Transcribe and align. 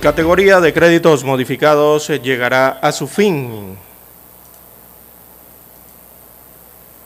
Categoría 0.00 0.60
de 0.60 0.72
créditos 0.72 1.24
modificados 1.24 2.08
llegará 2.08 2.68
a 2.80 2.90
su 2.90 3.06
fin. 3.06 3.76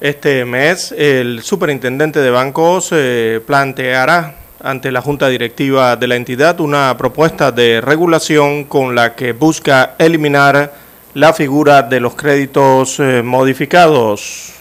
Este 0.01 0.45
mes, 0.45 0.95
el 0.97 1.43
superintendente 1.43 2.21
de 2.21 2.31
bancos 2.31 2.91
eh, 2.93 3.41
planteará 3.45 4.37
ante 4.63 4.93
la 4.93 5.03
Junta 5.03 5.27
Directiva 5.27 5.97
de 5.97 6.07
la 6.07 6.15
entidad 6.15 6.61
una 6.61 6.97
propuesta 6.97 7.51
de 7.51 7.81
regulación 7.81 8.63
con 8.63 8.95
la 8.95 9.17
que 9.17 9.33
busca 9.33 9.97
eliminar 9.99 10.73
la 11.15 11.33
figura 11.33 11.83
de 11.83 11.99
los 11.99 12.15
créditos 12.15 13.01
eh, 13.01 13.23
modificados. 13.25 14.53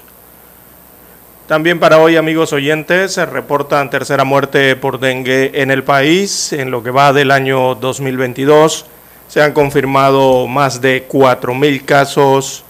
También 1.53 1.79
para 1.79 1.99
hoy, 1.99 2.15
amigos 2.15 2.51
oyentes, 2.51 3.13
se 3.13 3.27
reportan 3.27 3.91
tercera 3.91 4.23
muerte 4.23 4.75
por 4.75 4.99
dengue 4.99 5.51
en 5.61 5.69
el 5.69 5.83
país. 5.83 6.51
En 6.51 6.71
lo 6.71 6.81
que 6.81 6.89
va 6.89 7.13
del 7.13 7.29
año 7.29 7.75
2022, 7.75 8.87
se 9.27 9.39
han 9.39 9.53
confirmado 9.53 10.47
más 10.47 10.81
de 10.81 11.07
4.000 11.07 11.85
casos 11.85 12.65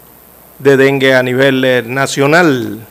de 0.59 0.75
dengue 0.75 1.15
a 1.15 1.23
nivel 1.23 1.63
eh, 1.63 1.81
nacional. 1.85 2.85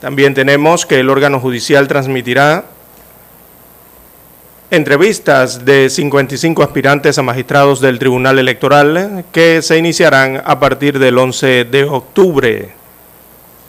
También 0.00 0.34
tenemos 0.34 0.84
que 0.84 0.98
el 0.98 1.10
órgano 1.10 1.38
judicial 1.38 1.86
transmitirá 1.86 2.64
entrevistas 4.72 5.64
de 5.64 5.88
55 5.88 6.64
aspirantes 6.64 7.18
a 7.18 7.22
magistrados 7.22 7.80
del 7.80 8.00
Tribunal 8.00 8.40
Electoral 8.40 9.26
que 9.30 9.62
se 9.62 9.78
iniciarán 9.78 10.42
a 10.44 10.58
partir 10.58 10.98
del 10.98 11.16
11 11.18 11.66
de 11.66 11.84
octubre. 11.84 12.77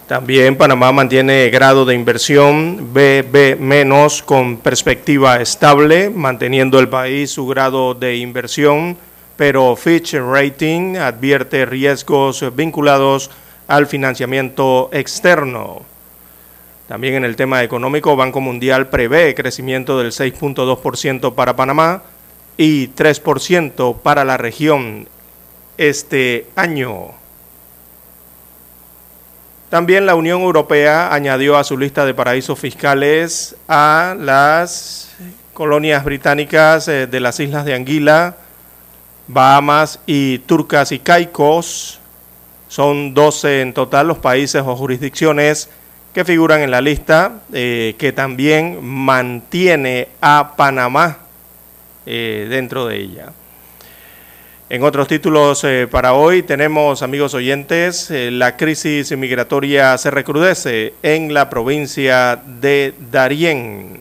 También 0.10 0.56
Panamá 0.56 0.92
mantiene 0.92 1.52
grado 1.52 1.86
de 1.86 1.94
inversión 1.94 2.92
BB- 2.96 4.24
con 4.26 4.58
perspectiva 4.58 5.40
estable, 5.40 6.10
manteniendo 6.10 6.80
el 6.80 6.90
país 6.90 7.30
su 7.30 7.46
grado 7.46 7.94
de 7.94 8.16
inversión, 8.18 8.98
pero 9.38 9.76
Fitch 9.76 10.16
Rating 10.16 10.96
advierte 10.98 11.64
riesgos 11.68 12.44
vinculados 12.56 13.30
al 13.68 13.86
financiamiento 13.86 14.90
externo. 14.92 15.84
También 16.88 17.14
en 17.14 17.24
el 17.24 17.36
tema 17.36 17.62
económico, 17.62 18.16
Banco 18.16 18.42
Mundial 18.42 18.90
prevé 18.90 19.36
crecimiento 19.36 20.00
del 20.00 20.12
6.2% 20.12 21.36
para 21.36 21.56
Panamá 21.56 22.02
y 22.58 22.88
3% 22.88 23.98
para 24.02 24.26
la 24.26 24.38
región 24.38 25.08
este 25.78 26.48
año. 26.56 27.12
También 29.70 30.08
la 30.08 30.16
Unión 30.16 30.42
Europea 30.42 31.14
añadió 31.14 31.56
a 31.56 31.64
su 31.64 31.78
lista 31.78 32.04
de 32.04 32.16
paraísos 32.16 32.58
fiscales 32.58 33.56
a 33.68 34.16
las 34.18 35.16
colonias 35.54 36.04
británicas 36.04 36.88
eh, 36.88 37.06
de 37.06 37.20
las 37.20 37.40
islas 37.40 37.66
de 37.66 37.76
Anguila, 37.76 38.36
Bahamas 39.28 40.00
y 40.08 40.40
Turcas 40.40 40.92
y 40.92 40.98
Caicos. 40.98 42.00
Son 42.68 43.14
12 43.14 43.62
en 43.62 43.74
total 43.74 44.08
los 44.08 44.18
países 44.18 44.64
o 44.66 44.76
jurisdicciones 44.76 45.70
que 46.16 46.26
figuran 46.26 46.62
en 46.62 46.72
la 46.72 46.82
lista, 46.82 47.42
eh, 47.54 47.96
que 48.00 48.12
también 48.12 48.84
mantiene 48.84 50.08
a 50.20 50.56
Panamá 50.58 51.20
eh, 52.08 52.48
dentro 52.50 52.88
de 52.88 52.98
ella. 52.98 53.34
En 54.72 54.84
otros 54.84 55.08
títulos 55.08 55.64
eh, 55.64 55.88
para 55.90 56.14
hoy 56.14 56.44
tenemos, 56.44 57.02
amigos 57.02 57.34
oyentes, 57.34 58.12
eh, 58.12 58.30
la 58.30 58.56
crisis 58.56 59.12
migratoria 59.18 59.98
se 59.98 60.12
recrudece 60.12 60.94
en 61.02 61.34
la 61.34 61.50
provincia 61.50 62.40
de 62.46 62.94
Darién. 63.12 64.00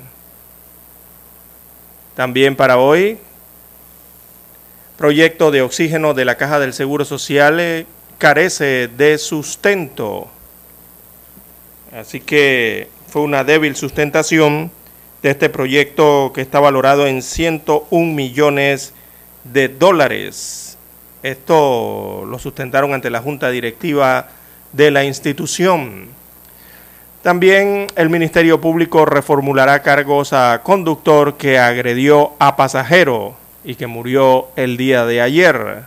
También 2.15 2.55
para 2.55 2.77
hoy, 2.77 3.17
proyecto 4.99 5.51
de 5.51 5.63
oxígeno 5.63 6.13
de 6.13 6.27
la 6.27 6.35
Caja 6.35 6.61
del 6.61 6.75
Seguro 6.75 7.07
Social 7.07 7.61
eh, 7.61 7.87
carece 8.19 8.89
de 8.89 9.17
sustento. 9.17 10.29
Así 11.99 12.21
que 12.21 12.91
fue 13.07 13.23
una 13.23 13.43
débil 13.43 13.75
sustentación 13.75 14.71
de 15.23 15.31
este 15.31 15.49
proyecto 15.49 16.33
que 16.35 16.43
está 16.43 16.61
valorado 16.61 17.07
en 17.07 17.23
101 17.23 18.13
millones 18.13 18.93
de 19.45 19.69
dólares. 19.69 20.79
Esto 21.23 22.25
lo 22.27 22.39
sustentaron 22.39 22.95
ante 22.95 23.11
la 23.11 23.21
Junta 23.21 23.51
Directiva 23.51 24.29
de 24.73 24.91
la 24.91 25.05
institución. 25.05 26.09
También 27.23 27.89
el 27.97 28.11
Ministerio 28.11 28.61
Público 28.61 29.05
reformulará 29.05 29.83
cargos 29.83 30.33
a 30.33 30.63
conductor 30.63 31.37
que 31.37 31.59
agredió 31.59 32.35
a 32.39 32.57
pasajero 32.57 33.37
y 33.65 33.75
que 33.75 33.87
murió 33.89 34.49
el 34.57 34.77
día 34.77 35.05
de 35.05 35.21
ayer. 35.21 35.83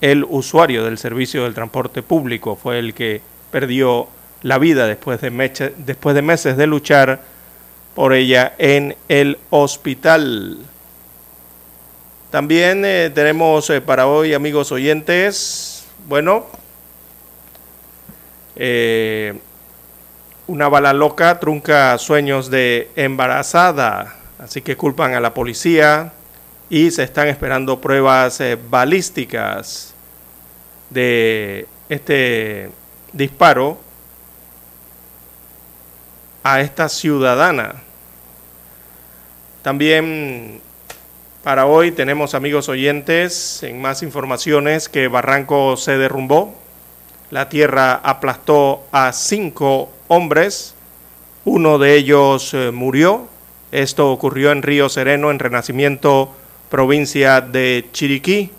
El 0.00 0.24
usuario 0.24 0.84
del 0.84 0.96
servicio 0.96 1.42
del 1.42 1.54
transporte 1.54 2.02
público 2.02 2.54
fue 2.54 2.78
el 2.78 2.94
que 2.94 3.20
perdió 3.50 4.06
la 4.42 4.58
vida 4.58 4.86
después 4.86 5.20
de, 5.20 5.72
después 5.78 6.14
de 6.14 6.22
meses 6.22 6.56
de 6.56 6.66
luchar 6.68 7.20
por 7.96 8.12
ella 8.12 8.54
en 8.58 8.94
el 9.08 9.38
hospital. 9.50 10.58
También 12.30 12.84
eh, 12.84 13.10
tenemos 13.14 13.70
eh, 13.70 13.80
para 13.80 14.06
hoy, 14.06 14.34
amigos 14.34 14.70
oyentes, 14.70 15.86
bueno, 16.06 16.44
eh, 18.54 19.38
una 20.46 20.68
bala 20.68 20.92
loca 20.92 21.40
trunca 21.40 21.96
sueños 21.96 22.50
de 22.50 22.90
embarazada, 22.96 24.16
así 24.38 24.60
que 24.60 24.76
culpan 24.76 25.14
a 25.14 25.20
la 25.20 25.32
policía 25.32 26.12
y 26.68 26.90
se 26.90 27.02
están 27.02 27.28
esperando 27.28 27.80
pruebas 27.80 28.42
balísticas 28.68 29.94
de 30.90 31.66
este 31.88 32.70
disparo 33.14 33.78
a 36.42 36.60
esta 36.60 36.90
ciudadana. 36.90 37.76
También 39.62 40.60
para 41.48 41.64
hoy 41.64 41.92
tenemos, 41.92 42.34
amigos 42.34 42.68
oyentes, 42.68 43.62
en 43.62 43.80
más 43.80 44.02
informaciones 44.02 44.90
que 44.90 45.08
Barranco 45.08 45.78
se 45.78 45.96
derrumbó, 45.96 46.54
la 47.30 47.48
tierra 47.48 47.94
aplastó 47.94 48.84
a 48.92 49.14
cinco 49.14 49.88
hombres, 50.08 50.74
uno 51.46 51.78
de 51.78 51.94
ellos 51.94 52.52
eh, 52.52 52.70
murió, 52.70 53.28
esto 53.72 54.12
ocurrió 54.12 54.52
en 54.52 54.60
Río 54.60 54.90
Sereno, 54.90 55.30
en 55.30 55.38
Renacimiento, 55.38 56.30
provincia 56.68 57.40
de 57.40 57.86
Chiriquí. 57.92 58.50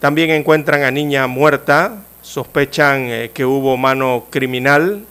También 0.00 0.30
encuentran 0.30 0.82
a 0.82 0.90
niña 0.90 1.28
muerta, 1.28 2.02
sospechan 2.20 3.02
eh, 3.02 3.30
que 3.32 3.44
hubo 3.44 3.76
mano 3.76 4.24
criminal, 4.28 5.04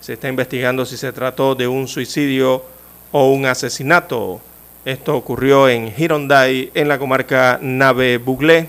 se 0.00 0.14
está 0.14 0.28
investigando 0.28 0.86
si 0.86 0.96
se 0.96 1.12
trató 1.12 1.54
de 1.54 1.68
un 1.68 1.88
suicidio 1.88 2.64
o 3.12 3.30
un 3.32 3.44
asesinato. 3.44 4.40
Esto 4.86 5.16
ocurrió 5.16 5.68
en 5.68 5.90
Gironday, 5.90 6.70
en 6.72 6.86
la 6.86 6.96
comarca 6.96 7.58
Nave 7.60 8.18
Buglé. 8.18 8.68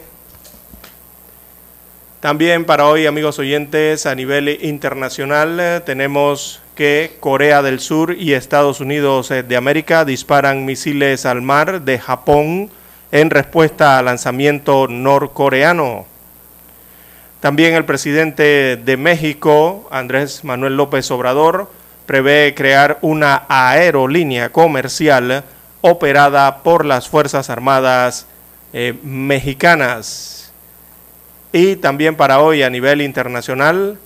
También 2.22 2.66
para 2.66 2.88
hoy, 2.88 3.06
amigos 3.06 3.38
oyentes, 3.38 4.08
a 4.08 4.16
nivel 4.16 4.50
internacional 4.64 5.60
eh, 5.60 5.80
tenemos 5.86 6.60
que 6.74 7.18
Corea 7.19 7.62
del 7.62 7.80
Sur 7.80 8.16
y 8.18 8.34
Estados 8.34 8.81
Unidos 8.81 9.30
eh, 9.30 9.44
de 9.44 9.58
América 9.58 10.06
disparan 10.06 10.66
misiles 10.66 11.28
al 11.28 11.44
mar 11.44 11.84
de 11.84 12.00
Japón 12.00 12.72
en 13.12 13.30
respuesta 13.30 14.00
al 14.00 14.06
lanzamiento 14.06 14.88
norcoreano. 14.88 16.08
También 17.42 17.75
el 17.75 17.86
presidente 17.86 18.75
de 18.75 18.98
México, 18.98 19.88
Andrés 19.92 20.44
Manuel 20.44 20.78
López 20.78 21.12
Obrador, 21.12 21.70
prevé 22.08 22.56
crear 22.56 22.98
una 23.04 23.44
aerolínea 23.48 24.50
comercial 24.50 25.44
operada 25.81 26.63
por 26.63 26.85
las 26.85 27.07
Fuerzas 27.07 27.50
Armadas 27.50 28.25
eh, 28.74 28.94
mexicanas. 29.03 30.51
Y 31.53 31.77
también 31.77 32.15
para 32.15 32.39
hoy 32.41 32.63
a 32.63 32.69
nivel 32.69 33.01
internacional, 33.01 33.97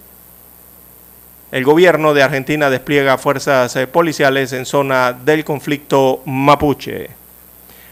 el 1.51 1.63
gobierno 1.65 2.13
de 2.13 2.23
Argentina 2.23 2.69
despliega 2.69 3.17
fuerzas 3.17 3.75
eh, 3.75 3.87
policiales 3.87 4.53
en 4.53 4.65
zona 4.65 5.13
del 5.13 5.43
conflicto 5.43 6.21
mapuche. 6.25 7.09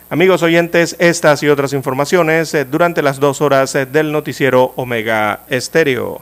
Amigos 0.09 0.41
oyentes, 0.41 0.95
estas 0.97 1.43
y 1.43 1.49
otras 1.49 1.73
informaciones 1.73 2.53
eh, 2.53 2.65
durante 2.65 3.01
las 3.01 3.19
dos 3.19 3.41
horas 3.41 3.73
del 3.73 4.11
noticiero 4.11 4.73
Omega 4.75 5.41
Estéreo. 5.49 6.21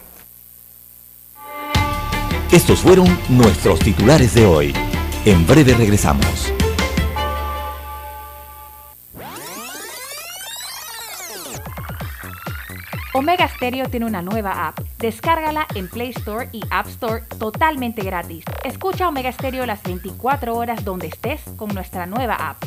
Estos 2.51 2.79
fueron 2.79 3.19
nuestros 3.29 3.79
titulares 3.79 4.33
de 4.33 4.45
hoy. 4.45 4.73
En 5.25 5.45
breve 5.45 5.73
regresamos. 5.73 6.53
Omega 13.17 13.47
Stereo 13.47 13.89
tiene 13.89 14.05
una 14.05 14.21
nueva 14.21 14.67
app. 14.67 14.79
Descárgala 14.99 15.65
en 15.73 15.87
Play 15.87 16.11
Store 16.11 16.49
y 16.51 16.61
App 16.69 16.85
Store 16.85 17.23
totalmente 17.39 18.03
gratis. 18.03 18.45
Escucha 18.63 19.07
Omega 19.07 19.31
Stereo 19.31 19.65
las 19.65 19.81
24 19.81 20.55
horas 20.55 20.85
donde 20.85 21.07
estés 21.07 21.41
con 21.55 21.69
nuestra 21.69 22.05
nueva 22.05 22.35
app. 22.35 22.63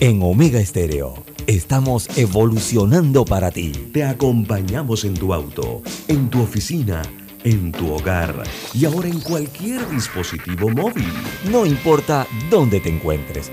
En 0.00 0.20
Omega 0.20 0.60
Stereo 0.66 1.22
estamos 1.46 2.08
evolucionando 2.18 3.24
para 3.24 3.52
ti. 3.52 3.70
Te 3.92 4.02
acompañamos 4.02 5.04
en 5.04 5.14
tu 5.14 5.32
auto, 5.32 5.80
en 6.08 6.28
tu 6.28 6.42
oficina, 6.42 7.02
en 7.44 7.70
tu 7.70 7.94
hogar 7.94 8.42
y 8.72 8.84
ahora 8.84 9.06
en 9.06 9.20
cualquier 9.20 9.88
dispositivo 9.90 10.70
móvil. 10.70 11.12
No 11.52 11.64
importa 11.64 12.26
dónde 12.50 12.80
te 12.80 12.88
encuentres 12.88 13.52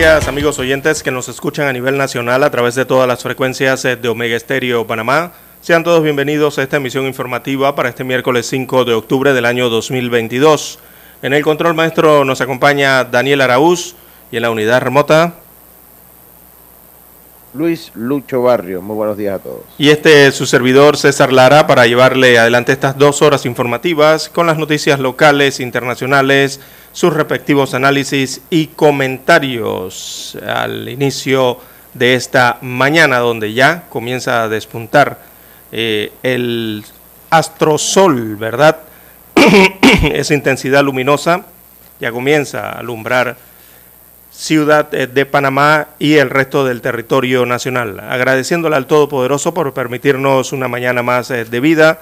Días 0.00 0.28
amigos 0.28 0.58
oyentes 0.58 1.02
que 1.02 1.10
nos 1.10 1.28
escuchan 1.28 1.66
a 1.66 1.74
nivel 1.74 1.98
nacional 1.98 2.42
a 2.42 2.50
través 2.50 2.74
de 2.74 2.86
todas 2.86 3.06
las 3.06 3.22
frecuencias 3.22 3.84
eh, 3.84 3.96
de 3.96 4.08
Omega 4.08 4.34
Estéreo 4.34 4.86
Panamá. 4.86 5.32
Sean 5.60 5.84
todos 5.84 6.02
bienvenidos 6.02 6.58
a 6.58 6.62
esta 6.62 6.78
emisión 6.78 7.04
informativa 7.04 7.74
para 7.74 7.90
este 7.90 8.02
miércoles 8.02 8.46
5 8.46 8.86
de 8.86 8.94
octubre 8.94 9.34
del 9.34 9.44
año 9.44 9.68
2022. 9.68 10.78
En 11.20 11.34
el 11.34 11.42
control 11.42 11.74
maestro 11.74 12.24
nos 12.24 12.40
acompaña 12.40 13.04
Daniel 13.04 13.42
Araúz 13.42 13.94
y 14.32 14.38
en 14.38 14.42
la 14.44 14.50
unidad 14.50 14.80
remota 14.80 15.34
Luis 17.52 17.92
Lucho 17.94 18.40
Barrio. 18.40 18.80
Muy 18.80 18.96
buenos 18.96 19.18
días 19.18 19.34
a 19.34 19.38
todos. 19.42 19.64
Y 19.76 19.90
este 19.90 20.26
es 20.26 20.34
su 20.34 20.46
servidor 20.46 20.96
César 20.96 21.30
Lara 21.30 21.66
para 21.66 21.86
llevarle 21.86 22.38
adelante 22.38 22.72
estas 22.72 22.96
dos 22.96 23.20
horas 23.20 23.44
informativas 23.44 24.30
con 24.30 24.46
las 24.46 24.56
noticias 24.56 24.98
locales, 24.98 25.60
internacionales, 25.60 26.60
sus 26.92 27.12
respectivos 27.12 27.74
análisis 27.74 28.42
y 28.50 28.68
comentarios 28.68 30.36
al 30.46 30.88
inicio 30.88 31.58
de 31.94 32.14
esta 32.14 32.58
mañana 32.62 33.18
donde 33.18 33.52
ya 33.52 33.84
comienza 33.88 34.42
a 34.42 34.48
despuntar 34.48 35.18
eh, 35.72 36.12
el 36.22 36.84
astrosol, 37.30 38.36
¿verdad? 38.36 38.78
Esa 40.02 40.34
intensidad 40.34 40.82
luminosa 40.82 41.44
ya 42.00 42.10
comienza 42.12 42.70
a 42.70 42.78
alumbrar 42.78 43.36
ciudad 44.30 44.90
de 44.90 45.26
Panamá 45.26 45.88
y 45.98 46.14
el 46.14 46.30
resto 46.30 46.64
del 46.64 46.80
territorio 46.80 47.44
nacional. 47.46 48.00
Agradeciéndole 48.00 48.76
al 48.76 48.86
Todopoderoso 48.86 49.52
por 49.52 49.74
permitirnos 49.74 50.52
una 50.52 50.68
mañana 50.68 51.02
más 51.02 51.30
eh, 51.30 51.44
de 51.44 51.60
vida 51.60 52.00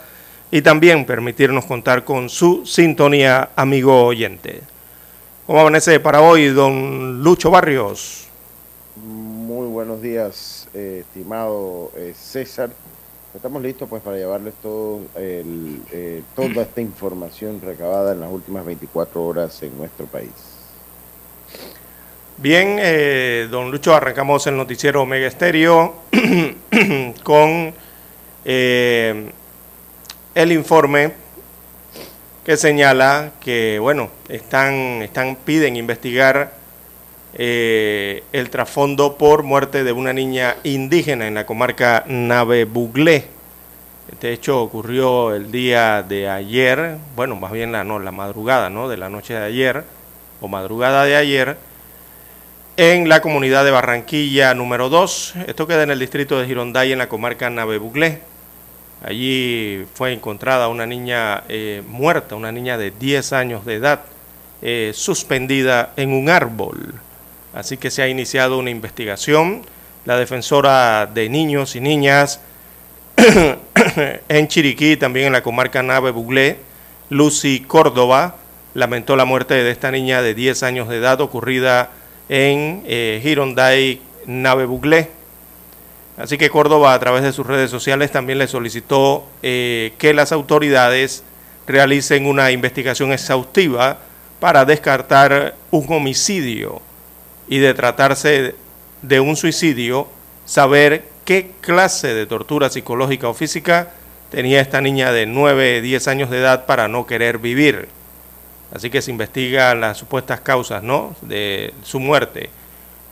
y 0.51 0.63
también 0.63 1.05
permitirnos 1.05 1.65
contar 1.67 2.05
con 2.05 2.29
su 2.29 2.65
sintonía, 2.65 3.51
amigo 3.57 4.05
oyente. 4.05 4.63
¿Cómo 5.49 5.61
amanece 5.63 5.99
para 5.99 6.21
hoy, 6.21 6.49
don 6.49 7.23
Lucho 7.23 7.51
Barrios? 7.51 8.29
Muy 8.97 9.67
buenos 9.67 10.03
días, 10.03 10.69
eh, 10.75 10.99
estimado 11.01 11.91
eh, 11.97 12.13
César. 12.15 12.69
Estamos 13.35 13.63
listos 13.63 13.89
pues 13.89 14.03
para 14.03 14.19
llevarles 14.19 14.53
todo 14.63 15.01
eh, 15.17 16.23
toda 16.37 16.65
esta 16.65 16.83
información 16.83 17.63
recabada 17.65 18.13
en 18.13 18.21
las 18.21 18.31
últimas 18.31 18.67
24 18.67 19.25
horas 19.25 19.63
en 19.63 19.75
nuestro 19.79 20.05
país. 20.05 20.29
Bien, 22.37 23.51
don 23.51 23.71
Lucho, 23.71 23.95
arrancamos 23.95 24.47
el 24.49 24.55
noticiero 24.55 25.01
Omega 25.01 25.29
Estéreo 25.29 25.95
con 27.25 27.73
el 28.45 29.33
informe 30.53 31.28
que 32.49 32.57
señala 32.57 33.33
que, 33.43 33.79
bueno, 33.79 34.09
están, 34.31 35.03
están 35.03 35.37
piden 35.37 35.77
investigar 35.77 36.55
eh, 37.35 38.25
el 38.33 38.49
trasfondo 38.49 39.19
por 39.19 39.43
muerte 39.43 39.85
de 39.85 39.93
una 39.93 40.15
niña 40.15 40.57
indígena 40.65 41.27
en 41.27 41.35
la 41.35 41.45
comarca 41.45 42.05
Nave 42.07 42.65
Buglé. 42.65 43.27
Este 44.11 44.33
hecho 44.33 44.63
ocurrió 44.63 45.35
el 45.35 45.53
día 45.53 46.03
de 46.03 46.31
ayer, 46.31 46.97
bueno, 47.15 47.37
más 47.37 47.53
bien 47.53 47.71
la, 47.71 47.85
no, 47.85 47.99
la 47.99 48.13
madrugada, 48.13 48.71
¿no? 48.71 48.89
De 48.89 48.97
la 48.97 49.11
noche 49.11 49.35
de 49.35 49.45
ayer, 49.45 49.85
o 50.41 50.49
madrugada 50.49 51.05
de 51.05 51.17
ayer, 51.17 51.59
en 52.79 53.11
la 53.11 53.21
comunidad 53.21 53.67
de 53.67 53.73
Barranquilla 53.73 54.55
número 54.55 54.89
2. 54.89 55.35
Esto 55.49 55.67
queda 55.67 55.83
en 55.83 55.91
el 55.91 55.99
distrito 55.99 56.41
de 56.41 56.47
Gironday, 56.47 56.93
en 56.93 56.99
la 56.99 57.11
comarca 57.11 57.51
Nave 57.51 57.77
Buglé. 57.77 58.23
Allí 59.03 59.85
fue 59.95 60.13
encontrada 60.13 60.69
una 60.69 60.87
niña 60.87 61.45
eh, 61.49 61.83
muerta, 61.87 62.35
una 62.35 62.51
niña 62.51 62.77
de 62.77 62.91
10 62.91 63.33
años 63.33 63.65
de 63.65 63.75
edad, 63.75 64.01
eh, 64.61 64.93
suspendida 64.95 65.93
en 65.97 66.13
un 66.13 66.29
árbol. 66.29 66.95
Así 67.55 67.77
que 67.77 67.91
se 67.91 68.03
ha 68.03 68.09
iniciado 68.09 68.59
una 68.59 68.71
investigación. 68.71 69.63
La 70.05 70.17
defensora 70.17 71.07
de 71.07 71.29
niños 71.29 71.77
y 71.77 71.81
niñas 71.81 72.41
en 74.29 74.49
Chiriquí, 74.49 74.97
también 74.97 75.27
en 75.27 75.33
la 75.33 75.43
comarca 75.43 75.83
Nave 75.83 76.11
Buglé, 76.11 76.59
Lucy 77.11 77.61
Córdoba, 77.61 78.37
lamentó 78.75 79.17
la 79.17 79.25
muerte 79.25 79.55
de 79.55 79.71
esta 79.71 79.91
niña 79.91 80.23
de 80.23 80.35
10 80.35 80.63
años 80.63 80.89
de 80.89 80.97
edad 80.97 81.21
ocurrida 81.21 81.91
en 82.29 82.83
eh, 82.87 83.21
Gironday, 83.23 84.01
Nave 84.27 84.67
Buglé. 84.67 85.18
Así 86.19 86.37
que 86.37 86.51
Córdoba 86.51 86.95
a 86.95 86.99
través 86.99 87.23
de 87.23 87.33
sus 87.33 87.47
redes 87.47 87.71
sociales 87.71 88.11
también 88.11 88.39
le 88.39 88.49
solicitó 88.49 89.25
eh, 89.43 89.93
que 89.99 90.13
las 90.13 90.33
autoridades 90.33 91.23
realicen 91.67 92.27
una 92.27 92.51
investigación 92.51 93.13
exhaustiva 93.13 93.99
para 94.41 94.65
descartar 94.65 95.55
un 95.71 95.87
homicidio 95.93 96.83
y 97.49 97.59
de 97.59 97.73
tratarse 97.73 98.57
de 99.03 99.21
un 99.21 99.37
suicidio, 99.37 100.09
saber 100.45 101.05
qué 101.25 101.53
clase 101.61 102.15
de 102.15 102.27
tortura 102.27 102.69
psicológica 102.69 103.29
o 103.29 103.35
física 103.35 103.93
tenía 104.31 104.61
esta 104.61 104.81
niña 104.81 105.13
de 105.13 105.27
9, 105.27 105.81
10 105.83 106.09
años 106.09 106.31
de 106.31 106.39
edad 106.39 106.67
para 106.67 106.89
no 106.89 107.07
querer 107.07 107.39
vivir. 107.39 107.89
Así 108.75 108.91
que 108.91 109.03
se 109.03 109.13
investigan 109.13 109.81
las 109.81 109.99
supuestas 109.99 110.41
causas 110.41 110.83
¿no? 110.83 111.15
de 111.23 111.73
su 111.85 112.01
muerte 112.01 112.51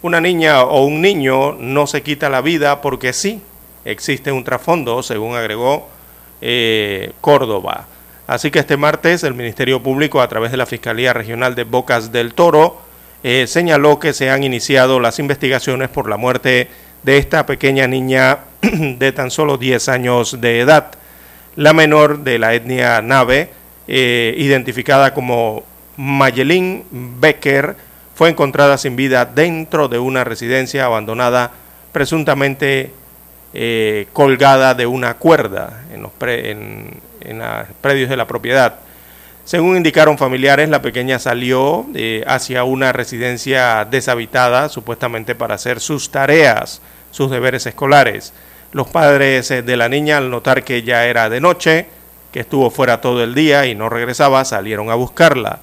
una 0.03 0.21
niña 0.21 0.63
o 0.63 0.85
un 0.85 1.01
niño 1.01 1.53
no 1.55 1.87
se 1.87 2.03
quita 2.03 2.29
la 2.29 2.41
vida 2.41 2.81
porque 2.81 3.13
sí, 3.13 3.41
existe 3.85 4.33
un 4.33 4.45
trasfondo, 4.45 5.03
según 5.03 5.37
agregó 5.37 5.89
eh, 6.41 7.13
Córdoba. 7.21 7.87
Así 8.27 8.51
que 8.51 8.59
este 8.59 8.77
martes 8.77 9.23
el 9.23 9.35
Ministerio 9.35 9.83
Público, 9.83 10.21
a 10.21 10.29
través 10.29 10.51
de 10.51 10.57
la 10.57 10.67
Fiscalía 10.67 11.13
Regional 11.13 11.55
de 11.55 11.65
Bocas 11.65 12.11
del 12.11 12.35
Toro, 12.35 12.81
eh, 13.23 13.47
señaló 13.47 13.99
que 13.99 14.13
se 14.13 14.31
han 14.31 14.45
iniciado 14.45 15.01
las 15.01 15.19
investigaciones 15.19 15.89
por 15.89 16.09
la 16.09 16.17
muerte 16.17 16.69
de 17.03 17.19
esta 17.19 17.47
pequeña 17.47 17.87
niña 17.87 18.41
de 18.63 19.13
tan 19.13 19.31
solo 19.31 19.57
10 19.59 19.89
años 19.89 20.41
de 20.41 20.61
edad. 20.61 20.93
La 21.55 21.73
menor 21.73 22.19
de 22.21 22.39
la 22.39 22.55
etnia 22.55 23.01
Nave, 23.01 23.51
eh, 23.89 24.35
identificada 24.37 25.15
como 25.15 25.63
Mayelín 25.97 26.85
Becker 26.91 27.77
fue 28.17 28.31
encontrada 28.31 28.79
sin 28.79 28.97
vida 28.97 29.27
dentro 29.27 29.89
de 29.89 29.99
una 29.99 30.25
residencia 30.25 30.87
abandonada, 30.87 31.53
presuntamente 31.93 32.91
eh, 33.53 34.07
colgada 34.15 34.75
de 34.75 34.87
una 34.87 35.19
cuerda 35.19 35.83
en 35.93 36.03
los, 36.03 36.13
predios 37.83 38.09
de 38.09 38.17
la 38.17 38.27
propiedad. 38.27 38.77
Según 39.45 39.77
indicaron 39.77 40.17
familiares, 40.17 40.71
la 40.71 40.81
pequeña 40.81 41.19
salió 41.19 41.85
eh, 41.95 42.25
hacia 42.27 42.65
una 42.65 42.91
residencia 42.91 43.85
deshabitada, 43.85 44.71
supuestamente 44.71 45.35
para 45.35 45.57
hacer 45.57 45.79
sus 45.79 46.11
tareas, 46.11 46.81
sus 47.11 47.31
deberes 47.31 47.67
escolares. 47.67 48.33
Los 48.73 48.89
padres 48.89 49.51
eh, 49.51 49.61
de 49.61 49.77
la 49.77 49.91
niña, 49.91 50.17
al 50.17 50.31
notar 50.31 50.65
que 50.65 50.83
ya 50.83 51.05
era 51.05 51.29
de 51.29 51.43
noche, 51.43 51.87
que 52.33 52.41
estuvo 52.41 52.71
fuera 52.71 53.03
todo 53.03 53.23
el 53.23 53.35
día 53.35 53.67
y 53.67 53.75
no 53.75 53.91
regresaba, 53.91 54.43
salieron 54.47 54.89
a 54.89 54.95
buscarla, 54.95 55.59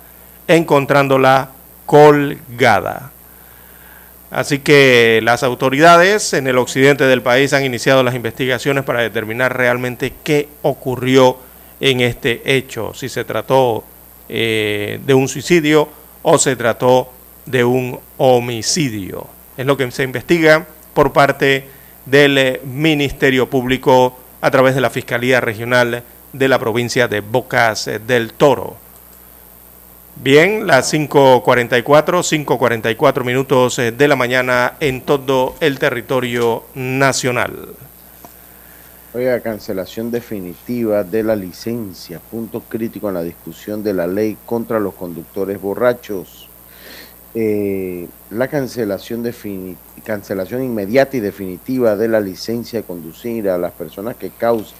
encontrándola 0.48 1.50
colgada. 1.86 3.12
Así 4.32 4.60
que 4.60 5.20
las 5.24 5.44
autoridades 5.44 6.34
en 6.34 6.48
el 6.48 6.58
occidente 6.58 7.06
del 7.06 7.22
país 7.22 7.54
han 7.54 7.66
iniciado 7.66 8.02
las 8.02 8.16
investigaciones 8.16 8.84
para 8.84 9.02
determinar 9.02 9.56
realmente 9.56 10.14
qué 10.24 10.48
ocurrió 10.64 11.38
en 11.80 12.02
este 12.02 12.42
hecho, 12.46 12.94
si 12.96 13.10
se 13.10 13.26
trató 13.26 13.84
eh, 14.30 15.00
de 15.06 15.14
un 15.14 15.28
suicidio 15.28 15.88
o 16.24 16.38
se 16.38 16.56
trató 16.56 17.12
de 17.46 17.64
un 17.64 18.00
homicidio. 18.18 19.28
Es 19.56 19.66
lo 19.66 19.78
que 19.78 19.92
se 19.92 20.04
investiga 20.04 20.66
por 20.94 21.14
parte 21.14 21.68
del 22.06 22.60
Ministerio 22.64 23.50
Público 23.50 24.18
a 24.42 24.50
través 24.50 24.76
de 24.76 24.82
la 24.82 24.90
Fiscalía 24.90 25.42
Regional 25.42 26.04
de 26.32 26.48
la 26.48 26.58
provincia 26.58 27.08
de 27.08 27.20
Bocas 27.22 27.90
del 28.08 28.34
Toro. 28.34 28.78
Bien, 30.16 30.68
las 30.68 30.94
5.44, 30.94 31.84
5.44 31.84 33.24
minutos 33.24 33.80
eh, 33.80 33.92
de 33.92 34.08
la 34.08 34.16
mañana 34.16 34.76
en 34.80 35.02
todo 35.02 35.56
el 35.60 35.80
territorio 35.80 36.64
nacional. 36.76 37.70
Oiga, 39.16 39.40
cancelación 39.42 40.12
definitiva 40.12 41.04
de 41.04 41.24
la 41.24 41.36
licencia, 41.36 42.20
punto 42.20 42.62
crítico 42.62 43.10
en 43.10 43.16
la 43.16 43.24
discusión 43.24 43.84
de 43.84 43.94
la 43.94 44.08
ley 44.08 44.38
contra 44.46 44.80
los 44.80 44.94
conductores 44.94 45.60
borrachos. 45.60 46.48
Eh, 47.34 48.08
la 48.30 48.48
cancelación, 48.48 49.24
cancelación 50.04 50.64
inmediata 50.64 51.18
y 51.18 51.22
definitiva 51.22 51.96
de 51.96 52.08
la 52.08 52.22
licencia 52.22 52.80
de 52.80 52.86
conducir 52.86 53.50
a 53.50 53.58
las 53.58 53.72
personas 53.72 54.16
que 54.16 54.30
causan 54.30 54.78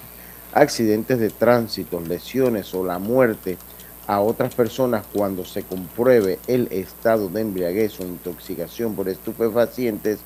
accidentes 0.52 1.18
de 1.18 1.30
tránsito, 1.30 2.00
lesiones 2.00 2.72
o 2.74 2.84
la 2.84 2.98
muerte 2.98 3.58
a 4.06 4.20
otras 4.20 4.54
personas 4.54 5.04
cuando 5.12 5.44
se 5.44 5.62
compruebe 5.62 6.38
el 6.46 6.68
estado 6.70 7.28
de 7.28 7.40
embriaguez 7.40 7.98
o 8.00 8.04
intoxicación 8.04 8.94
por 8.94 9.08
estupefacientes, 9.08 10.20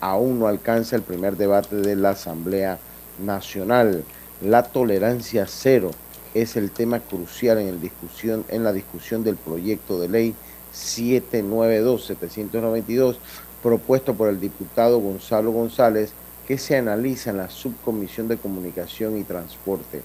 aún 0.00 0.38
no 0.38 0.46
alcanza 0.46 0.96
el 0.96 1.02
primer 1.02 1.36
debate 1.36 1.76
de 1.76 1.96
la 1.96 2.10
Asamblea 2.10 2.78
Nacional. 3.18 4.04
La 4.40 4.62
tolerancia 4.62 5.46
cero 5.48 5.90
es 6.34 6.56
el 6.56 6.70
tema 6.70 7.00
crucial 7.00 7.58
en, 7.58 7.68
el 7.68 7.80
discusión, 7.80 8.44
en 8.48 8.64
la 8.64 8.72
discusión 8.72 9.22
del 9.24 9.36
proyecto 9.36 10.00
de 10.00 10.08
ley 10.08 10.34
792-792 10.74 13.16
propuesto 13.62 14.14
por 14.14 14.28
el 14.28 14.40
diputado 14.40 14.98
Gonzalo 14.98 15.52
González 15.52 16.12
que 16.46 16.58
se 16.58 16.76
analiza 16.76 17.30
en 17.30 17.38
la 17.38 17.48
Subcomisión 17.48 18.28
de 18.28 18.36
Comunicación 18.36 19.18
y 19.18 19.24
Transporte. 19.24 20.02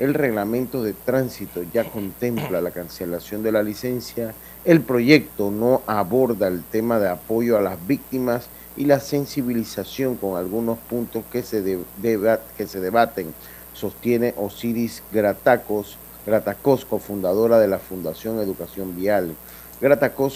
El 0.00 0.14
reglamento 0.14 0.82
de 0.82 0.94
tránsito 0.94 1.62
ya 1.74 1.84
contempla 1.84 2.62
la 2.62 2.70
cancelación 2.70 3.42
de 3.42 3.52
la 3.52 3.62
licencia. 3.62 4.32
El 4.64 4.80
proyecto 4.80 5.50
no 5.50 5.82
aborda 5.86 6.48
el 6.48 6.62
tema 6.62 6.98
de 6.98 7.10
apoyo 7.10 7.58
a 7.58 7.60
las 7.60 7.86
víctimas 7.86 8.46
y 8.78 8.86
la 8.86 8.98
sensibilización 8.98 10.16
con 10.16 10.38
algunos 10.38 10.78
puntos 10.78 11.22
que 11.30 11.42
se, 11.42 11.80
que 12.02 12.66
se 12.66 12.80
debaten, 12.80 13.34
sostiene 13.74 14.32
Osiris 14.38 15.02
Gratacos, 15.12 15.98
Gratacos, 16.24 16.86
cofundadora 16.86 17.58
de 17.58 17.68
la 17.68 17.78
Fundación 17.78 18.40
Educación 18.40 18.96
Vial. 18.96 19.34
Gratacos 19.82 20.32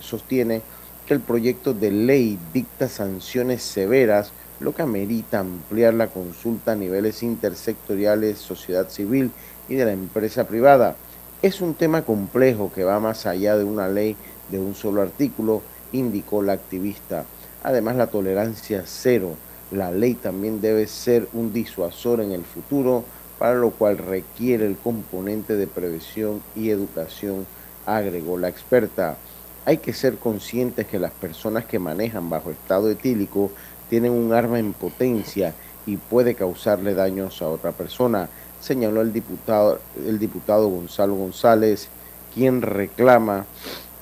sostiene 0.00 0.60
que 1.06 1.14
el 1.14 1.20
proyecto 1.20 1.72
de 1.72 1.92
ley 1.92 2.38
dicta 2.52 2.90
sanciones 2.90 3.62
severas 3.62 4.32
lo 4.60 4.74
que 4.74 4.82
amerita 4.82 5.40
ampliar 5.40 5.94
la 5.94 6.08
consulta 6.08 6.72
a 6.72 6.76
niveles 6.76 7.22
intersectoriales, 7.22 8.38
sociedad 8.38 8.88
civil 8.88 9.30
y 9.68 9.74
de 9.74 9.84
la 9.84 9.92
empresa 9.92 10.46
privada. 10.46 10.96
Es 11.42 11.60
un 11.60 11.74
tema 11.74 12.02
complejo 12.02 12.72
que 12.74 12.84
va 12.84 12.98
más 12.98 13.26
allá 13.26 13.56
de 13.56 13.64
una 13.64 13.88
ley 13.88 14.16
de 14.50 14.58
un 14.58 14.74
solo 14.74 15.02
artículo, 15.02 15.62
indicó 15.92 16.42
la 16.42 16.54
activista. 16.54 17.24
Además, 17.62 17.96
la 17.96 18.08
tolerancia 18.08 18.82
cero. 18.86 19.34
La 19.70 19.90
ley 19.90 20.14
también 20.14 20.60
debe 20.60 20.86
ser 20.86 21.28
un 21.32 21.52
disuasor 21.52 22.20
en 22.20 22.32
el 22.32 22.42
futuro, 22.42 23.04
para 23.38 23.54
lo 23.54 23.70
cual 23.70 23.98
requiere 23.98 24.66
el 24.66 24.76
componente 24.76 25.54
de 25.56 25.66
prevención 25.66 26.42
y 26.56 26.70
educación, 26.70 27.46
agregó 27.86 28.38
la 28.38 28.48
experta. 28.48 29.16
Hay 29.64 29.78
que 29.78 29.92
ser 29.92 30.16
conscientes 30.16 30.86
que 30.86 30.98
las 30.98 31.12
personas 31.12 31.66
que 31.66 31.78
manejan 31.78 32.30
bajo 32.30 32.50
estado 32.50 32.90
etílico 32.90 33.52
tienen 33.88 34.12
un 34.12 34.32
arma 34.32 34.58
en 34.58 34.72
potencia 34.72 35.54
y 35.86 35.96
puede 35.96 36.34
causarle 36.34 36.94
daños 36.94 37.40
a 37.42 37.48
otra 37.48 37.72
persona, 37.72 38.28
señaló 38.60 39.00
el 39.00 39.12
diputado, 39.12 39.80
el 40.06 40.18
diputado 40.18 40.68
Gonzalo 40.68 41.14
González, 41.14 41.88
quien 42.34 42.62
reclama, 42.62 43.46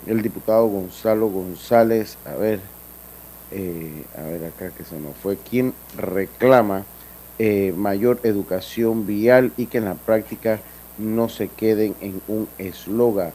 el 0.06 0.22
diputado 0.22 0.66
Gonzalo 0.66 1.28
González, 1.28 2.18
a 2.24 2.34
ver, 2.34 2.60
eh, 3.52 4.04
a 4.18 4.22
ver 4.22 4.44
acá 4.46 4.70
que 4.76 4.84
se 4.84 4.98
nos 4.98 5.14
fue, 5.16 5.36
quien 5.36 5.74
reclama 5.96 6.84
eh, 7.38 7.72
mayor 7.76 8.20
educación 8.22 9.06
vial 9.06 9.52
y 9.56 9.66
que 9.66 9.78
en 9.78 9.84
la 9.84 9.94
práctica 9.94 10.58
no 10.98 11.28
se 11.28 11.48
queden 11.48 11.94
en 12.00 12.20
un 12.28 12.48
eslogan. 12.58 13.32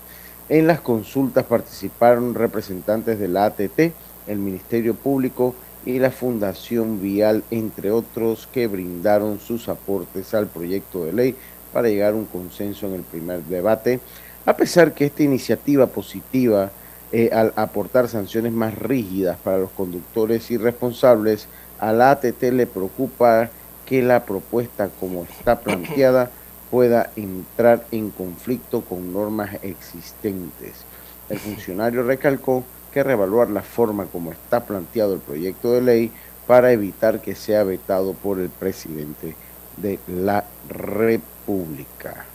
En 0.49 0.67
las 0.67 0.81
consultas 0.81 1.45
participaron 1.45 2.33
representantes 2.33 3.19
de 3.19 3.27
la 3.27 3.45
ATT, 3.45 3.93
el 4.27 4.39
Ministerio 4.39 4.95
Público 4.95 5.55
y 5.85 5.99
la 5.99 6.11
Fundación 6.11 7.01
Vial, 7.01 7.43
entre 7.51 7.91
otros, 7.91 8.47
que 8.51 8.67
brindaron 8.67 9.39
sus 9.39 9.69
aportes 9.69 10.33
al 10.33 10.47
proyecto 10.47 11.05
de 11.05 11.13
ley 11.13 11.35
para 11.73 11.89
llegar 11.89 12.13
a 12.13 12.17
un 12.17 12.25
consenso 12.25 12.87
en 12.87 12.95
el 12.95 13.01
primer 13.01 13.43
debate, 13.43 13.99
a 14.45 14.55
pesar 14.55 14.93
que 14.93 15.05
esta 15.05 15.23
iniciativa 15.23 15.87
positiva 15.87 16.71
eh, 17.11 17.29
al 17.33 17.53
aportar 17.55 18.07
sanciones 18.07 18.53
más 18.53 18.77
rígidas 18.77 19.37
para 19.37 19.57
los 19.57 19.71
conductores 19.71 20.49
irresponsables, 20.49 21.47
a 21.79 21.91
la 21.93 22.11
ATT 22.11 22.43
le 22.53 22.67
preocupa 22.67 23.49
que 23.85 24.01
la 24.01 24.23
propuesta 24.23 24.89
como 24.99 25.23
está 25.23 25.59
planteada 25.59 26.31
pueda 26.69 27.11
entrar 27.17 27.85
en 27.91 28.11
conflicto 28.11 28.81
con 28.81 29.11
normas 29.11 29.57
existentes. 29.61 30.85
El 31.29 31.39
funcionario 31.39 32.03
recalcó 32.03 32.63
que 32.91 33.03
reevaluar 33.03 33.49
la 33.49 33.61
forma 33.61 34.05
como 34.05 34.31
está 34.31 34.65
planteado 34.65 35.13
el 35.13 35.19
proyecto 35.19 35.71
de 35.71 35.81
ley 35.81 36.11
para 36.47 36.71
evitar 36.71 37.21
que 37.21 37.35
sea 37.35 37.63
vetado 37.63 38.13
por 38.13 38.39
el 38.39 38.49
presidente 38.49 39.35
de 39.77 39.99
la 40.07 40.43
República. 40.69 42.25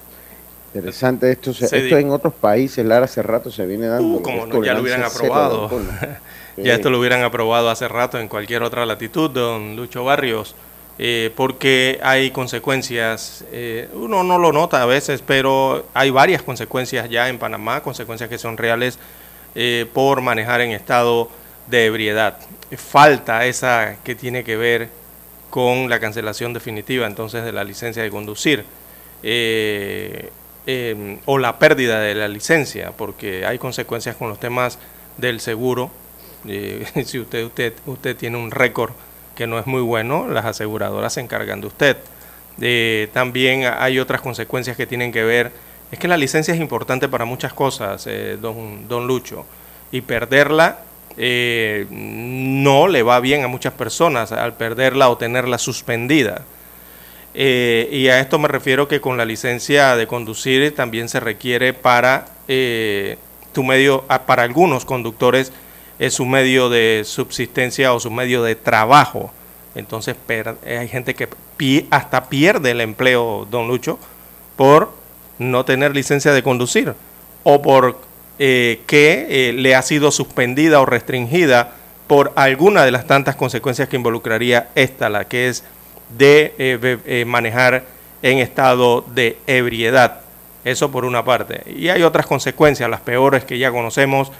Interesante 0.74 1.30
esto. 1.30 1.50
esto 1.50 1.76
en 1.76 2.10
otros 2.10 2.34
países, 2.34 2.84
Lara, 2.84 3.06
hace 3.06 3.22
rato 3.22 3.50
se 3.50 3.64
viene 3.66 3.86
dando. 3.86 4.18
Uh, 4.18 4.22
como 4.22 4.46
no, 4.46 4.64
ya 4.64 4.74
lo 4.74 4.82
hubieran 4.82 5.04
aprobado. 5.04 5.70
ya 6.56 6.74
esto 6.74 6.90
lo 6.90 6.98
hubieran 6.98 7.22
aprobado 7.22 7.70
hace 7.70 7.88
rato 7.88 8.18
en 8.18 8.28
cualquier 8.28 8.62
otra 8.62 8.84
latitud, 8.84 9.30
don 9.30 9.76
Lucho 9.76 10.04
Barrios. 10.04 10.54
Eh, 10.98 11.30
porque 11.36 12.00
hay 12.02 12.30
consecuencias, 12.30 13.44
eh, 13.52 13.88
uno 13.92 14.24
no 14.24 14.38
lo 14.38 14.50
nota 14.52 14.82
a 14.82 14.86
veces, 14.86 15.22
pero 15.24 15.84
hay 15.92 16.08
varias 16.08 16.42
consecuencias 16.42 17.10
ya 17.10 17.28
en 17.28 17.38
Panamá, 17.38 17.82
consecuencias 17.82 18.30
que 18.30 18.38
son 18.38 18.56
reales 18.56 18.98
eh, 19.58 19.86
por 19.94 20.20
manejar 20.20 20.60
en 20.60 20.72
estado 20.72 21.30
de 21.66 21.86
ebriedad. 21.86 22.36
Falta 22.76 23.46
esa 23.46 23.96
que 24.04 24.14
tiene 24.14 24.44
que 24.44 24.54
ver 24.54 24.90
con 25.48 25.88
la 25.88 25.98
cancelación 25.98 26.52
definitiva 26.52 27.06
entonces 27.06 27.42
de 27.42 27.52
la 27.52 27.64
licencia 27.64 28.02
de 28.02 28.10
conducir 28.10 28.66
eh, 29.22 30.28
em, 30.66 31.20
o 31.24 31.38
la 31.38 31.58
pérdida 31.58 32.00
de 32.00 32.14
la 32.14 32.28
licencia, 32.28 32.92
porque 32.92 33.46
hay 33.46 33.56
consecuencias 33.56 34.14
con 34.16 34.28
los 34.28 34.38
temas 34.38 34.78
del 35.16 35.40
seguro. 35.40 35.90
Eh, 36.46 36.84
si 37.06 37.18
usted, 37.18 37.42
usted, 37.46 37.72
usted 37.86 38.14
tiene 38.14 38.36
un 38.36 38.50
récord 38.50 38.92
que 39.34 39.46
no 39.46 39.58
es 39.58 39.66
muy 39.66 39.80
bueno, 39.80 40.28
las 40.28 40.44
aseguradoras 40.44 41.14
se 41.14 41.22
encargan 41.22 41.62
de 41.62 41.68
usted. 41.68 41.96
también 43.14 43.64
hay 43.78 44.00
otras 44.00 44.20
consecuencias 44.20 44.76
que 44.76 44.86
tienen 44.86 45.12
que 45.12 45.24
ver 45.24 45.50
es 45.90 45.98
que 45.98 46.08
la 46.08 46.16
licencia 46.16 46.52
es 46.52 46.60
importante 46.60 47.08
para 47.08 47.24
muchas 47.24 47.52
cosas, 47.52 48.06
eh, 48.06 48.38
don, 48.40 48.88
don 48.88 49.06
Lucho, 49.06 49.44
y 49.92 50.00
perderla 50.00 50.80
eh, 51.16 51.86
no 51.90 52.88
le 52.88 53.02
va 53.02 53.20
bien 53.20 53.42
a 53.42 53.48
muchas 53.48 53.72
personas 53.72 54.32
al 54.32 54.54
perderla 54.54 55.08
o 55.08 55.16
tenerla 55.16 55.58
suspendida. 55.58 56.42
Eh, 57.34 57.88
y 57.92 58.08
a 58.08 58.20
esto 58.20 58.38
me 58.38 58.48
refiero 58.48 58.88
que 58.88 59.00
con 59.00 59.16
la 59.16 59.24
licencia 59.24 59.94
de 59.96 60.06
conducir 60.06 60.74
también 60.74 61.08
se 61.08 61.20
requiere 61.20 61.72
para 61.72 62.26
tu 63.52 63.64
medio, 63.64 64.04
para 64.26 64.42
algunos 64.42 64.84
conductores, 64.84 65.52
es 65.98 66.14
su 66.14 66.26
medio 66.26 66.68
de 66.68 67.02
subsistencia 67.04 67.94
o 67.94 68.00
su 68.00 68.10
medio 68.10 68.42
de 68.42 68.54
trabajo. 68.54 69.32
Entonces 69.74 70.16
hay 70.66 70.88
gente 70.88 71.14
que 71.14 71.28
hasta 71.90 72.28
pierde 72.28 72.72
el 72.72 72.80
empleo, 72.80 73.46
don 73.50 73.68
Lucho, 73.68 73.98
por 74.56 75.05
no 75.38 75.64
tener 75.64 75.94
licencia 75.94 76.32
de 76.32 76.42
conducir 76.42 76.94
o 77.44 77.62
por 77.62 77.98
eh, 78.38 78.80
que 78.86 79.26
eh, 79.48 79.52
le 79.54 79.74
ha 79.74 79.82
sido 79.82 80.10
suspendida 80.10 80.80
o 80.80 80.84
restringida 80.84 81.72
por 82.06 82.32
alguna 82.36 82.84
de 82.84 82.90
las 82.90 83.06
tantas 83.06 83.34
consecuencias 83.34 83.88
que 83.88 83.96
involucraría 83.96 84.68
esta, 84.74 85.08
la 85.08 85.26
que 85.26 85.48
es 85.48 85.64
de 86.18 86.54
eh, 86.58 87.24
manejar 87.26 87.84
en 88.22 88.38
estado 88.38 89.04
de 89.14 89.38
ebriedad. 89.46 90.20
Eso 90.64 90.90
por 90.90 91.04
una 91.04 91.24
parte. 91.24 91.62
Y 91.72 91.88
hay 91.88 92.02
otras 92.02 92.26
consecuencias, 92.26 92.90
las 92.90 93.00
peores 93.00 93.44
que 93.44 93.58
ya 93.58 93.70
conocemos, 93.70 94.32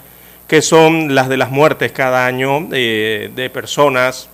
que 0.47 0.61
son 0.61 1.15
las 1.15 1.27
de 1.29 1.37
las 1.37 1.49
muertes 1.49 1.91
cada 1.91 2.25
año 2.25 2.67
de 2.69 3.51
personas 3.53 4.29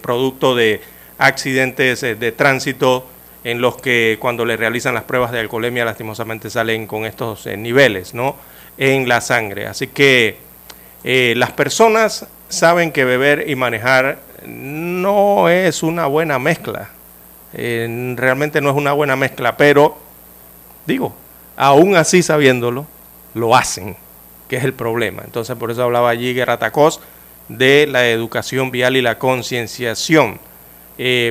producto 0.00 0.54
de 0.54 0.80
accidentes 1.18 2.00
de 2.00 2.32
tránsito 2.32 3.06
en 3.44 3.60
los 3.60 3.76
que 3.76 4.18
cuando 4.20 4.44
le 4.44 4.56
realizan 4.56 4.94
las 4.94 5.04
pruebas 5.04 5.32
de 5.32 5.40
alcoholemia 5.40 5.84
lastimosamente 5.84 6.50
salen 6.50 6.86
con 6.86 7.06
estos 7.06 7.46
eh, 7.46 7.56
niveles 7.56 8.14
¿no? 8.14 8.36
en 8.76 9.08
la 9.08 9.20
sangre. 9.20 9.66
Así 9.66 9.86
que 9.86 10.36
eh, 11.04 11.34
las 11.36 11.52
personas 11.52 12.26
saben 12.48 12.92
que 12.92 13.04
beber 13.04 13.48
y 13.48 13.56
manejar 13.56 14.18
no 14.46 15.48
es 15.48 15.82
una 15.82 16.06
buena 16.06 16.38
mezcla, 16.38 16.90
eh, 17.52 18.14
realmente 18.16 18.60
no 18.60 18.70
es 18.70 18.76
una 18.76 18.92
buena 18.92 19.16
mezcla, 19.16 19.56
pero 19.56 19.96
digo, 20.86 21.14
aún 21.56 21.96
así 21.96 22.22
sabiéndolo, 22.22 22.86
lo 23.34 23.54
hacen, 23.56 23.96
que 24.48 24.56
es 24.56 24.64
el 24.64 24.74
problema. 24.74 25.22
Entonces 25.24 25.56
por 25.56 25.70
eso 25.70 25.82
hablaba 25.82 26.10
allí 26.10 26.34
Guerra 26.34 26.58
Tacos 26.58 27.00
de 27.48 27.86
la 27.86 28.08
educación 28.08 28.70
vial 28.70 28.96
y 28.96 29.02
la 29.02 29.18
concienciación 29.18 30.38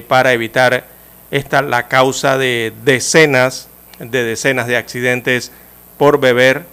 para 0.08 0.34
evitar 0.34 0.84
esta 1.32 1.62
la 1.62 1.88
causa 1.88 2.38
de 2.38 2.74
decenas 2.84 3.70
de 4.00 4.24
decenas 4.24 4.68
de 4.68 4.78
accidentes 4.78 5.52
por 5.98 6.20
beber 6.20 6.64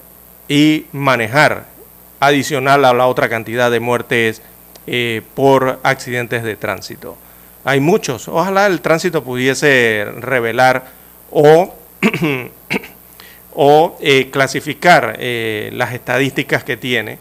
y 0.48 0.86
manejar, 0.92 1.64
adicional 2.20 2.84
a 2.84 2.92
la 2.92 3.06
otra 3.06 3.28
cantidad 3.28 3.70
de 3.70 3.80
muertes 3.80 4.42
eh, 4.86 5.22
por 5.34 5.80
accidentes 5.82 6.44
de 6.44 6.56
tránsito. 6.56 7.16
Hay 7.64 7.80
muchos. 7.80 8.28
Ojalá 8.28 8.66
el 8.66 8.80
tránsito 8.80 9.24
pudiese 9.24 10.06
revelar 10.20 10.86
o, 11.32 11.74
o 13.54 13.98
eh, 14.00 14.30
clasificar 14.30 15.16
eh, 15.18 15.70
las 15.72 15.92
estadísticas 15.92 16.62
que 16.62 16.76
tiene 16.76 17.18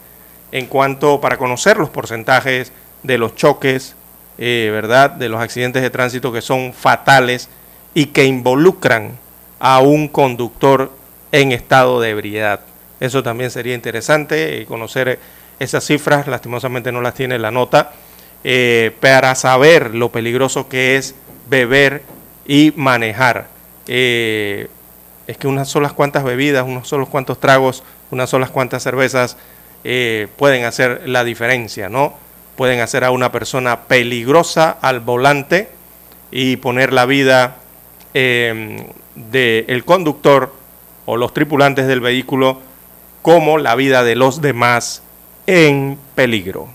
en 0.51 0.67
cuanto 0.67 1.19
para 1.19 1.37
conocer 1.37 1.77
los 1.77 1.89
porcentajes 1.89 2.71
de 3.01 3.17
los 3.17 3.35
choques 3.35 3.95
eh, 4.37 4.69
¿verdad?, 4.71 5.11
de 5.11 5.29
los 5.29 5.41
accidentes 5.41 5.81
de 5.81 5.89
tránsito 5.89 6.31
que 6.33 6.41
son 6.41 6.73
fatales 6.73 7.47
y 7.93 8.07
que 8.07 8.25
involucran 8.25 9.17
a 9.59 9.79
un 9.79 10.09
conductor 10.09 10.91
en 11.31 11.53
estado 11.53 12.01
de 12.01 12.09
ebriedad. 12.09 12.59
Eso 12.99 13.23
también 13.23 13.49
sería 13.49 13.73
interesante 13.73 14.61
eh, 14.61 14.65
conocer 14.65 15.19
esas 15.59 15.85
cifras, 15.85 16.27
lastimosamente 16.27 16.91
no 16.91 17.01
las 17.01 17.13
tiene 17.13 17.39
la 17.39 17.51
nota, 17.51 17.93
eh, 18.43 18.91
para 18.99 19.35
saber 19.35 19.95
lo 19.95 20.11
peligroso 20.11 20.67
que 20.67 20.97
es 20.97 21.15
beber 21.49 22.03
y 22.45 22.73
manejar. 22.75 23.47
es 23.87 25.37
que 25.37 25.47
unas 25.47 25.69
solas 25.69 25.93
cuantas 25.93 26.23
bebidas, 26.23 26.65
unos 26.65 26.87
solos 26.87 27.07
cuantos 27.07 27.39
tragos, 27.39 27.83
unas 28.11 28.29
solas 28.29 28.49
cuantas 28.49 28.83
cervezas 28.83 29.37
pueden 30.35 30.65
hacer 30.65 31.03
la 31.07 31.23
diferencia, 31.23 31.89
¿no? 31.89 32.24
Pueden 32.55 32.79
hacer 32.79 33.03
a 33.03 33.11
una 33.11 33.31
persona 33.31 33.81
peligrosa 33.81 34.77
al 34.81 34.99
volante 34.99 35.69
y 36.31 36.57
poner 36.57 36.93
la 36.93 37.05
vida 37.05 37.57
em, 38.13 38.85
del 39.15 39.85
conductor 39.85 40.53
o 41.05 41.17
los 41.17 41.33
tripulantes 41.33 41.87
del 41.87 42.01
vehículo 42.01 42.59
como 43.21 43.57
la 43.57 43.75
vida 43.75 44.03
de 44.03 44.15
los 44.15 44.41
demás 44.41 45.01
en 45.47 45.97
peligro. 46.15 46.67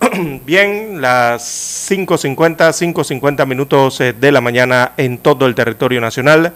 Bien, 0.44 1.00
las 1.00 1.88
5.50, 1.90 2.94
5.50 2.94 3.46
minutos 3.46 4.00
eh, 4.00 4.12
de 4.12 4.32
la 4.32 4.40
mañana 4.40 4.92
en 4.96 5.18
todo 5.18 5.46
el 5.46 5.54
territorio 5.54 6.00
nacional. 6.00 6.52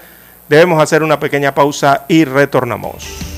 Debemos 0.49 0.83
hacer 0.83 1.03
una 1.03 1.21
pequeña 1.21 1.55
pausa 1.55 2.05
y 2.09 2.25
retornamos. 2.25 3.38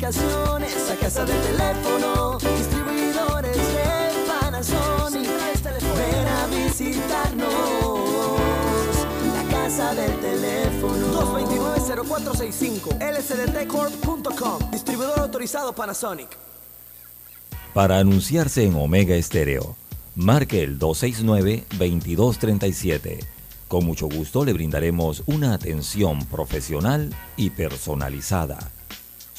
telecomunicaciones 0.00 0.90
a 0.90 0.96
casa 0.96 1.24
del 1.26 1.38
teléfono, 1.42 2.38
distribuidores 2.38 3.56
de 3.56 4.24
Panasonic. 4.26 5.28
Ven 5.96 6.26
a 6.26 6.46
visitarnos, 6.46 7.46
la 9.34 9.42
casa 9.50 9.94
del 9.94 10.18
teléfono. 10.20 11.36
229-0465, 11.36 12.98
lsdtcorp.com, 12.98 14.70
distribuidor 14.70 15.20
autorizado 15.20 15.74
Panasonic. 15.74 16.30
Para 17.74 17.98
anunciarse 17.98 18.64
en 18.64 18.76
Omega 18.76 19.16
Estéreo, 19.16 19.76
marque 20.16 20.62
el 20.62 20.78
269-2237. 20.78 23.18
Con 23.68 23.84
mucho 23.84 24.08
gusto 24.08 24.46
le 24.46 24.54
brindaremos 24.54 25.22
una 25.26 25.52
atención 25.54 26.24
profesional 26.26 27.14
y 27.36 27.50
personalizada 27.50 28.70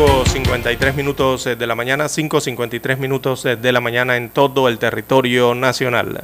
5.53 0.00 0.94
minutos 0.94 1.44
de 1.44 1.66
la 1.66 1.74
mañana, 1.74 2.06
5.53 2.06 2.96
minutos 2.96 3.42
de 3.42 3.72
la 3.72 3.80
mañana 3.80 4.16
en 4.16 4.30
todo 4.30 4.68
el 4.68 4.78
territorio 4.78 5.54
nacional. 5.54 6.22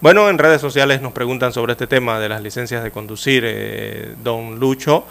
Bueno, 0.00 0.28
en 0.28 0.36
redes 0.36 0.60
sociales 0.60 1.00
nos 1.00 1.12
preguntan 1.12 1.52
sobre 1.52 1.72
este 1.72 1.86
tema 1.86 2.18
de 2.18 2.28
las 2.28 2.42
licencias 2.42 2.82
de 2.82 2.90
conducir, 2.90 3.44
eh, 3.46 4.14
don 4.24 4.58
Lucho, 4.58 5.04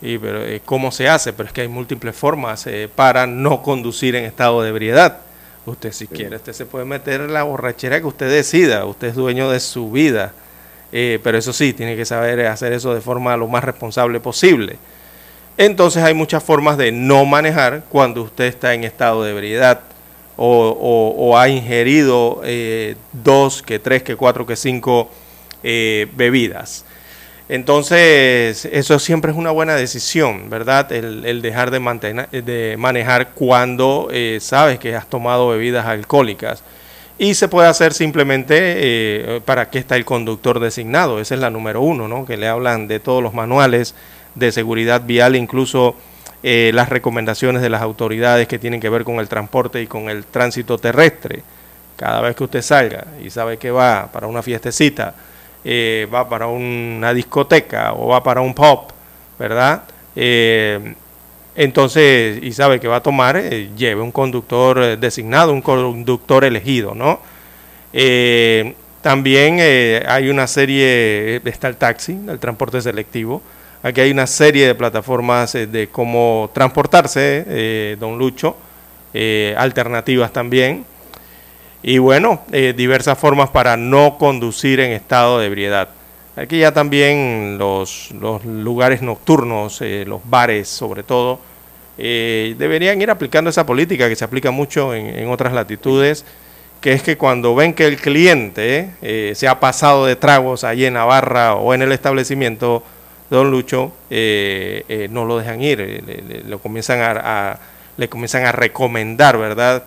y 0.00 0.16
pero, 0.16 0.42
eh, 0.42 0.62
cómo 0.64 0.90
se 0.90 1.06
hace, 1.06 1.34
pero 1.34 1.48
es 1.48 1.52
que 1.52 1.60
hay 1.60 1.68
múltiples 1.68 2.16
formas 2.16 2.66
eh, 2.66 2.88
para 2.94 3.26
no 3.26 3.60
conducir 3.60 4.16
en 4.16 4.24
estado 4.24 4.62
de 4.62 4.70
ebriedad. 4.70 5.18
Usted 5.66 5.92
si 5.92 6.06
quiere, 6.06 6.36
usted 6.36 6.54
se 6.54 6.64
puede 6.64 6.86
meter 6.86 7.20
la 7.28 7.42
borrachera 7.42 8.00
que 8.00 8.06
usted 8.06 8.30
decida, 8.30 8.86
usted 8.86 9.08
es 9.08 9.16
dueño 9.16 9.50
de 9.50 9.60
su 9.60 9.90
vida, 9.90 10.32
pero 10.90 11.36
eso 11.36 11.52
sí, 11.52 11.74
tiene 11.74 11.94
que 11.94 12.06
saber 12.06 12.46
hacer 12.46 12.72
eso 12.72 12.94
de 12.94 13.02
forma 13.02 13.36
lo 13.36 13.48
más 13.48 13.64
responsable 13.64 14.18
posible. 14.20 14.78
Entonces 15.56 16.02
hay 16.02 16.14
muchas 16.14 16.42
formas 16.42 16.76
de 16.76 16.90
no 16.90 17.24
manejar 17.24 17.84
cuando 17.88 18.22
usted 18.22 18.44
está 18.44 18.74
en 18.74 18.84
estado 18.84 19.22
de 19.22 19.30
ebriedad 19.30 19.80
o, 20.36 21.34
ha 21.38 21.48
ingerido 21.48 22.40
eh, 22.44 22.96
dos, 23.12 23.62
que 23.62 23.78
tres, 23.78 24.02
que 24.02 24.16
cuatro, 24.16 24.46
que 24.46 24.56
cinco 24.56 25.08
eh, 25.62 26.08
bebidas. 26.16 26.84
Entonces, 27.48 28.64
eso 28.64 28.98
siempre 28.98 29.30
es 29.30 29.36
una 29.36 29.50
buena 29.50 29.76
decisión, 29.76 30.48
¿verdad? 30.48 30.90
El, 30.92 31.42
dejar 31.42 31.70
de, 31.70 31.78
mantener, 31.78 32.28
de, 32.30 32.76
manejar 32.78 33.30
cuando 33.30 34.08
eh, 34.10 34.38
sabes 34.40 34.78
que 34.78 34.96
has 34.96 35.08
tomado 35.08 35.48
bebidas 35.48 35.86
alcohólicas. 35.86 36.62
Y 37.16 37.34
se 37.34 37.46
puede 37.46 37.68
hacer 37.68 37.92
simplemente 37.92 39.40
para 39.44 39.70
qué 39.70 39.78
está 39.78 39.94
el 39.94 40.04
conductor 40.04 40.58
designado. 40.58 41.20
Esa 41.20 41.36
es 41.36 41.40
la 41.40 41.48
número 41.48 41.80
uno, 41.80 42.08
¿no? 42.08 42.26
Que 42.26 42.36
le 42.36 42.48
hablan 42.48 42.88
de 42.88 42.98
todos 42.98 43.22
los 43.22 43.32
manuales 43.34 43.94
de 44.34 44.52
seguridad 44.52 45.02
vial, 45.04 45.36
incluso 45.36 45.96
eh, 46.46 46.72
las 46.74 46.90
recomendaciones 46.90 47.62
de 47.62 47.70
las 47.70 47.80
autoridades 47.80 48.46
que 48.46 48.58
tienen 48.58 48.78
que 48.78 48.90
ver 48.90 49.02
con 49.02 49.18
el 49.18 49.28
transporte 49.28 49.80
y 49.80 49.86
con 49.86 50.10
el 50.10 50.26
tránsito 50.26 50.76
terrestre. 50.76 51.42
Cada 51.96 52.20
vez 52.20 52.36
que 52.36 52.44
usted 52.44 52.60
salga 52.60 53.06
y 53.24 53.30
sabe 53.30 53.56
que 53.56 53.70
va 53.70 54.10
para 54.12 54.26
una 54.26 54.42
fiestecita, 54.42 55.14
eh, 55.64 56.06
va 56.12 56.28
para 56.28 56.46
una 56.48 57.14
discoteca 57.14 57.94
o 57.94 58.08
va 58.08 58.22
para 58.22 58.42
un 58.42 58.52
pop, 58.52 58.90
¿verdad? 59.38 59.84
Eh, 60.14 60.94
entonces, 61.54 62.42
y 62.42 62.52
sabe 62.52 62.78
que 62.78 62.88
va 62.88 62.96
a 62.96 63.02
tomar, 63.02 63.40
lleve 63.40 64.02
un 64.02 64.12
conductor 64.12 64.98
designado, 64.98 65.50
un 65.50 65.62
conductor 65.62 66.44
elegido, 66.44 66.94
¿no? 66.94 67.20
también 69.00 69.60
hay 70.08 70.28
una 70.28 70.46
serie, 70.46 71.36
está 71.44 71.68
el 71.68 71.76
taxi, 71.76 72.18
el 72.28 72.38
transporte 72.38 72.82
selectivo, 72.82 73.40
Aquí 73.84 74.00
hay 74.00 74.12
una 74.12 74.26
serie 74.26 74.66
de 74.66 74.74
plataformas 74.74 75.54
eh, 75.54 75.66
de 75.66 75.88
cómo 75.88 76.50
transportarse, 76.54 77.44
eh, 77.46 77.96
don 78.00 78.16
Lucho, 78.16 78.56
eh, 79.12 79.54
alternativas 79.58 80.32
también. 80.32 80.86
Y 81.82 81.98
bueno, 81.98 82.40
diversas 82.50 83.18
formas 83.18 83.50
para 83.50 83.76
no 83.76 84.16
conducir 84.16 84.80
en 84.80 84.92
estado 84.92 85.38
de 85.38 85.48
ebriedad. 85.48 85.90
Aquí 86.34 86.60
ya 86.60 86.72
también 86.72 87.58
los, 87.58 88.10
lugares 88.46 89.02
nocturnos, 89.02 89.82
los 89.82 90.22
bares 90.24 90.66
sobre 90.66 91.02
todo, 91.02 91.40
deberían 91.98 93.02
ir 93.02 93.10
aplicando 93.10 93.50
esa 93.50 93.66
política 93.66 94.08
que 94.08 94.16
se 94.16 94.24
aplica 94.24 94.50
mucho 94.50 94.94
en, 94.94 95.08
en, 95.08 95.28
otras 95.28 95.52
latitudes, 95.52 96.24
que 96.80 96.94
es 96.94 97.02
que 97.02 97.18
cuando 97.18 97.54
ven 97.54 97.74
que 97.74 97.86
el 97.86 97.98
cliente 97.98 99.34
se 99.34 99.46
ha 99.46 99.60
pasado 99.60 100.06
de 100.06 100.16
tragos 100.16 100.64
allí 100.64 100.86
en 100.86 100.94
la 100.94 101.04
barra 101.04 101.56
o 101.56 101.74
en 101.74 101.82
el 101.82 101.92
establecimiento, 101.92 102.82
don 103.30 103.50
Lucho, 103.50 103.92
eh, 104.10 104.84
eh, 104.88 105.08
no 105.10 105.24
lo 105.24 105.38
dejan 105.38 105.62
ir, 105.62 105.80
eh, 105.80 106.02
le, 106.06 106.42
lo 106.44 106.58
comienzan 106.58 107.00
a, 107.00 107.58
le 107.96 108.08
comienzan 108.08 108.44
a 108.46 108.52
recomendar, 108.52 109.38
¿verdad?, 109.38 109.84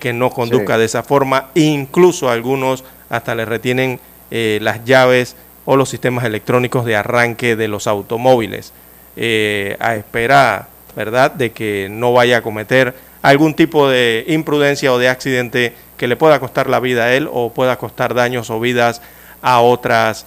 que 0.00 0.14
no 0.14 0.30
conduzca 0.30 0.78
de 0.78 0.86
esa 0.86 1.02
forma, 1.02 1.50
incluso 1.54 2.30
algunos 2.30 2.84
hasta 3.10 3.34
le 3.34 3.44
retienen 3.44 4.00
las 4.30 4.82
llaves 4.86 5.36
o 5.66 5.76
los 5.76 5.90
sistemas 5.90 6.24
electrónicos 6.24 6.86
de 6.86 6.96
arranque 6.96 7.54
de 7.54 7.68
los 7.68 7.86
automóviles, 7.86 8.72
a 9.16 9.94
espera, 9.96 10.68
¿verdad?, 10.96 11.32
de 11.32 11.52
que 11.52 11.88
no 11.90 12.14
vaya 12.14 12.38
a 12.38 12.42
cometer 12.42 12.94
algún 13.20 13.52
tipo 13.52 13.86
de 13.86 14.24
imprudencia 14.28 14.90
o 14.90 14.98
de 14.98 15.10
accidente 15.10 15.74
que 15.98 16.06
le 16.06 16.16
pueda 16.16 16.40
costar 16.40 16.70
la 16.70 16.80
vida 16.80 17.04
a 17.04 17.12
él 17.12 17.28
o 17.30 17.52
pueda 17.52 17.76
costar 17.76 18.14
daños 18.14 18.48
o 18.48 18.60
vidas 18.60 19.02
a 19.42 19.60
otras 19.60 20.24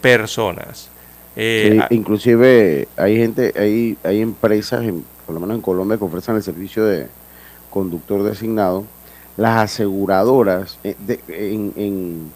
personas. 0.00 0.88
Eh, 1.38 1.78
inclusive 1.90 2.88
hay 2.96 3.16
gente, 3.18 3.52
hay, 3.56 3.98
hay 4.02 4.22
empresas, 4.22 4.82
por 5.26 5.34
lo 5.34 5.40
menos 5.40 5.56
en 5.56 5.62
Colombia, 5.62 5.98
que 5.98 6.04
ofrecen 6.04 6.36
el 6.36 6.42
servicio 6.42 6.84
de 6.84 7.08
conductor 7.70 8.22
designado. 8.22 8.84
Las 9.36 9.64
aseguradoras, 9.64 10.78
eh, 10.82 10.96
en, 11.28 12.32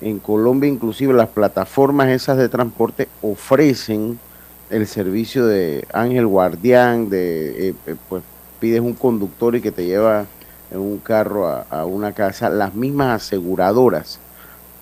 en, 0.00 0.18
Colombia 0.20 0.70
inclusive 0.70 1.12
las 1.12 1.28
plataformas 1.28 2.08
esas 2.08 2.38
de 2.38 2.48
transporte 2.48 3.08
ofrecen 3.20 4.18
el 4.70 4.86
servicio 4.86 5.46
de 5.46 5.84
ángel 5.92 6.26
guardián, 6.26 7.10
de 7.10 7.68
eh, 7.68 7.74
pues 8.08 8.22
pides 8.60 8.80
un 8.80 8.94
conductor 8.94 9.56
y 9.56 9.60
que 9.60 9.72
te 9.72 9.84
lleva 9.84 10.24
en 10.70 10.78
un 10.78 10.98
carro 10.98 11.46
a, 11.46 11.66
a 11.68 11.84
una 11.84 12.12
casa. 12.12 12.48
Las 12.48 12.74
mismas 12.74 13.22
aseguradoras 13.22 14.20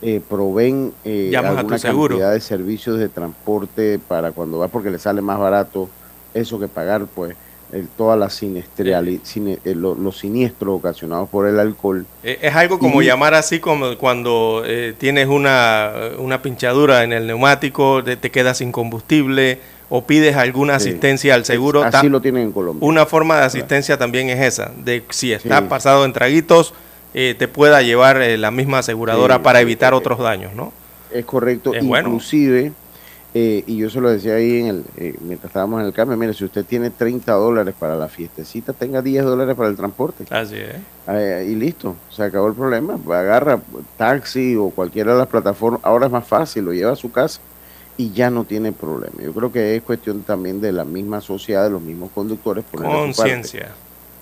eh, 0.03 0.21
proveen 0.29 0.93
eh, 1.05 1.33
alguna 1.37 1.67
cantidad 1.67 2.33
de 2.33 2.41
servicios 2.41 2.99
de 2.99 3.09
transporte 3.09 3.99
para 3.99 4.33
cuando 4.33 4.59
va 4.59 4.69
porque 4.69 4.91
le 4.91 4.99
sale 4.99 5.23
más 5.23 5.39
barato 5.39 5.89
eso 6.35 6.61
que 6.61 6.69
pagar 6.69 7.07
pues 7.07 7.35
el, 7.73 7.89
toda 7.89 8.15
la 8.15 8.31
siniestralidad, 8.31 9.05
eh, 9.07 9.75
los 9.75 10.19
siniestros 10.19 10.79
ocasionados 10.79 11.29
por 11.29 11.49
el 11.49 11.59
alcohol. 11.59 12.07
Eh, 12.23 12.39
es 12.43 12.55
algo 12.55 12.79
como 12.79 13.03
llamar 13.03 13.35
así 13.35 13.59
como 13.59 13.97
cuando 13.97 14.63
tienes 14.99 15.29
una, 15.29 15.93
una, 16.19 16.43
pinchadura 16.43 17.03
en 17.03 17.13
el 17.13 17.27
neumático, 17.27 18.05
te, 18.05 18.17
te 18.17 18.31
quedas 18.31 18.59
sin 18.59 18.73
combustible 18.73 19.59
o 19.89 20.05
pides 20.05 20.37
alguna 20.37 20.77
asistencia 20.77 21.35
al 21.35 21.45
seguro. 21.45 21.83
Así 21.83 22.09
lo 22.09 22.21
tienen 22.21 22.45
en 22.45 22.53
Colombia. 22.53 22.87
Una 22.87 23.07
forma 23.07 23.37
de 23.37 23.45
asistencia 23.45 23.99
también 23.99 24.29
es 24.31 24.41
esa, 24.41 24.73
de 24.77 25.05
si 25.11 25.33
está 25.33 25.69
pasado 25.69 26.05
en 26.05 26.13
traguitos, 26.13 26.75
eh, 27.19 27.35
te 27.35 27.49
pueda 27.49 27.81
llevar 27.81 28.21
eh, 28.21 28.37
la 28.37 28.51
misma 28.51 28.81
aseguradora 28.81 29.41
para 29.41 29.63
evitar 29.63 29.95
otros 29.95 30.19
daños, 30.19 30.55
¿no? 30.55 30.71
Es 31.11 31.25
correcto, 31.25 31.73
inclusive, 31.75 32.73
eh, 33.33 33.65
y 33.67 33.79
yo 33.79 33.89
se 33.89 34.03
lo 34.03 34.11
decía 34.11 34.35
ahí 34.35 34.59
en 34.59 34.67
el, 34.67 34.85
mientras 35.23 35.49
estábamos 35.49 35.81
en 35.81 35.87
el 35.87 35.95
cambio, 35.95 36.15
mire, 36.19 36.35
si 36.35 36.45
usted 36.45 36.67
tiene 36.67 36.91
30 36.91 37.33
dólares 37.33 37.75
para 37.79 37.97
la 37.97 38.09
fiestecita, 38.09 38.75
tenga 38.75 39.01
10 39.01 39.25
dólares 39.25 39.57
para 39.57 39.71
el 39.71 39.77
transporte. 39.77 40.25
Así 40.29 40.57
es. 40.57 41.49
y 41.49 41.55
listo, 41.55 41.97
se 42.11 42.23
acabó 42.23 42.49
el 42.49 42.55
problema. 42.55 42.99
Agarra 43.09 43.61
taxi 43.97 44.55
o 44.55 44.69
cualquiera 44.69 45.15
de 45.15 45.19
las 45.21 45.29
plataformas, 45.29 45.81
ahora 45.85 46.07
es 46.07 46.13
más 46.13 46.29
fácil, 46.29 46.67
lo 46.67 46.75
lleva 46.75 46.93
a 46.93 46.97
su 46.97 47.11
casa 47.11 47.41
y 47.97 48.11
ya 48.11 48.29
no 48.29 48.45
tiene 48.45 48.73
problema. 48.73 49.23
Yo 49.23 49.33
creo 49.33 49.51
que 49.51 49.75
es 49.75 49.83
cuestión 49.83 50.21
también 50.21 50.61
de 50.61 50.71
la 50.71 50.85
misma 50.85 51.23
sociedad, 51.23 51.65
de 51.65 51.71
los 51.71 51.81
mismos 51.81 52.11
conductores. 52.15 52.63
Conciencia. 52.71 53.71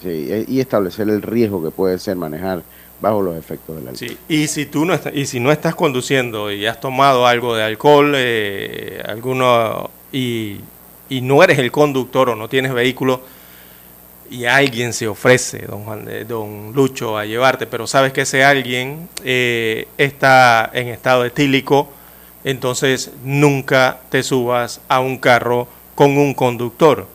Sí, 0.01 0.45
y 0.49 0.61
establecer 0.61 1.09
el 1.09 1.23
riesgo 1.23 1.65
que 1.65 1.71
puede 1.71 1.99
ser 1.99 2.15
manejar 2.15 2.63
bajo 3.01 3.23
los 3.23 3.37
efectos 3.37 3.77
del 3.77 3.89
alcohol. 3.89 4.09
Sí, 4.09 4.19
y 4.29 4.47
si 4.47 4.67
tú 4.67 4.85
no 4.85 4.99
y 5.13 5.27
si 5.27 5.41
no 5.41 5.53
estás 5.53 5.75
conduciendo 5.75 6.51
y 6.51 6.67
has 6.67 6.81
tomado 6.81 7.27
algo 7.27 7.55
de 7.55 7.63
alcohol, 7.63 8.15
eh, 8.17 9.03
alguno 9.07 9.91
y, 10.13 10.61
y, 11.09 11.21
no 11.21 11.43
eres 11.43 11.59
el 11.59 11.71
conductor 11.71 12.31
o 12.31 12.37
no 12.37 12.49
tienes 12.49 12.73
vehículo 12.73 13.21
y 14.31 14.47
alguien 14.47 14.93
se 14.93 15.07
ofrece, 15.07 15.67
don 15.67 15.85
Juan, 15.85 16.07
eh, 16.09 16.25
don 16.27 16.73
Lucho, 16.73 17.19
a 17.19 17.27
llevarte, 17.27 17.67
pero 17.67 17.87
sabes 17.87 18.13
que 18.13 18.23
ese 18.23 18.43
alguien 18.43 19.09
eh, 19.23 19.87
está 19.99 20.71
en 20.73 20.89
estado 20.89 21.25
etílico, 21.25 21.91
entonces 22.43 23.13
nunca 23.23 24.01
te 24.09 24.23
subas 24.23 24.81
a 24.89 25.01
un 25.01 25.19
carro 25.19 25.69
con 25.95 26.17
un 26.17 26.35
conductor 26.35 27.07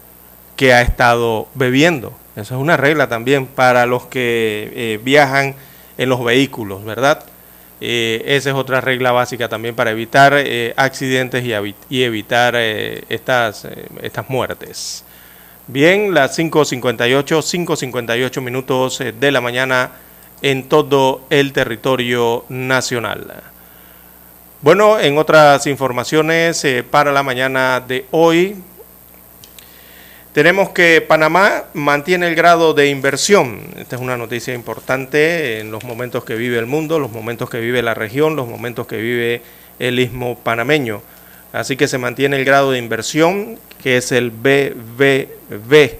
que 0.56 0.74
ha 0.74 0.82
estado 0.82 1.48
bebiendo. 1.56 2.14
Eso 2.36 2.56
es 2.56 2.62
una 2.62 2.78
regla 2.78 3.10
también 3.10 3.48
para 3.48 3.86
los 3.86 4.06
que 4.06 5.00
viajan 5.04 5.56
en 6.00 6.08
los 6.08 6.24
vehículos, 6.24 6.84
¿verdad? 6.86 7.24
Eh, 7.82 8.24
esa 8.26 8.50
es 8.50 8.56
otra 8.56 8.80
regla 8.80 9.12
básica 9.12 9.50
también 9.50 9.76
para 9.76 9.92
evitar 9.92 10.34
eh, 10.34 10.74
accidentes 10.78 11.44
y, 11.44 12.04
evitar 12.04 12.56
eh, 12.58 13.04
estas, 13.10 13.68
estas 14.02 14.30
muertes. 14.30 15.04
Bien, 15.68 16.14
las 16.14 16.40
5.58, 16.40 17.26
5.58 17.68 18.42
minutos 18.42 19.04
de 19.20 19.32
la 19.32 19.42
mañana 19.42 19.92
en 20.42 20.70
todo 20.70 21.22
el 21.30 21.52
territorio 21.52 22.46
nacional. 22.48 23.44
Bueno, 24.62 25.00
en 25.00 25.18
otras 25.18 25.68
informaciones 25.68 26.66
para 26.90 27.12
la 27.12 27.24
mañana 27.24 27.82
de 27.86 28.06
hoy, 28.12 28.56
tenemos 30.34 30.70
que 30.70 31.02
Panamá 31.02 31.66
mantiene 31.74 32.28
el 32.28 32.36
grado 32.36 32.74
de 32.74 32.90
inversión. 32.90 33.62
Esta 33.78 33.96
es 33.96 34.02
una 34.02 34.18
noticia 34.18 34.54
importante 34.54 35.60
en 35.60 35.72
los 35.72 35.84
momentos 35.84 36.24
que 36.24 36.36
vive 36.36 36.60
el 36.60 36.66
mundo, 36.66 37.00
los 37.00 37.12
momentos 37.12 37.50
que 37.50 37.60
vive 37.60 37.82
la 37.82 37.94
región, 37.94 38.36
los 38.36 38.48
momentos 38.48 38.88
que 38.88 38.98
vive 38.98 39.42
el 39.80 40.00
istmo 40.00 40.38
panameño. 40.38 41.02
Así 41.52 41.76
que 41.76 41.88
se 41.88 41.98
mantiene 41.98 42.38
el 42.38 42.46
grado 42.46 42.72
de 42.72 42.78
inversión, 42.78 43.60
que 43.82 43.98
es 43.98 44.12
el 44.12 44.32
BBB, 44.32 45.98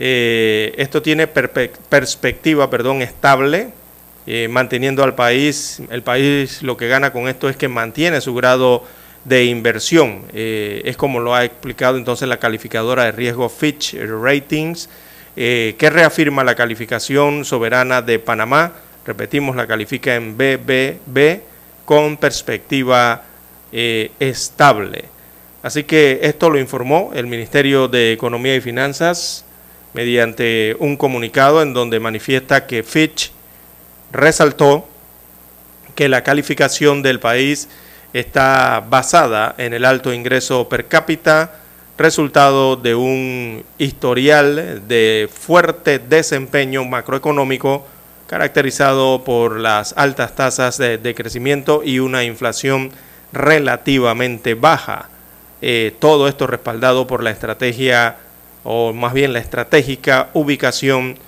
Eh, 0.00 0.74
esto 0.76 1.02
tiene 1.02 1.26
perspectiva 1.26 2.70
perdón, 2.70 3.02
estable, 3.02 3.72
eh, 4.28 4.46
manteniendo 4.48 5.02
al 5.02 5.16
país, 5.16 5.82
el 5.90 6.02
país 6.02 6.62
lo 6.62 6.76
que 6.76 6.86
gana 6.86 7.12
con 7.12 7.26
esto 7.26 7.48
es 7.48 7.56
que 7.56 7.66
mantiene 7.66 8.20
su 8.20 8.32
grado 8.32 8.84
de 8.84 8.88
inversión. 9.44 10.24
Eh, 10.32 10.82
es 10.84 10.96
como 10.96 11.20
lo 11.20 11.34
ha 11.34 11.44
explicado 11.44 11.96
entonces 11.96 12.28
la 12.28 12.38
calificadora 12.38 13.04
de 13.04 13.12
riesgo 13.12 13.48
Fitch 13.48 13.94
Ratings, 13.94 14.88
que 15.36 15.90
reafirma 15.92 16.42
la 16.42 16.56
calificación 16.56 17.44
soberana 17.44 18.02
de 18.02 18.18
Panamá. 18.18 18.72
Repetimos, 19.06 19.54
la 19.54 19.68
califica 19.68 20.16
en 20.16 20.36
BBB 20.36 21.42
con 21.84 22.16
perspectiva 22.16 23.22
estable. 23.70 25.04
Así 25.62 25.84
que 25.84 26.18
esto 26.22 26.50
lo 26.50 26.58
informó 26.58 27.12
el 27.14 27.28
Ministerio 27.28 27.86
de 27.86 28.12
Economía 28.12 28.56
y 28.56 28.60
Finanzas 28.60 29.44
mediante 29.92 30.76
un 30.78 30.96
comunicado 30.96 31.62
en 31.62 31.72
donde 31.72 31.98
manifiesta 32.00 32.66
que 32.66 32.82
Fitch 32.82 33.32
resaltó 34.12 34.86
que 35.94 36.08
la 36.08 36.22
calificación 36.22 37.02
del 37.02 37.18
país 37.18 37.68
está 38.12 38.84
basada 38.88 39.54
en 39.58 39.72
el 39.74 39.84
alto 39.84 40.12
ingreso 40.12 40.68
per 40.68 40.86
cápita, 40.86 41.60
resultado 41.96 42.76
de 42.76 42.94
un 42.94 43.64
historial 43.78 44.86
de 44.86 45.28
fuerte 45.32 45.98
desempeño 45.98 46.84
macroeconómico 46.84 47.86
caracterizado 48.28 49.24
por 49.24 49.58
las 49.58 49.94
altas 49.96 50.36
tasas 50.36 50.78
de, 50.78 51.14
crecimiento 51.16 51.82
y 51.82 51.98
una 51.98 52.24
inflación 52.24 52.92
relativamente 53.32 54.54
baja. 54.54 55.08
Eh, 55.60 55.94
todo 55.98 56.28
esto 56.28 56.46
respaldado 56.46 57.06
por 57.06 57.22
la 57.24 57.30
estrategia 57.30 58.16
o 58.64 58.92
más 58.92 59.14
bien 59.14 59.32
la 59.32 59.38
estratégica 59.40 60.28
ubicación 60.34 61.18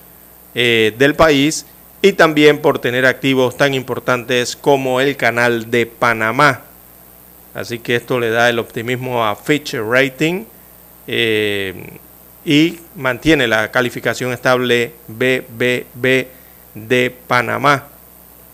eh, 0.54 0.94
del 0.98 1.14
país 1.14 1.66
y 2.02 2.12
también 2.12 2.58
por 2.58 2.78
tener 2.78 3.06
activos 3.06 3.56
tan 3.56 3.74
importantes 3.74 4.54
como 4.54 5.00
el 5.00 5.16
canal 5.16 5.70
de 5.70 5.86
Panamá. 5.86 6.69
Así 7.54 7.78
que 7.78 7.96
esto 7.96 8.20
le 8.20 8.30
da 8.30 8.48
el 8.48 8.58
optimismo 8.58 9.24
a 9.26 9.34
Fitch 9.34 9.74
Rating 9.74 10.44
eh, 11.06 11.98
y 12.44 12.78
mantiene 12.94 13.46
la 13.46 13.70
calificación 13.70 14.32
estable 14.32 14.92
BBB 15.08 16.26
de 16.74 17.16
Panamá. 17.26 17.88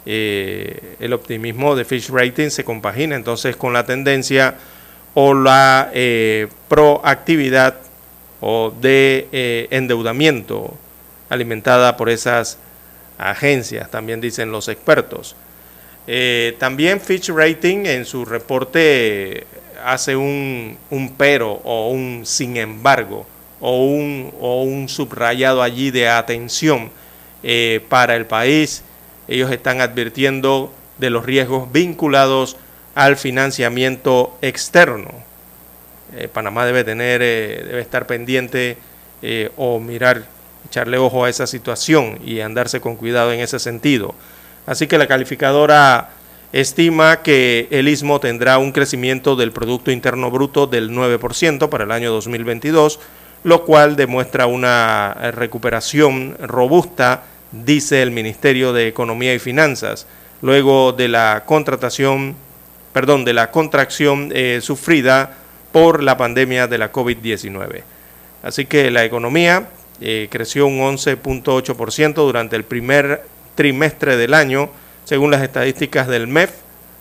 Eh, 0.06 0.96
el 1.00 1.12
optimismo 1.12 1.76
de 1.76 1.84
Fitch 1.84 2.10
Rating 2.10 2.48
se 2.48 2.64
compagina 2.64 3.16
entonces 3.16 3.56
con 3.56 3.72
la 3.72 3.84
tendencia 3.84 4.54
o 5.14 5.34
la 5.34 5.90
proactividad 6.68 7.76
o 8.40 8.72
de 8.80 9.28
eh, 9.32 9.68
endeudamiento 9.70 10.76
alimentada 11.28 11.96
por 11.96 12.08
esas 12.10 12.58
agencias, 13.18 13.90
también 13.90 14.20
dicen 14.20 14.52
los 14.52 14.68
expertos. 14.68 15.34
Eh, 16.06 16.56
también 16.58 17.00
Fitch 17.00 17.30
Rating 17.30 17.86
en 17.86 18.04
su 18.04 18.24
reporte 18.24 19.46
hace 19.84 20.16
un, 20.16 20.78
pero 21.16 21.60
o 21.64 21.90
un 21.90 22.22
sin 22.24 22.56
embargo 22.56 23.26
o 23.60 23.84
un, 23.84 24.32
o 24.40 24.62
un 24.62 24.88
subrayado 24.88 25.62
allí 25.62 25.90
de 25.90 26.08
atención 26.08 26.90
eh, 27.42 27.80
para 27.88 28.16
el 28.16 28.26
país. 28.26 28.82
Ellos 29.28 29.50
están 29.50 29.80
advirtiendo 29.80 30.72
de 30.98 31.10
los 31.10 31.26
riesgos 31.26 31.70
vinculados 31.72 32.56
al 32.94 33.16
financiamiento 33.16 34.38
externo 34.40 35.26
eh, 36.14 36.28
Panamá 36.28 36.64
debe 36.64 36.84
tener, 36.84 37.20
eh, 37.22 37.62
debe 37.66 37.80
estar 37.80 38.06
pendiente 38.06 38.78
o 39.56 39.80
mirar, 39.80 40.24
echarle 40.66 40.98
ojo 40.98 41.24
a 41.24 41.28
esa 41.28 41.48
situación 41.48 42.20
y 42.24 42.40
andarse 42.40 42.80
con 42.80 42.94
cuidado 42.94 43.32
en 43.32 43.40
ese 43.40 43.58
sentido. 43.58 44.14
Así 44.66 44.86
que 44.86 44.98
la 44.98 45.06
calificadora 45.06 46.10
estima 46.52 47.22
que 47.22 47.68
el 47.70 47.88
istmo 47.88 48.20
tendrá 48.20 48.58
un 48.58 48.72
crecimiento 48.72 49.36
del 49.36 49.52
Producto 49.52 49.90
Interno 49.90 50.30
Bruto 50.30 50.66
del 50.66 50.90
9% 50.90 51.68
para 51.68 51.84
el 51.84 51.92
año 51.92 52.12
2022, 52.12 53.00
lo 53.44 53.64
cual 53.64 53.96
demuestra 53.96 54.46
una 54.46 55.14
recuperación 55.32 56.36
robusta, 56.40 57.22
dice 57.52 58.02
el 58.02 58.10
Ministerio 58.10 58.72
de 58.72 58.88
Economía 58.88 59.34
y 59.34 59.38
Finanzas, 59.38 60.06
luego 60.42 60.92
de 60.92 61.08
la 61.08 61.44
contratación, 61.46 62.34
perdón, 62.92 63.24
de 63.24 63.34
la 63.34 63.50
contracción 63.50 64.32
sufrida 64.60 65.36
por 65.72 66.02
la 66.02 66.16
pandemia 66.16 66.66
de 66.66 66.78
la 66.78 66.90
COVID-19. 66.90 67.82
Así 68.42 68.64
que 68.64 68.90
la 68.90 69.04
economía 69.04 69.68
eh, 70.00 70.28
creció 70.30 70.66
un 70.66 70.78
11.8% 70.78 72.14
durante 72.14 72.56
el 72.56 72.64
primer 72.64 73.22
trimestre 73.56 74.16
del 74.16 74.34
año, 74.34 74.70
según 75.04 75.32
las 75.32 75.42
estadísticas 75.42 76.06
del 76.06 76.28
MEF, 76.28 76.52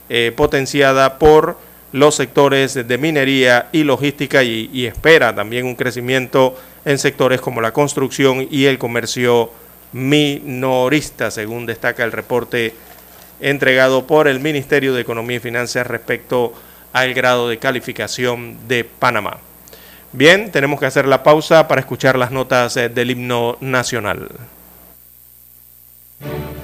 eh, 0.09 0.33
potenciada 0.35 1.19
por 1.19 1.57
los 1.91 2.15
sectores 2.15 2.73
de 2.73 2.97
minería 2.97 3.69
y 3.71 3.83
logística 3.83 4.43
y, 4.43 4.85
espera 4.85 5.33
también 5.33 5.65
un 5.65 5.75
crecimiento 5.75 6.59
en 6.83 6.97
sectores 6.97 7.39
como 7.39 7.61
la 7.61 7.71
construcción 7.71 8.47
y 8.51 8.65
el 8.65 8.77
comercio 8.77 9.51
minorista, 9.93 11.31
según 11.31 11.65
destaca 11.65 12.03
el 12.03 12.11
reporte 12.11 12.73
entregado 13.39 14.05
por 14.07 14.27
el 14.27 14.39
Ministerio 14.39 14.93
de 14.93 15.01
Economía 15.01 15.37
y 15.37 15.39
Finanzas 15.39 15.87
respecto 15.87 16.53
al 16.91 17.13
grado 17.13 17.47
de 17.47 17.59
calificación 17.59 18.67
de 18.67 18.83
Panamá. 18.83 19.37
Bien, 20.11 20.51
tenemos 20.51 20.79
que 20.79 20.85
hacer 20.85 21.07
la 21.07 21.23
pausa 21.23 21.67
para 21.67 21.81
escuchar 21.81 22.17
las 22.17 22.31
notas 22.31 22.77
eh, 22.77 22.89
del 22.89 23.11
himno 23.11 23.57
nacional. 23.61 24.29
Thank 26.19 26.49
you. 26.49 26.54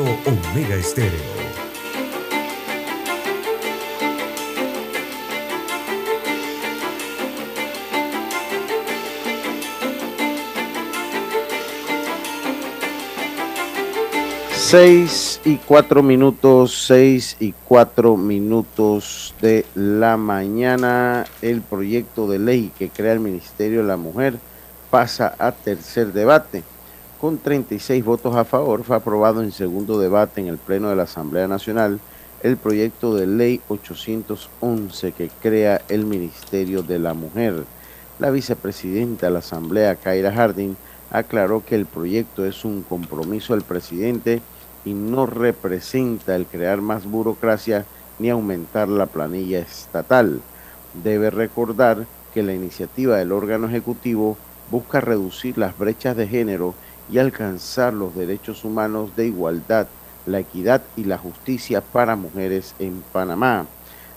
Omega 0.00 0.74
Estéreo. 0.74 1.20
Seis 14.56 15.40
y 15.44 15.56
cuatro 15.56 16.02
minutos, 16.02 16.86
seis 16.86 17.36
y 17.38 17.52
cuatro 17.52 18.16
minutos 18.16 19.34
de 19.42 19.66
la 19.74 20.16
mañana. 20.16 21.26
El 21.42 21.60
proyecto 21.60 22.26
de 22.26 22.38
ley 22.38 22.72
que 22.78 22.88
crea 22.88 23.12
el 23.12 23.20
Ministerio 23.20 23.82
de 23.82 23.88
la 23.88 23.98
Mujer 23.98 24.38
pasa 24.90 25.34
a 25.38 25.52
tercer 25.52 26.14
debate. 26.14 26.62
Con 27.22 27.38
36 27.38 28.04
votos 28.04 28.34
a 28.34 28.44
favor, 28.44 28.82
fue 28.82 28.96
aprobado 28.96 29.44
en 29.44 29.52
segundo 29.52 30.00
debate 30.00 30.40
en 30.40 30.48
el 30.48 30.58
Pleno 30.58 30.88
de 30.88 30.96
la 30.96 31.04
Asamblea 31.04 31.46
Nacional 31.46 32.00
el 32.42 32.56
proyecto 32.56 33.14
de 33.14 33.28
ley 33.28 33.60
811 33.68 35.12
que 35.12 35.30
crea 35.40 35.82
el 35.88 36.04
Ministerio 36.04 36.82
de 36.82 36.98
la 36.98 37.14
Mujer. 37.14 37.62
La 38.18 38.30
vicepresidenta 38.30 39.26
de 39.26 39.34
la 39.34 39.38
Asamblea, 39.38 39.94
Kaira 39.94 40.32
Harding, 40.32 40.74
aclaró 41.12 41.64
que 41.64 41.76
el 41.76 41.86
proyecto 41.86 42.44
es 42.44 42.64
un 42.64 42.82
compromiso 42.82 43.54
del 43.54 43.62
presidente 43.62 44.42
y 44.84 44.92
no 44.92 45.26
representa 45.26 46.34
el 46.34 46.46
crear 46.46 46.80
más 46.80 47.06
burocracia 47.06 47.84
ni 48.18 48.30
aumentar 48.30 48.88
la 48.88 49.06
planilla 49.06 49.60
estatal. 49.60 50.40
Debe 51.04 51.30
recordar 51.30 52.04
que 52.34 52.42
la 52.42 52.52
iniciativa 52.52 53.18
del 53.18 53.30
órgano 53.30 53.68
ejecutivo 53.68 54.36
busca 54.72 55.00
reducir 55.00 55.56
las 55.56 55.78
brechas 55.78 56.16
de 56.16 56.26
género 56.26 56.74
y 57.12 57.18
alcanzar 57.18 57.92
los 57.92 58.14
derechos 58.14 58.64
humanos 58.64 59.14
de 59.16 59.26
igualdad, 59.26 59.86
la 60.24 60.38
equidad 60.38 60.80
y 60.96 61.04
la 61.04 61.18
justicia 61.18 61.82
para 61.82 62.16
mujeres 62.16 62.74
en 62.78 63.02
Panamá. 63.12 63.66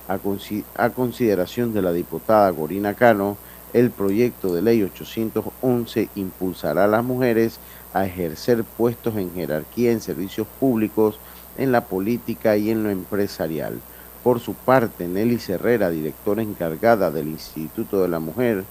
A, 0.08 0.89
consideración 0.89 1.73
de 1.73 1.81
la 1.81 1.91
diputada 1.91 2.49
Gorina 2.51 2.93
Cano, 2.93 3.38
el 3.73 3.91
proyecto 3.91 4.53
de 4.53 4.62
ley 4.62 4.81
811 4.84 6.10
impulsará 6.15 6.86
a 6.86 6.88
las 6.88 7.03
mujeres 7.03 7.60
a 7.93 8.05
ejercer 8.05 8.63
puestos 8.63 9.17
en 9.17 9.34
jerarquía 9.34 9.91
en 9.91 9.99
servicios 9.99 10.47
públicos, 10.60 11.19
en 11.58 11.73
la 11.73 11.81
política 11.81 12.55
y 12.55 12.69
en 12.69 12.84
lo 12.84 12.91
empresarial. 12.91 13.79
Por 14.23 14.39
su 14.39 14.53
parte, 14.53 15.08
Nelly 15.08 15.41
Herrera, 15.47 15.89
directora 15.89 16.41
encargada 16.41 17.12
del 17.12 17.27
Instituto 17.27 18.01
de 18.01 18.08
la 18.08 18.19
Mujer, 18.19 18.63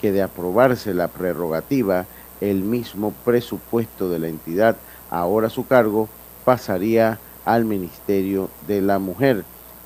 que 0.00 0.12
de 0.12 0.22
aprobarse 0.22 0.92
la 0.92 1.08
prerrogativa, 1.08 2.06
el 2.40 2.62
mismo 2.62 3.12
presupuesto 3.24 4.08
de 4.08 4.18
la 4.18 4.28
entidad 4.28 4.76
ahora 5.10 5.48
a 5.48 5.50
su 5.50 5.66
cargo 5.66 6.08
pasaría 6.44 7.18
al 7.44 7.64
Ministerio 7.64 8.50
de 8.66 8.80
la 8.80 8.98
Mujer. 8.98 9.44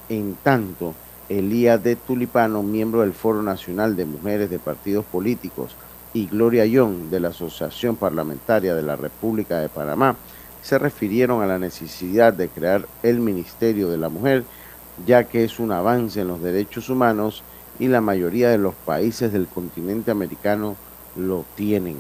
En 0.08 0.36
tanto, 0.42 0.94
Elía 1.28 1.78
de 1.78 1.96
Tulipano, 1.96 2.62
miembro 2.62 3.00
del 3.00 3.14
Foro 3.14 3.42
Nacional 3.42 3.96
de 3.96 4.04
Mujeres 4.04 4.50
de 4.50 4.58
Partidos 4.58 5.04
Políticos, 5.06 5.74
y 6.12 6.26
Gloria 6.26 6.64
Young 6.64 7.10
de 7.10 7.20
la 7.20 7.28
Asociación 7.28 7.96
Parlamentaria 7.96 8.74
de 8.74 8.82
la 8.82 8.96
República 8.96 9.58
de 9.58 9.68
Panamá 9.68 10.16
se 10.62 10.78
refirieron 10.78 11.42
a 11.42 11.46
la 11.46 11.58
necesidad 11.58 12.32
de 12.32 12.48
crear 12.48 12.86
el 13.02 13.18
Ministerio 13.20 13.90
de 13.90 13.98
la 13.98 14.08
Mujer, 14.08 14.44
ya 15.04 15.24
que 15.24 15.44
es 15.44 15.58
un 15.58 15.72
avance 15.72 16.20
en 16.20 16.28
los 16.28 16.40
derechos 16.40 16.88
humanos 16.88 17.42
y 17.78 17.88
la 17.88 18.00
mayoría 18.00 18.48
de 18.48 18.58
los 18.58 18.74
países 18.74 19.32
del 19.32 19.46
continente 19.46 20.10
americano 20.10 20.76
lo 21.16 21.44
tienen. 21.56 21.96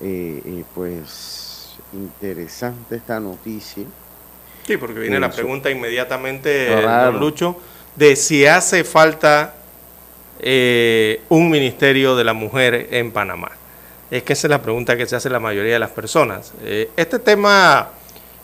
Eh, 0.00 0.42
eh, 0.44 0.64
pues 0.74 1.76
interesante 1.92 2.96
esta 2.96 3.18
noticia. 3.18 3.84
Sí, 4.66 4.76
porque 4.76 5.00
viene 5.00 5.18
la 5.18 5.30
pregunta 5.30 5.70
inmediatamente, 5.70 6.70
don 6.82 7.18
Lucho, 7.18 7.56
de 7.96 8.14
si 8.16 8.46
hace 8.46 8.84
falta 8.84 9.54
eh, 10.40 11.22
un 11.30 11.50
ministerio 11.50 12.14
de 12.14 12.22
la 12.22 12.32
mujer 12.32 12.88
en 12.92 13.10
Panamá? 13.10 13.50
Es 14.10 14.22
que 14.22 14.32
esa 14.34 14.46
es 14.46 14.50
la 14.50 14.62
pregunta 14.62 14.96
que 14.96 15.06
se 15.06 15.16
hace 15.16 15.28
la 15.28 15.40
mayoría 15.40 15.74
de 15.74 15.78
las 15.78 15.90
personas. 15.90 16.52
Eh, 16.62 16.90
este 16.96 17.18
tema 17.18 17.90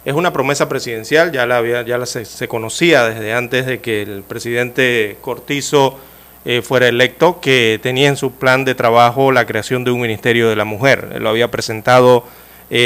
es 0.05 0.13
una 0.13 0.33
promesa 0.33 0.69
presidencial, 0.69 1.33
ya, 1.33 1.47
la 1.47 1.59
había, 1.59 1.83
ya 1.83 2.05
se, 2.05 2.49
conocía 2.49 3.05
desde 3.05 3.33
antes 3.33 3.67
de 3.67 3.81
que 3.81 4.03
el 4.03 4.23
presidente 4.23 5.17
Cortizo 5.21 5.99
eh, 6.45 6.63
fuera 6.63 6.89
electo, 6.89 7.41
que 7.41 7.79
tenía 7.83 8.09
en 8.09 8.17
su 8.17 8.33
plan 8.33 8.65
de 8.65 8.75
trabajo 8.75 9.33
la 9.33 9.47
creación 9.47 9.85
de 9.85 9.91
un 9.91 10.01
ministerio 10.01 10.49
de 10.49 10.57
la 10.57 10.65
mujer. 10.65 11.21
lo 11.21 11.31
había 11.31 11.51
presentado 11.51 12.25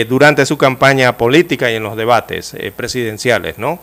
durante 0.09 0.45
su 0.45 0.59
campaña 0.59 1.17
política 1.17 1.71
y 1.71 1.77
en 1.77 1.83
los 1.83 1.97
debates 1.97 2.55
presidenciales, 2.77 3.59
¿no? 3.59 3.79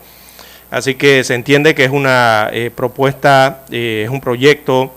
Así 0.70 0.94
que 0.94 1.24
se 1.24 1.34
entiende 1.34 1.74
que 1.74 1.84
es 1.84 1.90
una 1.90 2.48
propuesta, 2.76 3.64
es 3.72 4.08
un 4.08 4.20
proyecto 4.20 4.92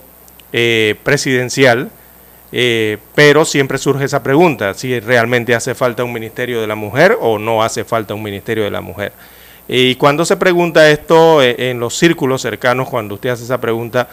eh, 0.52 0.96
presidencial, 1.04 1.90
eh, 2.50 2.98
pero 3.14 3.44
siempre 3.44 3.78
surge 3.78 4.04
esa 4.04 4.24
pregunta, 4.24 4.74
si 4.74 4.98
realmente 4.98 5.54
hace 5.54 5.76
falta 5.76 6.02
un 6.02 6.12
Ministerio 6.12 6.60
de 6.60 6.66
la 6.66 6.74
Mujer 6.74 7.16
o 7.20 7.38
no 7.38 7.62
hace 7.62 7.84
falta 7.84 8.14
un 8.14 8.22
Ministerio 8.24 8.64
de 8.64 8.70
la 8.72 8.80
Mujer. 8.80 9.12
Y 9.68 9.94
cuando 9.94 10.24
se 10.24 10.36
pregunta 10.36 10.90
esto 10.90 11.40
eh, 11.40 11.70
en 11.70 11.78
los 11.78 11.96
círculos 11.96 12.42
cercanos, 12.42 12.88
cuando 12.88 13.14
usted 13.14 13.30
hace 13.30 13.44
esa 13.44 13.60
pregunta, 13.60 14.08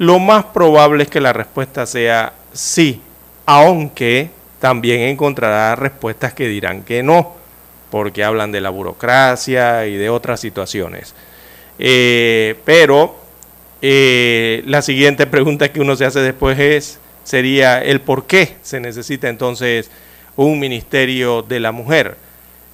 lo 0.00 0.18
más 0.18 0.46
probable 0.46 1.02
es 1.02 1.10
que 1.10 1.20
la 1.20 1.34
respuesta 1.34 1.84
sea 1.84 2.32
sí, 2.54 3.02
aunque 3.44 4.30
también 4.58 5.00
encontrará 5.00 5.76
respuestas 5.76 6.32
que 6.32 6.48
dirán 6.48 6.84
que 6.84 7.02
no, 7.02 7.34
porque 7.90 8.24
hablan 8.24 8.50
de 8.50 8.62
la 8.62 8.70
burocracia 8.70 9.86
y 9.86 9.98
de 9.98 10.08
otras 10.08 10.40
situaciones. 10.40 11.14
pero 11.76 13.14
eh, 13.82 14.62
la 14.64 14.80
siguiente 14.80 15.26
pregunta 15.26 15.70
que 15.70 15.80
uno 15.80 15.94
se 15.96 16.06
hace 16.06 16.20
después 16.20 16.58
es, 16.58 16.98
sería 17.22 17.82
el 17.84 18.00
por 18.00 18.26
qué 18.26 18.56
se 18.62 18.80
necesita 18.80 19.28
entonces 19.28 19.90
un 20.34 20.58
ministerio 20.58 21.42
de 21.42 21.60
la 21.60 21.72
mujer. 21.72 22.16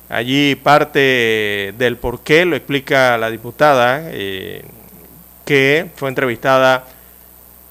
Allí 0.08 0.54
parte 0.54 1.74
del 1.76 1.96
por 1.96 2.20
qué 2.20 2.44
lo 2.44 2.54
explica 2.54 3.18
la 3.18 3.30
diputada 3.30 4.02
eh, 4.12 4.62
que 5.44 5.86
fue 5.96 6.08
entrevistada 6.08 6.84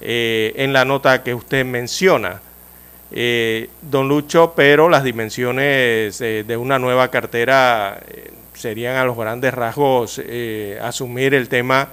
eh, 0.00 0.52
en 0.56 0.72
la 0.72 0.84
nota 0.84 1.22
que 1.22 1.34
usted 1.34 1.64
menciona, 1.64 2.40
don 3.82 4.08
Lucho, 4.08 4.52
pero 4.56 4.88
las 4.88 5.04
dimensiones 5.04 6.18
de 6.18 6.56
una 6.56 6.78
nueva 6.78 7.08
cartera 7.08 8.00
serían 8.52 8.96
a 8.96 9.04
los 9.04 9.16
grandes 9.16 9.54
rasgos 9.54 10.20
asumir 10.82 11.32
el 11.32 11.48
tema 11.48 11.88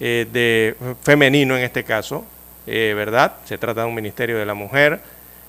eh, 0.00 0.26
de 0.32 0.76
femenino 1.02 1.56
en 1.56 1.62
este 1.62 1.84
caso, 1.84 2.24
eh, 2.66 2.94
¿verdad? 2.96 3.36
Se 3.44 3.58
trata 3.58 3.82
de 3.82 3.86
un 3.86 3.94
ministerio 3.94 4.36
de 4.36 4.44
la 4.44 4.54
mujer. 4.54 5.00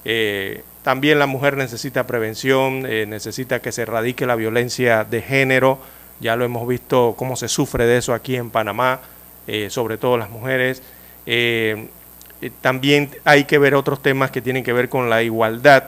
Eh, 0.03 0.62
también 0.84 1.18
la 1.18 1.26
mujer 1.26 1.58
necesita 1.58 2.06
prevención, 2.06 2.84
necesita 2.84 3.60
que 3.60 3.72
se 3.72 3.82
erradique 3.82 4.28
la 4.28 4.36
violencia 4.36 5.03
de 5.03 5.24
género. 5.24 5.80
Ya 6.20 6.36
lo 6.36 6.45
hemos 6.45 6.68
visto 6.68 7.16
cómo 7.18 7.36
se 7.36 7.47
sufre 7.47 7.88
de 7.88 7.97
eso 7.97 8.14
aquí 8.14 8.36
en 8.36 8.51
Panamá, 8.51 8.99
sobre 9.70 9.97
todo 9.97 10.16
las 10.16 10.30
mujeres. 10.30 10.84
También 12.61 13.09
hay 13.23 13.45
que 13.45 13.57
ver 13.57 13.76
otros 13.76 14.01
temas 14.01 14.32
que 14.32 14.41
tienen 14.41 14.63
que 14.63 14.73
ver 14.73 14.89
con 14.89 15.09
la 15.09 15.23
igualdad, 15.23 15.86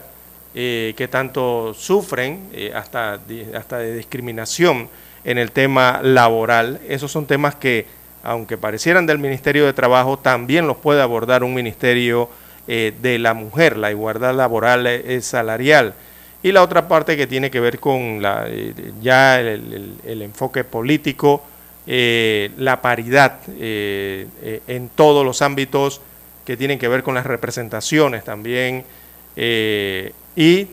que 0.53 1.07
tanto 1.11 1.73
sufren, 1.73 2.49
hasta, 2.73 3.19
hasta 3.55 3.77
de 3.77 3.95
discriminación 3.95 4.89
en 5.23 5.37
el 5.37 5.51
tema 5.51 5.99
laboral. 6.01 6.79
Esos 6.87 7.11
son 7.11 7.27
temas 7.27 7.55
que 7.55 7.85
aunque 8.27 8.57
parecieran 8.57 9.05
del 9.05 9.19
Ministerio 9.19 9.65
de 9.65 9.71
Trabajo, 9.71 10.19
también 10.19 10.67
los 10.67 10.75
puede 10.75 11.01
abordar 11.01 11.45
un 11.45 11.53
Ministerio 11.53 12.29
eh, 12.67 12.93
de 13.01 13.19
la 13.19 13.33
Mujer, 13.33 13.77
la 13.77 13.89
igualdad 13.89 14.35
laboral 14.35 14.85
es 14.85 15.25
salarial. 15.25 15.93
Y 16.43 16.51
la 16.51 16.61
otra 16.61 16.89
parte 16.89 17.15
que 17.15 17.25
tiene 17.25 17.49
que 17.49 17.61
ver 17.61 17.79
con 17.79 18.21
la, 18.21 18.45
eh, 18.49 18.73
ya 19.01 19.39
el, 19.39 20.21
enfoque 20.21 20.65
político, 20.65 21.41
eh, 21.87 22.51
la 22.57 22.81
paridad 22.81 23.39
en 23.47 24.89
todos 24.93 25.25
los 25.25 25.41
ámbitos 25.41 26.01
que 26.45 26.57
tienen 26.57 26.77
que 26.77 26.87
ver 26.87 27.03
con 27.03 27.15
las 27.15 27.25
representaciones 27.25 28.23
también 28.23 28.83
y 29.35 30.67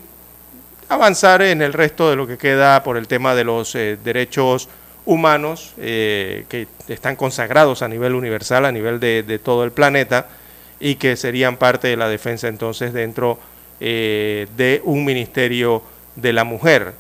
avanzar 0.89 1.43
en 1.43 1.63
el 1.63 1.73
resto 1.73 2.11
de 2.11 2.17
lo 2.17 2.27
que 2.27 2.37
queda 2.37 2.83
por 2.83 2.97
el 2.97 3.09
tema 3.09 3.35
de 3.35 3.45
los 3.45 3.73
derechos 3.73 4.69
humanos 5.07 5.75
eh, 5.79 6.45
que 6.49 6.67
están 6.89 7.17
consagrados 7.17 7.83
a 7.83 7.89
nivel 7.89 8.15
universal, 8.15 8.65
a 8.65 8.73
nivel 8.73 9.01
de, 9.01 9.41
todo 9.43 9.65
el 9.65 9.73
planeta, 9.73 10.29
y 10.81 10.97
que 10.97 11.17
serían 11.17 11.57
parte 11.57 11.89
de 11.89 11.97
la 11.97 12.09
defensa 12.09 12.49
entonces 12.49 12.93
dentro 12.93 13.39
eh, 13.81 14.47
de 14.57 14.81
un 14.85 15.05
ministerio 15.05 15.83
de 16.17 16.33
la 16.33 16.45
mujer. 16.45 16.93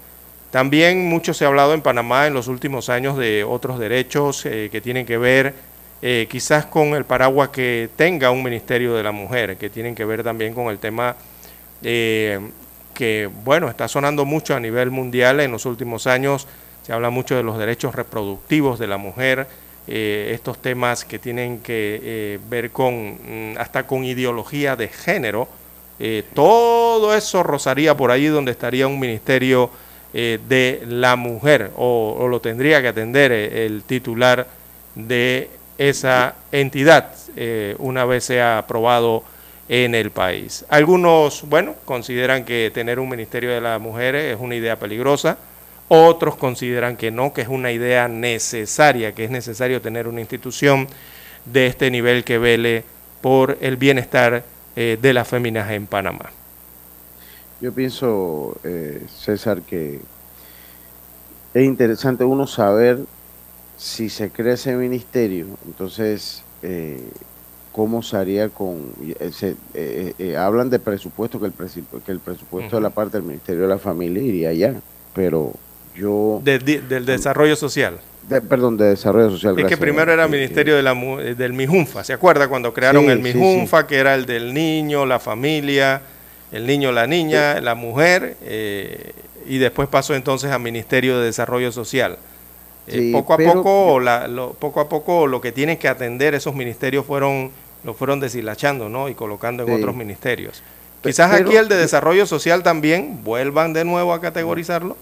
También 0.54 1.08
mucho 1.08 1.34
se 1.34 1.44
ha 1.44 1.48
hablado 1.48 1.74
en 1.74 1.82
Panamá 1.82 2.28
en 2.28 2.34
los 2.34 2.46
últimos 2.46 2.88
años 2.88 3.18
de 3.18 3.42
otros 3.42 3.80
derechos 3.80 4.46
eh, 4.46 4.68
que 4.70 4.80
tienen 4.80 5.04
que 5.04 5.18
ver 5.18 5.74
quizás 6.28 6.66
con 6.66 6.88
el 6.88 7.06
paraguas 7.06 7.48
que 7.48 7.88
tenga 7.96 8.30
un 8.30 8.42
ministerio 8.42 8.94
de 8.94 9.02
la 9.02 9.10
mujer, 9.10 9.56
que 9.56 9.70
tienen 9.70 9.94
que 9.94 10.04
ver 10.04 10.22
también 10.22 10.52
con 10.52 10.66
el 10.66 10.78
tema 10.78 11.16
que, 11.80 13.30
bueno, 13.42 13.70
está 13.70 13.88
sonando 13.88 14.26
mucho 14.26 14.54
a 14.54 14.60
nivel 14.60 14.90
mundial. 14.90 15.40
En 15.40 15.50
los 15.50 15.64
últimos 15.64 16.06
años 16.06 16.46
se 16.82 16.92
habla 16.92 17.08
mucho 17.08 17.34
de 17.34 17.42
los 17.42 17.56
derechos 17.56 17.94
reproductivos 17.94 18.78
de 18.78 18.86
la 18.86 18.98
mujer, 18.98 19.46
eh, 19.86 20.30
estos 20.34 20.58
temas 20.58 21.04
que 21.04 21.18
tienen 21.18 21.60
que 21.60 22.00
eh, 22.02 22.38
ver 22.48 22.70
con 22.70 22.94
mm, 22.94 23.58
hasta 23.58 23.86
con 23.86 24.04
ideología 24.04 24.76
de 24.76 24.88
género, 24.88 25.48
eh, 25.98 26.24
todo 26.34 27.14
eso 27.14 27.42
rozaría 27.42 27.96
por 27.96 28.10
ahí 28.10 28.26
donde 28.26 28.50
estaría 28.50 28.86
un 28.86 28.98
ministerio 28.98 29.70
de 30.14 30.80
la 30.86 31.16
mujer 31.16 31.72
o, 31.76 32.28
lo 32.30 32.40
tendría 32.40 32.80
que 32.80 32.86
atender 32.86 33.32
el 33.32 33.82
titular 33.82 34.46
de 34.94 35.50
esa 35.76 36.36
entidad 36.52 37.10
una 37.78 38.04
vez 38.04 38.22
sea 38.22 38.58
aprobado 38.58 39.24
en 39.68 39.96
el 39.96 40.12
país. 40.12 40.64
Algunos, 40.68 41.42
bueno, 41.48 41.74
consideran 41.84 42.44
que 42.44 42.70
tener 42.72 43.00
un 43.00 43.08
ministerio 43.08 43.50
de 43.50 43.60
las 43.60 43.80
mujeres 43.80 44.36
es 44.36 44.40
una 44.40 44.54
idea 44.54 44.78
peligrosa 44.78 45.36
otros 45.88 46.36
consideran 46.36 46.96
que 46.96 47.10
no, 47.10 47.32
que 47.32 47.42
es 47.42 47.48
una 47.48 47.70
idea 47.70 48.08
necesaria, 48.08 49.14
que 49.14 49.24
es 49.24 49.30
necesario 49.30 49.82
tener 49.82 50.08
una 50.08 50.20
institución 50.20 50.88
de 51.44 51.66
este 51.66 51.90
nivel 51.90 52.24
que 52.24 52.38
vele 52.38 52.84
por 53.20 53.58
el 53.60 53.76
bienestar 53.76 54.44
eh, 54.76 54.98
de 55.00 55.12
las 55.12 55.28
féminas 55.28 55.70
en 55.70 55.86
Panamá. 55.86 56.30
Yo 57.64 57.72
pienso, 57.72 58.58
eh, 58.62 59.00
César, 59.08 59.62
que 59.62 59.98
es 61.54 61.64
interesante 61.64 62.22
uno 62.22 62.46
saber 62.46 62.98
si 63.78 64.10
se 64.10 64.28
crea 64.28 64.52
ese 64.52 64.76
ministerio, 64.76 65.46
entonces, 65.64 66.42
eh, 66.62 67.00
¿cómo 67.72 68.02
se 68.02 68.18
haría 68.18 68.50
con...? 68.50 68.92
hablan 70.38 70.68
de 70.68 70.78
presupuesto, 70.78 71.40
que 71.40 71.46
el, 71.46 71.54
que 72.04 72.12
el 72.12 72.20
presupuesto 72.20 72.76
de 72.76 72.82
la 72.82 72.90
parte 72.90 73.16
del 73.16 73.26
Ministerio 73.26 73.62
de 73.62 73.68
la 73.68 73.78
Familia 73.78 74.22
iría 74.22 74.50
allá, 74.50 74.74
pero 75.14 75.54
yo... 75.96 76.42
del 76.44 77.06
desarrollo 77.06 77.56
social. 77.56 77.98
perdón, 78.46 78.76
de 78.76 78.90
desarrollo 78.90 79.30
social. 79.30 79.58
Es 79.58 79.64
que 79.64 79.78
primero 79.78 80.12
era 80.12 80.24
el 80.24 80.30
Ministerio 80.30 80.76
de 80.76 80.82
la, 80.82 80.92
del 80.92 81.54
MIJUNFA, 81.54 82.04
¿se 82.04 82.12
acuerda 82.12 82.46
cuando 82.46 82.74
crearon 82.74 83.08
el 83.08 83.20
MIJUNFA, 83.20 83.86
que 83.86 83.96
era 83.96 84.14
el 84.14 84.26
del 84.26 84.52
niño, 84.52 85.06
la 85.06 85.18
familia, 85.18 86.02
el 86.54 86.68
niño, 86.68 86.92
la 86.92 87.08
niña, 87.08 87.60
la 87.60 87.74
mujer, 87.74 88.36
eh, 88.42 89.12
y 89.44 89.58
después 89.58 89.88
pasó 89.88 90.14
entonces 90.14 90.52
al 90.52 90.60
Ministerio 90.60 91.18
de 91.18 91.26
Desarrollo 91.26 91.72
Social. 91.72 92.16
Eh, 92.86 93.10
poco 93.12 93.34
a 93.34 93.38
poco, 93.38 93.98
lo, 93.98 94.52
poco 94.52 94.80
a 94.80 94.88
poco 94.88 95.26
lo 95.26 95.40
que 95.40 95.50
tienen 95.50 95.78
que 95.78 95.88
atender 95.88 96.34
esos 96.34 96.54
ministerios 96.54 97.04
fueron 97.06 97.50
lo 97.82 97.92
fueron 97.92 98.20
deshilachando, 98.20 98.88
¿no? 98.88 99.08
Y 99.08 99.14
colocando 99.14 99.64
en 99.64 99.72
otros 99.72 99.94
ministerios. 99.96 100.62
Quizás 101.02 101.32
aquí 101.32 101.56
el 101.56 101.68
de 101.68 101.76
desarrollo 101.76 102.24
social 102.24 102.62
también 102.62 103.22
vuelvan 103.24 103.72
de 103.72 103.84
nuevo 103.84 104.12
a 104.14 104.20
categorizarlo 104.20 104.96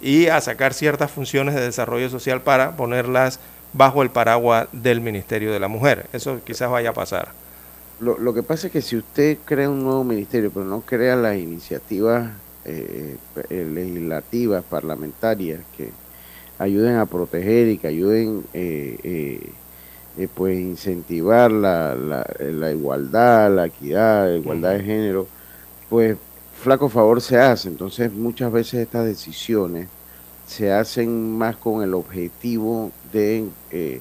y 0.00 0.28
a 0.28 0.40
sacar 0.40 0.72
ciertas 0.72 1.10
funciones 1.10 1.54
de 1.54 1.62
desarrollo 1.62 2.08
social 2.08 2.40
para 2.40 2.76
ponerlas 2.76 3.38
bajo 3.72 4.02
el 4.02 4.10
paraguas 4.10 4.68
del 4.72 5.00
Ministerio 5.00 5.52
de 5.52 5.60
la 5.60 5.68
Mujer. 5.68 6.06
Eso 6.12 6.40
quizás 6.44 6.70
vaya 6.70 6.90
a 6.90 6.94
pasar. 6.94 7.28
Lo, 8.02 8.34
que 8.34 8.42
pasa 8.42 8.66
es 8.66 8.72
que 8.72 8.82
si 8.82 8.96
usted 8.96 9.38
crea 9.44 9.70
un 9.70 9.84
nuevo 9.84 10.02
ministerio, 10.02 10.50
pero 10.50 10.66
no 10.66 10.80
crea 10.80 11.14
las 11.14 11.38
iniciativas 11.38 12.32
eh, 12.64 13.16
eh, 13.48 13.70
legislativas, 13.72 14.64
parlamentarias, 14.64 15.60
que 15.76 15.90
ayuden 16.58 16.96
a 16.96 17.06
proteger 17.06 17.68
y 17.68 17.78
que 17.78 17.86
ayuden 17.86 18.44
eh, 18.52 18.98
eh 20.16 20.28
pues 20.34 20.58
incentivar 20.58 21.50
la, 21.50 21.94
la, 21.94 22.26
la, 22.38 22.72
igualdad, 22.72 23.54
la 23.54 23.66
equidad, 23.66 24.28
la 24.28 24.36
igualdad 24.36 24.72
de 24.72 24.82
género, 24.82 25.28
pues 25.88 26.16
flaco 26.60 26.88
favor 26.88 27.20
se 27.20 27.38
hace. 27.38 27.68
Entonces 27.68 28.12
muchas 28.12 28.50
veces 28.52 28.80
estas 28.80 29.06
decisiones 29.06 29.88
se 30.46 30.72
hacen 30.72 31.38
más 31.38 31.56
con 31.56 31.82
el 31.82 31.94
objetivo 31.94 32.90
de, 33.12 33.46
eh, 33.70 34.00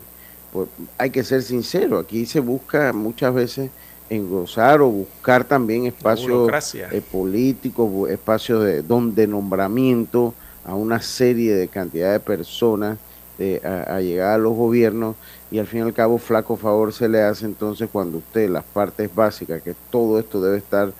pues, 0.52 0.70
hay 0.98 1.12
que 1.12 1.24
ser 1.24 1.44
sincero, 1.44 2.00
aquí 2.00 2.26
se 2.26 2.40
busca 2.40 2.92
muchas 2.94 3.34
veces 3.34 3.72
engrosar 4.12 4.82
o 4.82 4.90
buscar 4.90 5.44
también 5.44 5.86
espacios 5.86 6.52
eh, 6.76 7.02
políticos, 7.12 8.10
espacios 8.10 8.64
de, 8.64 8.82
donde 8.84 9.26
nombramiento 9.26 10.34
a 10.66 10.76
una 10.76 11.02
serie 11.02 11.56
de 11.56 11.68
cantidad 11.68 12.12
de 12.12 12.20
personas 12.20 12.98
eh, 13.40 13.60
a, 13.64 13.96
a, 13.96 14.02
llegar 14.02 14.34
a 14.34 14.38
los 14.38 14.54
gobiernos 14.54 15.16
y 15.50 15.58
al 15.58 15.66
fin 15.66 15.80
y 15.80 15.84
al 15.84 15.94
cabo 15.94 16.18
flaco 16.20 16.56
favor 16.56 16.94
se 16.94 17.10
le 17.10 17.22
hace 17.24 17.46
entonces 17.46 17.90
cuando 17.92 18.20
usted 18.20 18.50
las 18.50 18.64
partes 18.64 19.14
básicas, 19.14 19.62
que 19.64 19.74
todo 19.90 20.20
esto 20.20 20.42
debe 20.42 20.58
estar 20.58 20.94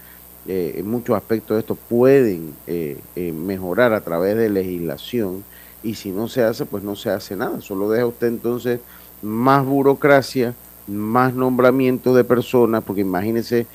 eh, 0.48 0.74
en 0.78 0.90
muchos 0.90 1.16
aspectos 1.16 1.56
de 1.56 1.60
esto 1.60 1.76
pueden 1.76 2.56
eh, 2.66 2.98
eh, 3.16 3.32
mejorar 3.32 3.94
a 3.94 4.02
través 4.02 4.36
de 4.36 4.50
legislación 4.50 5.44
y 5.84 5.94
si 5.94 6.10
no 6.10 6.28
se 6.28 6.44
hace, 6.44 6.66
pues 6.66 6.84
no 6.84 6.96
se 6.96 7.12
hace 7.12 7.36
nada. 7.36 7.62
Solo 7.62 7.92
deja 7.92 8.08
usted 8.08 8.28
entonces 8.28 8.80
más 9.22 9.64
burocracia, 9.64 10.56
más 10.92 11.34
nombramiento 11.34 12.14
de 12.14 12.24
personas, 12.24 12.84
porque 12.84 13.02
imagínese 13.02 13.66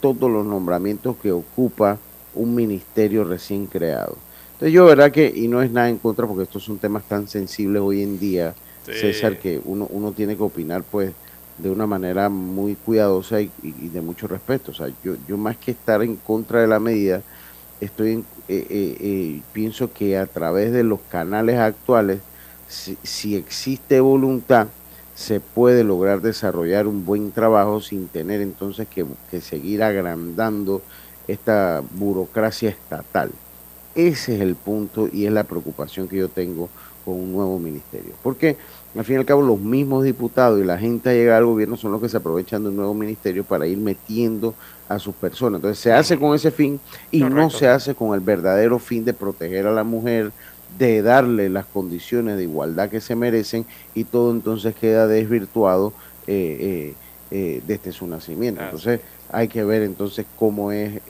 todos 0.00 0.30
los 0.30 0.46
nombramientos 0.46 1.16
que 1.16 1.32
ocupa 1.32 1.98
un 2.34 2.54
ministerio 2.54 3.24
recién 3.24 3.66
creado. 3.66 4.16
Entonces 4.52 4.72
yo 4.72 4.86
verdad 4.86 5.10
que, 5.10 5.32
y 5.34 5.48
no 5.48 5.62
es 5.62 5.70
nada 5.70 5.88
en 5.88 5.98
contra, 5.98 6.26
porque 6.26 6.44
estos 6.44 6.62
son 6.62 6.78
temas 6.78 7.04
tan 7.04 7.28
sensibles 7.28 7.82
hoy 7.82 8.02
en 8.02 8.18
día, 8.18 8.54
César, 8.84 9.38
que 9.38 9.60
uno, 9.64 9.86
uno 9.90 10.12
tiene 10.12 10.36
que 10.36 10.42
opinar 10.42 10.84
pues 10.84 11.12
de 11.58 11.70
una 11.70 11.86
manera 11.86 12.28
muy 12.28 12.74
cuidadosa 12.74 13.40
y, 13.40 13.50
de 13.62 14.00
mucho 14.00 14.28
respeto. 14.28 14.70
O 14.70 14.74
sea, 14.74 14.88
yo, 15.02 15.16
yo 15.26 15.36
más 15.36 15.56
que 15.56 15.72
estar 15.72 16.02
en 16.02 16.16
contra 16.16 16.60
de 16.60 16.66
la 16.66 16.78
medida, 16.78 17.22
estoy 17.80 18.12
en, 18.12 18.20
eh, 18.48 18.66
eh, 18.70 18.96
eh, 19.00 19.42
pienso 19.52 19.92
que 19.92 20.16
a 20.16 20.26
través 20.26 20.72
de 20.72 20.84
los 20.84 21.00
canales 21.10 21.58
actuales, 21.58 22.20
si, 22.68 23.36
existe 23.36 24.00
voluntad, 24.00 24.68
se 25.16 25.40
puede 25.40 25.82
lograr 25.82 26.20
desarrollar 26.20 26.86
un 26.86 27.06
buen 27.06 27.32
trabajo 27.32 27.80
sin 27.80 28.06
tener 28.06 28.42
entonces 28.42 28.86
que, 28.86 29.06
que 29.30 29.40
seguir 29.40 29.82
agrandando 29.82 30.82
esta 31.26 31.82
burocracia 31.94 32.68
estatal. 32.68 33.30
Ese 33.94 34.36
es 34.36 34.42
el 34.42 34.54
punto 34.54 35.08
y 35.10 35.24
es 35.24 35.32
la 35.32 35.44
preocupación 35.44 36.06
que 36.06 36.18
yo 36.18 36.28
tengo 36.28 36.68
con 37.02 37.14
un 37.14 37.32
nuevo 37.32 37.58
ministerio. 37.58 38.12
Porque 38.22 38.58
al 38.94 39.04
fin 39.04 39.16
y 39.16 39.18
al 39.18 39.24
cabo 39.24 39.40
los 39.40 39.58
mismos 39.58 40.04
diputados 40.04 40.60
y 40.60 40.64
la 40.64 40.76
gente 40.76 41.08
a 41.08 41.12
llegar 41.14 41.38
al 41.38 41.46
gobierno 41.46 41.78
son 41.78 41.92
los 41.92 42.02
que 42.02 42.10
se 42.10 42.18
aprovechan 42.18 42.62
de 42.62 42.68
un 42.68 42.76
nuevo 42.76 42.92
ministerio 42.92 43.42
para 43.42 43.66
ir 43.66 43.78
metiendo 43.78 44.54
a 44.86 44.98
sus 44.98 45.14
personas. 45.14 45.58
Entonces 45.58 45.78
se 45.78 45.92
hace 45.92 46.18
con 46.18 46.34
ese 46.34 46.50
fin 46.50 46.78
y 47.10 47.22
no 47.22 47.48
se 47.48 47.68
hace 47.68 47.94
con 47.94 48.12
el 48.12 48.20
verdadero 48.20 48.78
fin 48.78 49.02
de 49.04 49.14
proteger 49.14 49.66
a 49.66 49.72
la 49.72 49.82
mujer, 49.82 50.30
de 50.78 51.02
darle 51.02 51.48
las 51.48 51.66
condiciones 51.66 52.36
de 52.36 52.44
igualdad 52.44 52.90
que 52.90 53.00
se 53.00 53.14
merecen 53.14 53.64
y 53.94 54.04
todo 54.04 54.32
entonces 54.32 54.74
queda 54.74 55.06
desvirtuado 55.06 55.92
eh, 56.26 56.56
eh, 56.60 56.94
eh, 57.30 57.62
desde 57.66 57.92
su 57.92 58.06
nacimiento. 58.06 58.62
Entonces 58.62 59.00
hay 59.32 59.48
que 59.48 59.64
ver 59.64 59.82
entonces 59.82 60.26
cómo 60.38 60.72
es, 60.72 61.00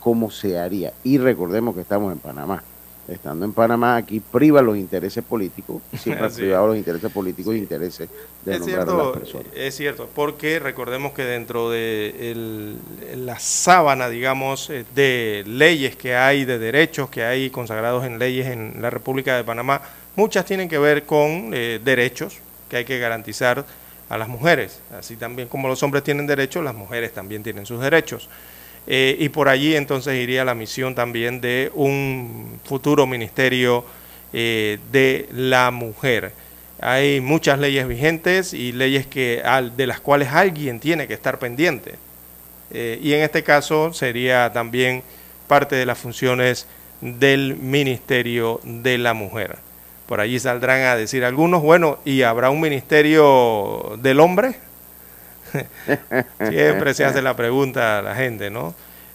cómo 0.00 0.30
se 0.30 0.58
haría. 0.58 0.92
Y 1.04 1.18
recordemos 1.18 1.74
que 1.74 1.82
estamos 1.82 2.12
en 2.12 2.18
Panamá 2.18 2.62
estando 3.08 3.44
en 3.44 3.52
Panamá, 3.52 3.96
aquí 3.96 4.20
priva 4.20 4.60
los 4.60 4.76
intereses 4.76 5.24
políticos, 5.24 5.82
siempre 5.98 6.26
ha 6.26 6.30
privado 6.30 6.68
los 6.68 6.76
intereses 6.76 7.10
políticos 7.10 7.54
y 7.54 7.58
intereses 7.58 8.08
de 8.44 8.52
es 8.52 8.60
nombrar 8.60 8.84
cierto, 8.84 9.00
a 9.00 9.04
las 9.04 9.18
personas. 9.18 9.46
Es 9.54 9.76
cierto, 9.76 10.08
porque 10.14 10.58
recordemos 10.58 11.12
que 11.12 11.24
dentro 11.24 11.70
de 11.70 12.76
la 13.16 13.38
sábana, 13.38 14.08
digamos, 14.08 14.70
eh, 14.70 14.84
de 14.94 15.44
leyes 15.46 15.96
que 15.96 16.14
hay, 16.14 16.44
de 16.44 16.58
derechos 16.58 17.08
que 17.10 17.24
hay 17.24 17.50
consagrados 17.50 18.04
en 18.04 18.18
leyes 18.18 18.46
en 18.48 18.80
la 18.80 18.90
República 18.90 19.36
de 19.36 19.44
Panamá, 19.44 19.80
muchas 20.16 20.44
tienen 20.44 20.68
que 20.68 20.78
ver 20.78 21.04
con 21.04 21.50
eh, 21.54 21.80
derechos 21.82 22.38
que 22.68 22.76
hay 22.76 22.84
que 22.84 22.98
garantizar 22.98 23.64
a 24.08 24.18
las 24.18 24.28
mujeres. 24.28 24.80
Así 24.96 25.16
también 25.16 25.48
como 25.48 25.68
los 25.68 25.82
hombres 25.82 26.04
tienen 26.04 26.26
derechos, 26.26 26.62
las 26.64 26.74
mujeres 26.74 27.12
también 27.12 27.42
tienen 27.42 27.66
sus 27.66 27.80
derechos. 27.80 28.28
Eh, 28.90 29.16
y 29.20 29.28
por 29.28 29.50
allí 29.50 29.76
entonces 29.76 30.14
iría 30.14 30.46
la 30.46 30.54
misión 30.54 30.94
también 30.94 31.42
de 31.42 31.70
un 31.74 32.58
futuro 32.64 33.06
ministerio 33.06 33.84
eh, 34.32 34.78
de 34.90 35.28
la 35.30 35.70
mujer. 35.70 36.32
Hay 36.80 37.20
muchas 37.20 37.58
leyes 37.58 37.86
vigentes 37.86 38.54
y 38.54 38.72
leyes 38.72 39.06
que, 39.06 39.42
de 39.76 39.86
las 39.86 40.00
cuales 40.00 40.28
alguien 40.32 40.80
tiene 40.80 41.06
que 41.06 41.12
estar 41.12 41.38
pendiente. 41.38 41.96
Eh, 42.70 42.98
y 43.02 43.12
en 43.12 43.20
este 43.20 43.42
caso 43.42 43.92
sería 43.92 44.54
también 44.54 45.02
parte 45.48 45.76
de 45.76 45.84
las 45.84 45.98
funciones 45.98 46.66
del 47.02 47.56
Ministerio 47.56 48.58
de 48.64 48.96
la 48.96 49.12
Mujer. 49.12 49.56
Por 50.06 50.20
allí 50.20 50.40
saldrán 50.40 50.80
a 50.82 50.96
decir 50.96 51.26
algunos, 51.26 51.62
bueno, 51.62 51.98
¿y 52.06 52.22
habrá 52.22 52.48
un 52.48 52.60
Ministerio 52.62 53.98
del 54.00 54.20
Hombre? 54.20 54.67
Siempre 56.48 56.94
se 56.94 57.04
hace 57.04 57.22
la 57.22 57.34
pregunta 57.36 57.98
a 57.98 58.02
la 58.02 58.14
gente, 58.14 58.50
¿no? 58.50 58.74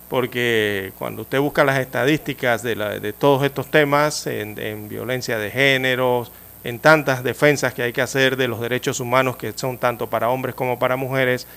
Porque 0.09 0.93
cuando 0.99 1.23
usted 1.23 1.39
busca 1.39 1.63
las 1.63 1.79
estadísticas 1.79 2.61
de, 2.61 2.75
la, 2.75 2.99
de 2.99 3.13
todos 3.13 3.43
estos 3.43 3.71
temas, 3.71 4.27
en, 4.27 4.87
violencia 4.87 5.37
de 5.37 5.49
género, 5.49 6.27
en 6.63 6.79
tantas 6.79 7.23
defensas 7.23 7.73
que 7.73 7.83
hay 7.83 7.93
que 7.93 8.01
hacer 8.01 8.37
de 8.37 8.47
los 8.47 8.61
derechos 8.61 8.99
humanos 8.99 9.37
que 9.37 9.53
son 9.53 9.77
tanto 9.77 10.07
para 10.07 10.29
hombres 10.29 10.55
como 10.55 10.77
para 10.77 10.95
mujeres, 10.95 11.47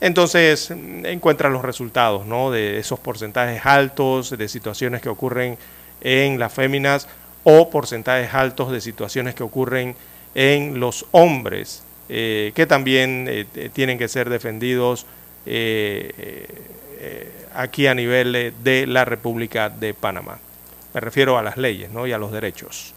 entonces 0.00 0.70
encuentra 0.70 1.50
los 1.50 1.62
resultados 1.62 2.24
¿no? 2.24 2.52
de 2.52 2.78
esos 2.78 3.00
porcentajes 3.00 3.66
altos, 3.66 4.36
de 4.36 4.48
situaciones 4.48 5.02
que 5.02 5.08
ocurren 5.08 5.58
en 6.00 6.38
las 6.38 6.52
féminas 6.52 7.08
o 7.42 7.68
porcentajes 7.68 8.32
altos 8.32 8.70
de 8.70 8.80
situaciones 8.80 9.34
que 9.34 9.42
ocurren 9.42 9.96
en 10.34 10.78
los 10.78 11.06
hombres, 11.10 11.82
eh, 12.08 12.52
que 12.54 12.66
también 12.66 13.26
eh, 13.28 13.70
tienen 13.72 13.98
que 13.98 14.08
ser 14.08 14.30
defendidos 14.30 15.06
aquí 17.54 17.86
a 17.86 17.94
nivel 17.94 18.54
de 18.62 18.86
la 18.86 19.04
República 19.04 19.70
de 19.70 19.94
Panamá. 19.94 20.38
Me 20.92 21.00
refiero 21.00 21.38
a 21.38 21.42
las 21.42 21.56
leyes 21.56 21.90
¿no? 21.90 22.06
y 22.06 22.12
a 22.12 22.18
los 22.18 22.32
derechos. 22.32 22.94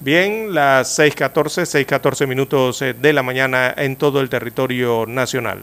Bien, 0.00 0.54
las 0.54 0.98
6.14, 0.98 1.86
6.14 1.86 2.26
minutos 2.26 2.80
de 2.80 3.12
la 3.12 3.22
mañana 3.22 3.74
en 3.76 3.96
todo 3.96 4.20
el 4.20 4.28
territorio 4.28 5.06
nacional. 5.06 5.62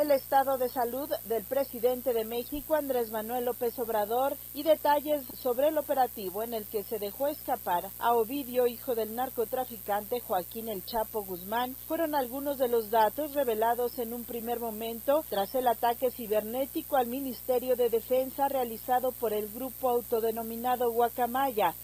El 0.00 0.12
estado 0.12 0.56
de 0.56 0.70
salud 0.70 1.10
del 1.26 1.44
presidente 1.44 2.14
de 2.14 2.24
México, 2.24 2.74
Andrés 2.74 3.10
Manuel 3.10 3.44
López 3.44 3.78
Obrador, 3.78 4.34
y 4.54 4.62
detalles 4.62 5.22
sobre 5.42 5.68
el 5.68 5.76
operativo 5.76 6.42
en 6.42 6.54
el 6.54 6.66
que 6.66 6.84
se 6.84 6.98
dejó 6.98 7.28
escapar 7.28 7.90
a 7.98 8.14
Ovidio, 8.14 8.66
hijo 8.66 8.94
del 8.94 9.14
narcotraficante 9.14 10.20
Joaquín 10.20 10.70
El 10.70 10.84
Chapo 10.86 11.22
Guzmán, 11.22 11.74
fueron 11.86 12.14
algunos 12.14 12.56
de 12.56 12.68
los 12.68 12.90
datos 12.90 13.34
revelados 13.34 13.98
en 13.98 14.14
un 14.14 14.24
primer 14.24 14.58
momento 14.58 15.22
tras 15.28 15.54
el 15.54 15.68
ataque 15.68 16.10
cibernético 16.10 16.96
al 16.96 17.06
Ministerio 17.06 17.76
de 17.76 17.90
Defensa 17.90 18.48
realizado 18.48 19.12
por 19.12 19.34
el 19.34 19.48
grupo 19.52 19.90
autodenominado 19.90 20.90
Guacamaya. 20.92 21.74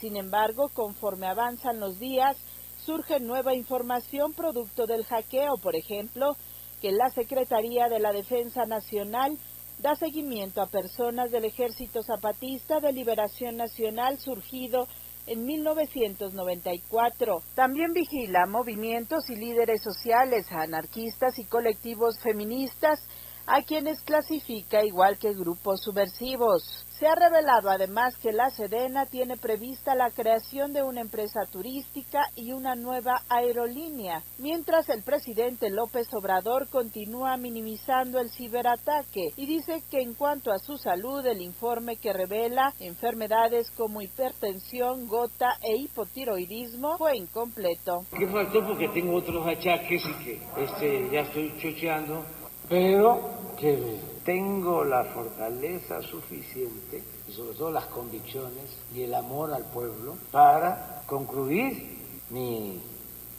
Sin 0.00 0.16
embargo, 0.16 0.68
conforme 0.74 1.28
avanzan 1.28 1.78
los 1.78 2.00
días, 2.00 2.36
surge 2.84 3.20
nueva 3.20 3.54
información 3.54 4.32
producto 4.32 4.86
del 4.86 5.04
hackeo, 5.04 5.58
por 5.62 5.76
ejemplo, 5.76 6.36
que 6.82 6.90
la 6.90 7.08
Secretaría 7.10 7.88
de 7.88 8.00
la 8.00 8.12
Defensa 8.12 8.66
Nacional 8.66 9.38
da 9.78 9.94
seguimiento 9.94 10.60
a 10.60 10.66
personas 10.66 11.30
del 11.30 11.44
Ejército 11.44 12.02
Zapatista 12.02 12.80
de 12.80 12.92
Liberación 12.92 13.56
Nacional 13.56 14.18
surgido 14.18 14.88
en 15.26 15.44
1994. 15.44 17.36
También 17.54 17.92
vigila 17.92 18.46
movimientos 18.48 19.30
y 19.30 19.36
líderes 19.36 19.80
sociales, 19.80 20.50
anarquistas 20.50 21.38
y 21.38 21.44
colectivos 21.44 22.18
feministas 22.20 22.98
a 23.46 23.62
quienes 23.62 24.00
clasifica 24.02 24.84
igual 24.84 25.18
que 25.18 25.34
grupos 25.34 25.80
subversivos. 25.82 26.86
Se 26.98 27.08
ha 27.08 27.14
revelado 27.16 27.68
además 27.68 28.16
que 28.18 28.32
la 28.32 28.48
Sedena 28.50 29.06
tiene 29.06 29.36
prevista 29.36 29.96
la 29.96 30.10
creación 30.10 30.72
de 30.72 30.84
una 30.84 31.00
empresa 31.00 31.40
turística 31.50 32.20
y 32.36 32.52
una 32.52 32.76
nueva 32.76 33.22
aerolínea, 33.28 34.22
mientras 34.38 34.88
el 34.88 35.02
presidente 35.02 35.68
López 35.68 36.06
Obrador 36.14 36.68
continúa 36.68 37.36
minimizando 37.36 38.20
el 38.20 38.30
ciberataque 38.30 39.32
y 39.36 39.46
dice 39.46 39.82
que 39.90 40.00
en 40.00 40.14
cuanto 40.14 40.52
a 40.52 40.58
su 40.58 40.76
salud, 40.76 41.26
el 41.26 41.40
informe 41.42 41.96
que 41.96 42.12
revela 42.12 42.72
enfermedades 42.78 43.68
como 43.72 44.00
hipertensión, 44.00 45.08
gota 45.08 45.58
e 45.60 45.76
hipotiroidismo 45.76 46.98
fue 46.98 47.16
incompleto. 47.16 48.04
¿Qué 48.16 48.28
faltó? 48.28 48.64
Porque 48.64 48.88
tengo 48.90 49.16
otros 49.16 49.44
achaques 49.46 50.02
y 50.04 50.24
que 50.24 50.40
este, 50.56 51.10
ya 51.10 51.20
estoy 51.20 51.52
chocheando, 51.60 52.24
pero 52.68 53.20
que 53.58 54.00
tengo 54.24 54.84
la 54.84 55.04
fortaleza 55.04 56.02
suficiente, 56.02 57.02
y 57.28 57.32
sobre 57.32 57.56
todo 57.56 57.70
las 57.70 57.86
convicciones 57.86 58.64
y 58.94 59.02
el 59.02 59.14
amor 59.14 59.52
al 59.52 59.64
pueblo, 59.66 60.16
para 60.30 61.02
concluir 61.06 61.98
mi 62.30 62.80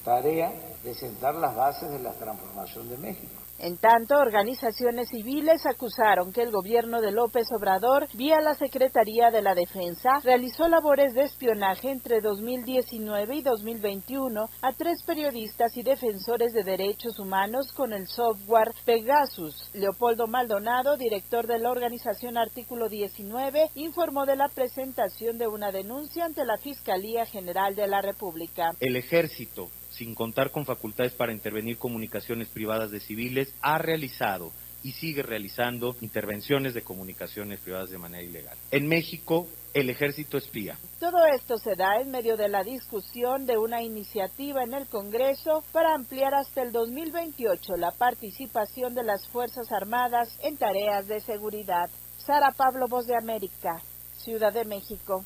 tarea 0.04 0.52
de 0.84 0.94
sentar 0.94 1.36
las 1.36 1.56
bases 1.56 1.90
de 1.90 2.00
la 2.00 2.14
transformación 2.14 2.90
de 2.90 2.98
México. 2.98 3.33
En 3.60 3.78
tanto, 3.78 4.16
organizaciones 4.18 5.10
civiles 5.10 5.66
acusaron 5.66 6.34
que 6.34 6.42
el 6.42 6.52
gobierno 6.52 7.00
de 7.02 7.12
López 7.12 7.48
Obrador, 7.56 8.08
vía 8.14 8.42
la 8.42 8.56
Secretaría 8.56 9.32
de 9.32 9.42
la 9.42 9.56
Defensa, 9.56 10.20
realizó 10.24 10.68
labores 10.68 11.14
de 11.14 11.24
espionaje 11.24 11.92
entre 11.92 12.20
2019 12.20 13.36
y 13.36 13.42
2021 13.42 14.50
a 14.62 14.74
tres 14.74 15.04
periodistas 15.06 15.78
y 15.78 15.84
defensores 15.84 16.52
de 16.54 16.64
derechos 16.64 17.20
humanos 17.20 17.72
con 17.74 17.94
el 17.94 18.08
software 18.08 18.74
Pegasus. 18.86 19.70
Leopoldo 19.74 20.28
Maldonado, 20.28 20.98
director 20.98 21.48
de 21.48 21.60
la 21.60 21.72
organización 21.72 22.38
Artículo 22.38 22.90
19, 22.90 23.70
informó 23.76 24.26
de 24.26 24.36
la 24.36 24.50
presentación 24.50 25.38
de 25.38 25.48
una 25.48 25.72
denuncia 25.72 26.26
ante 26.26 26.44
la 26.44 26.58
Fiscalía 26.58 27.26
General 27.26 27.76
de 27.76 27.88
la 27.88 28.02
República. 28.02 28.72
El 28.80 28.96
ejército 28.96 29.70
sin 29.94 30.16
contar 30.16 30.52
con 30.52 30.66
facultades 30.66 31.14
para 31.14 31.34
intervenir 31.34 31.78
comunicaciones 31.78 32.48
privadas 32.50 32.92
de 32.92 33.00
civiles, 33.00 33.54
ha 33.62 33.78
realizado 33.78 34.52
y 34.84 34.92
sigue 34.92 35.24
realizando 35.24 35.96
intervenciones 36.02 36.74
de 36.74 36.82
comunicaciones 36.82 37.60
privadas 37.62 37.90
de 37.90 37.98
manera 37.98 38.24
ilegal. 38.24 38.58
En 38.70 38.88
México, 38.88 39.48
el 39.74 39.90
ejército 39.90 40.38
espía. 40.38 40.78
Todo 41.00 41.26
esto 41.26 41.58
se 41.58 41.76
da 41.76 42.02
en 42.02 42.12
medio 42.12 42.36
de 42.36 42.50
la 42.50 42.64
discusión 42.64 43.46
de 43.46 43.58
una 43.58 43.82
iniciativa 43.82 44.62
en 44.64 44.74
el 44.74 44.86
Congreso 44.88 45.64
para 45.72 45.96
ampliar 45.96 46.36
hasta 46.36 46.62
el 46.62 46.72
2028 46.72 47.74
la 47.78 47.92
participación 47.92 48.94
de 48.94 49.04
las 49.04 49.26
Fuerzas 49.30 49.72
Armadas 49.72 50.38
en 50.44 50.58
tareas 50.58 51.08
de 51.08 51.22
seguridad. 51.22 51.90
Sara 52.18 52.52
Pablo, 52.52 52.88
Voz 52.90 53.08
de 53.08 53.18
América, 53.18 53.82
Ciudad 54.18 54.54
de 54.54 54.66
México. 54.66 55.26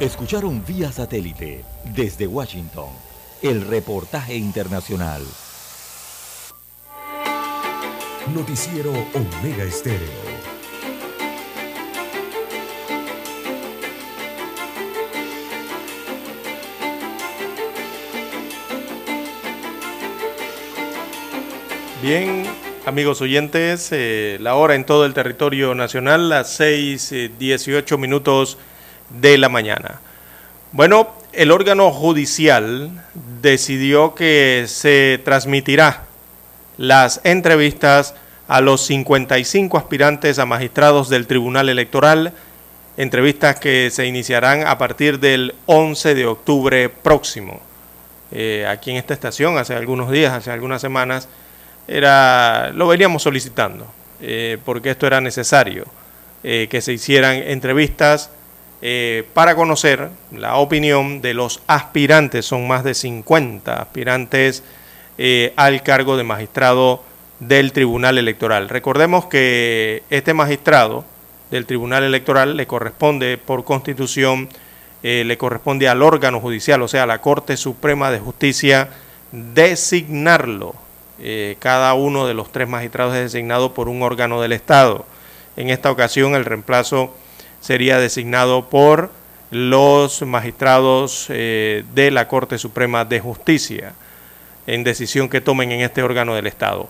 Escucharon 0.00 0.64
vía 0.64 0.90
satélite 0.90 1.62
desde 1.94 2.26
Washington 2.26 2.88
el 3.42 3.60
reportaje 3.60 4.34
internacional. 4.34 5.22
Noticiero 8.34 8.92
Omega 8.92 9.64
Estéreo. 9.64 10.00
Bien, 22.00 22.44
amigos 22.86 23.20
oyentes, 23.20 23.90
eh, 23.92 24.38
la 24.40 24.54
hora 24.54 24.76
en 24.76 24.86
todo 24.86 25.04
el 25.04 25.12
territorio 25.12 25.74
nacional, 25.74 26.30
las 26.30 26.54
6, 26.54 27.12
18 27.38 27.98
minutos 27.98 28.56
de 29.10 29.38
la 29.38 29.48
mañana. 29.48 30.00
Bueno, 30.72 31.14
el 31.32 31.50
órgano 31.50 31.90
judicial 31.90 32.90
decidió 33.40 34.14
que 34.14 34.64
se 34.66 35.20
transmitirá 35.24 36.04
las 36.76 37.20
entrevistas 37.24 38.14
a 38.48 38.60
los 38.60 38.80
55 38.86 39.78
aspirantes 39.78 40.38
a 40.38 40.46
magistrados 40.46 41.08
del 41.08 41.26
Tribunal 41.26 41.68
Electoral, 41.68 42.32
entrevistas 42.96 43.60
que 43.60 43.90
se 43.90 44.06
iniciarán 44.06 44.66
a 44.66 44.76
partir 44.78 45.20
del 45.20 45.54
11 45.66 46.14
de 46.14 46.26
octubre 46.26 46.88
próximo. 46.88 47.60
Eh, 48.32 48.66
aquí 48.68 48.90
en 48.90 48.96
esta 48.96 49.14
estación, 49.14 49.58
hace 49.58 49.74
algunos 49.74 50.10
días, 50.10 50.32
hace 50.32 50.50
algunas 50.50 50.80
semanas, 50.80 51.28
era, 51.86 52.70
lo 52.74 52.88
veníamos 52.88 53.22
solicitando, 53.22 53.86
eh, 54.20 54.58
porque 54.64 54.90
esto 54.90 55.06
era 55.06 55.20
necesario, 55.20 55.84
eh, 56.42 56.68
que 56.70 56.80
se 56.80 56.92
hicieran 56.92 57.36
entrevistas 57.36 58.30
eh, 58.82 59.24
para 59.34 59.54
conocer 59.56 60.08
la 60.32 60.56
opinión 60.56 61.20
de 61.20 61.34
los 61.34 61.60
aspirantes. 61.66 62.46
Son 62.46 62.66
más 62.66 62.82
de 62.82 62.94
50 62.94 63.74
aspirantes 63.74 64.62
eh, 65.18 65.52
al 65.56 65.82
cargo 65.82 66.16
de 66.16 66.24
magistrado 66.24 67.02
del 67.40 67.72
Tribunal 67.72 68.16
Electoral. 68.16 68.70
Recordemos 68.70 69.26
que 69.26 70.02
este 70.08 70.32
magistrado 70.32 71.04
del 71.50 71.66
Tribunal 71.66 72.04
Electoral 72.04 72.56
le 72.56 72.66
corresponde 72.66 73.36
por 73.36 73.64
constitución, 73.64 74.48
eh, 75.02 75.24
le 75.26 75.36
corresponde 75.36 75.86
al 75.86 76.00
órgano 76.00 76.40
judicial, 76.40 76.80
o 76.80 76.88
sea, 76.88 77.02
a 77.02 77.06
la 77.06 77.20
Corte 77.20 77.58
Suprema 77.58 78.10
de 78.10 78.20
Justicia, 78.20 78.88
designarlo. 79.32 80.74
Cada 81.58 81.92
uno 81.92 82.26
de 82.26 82.32
los 82.32 82.50
tres 82.50 82.66
magistrados 82.66 83.14
es 83.14 83.24
designado 83.24 83.74
por 83.74 83.90
un 83.90 84.02
órgano 84.02 84.40
del 84.40 84.52
Estado. 84.52 85.04
En 85.58 85.68
esta 85.68 85.90
ocasión 85.90 86.34
el 86.34 86.46
reemplazo 86.46 87.12
sería 87.60 87.98
designado 87.98 88.68
por 88.68 89.10
los 89.50 90.22
magistrados 90.22 91.26
eh, 91.28 91.84
de 91.94 92.10
la 92.10 92.28
Corte 92.28 92.58
Suprema 92.58 93.04
de 93.04 93.20
Justicia 93.20 93.94
en 94.66 94.84
decisión 94.84 95.28
que 95.28 95.40
tomen 95.40 95.72
en 95.72 95.80
este 95.80 96.02
órgano 96.02 96.34
del 96.34 96.46
Estado. 96.46 96.88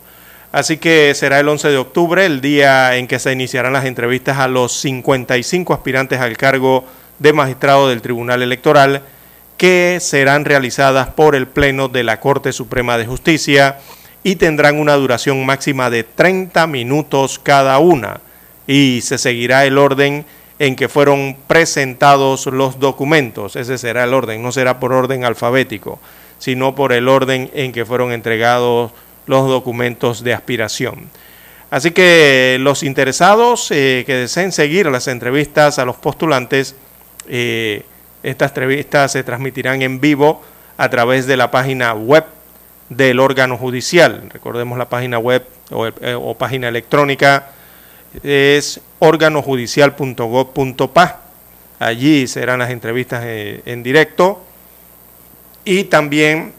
Así 0.53 0.79
que 0.79 1.14
será 1.14 1.39
el 1.39 1.49
11 1.49 1.68
de 1.68 1.77
octubre, 1.77 2.27
el 2.27 2.41
día 2.41 2.97
en 2.97 3.07
que 3.07 3.18
se 3.18 3.33
iniciarán 3.33 3.73
las 3.73 3.85
entrevistas 3.85 4.39
a 4.39 4.49
los 4.49 4.73
55 4.81 5.73
aspirantes 5.73 6.21
al 6.21 6.37
cargo 6.37 6.85
de 7.18 7.33
magistrado 7.33 7.89
del 7.89 8.03
Tribunal 8.03 8.43
Electoral, 8.43 9.03
que 9.57 9.99
serán 10.01 10.45
realizadas 10.45 11.09
por 11.09 11.37
el 11.37 11.47
Pleno 11.47 11.89
de 11.89 12.03
la 12.03 12.18
Corte 12.18 12.53
Suprema 12.53 12.99
de 12.99 13.07
Justicia 13.07 13.79
y 14.23 14.37
tendrán 14.37 14.79
una 14.79 14.95
duración 14.95 15.45
máxima 15.47 15.89
de 15.89 16.03
30 16.03 16.66
minutos 16.66 17.39
cada 17.39 17.79
una. 17.79 18.21
Y 18.66 19.01
se 19.03 19.18
seguirá 19.18 19.64
el 19.64 19.79
orden 19.79 20.25
en 20.61 20.77
que 20.77 20.91
fueron 20.91 21.39
presentados 21.47 22.45
los 22.45 22.79
documentos. 22.79 23.57
Ese 23.57 23.79
será 23.79 24.05
el 24.05 24.13
orden, 24.13 24.43
no 24.43 24.53
será 24.53 24.79
por 24.79 24.93
orden 24.93 25.25
alfabético, 25.25 25.99
sino 26.39 26.75
por 26.75 26.93
el 26.93 27.09
orden 27.09 27.51
en 27.55 27.73
que 27.73 27.87
fueron 27.87 28.13
entregados 28.13 28.93
los 29.27 29.49
documentos 29.49 30.23
de 30.23 30.35
aspiración. 30.35 31.09
Así 31.71 31.93
que 31.93 32.59
los 32.61 32.83
interesados 32.83 33.71
eh, 33.71 34.05
que 34.07 34.15
deseen 34.15 34.53
seguir 34.53 34.85
las 34.87 35.09
entrevistas 35.09 35.79
a 35.79 35.87
los 35.87 35.97
postulantes, 35.97 36.77
eh, 37.27 37.85
estas 38.23 38.51
entrevistas 38.51 39.13
se 39.13 39.25
transmitirán 39.25 39.81
en 39.81 39.99
vivo 39.99 40.43
a 40.77 40.91
través 40.91 41.27
de 41.27 41.39
la 41.39 41.51
página 41.51 41.95
web 41.95 42.27
del 42.91 43.19
órgano 43.19 43.57
judicial. 43.57 44.29
Recordemos 44.31 44.77
la 44.77 44.91
página 44.91 45.19
web 45.19 45.43
o, 45.71 45.87
eh, 45.87 46.15
o 46.21 46.35
página 46.35 46.69
electrónica 46.69 47.53
es 48.23 48.81
órganojudicial.gov.pa. 48.99 51.21
Allí 51.79 52.27
serán 52.27 52.59
las 52.59 52.71
entrevistas 52.71 53.23
eh, 53.25 53.63
en 53.65 53.83
directo 53.83 54.45
y 55.65 55.85
también 55.85 56.53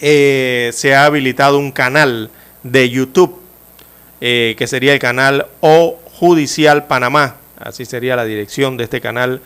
eh, 0.00 0.70
se 0.72 0.94
ha 0.94 1.06
habilitado 1.06 1.58
un 1.58 1.72
canal 1.72 2.30
de 2.62 2.88
YouTube 2.90 3.40
eh, 4.20 4.54
que 4.56 4.68
sería 4.68 4.92
el 4.92 5.00
canal 5.00 5.48
O 5.60 5.98
Judicial 6.12 6.86
Panamá. 6.86 7.38
Así 7.58 7.84
sería 7.84 8.14
la 8.14 8.24
dirección 8.24 8.76
de 8.76 8.84
este 8.84 9.00
canal, 9.00 9.40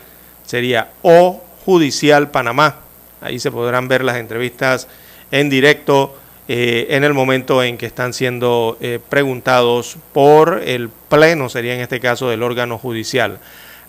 sería 0.45 0.91
O 1.03 1.43
Judicial 1.65 2.31
Panamá. 2.31 2.81
Ahí 3.23 3.39
se 3.39 3.51
podrán 3.51 3.89
ver 3.89 4.05
las 4.05 4.17
entrevistas 4.17 4.89
en 5.31 5.49
directo 5.49 6.15
eh, 6.49 6.86
en 6.90 7.03
el 7.03 7.12
momento 7.12 7.61
en 7.64 7.76
que 7.76 7.86
están 7.86 8.12
siendo 8.12 8.78
eh, 8.80 9.01
preguntados 9.09 9.97
por 10.12 10.62
el 10.64 10.90
Pleno, 10.90 11.49
sería 11.49 11.74
en 11.74 11.80
este 11.80 11.99
caso 11.99 12.28
del 12.28 12.44
órgano 12.44 12.78
judicial. 12.78 13.40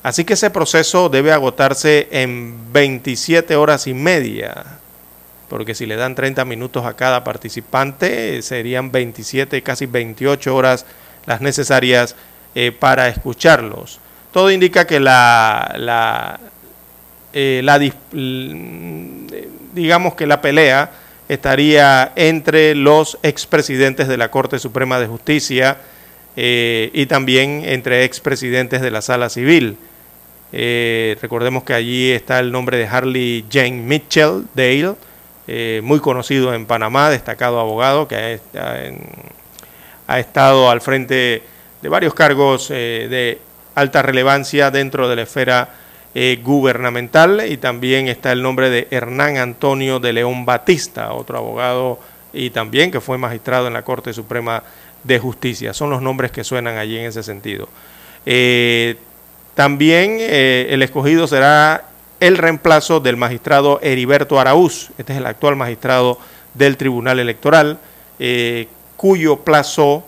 Así 0.02 0.26
que 0.26 0.34
ese 0.34 0.50
proceso 0.50 1.10
debe 1.10 1.32
agotarse 1.32 2.08
en 2.10 2.74
27 2.74 3.56
horas 3.56 3.86
y 3.86 3.94
media, 3.94 4.80
porque 5.50 5.76
si 5.76 5.86
le 5.86 5.98
dan 5.98 6.16
30 6.16 6.46
minutos 6.46 6.84
a 6.86 6.96
cada 6.96 7.24
participante, 7.24 8.42
serían 8.42 8.92
27, 8.92 9.62
casi 9.62 9.86
28 9.86 10.56
horas 10.56 10.88
las 11.28 11.42
necesarias 11.42 12.16
eh, 12.56 12.72
para 12.72 13.08
escucharlos. 13.08 14.00
Todo 14.32 14.50
indica 14.50 14.88
que 14.88 15.00
la, 15.00 15.76
la, 15.78 16.40
la 17.34 17.80
digamos 19.74 20.16
que 20.16 20.26
la 20.26 20.42
pelea 20.42 20.92
estaría 21.30 22.12
entre 22.16 22.76
los 22.76 23.18
expresidentes 23.24 24.08
de 24.08 24.18
la 24.18 24.32
Corte 24.32 24.60
Suprema 24.60 25.00
de 25.00 25.08
Justicia 25.08 25.78
eh, 26.36 26.90
y 26.94 27.06
también 27.08 27.64
entre 27.66 28.04
expresidentes 28.04 28.82
de 28.82 28.92
la 28.92 29.02
Sala 29.02 29.30
Civil. 29.30 29.78
Eh, 30.54 31.18
recordemos 31.22 31.64
que 31.64 31.74
allí 31.74 32.12
está 32.12 32.40
el 32.40 32.52
nombre 32.52 32.78
de 32.78 32.88
Harley 32.88 33.46
Jane 33.52 33.72
Mitchell 33.72 34.46
Dale, 34.54 34.96
eh, 35.48 35.82
muy 35.84 36.00
conocido 36.00 36.54
en 36.54 36.66
Panamá, 36.66 37.10
destacado 37.10 37.60
abogado 37.60 38.08
que 38.08 38.40
ha, 40.08 40.20
estado 40.20 40.70
al 40.70 40.80
frente 40.80 41.44
de 41.82 41.90
varios 41.90 42.14
cargos 42.14 42.70
de 42.70 43.40
alta 43.76 44.02
relevancia 44.02 44.72
dentro 44.72 45.10
de 45.10 45.16
la 45.18 45.22
esfera 45.24 45.70
eh, 46.20 46.40
gubernamental 46.42 47.44
y 47.48 47.58
también 47.58 48.08
está 48.08 48.32
el 48.32 48.42
nombre 48.42 48.72
de 48.72 48.88
Hernán 48.90 49.38
Antonio 49.38 50.00
de 50.00 50.14
León 50.14 50.48
Batista, 50.48 51.14
otro 51.14 51.38
abogado 51.38 52.00
y 52.34 52.50
también 52.50 52.90
que 52.90 53.00
fue 53.00 53.20
magistrado 53.20 53.68
en 53.68 53.74
la 53.74 53.84
Corte 53.84 54.12
Suprema 54.14 54.64
de 55.04 55.20
Justicia. 55.20 55.76
Son 55.76 55.92
los 55.92 56.02
nombres 56.02 56.32
que 56.32 56.44
suenan 56.44 56.80
allí 56.80 56.98
en 56.98 57.06
ese 57.06 57.22
sentido. 57.22 57.70
Eh, 58.26 58.98
también 59.54 60.18
eh, 60.20 60.66
el 60.72 60.82
escogido 60.82 61.28
será 61.28 61.86
el 62.20 62.40
reemplazo 62.40 63.00
del 63.00 63.16
magistrado 63.16 63.80
Heriberto 63.84 64.40
Araúz, 64.40 64.90
este 64.98 65.14
es 65.14 65.20
el 65.20 65.26
actual 65.28 65.56
magistrado 65.56 66.18
del 66.56 66.78
Tribunal 66.78 67.20
Electoral, 67.20 67.78
cuyo 68.96 69.36
plazo 69.42 70.04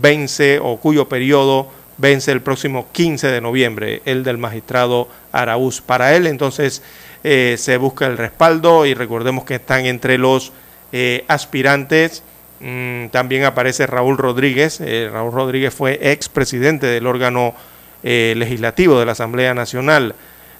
vence 0.00 0.58
o 0.58 0.78
cuyo 0.78 1.06
periodo 1.06 1.68
vence 2.00 2.32
el 2.32 2.40
próximo 2.40 2.88
15 2.92 3.28
de 3.28 3.40
noviembre, 3.40 4.02
el 4.04 4.24
del 4.24 4.38
magistrado 4.38 5.08
Araúz. 5.32 5.80
Para 5.80 6.16
él 6.16 6.26
entonces 6.26 6.82
eh, 7.22 7.56
se 7.58 7.76
busca 7.76 8.06
el 8.06 8.16
respaldo 8.16 8.86
y 8.86 8.94
recordemos 8.94 9.44
que 9.44 9.56
están 9.56 9.84
entre 9.86 10.16
los 10.18 10.52
eh, 10.92 11.24
aspirantes. 11.28 12.22
Mm, 12.60 13.08
también 13.08 13.44
aparece 13.44 13.86
Raúl 13.86 14.16
Rodríguez. 14.16 14.80
Eh, 14.80 15.10
Raúl 15.12 15.32
Rodríguez 15.32 15.74
fue 15.74 15.98
expresidente 16.10 16.86
del 16.86 17.06
órgano 17.06 17.54
legislativo 18.02 18.98
de 18.98 19.04
la 19.04 19.12
Asamblea 19.12 19.52
Nacional. 19.52 20.14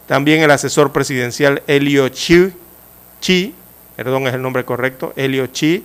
También 0.06 0.42
el 0.42 0.50
asesor 0.50 0.92
presidencial 0.92 1.62
Elio 1.66 2.06
Chi, 2.10 2.52
Chi 3.18 3.54
perdón 3.96 4.26
es 4.26 4.34
el 4.34 4.42
nombre 4.42 4.64
correcto, 4.64 5.14
Elio 5.16 5.46
Chi 5.46 5.84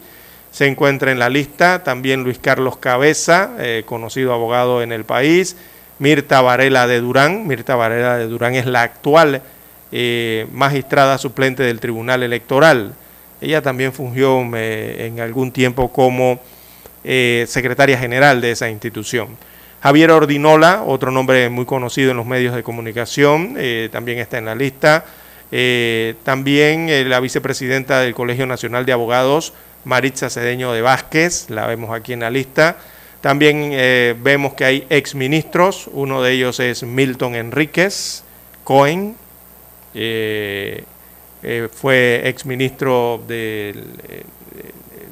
se 0.55 0.67
encuentra 0.67 1.11
en 1.11 1.19
la 1.19 1.27
lista 1.27 1.83
también 1.83 2.23
Luis 2.23 2.39
Carlos 2.39 2.77
Cabeza, 2.77 3.51
eh, 3.59 3.83
conocido 3.85 4.33
abogado 4.33 4.81
en 4.81 4.93
el 4.93 5.03
país, 5.03 5.57
Mirta 5.99 6.39
Varela 6.39 6.87
de 6.87 7.01
Durán, 7.01 7.45
Mirta 7.45 7.75
Varela 7.75 8.15
de 8.15 8.29
Durán 8.29 8.55
es 8.55 8.65
la 8.65 8.83
actual 8.83 9.41
eh, 9.91 10.47
magistrada 10.53 11.17
suplente 11.17 11.61
del 11.61 11.81
Tribunal 11.81 12.23
Electoral. 12.23 12.93
Ella 13.41 13.61
también 13.61 13.91
fungió 13.91 14.49
eh, 14.55 15.07
en 15.07 15.19
algún 15.19 15.51
tiempo 15.51 15.91
como 15.91 16.39
secretaria 17.03 17.97
general 17.97 18.39
de 18.39 18.51
esa 18.51 18.69
institución. 18.69 19.35
Javier 19.83 20.09
Ordinola, 20.11 20.83
otro 20.87 21.11
nombre 21.11 21.49
muy 21.49 21.65
conocido 21.65 22.11
en 22.11 22.17
los 22.17 22.25
medios 22.25 22.55
de 22.55 22.63
comunicación, 22.63 23.57
también 23.91 24.19
está 24.19 24.37
en 24.37 24.45
la 24.45 24.55
lista. 24.55 25.03
también 26.23 27.09
la 27.09 27.19
vicepresidenta 27.19 27.99
del 27.99 28.15
Colegio 28.15 28.47
Nacional 28.47 28.85
de 28.85 28.93
Abogados, 28.93 29.53
Maritza 29.85 30.29
Cedeño 30.29 30.73
de 30.73 30.81
Vázquez, 30.81 31.49
la 31.49 31.67
vemos 31.67 31.91
aquí 31.91 32.13
en 32.13 32.21
la 32.21 32.29
lista. 32.29 32.77
También 33.21 33.69
eh, 33.71 34.15
vemos 34.19 34.53
que 34.53 34.65
hay 34.65 34.87
exministros, 34.89 35.89
uno 35.91 36.21
de 36.21 36.33
ellos 36.33 36.59
es 36.59 36.83
Milton 36.83 37.35
Enríquez 37.35 38.23
Cohen, 38.63 39.15
eh, 39.93 40.83
eh, 41.41 41.69
fue 41.71 42.21
exministro 42.25 43.23
de, 43.27 43.75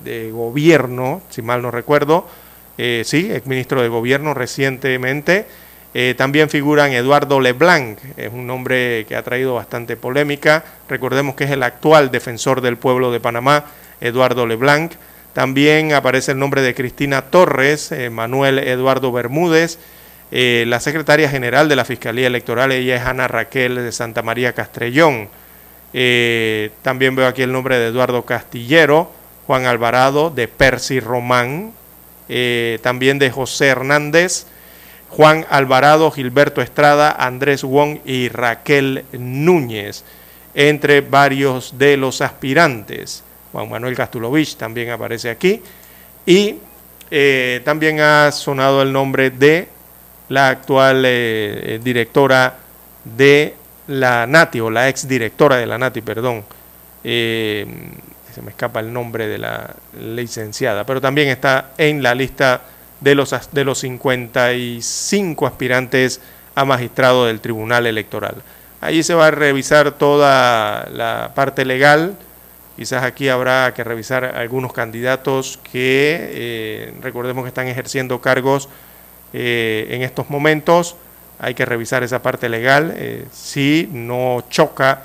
de, 0.03 0.31
gobierno, 0.31 1.21
si 1.29 1.41
mal 1.41 1.61
no 1.61 1.71
recuerdo, 1.71 2.27
sí, 2.77 3.31
exministro 3.31 3.81
de 3.81 3.87
gobierno 3.87 4.33
recientemente. 4.33 5.45
también 6.17 6.49
figuran 6.49 6.91
Eduardo 6.91 7.39
Leblanc, 7.39 7.99
es 8.17 8.33
un 8.33 8.47
nombre 8.47 9.05
que 9.07 9.15
ha 9.15 9.23
traído 9.23 9.53
bastante 9.53 9.95
polémica. 9.95 10.63
Recordemos 10.89 11.35
que 11.35 11.43
es 11.45 11.51
el 11.51 11.63
actual 11.63 12.11
defensor 12.11 12.61
del 12.61 12.77
pueblo 12.77 13.11
de 13.11 13.19
Panamá 13.19 13.65
Eduardo 14.01 14.45
Leblanc. 14.45 14.93
También 15.33 15.93
aparece 15.93 16.33
el 16.33 16.39
nombre 16.39 16.61
de 16.61 16.75
Cristina 16.75 17.23
Torres, 17.23 17.91
eh, 17.91 18.11
Manuel 18.11 18.59
Eduardo 18.59 19.11
Bermúdez, 19.11 19.79
eh, 20.31 20.63
la 20.67 20.79
secretaria 20.79 21.27
general 21.27 21.67
de 21.69 21.75
la 21.75 21.85
Fiscalía 21.85 22.27
Electoral, 22.27 22.71
ella 22.71 22.95
es 22.95 23.01
Ana 23.01 23.27
Raquel 23.27 23.75
de 23.75 23.91
Santa 23.91 24.21
María 24.21 24.53
Castrellón. 24.53 25.29
Eh, 25.93 26.71
también 26.83 27.15
veo 27.15 27.27
aquí 27.27 27.41
el 27.41 27.51
nombre 27.51 27.77
de 27.79 27.87
Eduardo 27.87 28.25
Castillero, 28.25 29.11
Juan 29.47 29.65
Alvarado, 29.65 30.29
de 30.29 30.47
Percy 30.47 30.99
Román, 30.99 31.73
también 32.81 33.19
de 33.19 33.29
José 33.29 33.67
Hernández, 33.67 34.47
Juan 35.09 35.45
Alvarado, 35.49 36.09
Gilberto 36.09 36.61
Estrada, 36.61 37.11
Andrés 37.11 37.63
Wong 37.63 37.99
y 38.03 38.29
Raquel 38.29 39.05
Núñez, 39.11 40.03
entre 40.55 41.01
varios 41.01 41.77
de 41.77 41.97
los 41.97 42.21
aspirantes. 42.21 43.23
Juan 43.53 43.69
Manuel 43.69 43.95
Gastulovich 43.95 44.57
también 44.57 44.89
aparece 44.89 45.29
aquí. 45.29 45.61
Y 46.25 46.57
eh, 47.09 47.61
también 47.63 48.01
ha 48.01 48.29
sonado 48.33 48.81
el 48.81 48.91
nombre 48.91 49.29
de 49.29 49.69
la 50.27 50.49
actual 50.49 51.03
eh, 51.05 51.79
directora 51.81 52.57
de 53.05 53.55
la 53.87 54.27
NATI, 54.27 54.59
o 54.59 54.69
la 54.69 54.89
ex 54.89 55.07
directora 55.07 55.55
de 55.55 55.65
la 55.65 55.77
NATI, 55.77 56.01
perdón. 56.01 56.43
se 57.01 57.65
me 58.43 58.49
escapa 58.49 58.81
el 58.81 58.91
nombre 58.91 59.27
de 59.27 59.37
la 59.37 59.75
licenciada, 59.97 60.85
pero 60.85 60.99
también 60.99 61.29
está 61.29 61.71
en 61.77 62.03
la 62.03 62.13
lista 62.13 62.61
de 62.99 63.15
los, 63.15 63.35
de 63.51 63.63
los 63.63 63.79
55 63.79 65.45
aspirantes 65.45 66.21
a 66.55 66.65
magistrado 66.65 67.25
del 67.25 67.41
Tribunal 67.41 67.85
Electoral. 67.85 68.35
Allí 68.81 69.03
se 69.03 69.13
va 69.13 69.27
a 69.27 69.31
revisar 69.31 69.93
toda 69.93 70.87
la 70.91 71.31
parte 71.33 71.65
legal. 71.65 72.15
Quizás 72.75 73.03
aquí 73.03 73.29
habrá 73.29 73.71
que 73.75 73.83
revisar 73.83 74.25
algunos 74.25 74.73
candidatos 74.73 75.59
que 75.71 76.17
eh, 76.31 76.93
recordemos 77.01 77.43
que 77.43 77.49
están 77.49 77.67
ejerciendo 77.67 78.19
cargos 78.19 78.67
eh, 79.31 79.87
en 79.91 80.01
estos 80.01 80.29
momentos. 80.31 80.95
Hay 81.37 81.53
que 81.53 81.65
revisar 81.65 82.01
esa 82.01 82.23
parte 82.23 82.49
legal 82.49 82.93
eh, 82.95 83.25
si 83.31 83.87
no 83.91 84.45
choca 84.49 85.03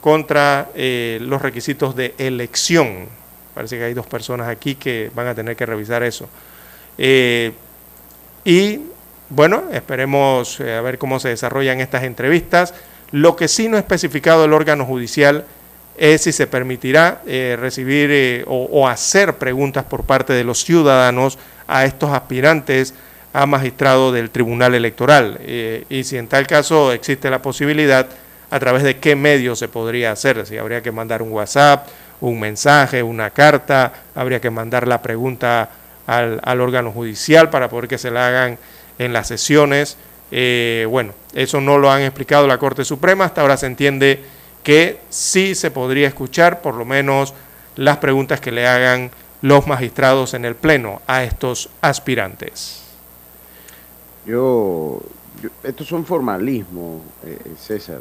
contra 0.00 0.70
los 0.74 1.42
requisitos 1.42 1.94
de 1.94 2.14
elección. 2.16 3.06
Parece 3.54 3.76
que 3.76 3.84
hay 3.84 3.92
dos 3.92 4.06
personas 4.06 4.48
aquí 4.48 4.76
que 4.76 5.10
van 5.14 5.26
a 5.26 5.34
tener 5.34 5.56
que 5.56 5.66
revisar 5.66 6.02
eso. 6.02 6.26
y 8.44 8.80
bueno, 9.28 9.64
esperemos 9.70 10.58
a 10.58 10.80
ver 10.80 10.96
cómo 10.96 11.20
se 11.20 11.28
desarrollan 11.28 11.80
estas 11.80 12.04
entrevistas. 12.04 12.72
Lo 13.10 13.36
que 13.36 13.46
sí 13.46 13.68
no 13.68 13.76
ha 13.76 13.80
especificado 13.80 14.46
el 14.46 14.54
órgano 14.54 14.86
judicial 14.86 15.44
es 16.00 16.22
si 16.22 16.32
se 16.32 16.46
permitirá 16.46 17.20
eh, 17.26 17.58
recibir 17.60 18.08
eh, 18.10 18.44
o, 18.46 18.88
hacer 18.88 19.34
preguntas 19.34 19.84
por 19.84 20.04
parte 20.04 20.32
de 20.32 20.44
los 20.44 20.64
ciudadanos 20.64 21.38
a 21.68 21.84
estos 21.84 22.10
aspirantes 22.10 22.94
a 23.34 23.44
magistrado 23.44 24.10
del 24.10 24.30
Tribunal 24.30 24.74
Electoral. 24.74 25.38
Eh, 25.42 25.84
y 25.90 26.02
si 26.04 26.16
en 26.16 26.26
tal 26.26 26.46
caso 26.46 26.90
existe 26.92 27.28
la 27.28 27.42
posibilidad, 27.42 28.08
a 28.50 28.58
través 28.58 28.82
de 28.82 28.96
qué 28.96 29.14
medio 29.14 29.54
se 29.54 29.68
podría 29.68 30.12
hacer, 30.12 30.46
si 30.46 30.56
habría 30.56 30.80
que 30.80 30.90
mandar 30.90 31.20
un 31.20 31.32
WhatsApp, 31.32 31.86
un 32.22 32.40
mensaje, 32.40 33.02
una 33.02 33.28
carta, 33.28 33.92
habría 34.14 34.40
que 34.40 34.48
mandar 34.48 34.88
la 34.88 35.02
pregunta 35.02 35.68
al, 36.06 36.40
al 36.42 36.60
órgano 36.62 36.92
judicial 36.92 37.50
para 37.50 37.68
poder 37.68 37.88
que 37.88 37.98
se 37.98 38.10
la 38.10 38.26
hagan 38.26 38.58
en 38.98 39.12
las 39.12 39.28
sesiones 39.28 39.98
bueno, 40.88 41.12
eso 41.34 41.60
no 41.60 41.76
lo 41.76 41.90
han 41.90 42.02
explicado 42.02 42.46
la 42.46 42.56
Corte 42.56 42.84
Suprema, 42.84 43.24
hasta 43.24 43.40
ahora 43.40 43.56
se 43.56 43.66
entiende 43.66 44.22
que 44.62 45.00
sí 45.08 45.54
se 45.54 45.70
podría 45.70 46.08
escuchar 46.08 46.62
por 46.62 46.74
lo 46.74 46.84
menos 46.84 47.34
las 47.76 47.98
preguntas 47.98 48.40
que 48.40 48.52
le 48.52 48.66
hagan 48.66 49.10
los 49.42 49.66
magistrados 49.66 50.34
en 50.34 50.44
el 50.44 50.54
Pleno 50.54 51.00
a 51.06 51.24
estos 51.24 51.70
aspirantes. 51.80 52.82
Yo, 54.26 55.00
estos 55.62 55.86
son 55.86 56.04
formalismos, 56.04 57.00
eh, 57.24 57.38
César. 57.58 58.00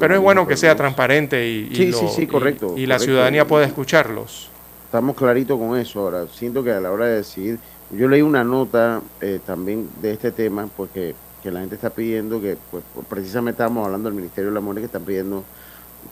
Pero 0.00 0.14
es 0.14 0.20
bueno 0.20 0.46
que 0.46 0.56
sea 0.56 0.74
transparente 0.74 1.46
y, 1.46 1.92
correcto, 2.26 2.74
y, 2.76 2.86
la 2.86 2.98
ciudadanía 2.98 3.46
pueda 3.46 3.66
escucharlos. 3.66 4.48
Estamos 4.86 5.14
claritos 5.16 5.58
con 5.58 5.78
eso 5.78 6.00
ahora. 6.00 6.26
Siento 6.32 6.64
que 6.64 6.72
a 6.72 6.80
la 6.80 6.90
hora 6.90 7.06
de 7.06 7.16
decidir 7.16 7.58
yo 7.90 8.08
leí 8.08 8.22
una 8.22 8.44
nota 8.44 9.00
eh, 9.20 9.40
también 9.44 9.88
de 10.00 10.12
este 10.12 10.30
tema, 10.30 10.68
porque 10.76 11.14
que 11.42 11.50
la 11.50 11.60
gente 11.60 11.74
está 11.74 11.90
pidiendo 11.90 12.40
que, 12.40 12.56
pues, 12.70 12.82
precisamente 13.08 13.56
estábamos 13.56 13.86
hablando 13.86 14.08
del 14.08 14.16
Ministerio 14.16 14.50
de 14.50 14.54
la 14.54 14.60
Mujer, 14.60 14.80
que 14.80 14.86
están 14.86 15.04
pidiendo 15.04 15.44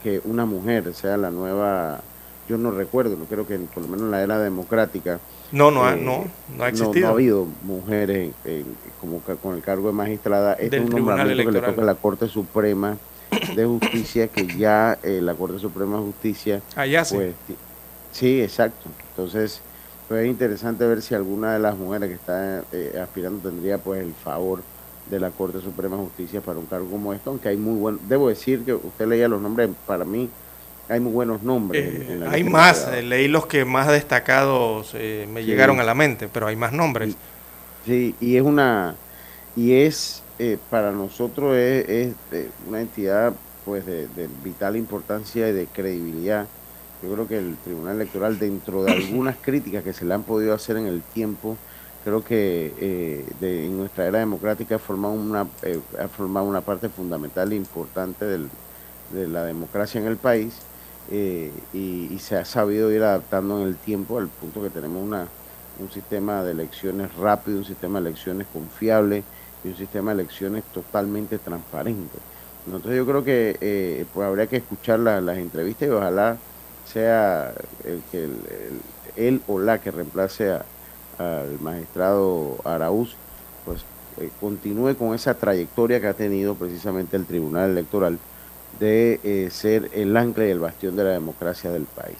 que 0.03 0.21
una 0.25 0.47
mujer 0.47 0.93
sea 0.95 1.17
la 1.17 1.31
nueva, 1.31 2.01
yo 2.49 2.59
no 2.59 2.71
recuerdo, 2.71 3.17
no 3.17 3.25
creo 3.25 3.47
que 3.47 3.59
por 3.59 3.83
lo 3.83 3.89
menos 3.89 4.05
en 4.05 4.11
la 4.11 4.23
era 4.23 4.39
democrática. 4.39 5.19
No, 5.53 5.71
no, 5.71 5.85
ha, 5.85 5.95
eh, 5.95 6.01
no, 6.01 6.25
no 6.57 6.65
ha 6.65 6.69
existido. 6.69 7.01
No, 7.01 7.07
ha 7.09 7.11
habido 7.11 7.47
mujeres 7.63 8.33
como 9.01 9.21
con 9.21 9.55
el 9.55 9.63
cargo 9.63 9.89
de 9.89 9.95
magistrada. 9.95 10.55
Este 10.55 10.77
es 10.77 10.85
un 10.85 10.91
nombramiento 10.91 11.45
que 11.45 11.53
le 11.53 11.61
toca 11.61 11.83
a 11.83 11.85
la 11.85 11.95
Corte 11.95 12.29
Suprema 12.29 12.97
de 13.55 13.65
Justicia, 13.65 14.29
que 14.29 14.47
ya 14.57 14.99
eh, 15.03 15.21
la 15.23 15.35
Corte 15.35 15.59
Suprema 15.59 15.97
de 15.99 16.03
Justicia. 16.05 16.63
Allá 16.75 17.05
sí. 17.05 17.17
Pues, 17.17 17.35
sí, 18.13 18.41
exacto. 18.41 18.89
Entonces, 19.11 19.61
pues 20.09 20.25
es 20.25 20.29
interesante 20.29 20.87
ver 20.87 21.03
si 21.03 21.15
alguna 21.15 21.55
de 21.55 21.59
las 21.59 21.77
mujeres 21.77 22.09
que 22.09 22.15
está 22.15 22.63
eh, 22.73 22.99
aspirando 23.03 23.49
tendría 23.49 23.79
pues 23.79 24.03
el 24.03 24.15
favor 24.15 24.63
de 25.11 25.21
la 25.21 25.31
Corte 25.31 25.61
Suprema 25.61 25.97
de 25.97 26.03
Justicia 26.05 26.41
para 26.41 26.59
un 26.59 26.67
cargo 26.67 26.91
como 26.91 27.13
esto, 27.13 27.31
aunque 27.31 27.49
hay 27.49 27.57
muy 27.57 27.79
buenos, 27.79 28.01
debo 28.09 28.29
decir 28.29 28.65
que 28.65 28.75
usted 28.75 29.07
leía 29.07 29.29
los 29.29 29.41
nombres, 29.41 29.71
para 29.87 30.05
mí 30.05 30.29
hay 30.89 31.01
muy 31.01 31.13
buenos 31.13 31.43
nombres. 31.43 31.85
Eh, 31.85 32.27
hay 32.29 32.45
más, 32.45 32.89
eh, 32.89 33.03
leí 33.03 33.29
los 33.29 33.47
que 33.47 33.65
más 33.65 33.89
destacados 33.89 34.95
me 34.95 35.45
llegaron 35.45 35.81
a 35.81 35.85
la 35.85 35.95
mente, 35.95 36.29
pero 36.33 36.47
hay 36.47 36.57
más 36.57 36.73
nombres. 36.73 37.17
Sí, 37.85 38.15
y 38.21 38.37
es 38.37 38.43
una, 38.43 38.97
y 39.55 39.75
es, 39.75 40.23
para 40.71 40.93
nosotros 40.93 41.57
es, 41.57 42.15
una 42.69 42.81
entidad 42.81 43.33
pues 43.65 43.85
de 43.87 44.29
vital 44.45 44.77
importancia 44.77 45.49
y 45.49 45.53
de 45.53 45.67
credibilidad 45.67 46.47
yo 47.03 47.13
creo 47.13 47.29
que 47.29 47.39
el 47.39 47.57
Tribunal 47.57 47.97
Electoral, 47.97 48.39
dentro 48.39 48.85
de 48.85 48.93
algunas 48.93 49.37
críticas 49.37 49.85
que 49.85 49.93
se 49.93 50.05
le 50.05 50.15
han 50.15 50.23
podido 50.23 50.55
hacer 50.55 50.77
en 50.77 50.87
el 50.87 51.03
tiempo, 51.03 51.57
creo 52.07 52.23
que 52.23 52.73
eh, 52.79 53.25
en 53.41 53.77
nuestra 53.77 54.07
era 54.07 54.21
democrática 54.21 54.77
ha 54.77 54.79
formado 54.79 55.15
una, 55.15 55.45
eh, 55.63 55.81
ha 56.01 56.07
formado 56.07 56.47
una 56.47 56.61
parte 56.61 56.89
fundamental 56.89 57.51
e 57.51 57.57
importante 57.57 58.25
de 58.27 59.27
la 59.27 59.45
democracia 59.45 60.01
en 60.01 60.07
el 60.07 60.17
país 60.17 60.55
eh, 61.11 61.51
y, 61.75 62.17
se 62.21 62.37
ha 62.37 62.45
sabido 62.45 62.93
ir 62.93 63.03
adaptando 63.03 63.61
en 63.61 63.67
el 63.67 63.75
tiempo 63.75 64.19
al 64.19 64.29
punto 64.29 64.63
que 64.63 64.71
tenemos 64.71 65.03
una, 65.03 65.27
un 65.81 65.91
sistema 65.91 66.45
de 66.45 66.53
elecciones 66.53 67.13
rápido, 67.17 67.59
un 67.59 67.65
sistema 67.65 68.01
de 68.01 68.11
elecciones 68.11 68.47
confiable 68.53 69.25
y 69.65 69.69
un 69.69 69.77
sistema 69.77 70.15
de 70.15 70.23
elecciones 70.23 70.63
totalmente 70.73 71.39
transparente. 71.39 72.19
Entonces 72.67 72.97
yo 72.97 73.05
creo 73.05 73.25
que 73.25 74.07
pues 74.15 74.29
habría 74.29 74.47
que 74.47 74.59
escuchar 74.59 75.01
las 75.01 75.39
entrevistas 75.39 75.89
y 75.89 75.91
ojalá 75.91 76.37
sea 76.85 77.53
el 77.85 78.01
que 78.13 78.29
él 79.17 79.43
o 79.49 79.59
la 79.59 79.81
que 79.81 79.91
reemplace 79.91 80.57
al 81.19 81.59
magistrado 81.61 82.57
Araúz, 82.65 83.15
pues 83.65 83.85
eh, 84.21 84.31
continúe 84.41 84.95
con 84.97 85.15
esa 85.15 85.35
trayectoria 85.35 86.01
que 86.01 86.07
ha 86.07 86.15
tenido 86.15 86.55
precisamente 86.55 87.17
el 87.17 87.27
Tribunal 87.27 87.71
Electoral 87.71 88.19
de 88.81 89.21
eh, 89.25 89.49
ser 89.51 89.91
el 89.95 90.17
ancla 90.17 90.47
y 90.47 90.51
el 90.51 90.61
bastión 90.61 90.97
de 90.97 91.05
la 91.05 91.11
democracia 91.11 91.71
del 91.71 91.85
país. 91.85 92.19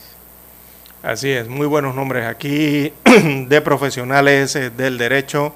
Así 1.03 1.31
es, 1.31 1.49
muy 1.49 1.67
buenos 1.67 1.95
nombres 1.95 2.27
aquí 2.27 2.93
de 3.49 3.61
profesionales 3.61 4.57
eh, 4.57 4.71
del 4.71 4.99
derecho 4.99 5.55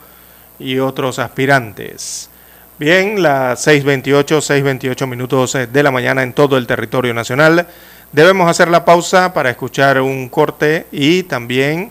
y 0.58 0.78
otros 0.78 1.18
aspirantes. 1.18 2.30
Bien, 2.78 3.22
las 3.22 3.66
6.28, 3.66 4.24
6.28 4.24 5.06
minutos 5.06 5.58
de 5.70 5.82
la 5.82 5.90
mañana 5.90 6.22
en 6.22 6.32
todo 6.32 6.56
el 6.56 6.66
territorio 6.66 7.12
nacional. 7.12 7.66
Debemos 8.12 8.48
hacer 8.48 8.68
la 8.68 8.86
pausa 8.86 9.34
para 9.34 9.50
escuchar 9.50 10.00
un 10.00 10.30
corte 10.30 10.86
y 10.90 11.24
también 11.24 11.90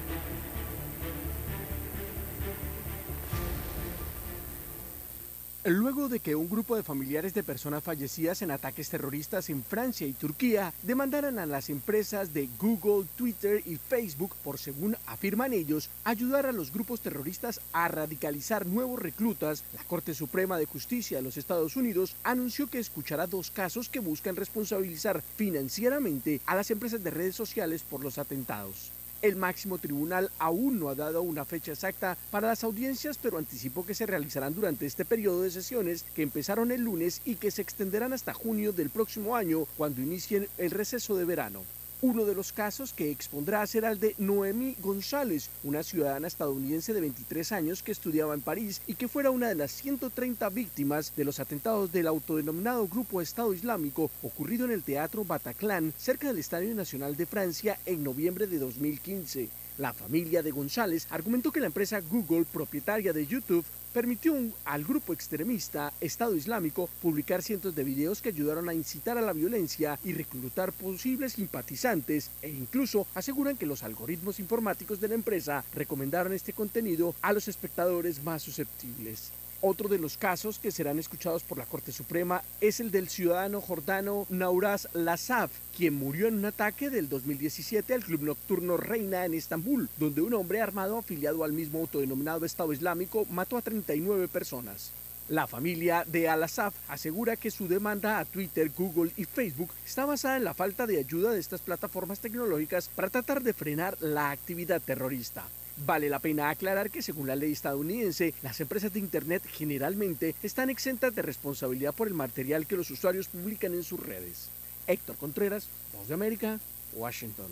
Luego 5.63 6.09
de 6.09 6.19
que 6.19 6.35
un 6.35 6.49
grupo 6.49 6.75
de 6.75 6.81
familiares 6.81 7.33
de 7.33 7.43
personas 7.43 7.83
fallecidas 7.83 8.41
en 8.41 8.49
ataques 8.49 8.89
terroristas 8.89 9.49
en 9.49 9.63
Francia 9.63 10.07
y 10.07 10.13
Turquía 10.13 10.73
demandaran 10.81 11.37
a 11.37 11.45
las 11.45 11.69
empresas 11.69 12.33
de 12.33 12.49
Google, 12.59 13.07
Twitter 13.15 13.61
y 13.65 13.75
Facebook 13.75 14.35
por, 14.43 14.57
según 14.57 14.97
afirman 15.05 15.53
ellos, 15.53 15.89
ayudar 16.03 16.47
a 16.47 16.51
los 16.51 16.71
grupos 16.71 17.01
terroristas 17.01 17.61
a 17.73 17.87
radicalizar 17.87 18.65
nuevos 18.65 18.99
reclutas, 18.99 19.63
la 19.75 19.83
Corte 19.83 20.15
Suprema 20.15 20.57
de 20.57 20.65
Justicia 20.65 21.17
de 21.17 21.23
los 21.23 21.37
Estados 21.37 21.75
Unidos 21.75 22.15
anunció 22.23 22.67
que 22.67 22.79
escuchará 22.79 23.27
dos 23.27 23.51
casos 23.51 23.87
que 23.87 23.99
buscan 23.99 24.35
responsabilizar 24.35 25.21
financieramente 25.37 26.41
a 26.45 26.55
las 26.55 26.71
empresas 26.71 27.03
de 27.03 27.11
redes 27.11 27.35
sociales 27.35 27.83
por 27.83 28.03
los 28.03 28.17
atentados. 28.17 28.91
El 29.21 29.35
máximo 29.35 29.77
tribunal 29.77 30.31
aún 30.39 30.79
no 30.79 30.89
ha 30.89 30.95
dado 30.95 31.21
una 31.21 31.45
fecha 31.45 31.73
exacta 31.73 32.17
para 32.31 32.47
las 32.47 32.63
audiencias, 32.63 33.19
pero 33.21 33.37
anticipó 33.37 33.85
que 33.85 33.93
se 33.93 34.07
realizarán 34.07 34.55
durante 34.55 34.85
este 34.85 35.05
periodo 35.05 35.43
de 35.43 35.51
sesiones 35.51 36.03
que 36.15 36.23
empezaron 36.23 36.71
el 36.71 36.81
lunes 36.81 37.21
y 37.23 37.35
que 37.35 37.51
se 37.51 37.61
extenderán 37.61 38.13
hasta 38.13 38.33
junio 38.33 38.73
del 38.73 38.89
próximo 38.89 39.35
año, 39.35 39.65
cuando 39.77 40.01
inicien 40.01 40.47
el 40.57 40.71
receso 40.71 41.15
de 41.15 41.25
verano. 41.25 41.63
Uno 42.03 42.25
de 42.25 42.33
los 42.33 42.51
casos 42.51 42.93
que 42.93 43.11
expondrá 43.11 43.67
será 43.67 43.91
el 43.91 43.99
de 43.99 44.15
Noemi 44.17 44.75
González, 44.81 45.51
una 45.63 45.83
ciudadana 45.83 46.27
estadounidense 46.27 46.95
de 46.95 47.01
23 47.01 47.51
años 47.51 47.83
que 47.83 47.91
estudiaba 47.91 48.33
en 48.33 48.41
París 48.41 48.81
y 48.87 48.95
que 48.95 49.07
fuera 49.07 49.29
una 49.29 49.49
de 49.49 49.53
las 49.53 49.71
130 49.73 50.49
víctimas 50.49 51.13
de 51.15 51.25
los 51.25 51.39
atentados 51.39 51.91
del 51.91 52.07
autodenominado 52.07 52.87
Grupo 52.87 53.21
Estado 53.21 53.53
Islámico 53.53 54.09
ocurrido 54.23 54.65
en 54.65 54.71
el 54.71 54.81
Teatro 54.81 55.23
Bataclan 55.23 55.93
cerca 55.95 56.29
del 56.29 56.39
Estadio 56.39 56.73
Nacional 56.73 57.15
de 57.15 57.27
Francia 57.27 57.77
en 57.85 58.03
noviembre 58.03 58.47
de 58.47 58.57
2015. 58.57 59.49
La 59.77 59.93
familia 59.93 60.41
de 60.41 60.49
González 60.49 61.05
argumentó 61.11 61.51
que 61.51 61.59
la 61.59 61.67
empresa 61.67 62.01
Google, 62.01 62.45
propietaria 62.51 63.13
de 63.13 63.27
YouTube, 63.27 63.65
permitió 63.93 64.35
al 64.65 64.83
grupo 64.83 65.13
extremista 65.13 65.93
Estado 65.99 66.35
Islámico 66.35 66.89
publicar 67.01 67.41
cientos 67.41 67.75
de 67.75 67.83
videos 67.83 68.21
que 68.21 68.29
ayudaron 68.29 68.69
a 68.69 68.73
incitar 68.73 69.17
a 69.17 69.21
la 69.21 69.33
violencia 69.33 69.99
y 70.03 70.13
reclutar 70.13 70.71
posibles 70.71 71.33
simpatizantes 71.33 72.31
e 72.41 72.49
incluso 72.49 73.07
aseguran 73.15 73.57
que 73.57 73.65
los 73.65 73.83
algoritmos 73.83 74.39
informáticos 74.39 74.99
de 75.01 75.09
la 75.09 75.15
empresa 75.15 75.63
recomendaron 75.73 76.33
este 76.33 76.53
contenido 76.53 77.15
a 77.21 77.33
los 77.33 77.47
espectadores 77.47 78.23
más 78.23 78.41
susceptibles. 78.41 79.31
Otro 79.63 79.87
de 79.89 79.99
los 79.99 80.17
casos 80.17 80.57
que 80.57 80.71
serán 80.71 80.97
escuchados 80.97 81.43
por 81.43 81.59
la 81.59 81.67
Corte 81.67 81.91
Suprema 81.91 82.41
es 82.61 82.79
el 82.79 82.89
del 82.89 83.09
ciudadano 83.09 83.61
jordano 83.61 84.25
Nauraz 84.29 84.87
Lassaf, 84.93 85.51
quien 85.77 85.93
murió 85.93 86.27
en 86.27 86.39
un 86.39 86.45
ataque 86.45 86.89
del 86.89 87.07
2017 87.07 87.93
al 87.93 88.03
club 88.03 88.23
nocturno 88.23 88.77
Reina 88.77 89.23
en 89.23 89.35
Estambul, 89.35 89.87
donde 89.99 90.23
un 90.23 90.33
hombre 90.33 90.61
armado 90.61 90.97
afiliado 90.97 91.43
al 91.43 91.53
mismo 91.53 91.77
autodenominado 91.77 92.43
Estado 92.43 92.73
Islámico 92.73 93.27
mató 93.29 93.55
a 93.55 93.61
39 93.61 94.27
personas. 94.27 94.93
La 95.29 95.45
familia 95.45 96.05
de 96.07 96.27
Al-Assaf 96.27 96.73
asegura 96.87 97.35
que 97.35 97.51
su 97.51 97.67
demanda 97.67 98.17
a 98.17 98.25
Twitter, 98.25 98.71
Google 98.75 99.11
y 99.15 99.25
Facebook 99.25 99.69
está 99.85 100.05
basada 100.05 100.37
en 100.37 100.43
la 100.43 100.55
falta 100.55 100.87
de 100.87 100.97
ayuda 100.97 101.33
de 101.33 101.39
estas 101.39 101.61
plataformas 101.61 102.19
tecnológicas 102.19 102.89
para 102.95 103.11
tratar 103.11 103.43
de 103.43 103.53
frenar 103.53 103.95
la 104.01 104.31
actividad 104.31 104.81
terrorista. 104.81 105.45
Vale 105.85 106.09
la 106.09 106.19
pena 106.19 106.49
aclarar 106.49 106.89
que 106.89 107.01
según 107.01 107.27
la 107.27 107.35
ley 107.35 107.51
estadounidense, 107.51 108.33
las 108.41 108.59
empresas 108.61 108.93
de 108.93 108.99
Internet 108.99 109.43
generalmente 109.51 110.35
están 110.43 110.69
exentas 110.69 111.15
de 111.15 111.21
responsabilidad 111.21 111.93
por 111.93 112.07
el 112.07 112.13
material 112.13 112.67
que 112.67 112.77
los 112.77 112.91
usuarios 112.91 113.27
publican 113.27 113.73
en 113.73 113.83
sus 113.83 113.99
redes. 113.99 114.49
Héctor 114.87 115.15
Contreras, 115.17 115.67
Voz 115.97 116.07
de 116.07 116.13
América, 116.13 116.59
Washington. 116.93 117.47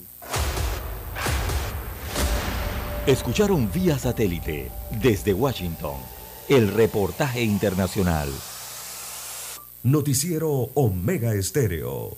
Escucharon 3.07 3.71
vía 3.71 3.97
satélite 3.97 4.69
desde 5.01 5.33
Washington 5.33 5.97
el 6.49 6.67
reportaje 6.67 7.41
internacional. 7.41 8.29
Noticiero 9.83 10.69
Omega 10.73 11.33
Estéreo. 11.33 12.17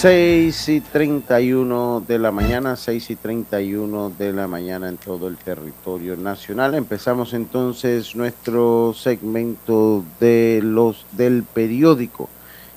6 0.00 0.68
y 0.70 0.80
31 0.80 2.02
de 2.08 2.18
la 2.18 2.30
mañana, 2.30 2.74
6 2.74 3.10
y 3.10 3.16
31 3.16 4.08
de 4.08 4.32
la 4.32 4.48
mañana 4.48 4.88
en 4.88 4.96
todo 4.96 5.28
el 5.28 5.36
territorio 5.36 6.16
nacional. 6.16 6.74
Empezamos 6.74 7.34
entonces 7.34 8.16
nuestro 8.16 8.94
segmento 8.94 10.02
de 10.18 10.62
los 10.64 11.04
del 11.12 11.42
periódico 11.42 12.30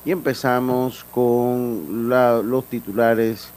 y 0.03 0.11
empezamos 0.11 1.05
con 1.05 2.09
los 2.09 2.65
titulares 2.65 3.47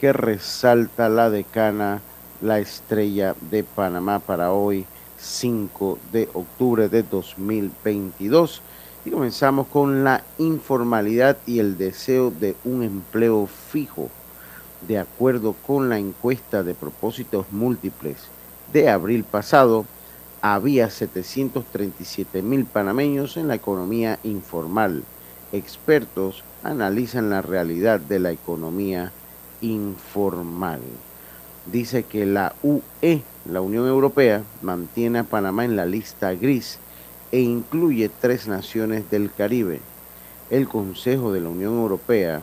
que 0.00 0.12
resalta 0.12 1.08
la 1.08 1.30
decana, 1.30 2.00
la 2.40 2.58
estrella 2.58 3.36
de 3.52 3.62
Panamá 3.62 4.18
para 4.18 4.50
hoy, 4.50 4.84
5 5.18 5.96
de 6.10 6.28
octubre 6.34 6.88
de 6.88 7.04
2022 7.04 8.62
y 9.04 9.10
comenzamos 9.10 9.66
con 9.66 10.04
la 10.04 10.22
informalidad 10.38 11.38
y 11.46 11.58
el 11.58 11.76
deseo 11.76 12.30
de 12.30 12.54
un 12.64 12.82
empleo 12.82 13.46
fijo. 13.46 14.10
De 14.86 14.98
acuerdo 14.98 15.54
con 15.66 15.88
la 15.88 15.98
encuesta 15.98 16.62
de 16.62 16.74
propósitos 16.74 17.46
múltiples 17.50 18.16
de 18.72 18.88
abril 18.88 19.24
pasado, 19.24 19.86
había 20.40 20.90
737 20.90 22.42
mil 22.42 22.64
panameños 22.64 23.36
en 23.36 23.48
la 23.48 23.54
economía 23.54 24.18
informal. 24.24 25.04
Expertos 25.52 26.42
analizan 26.64 27.30
la 27.30 27.42
realidad 27.42 28.00
de 28.00 28.18
la 28.18 28.32
economía 28.32 29.12
informal. 29.60 30.80
Dice 31.70 32.02
que 32.02 32.26
la 32.26 32.54
UE, 32.62 33.22
la 33.48 33.60
Unión 33.60 33.86
Europea, 33.86 34.42
mantiene 34.62 35.20
a 35.20 35.24
Panamá 35.24 35.64
en 35.64 35.76
la 35.76 35.86
lista 35.86 36.32
gris 36.34 36.78
e 37.32 37.40
incluye 37.40 38.10
tres 38.20 38.46
naciones 38.46 39.10
del 39.10 39.32
Caribe. 39.32 39.80
El 40.50 40.68
Consejo 40.68 41.32
de 41.32 41.40
la 41.40 41.48
Unión 41.48 41.72
Europea 41.74 42.42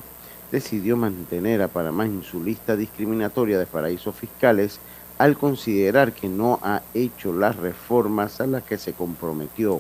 decidió 0.52 0.98
mantener 0.98 1.62
a 1.62 1.68
Panamá 1.68 2.06
en 2.06 2.24
su 2.24 2.44
lista 2.44 2.76
discriminatoria 2.76 3.60
de 3.60 3.68
paraísos 3.68 4.16
fiscales 4.16 4.80
al 5.20 5.38
considerar 5.38 6.14
que 6.14 6.28
no 6.28 6.60
ha 6.64 6.82
hecho 6.94 7.32
las 7.32 7.56
reformas 7.56 8.42
a 8.42 8.48
las 8.48 8.64
que 8.64 8.80
se 8.80 8.94
comprometió. 8.94 9.80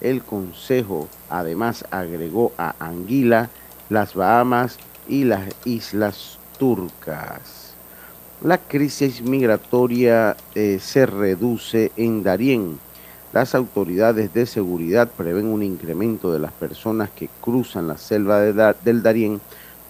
El 0.00 0.22
Consejo 0.22 1.08
además 1.28 1.84
agregó 1.90 2.52
a 2.56 2.74
Anguila, 2.78 3.50
las 3.90 4.14
Bahamas 4.14 4.78
y 5.08 5.24
las 5.24 5.48
Islas 5.64 6.38
Turcas. 6.58 7.74
La 8.42 8.58
crisis 8.58 9.20
migratoria 9.20 10.36
eh, 10.54 10.78
se 10.80 11.06
reduce 11.06 11.90
en 11.96 12.22
Darién 12.22 12.78
las 13.32 13.54
autoridades 13.54 14.32
de 14.32 14.46
seguridad 14.46 15.08
prevén 15.08 15.46
un 15.46 15.62
incremento 15.62 16.32
de 16.32 16.38
las 16.38 16.52
personas 16.52 17.10
que 17.10 17.28
cruzan 17.40 17.86
la 17.86 17.98
selva 17.98 18.40
del 18.40 19.02
Darién 19.02 19.40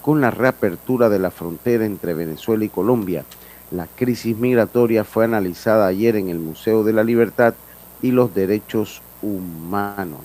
con 0.03 0.21
la 0.21 0.31
reapertura 0.31 1.09
de 1.09 1.19
la 1.19 1.31
frontera 1.31 1.85
entre 1.85 2.15
Venezuela 2.15 2.65
y 2.65 2.69
Colombia. 2.69 3.25
La 3.71 3.87
crisis 3.87 4.37
migratoria 4.37 5.05
fue 5.05 5.25
analizada 5.25 5.87
ayer 5.87 6.17
en 6.17 6.31
el 6.31 6.39
Museo 6.39 6.83
de 6.83 6.93
la 6.93 7.05
Libertad 7.05 7.55
y 8.03 8.11
los 8.11 8.35
Derechos 8.35 9.03
Humanos. 9.23 10.23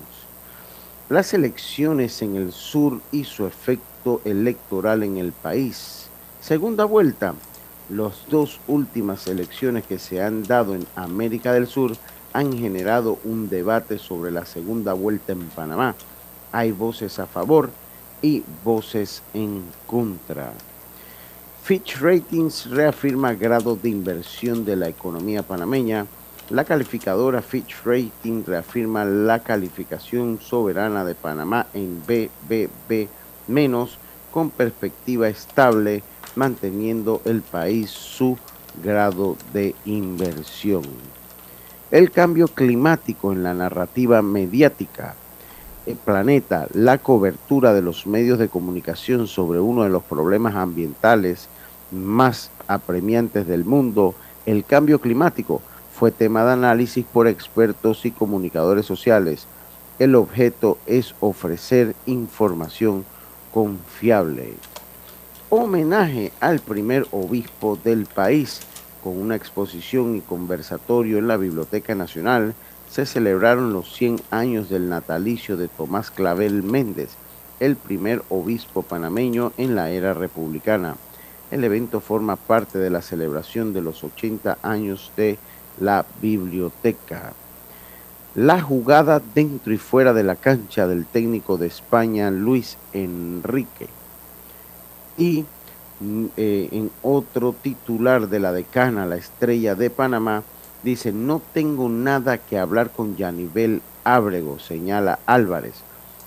Las 1.09 1.33
elecciones 1.33 2.21
en 2.21 2.35
el 2.35 2.51
sur 2.51 2.99
y 3.11 3.25
su 3.25 3.45
efecto 3.45 4.21
electoral 4.25 5.03
en 5.03 5.17
el 5.17 5.33
país. 5.33 6.07
Segunda 6.41 6.85
vuelta. 6.85 7.35
Las 7.89 8.25
dos 8.29 8.59
últimas 8.67 9.27
elecciones 9.27 9.83
que 9.85 9.99
se 9.99 10.23
han 10.23 10.43
dado 10.43 10.73
en 10.73 10.85
América 10.95 11.51
del 11.51 11.67
Sur 11.67 11.97
han 12.33 12.57
generado 12.57 13.19
un 13.23 13.49
debate 13.49 13.99
sobre 13.99 14.31
la 14.31 14.45
segunda 14.45 14.93
vuelta 14.93 15.33
en 15.33 15.47
Panamá. 15.49 15.95
Hay 16.51 16.71
voces 16.71 17.19
a 17.19 17.27
favor 17.27 17.69
y 18.21 18.43
voces 18.63 19.21
en 19.33 19.63
contra. 19.87 20.51
Fitch 21.63 21.99
Ratings 22.01 22.69
reafirma 22.69 23.33
grado 23.33 23.75
de 23.75 23.89
inversión 23.89 24.65
de 24.65 24.75
la 24.75 24.89
economía 24.89 25.43
panameña. 25.43 26.05
La 26.49 26.65
calificadora 26.65 27.41
Fitch 27.41 27.83
Ratings 27.85 28.45
reafirma 28.45 29.05
la 29.05 29.39
calificación 29.39 30.39
soberana 30.41 31.05
de 31.05 31.15
Panamá 31.15 31.67
en 31.73 32.01
BBB- 32.05 33.07
con 34.31 34.49
perspectiva 34.49 35.29
estable 35.29 36.03
manteniendo 36.35 37.21
el 37.25 37.41
país 37.41 37.89
su 37.91 38.37
grado 38.83 39.37
de 39.53 39.75
inversión. 39.85 40.83
El 41.93 42.09
cambio 42.09 42.47
climático 42.47 43.33
en 43.33 43.43
la 43.43 43.53
narrativa 43.53 44.23
mediática, 44.23 45.13
el 45.85 45.95
planeta, 45.95 46.67
la 46.73 46.97
cobertura 46.97 47.71
de 47.71 47.83
los 47.83 48.07
medios 48.07 48.39
de 48.39 48.49
comunicación 48.49 49.27
sobre 49.27 49.59
uno 49.59 49.83
de 49.83 49.91
los 49.91 50.01
problemas 50.01 50.55
ambientales 50.55 51.49
más 51.91 52.49
apremiantes 52.67 53.45
del 53.45 53.63
mundo, 53.63 54.15
el 54.47 54.65
cambio 54.65 54.99
climático, 54.99 55.61
fue 55.93 56.09
tema 56.09 56.43
de 56.43 56.53
análisis 56.53 57.05
por 57.05 57.27
expertos 57.27 58.07
y 58.07 58.11
comunicadores 58.11 58.87
sociales. 58.87 59.45
El 59.99 60.15
objeto 60.15 60.79
es 60.87 61.13
ofrecer 61.19 61.95
información 62.07 63.05
confiable. 63.53 64.55
Homenaje 65.51 66.31
al 66.39 66.59
primer 66.59 67.05
obispo 67.11 67.77
del 67.83 68.07
país 68.07 68.61
con 69.03 69.19
una 69.19 69.35
exposición 69.35 70.15
y 70.15 70.21
conversatorio 70.21 71.17
en 71.17 71.27
la 71.27 71.37
Biblioteca 71.37 71.93
Nacional 71.93 72.55
se 72.89 73.05
celebraron 73.05 73.73
los 73.73 73.93
100 73.93 74.21
años 74.31 74.69
del 74.69 74.87
natalicio 74.87 75.57
de 75.57 75.67
Tomás 75.67 76.09
Clavel 76.09 76.63
Méndez, 76.63 77.09
el 77.59 77.75
primer 77.75 78.23
obispo 78.29 78.81
panameño 78.81 79.51
en 79.57 79.75
la 79.75 79.89
era 79.89 80.13
republicana. 80.13 80.95
El 81.51 81.63
evento 81.63 81.99
forma 81.99 82.35
parte 82.35 82.79
de 82.79 82.89
la 82.89 83.01
celebración 83.01 83.73
de 83.73 83.81
los 83.81 84.03
80 84.03 84.57
años 84.63 85.11
de 85.17 85.37
la 85.79 86.05
biblioteca. 86.21 87.33
La 88.35 88.61
jugada 88.61 89.21
dentro 89.35 89.73
y 89.73 89.77
fuera 89.77 90.13
de 90.13 90.23
la 90.23 90.35
cancha 90.35 90.87
del 90.87 91.05
técnico 91.05 91.57
de 91.57 91.67
España, 91.67 92.31
Luis 92.31 92.77
Enrique. 92.93 93.87
Y 95.17 95.45
eh, 96.37 96.69
en 96.71 96.91
otro 97.01 97.53
titular 97.53 98.27
de 98.27 98.39
la 98.39 98.51
decana, 98.51 99.05
la 99.05 99.15
estrella 99.15 99.75
de 99.75 99.89
Panamá, 99.89 100.43
dice, 100.83 101.11
no 101.11 101.41
tengo 101.53 101.89
nada 101.89 102.37
que 102.37 102.59
hablar 102.59 102.91
con 102.91 103.15
Yanivel 103.15 103.81
Ábrego, 104.03 104.59
señala 104.59 105.19
Álvarez. 105.25 105.75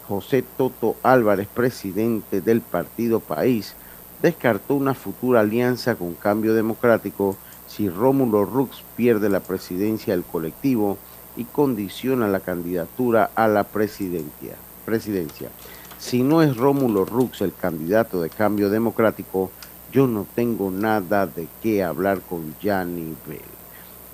José 0.09 0.45
Toto 0.57 0.97
Álvarez, 1.03 1.49
presidente 1.49 2.41
del 2.41 2.61
partido 2.61 3.21
País, 3.21 3.75
descartó 4.23 4.75
una 4.75 4.95
futura 4.95 5.41
alianza 5.41 5.97
con 5.97 6.15
Cambio 6.15 6.55
Democrático 6.55 7.37
si 7.67 7.89
Rómulo 7.89 8.45
Rux 8.45 8.83
pierde 8.97 9.29
la 9.29 9.41
presidencia 9.41 10.15
del 10.15 10.25
colectivo 10.25 10.97
y 11.37 11.45
condiciona 11.45 12.29
la 12.29 12.41
candidatura 12.41 13.31
a 13.35 13.49
la 13.49 13.65
presidencia. 13.65 14.57
presidencia. 14.85 15.51
Si 15.99 16.23
no 16.23 16.43
es 16.43 16.57
Rómulo 16.57 17.05
Rux 17.05 17.41
el 17.41 17.55
candidato 17.55 18.21
de 18.21 18.29
cambio 18.29 18.69
democrático, 18.69 19.51
yo 19.91 20.07
no 20.07 20.27
tengo 20.35 20.71
nada 20.71 21.27
de 21.27 21.49
qué 21.63 21.83
hablar 21.83 22.21
con 22.21 22.55
Gianni 22.61 23.17
Bell. 23.27 23.41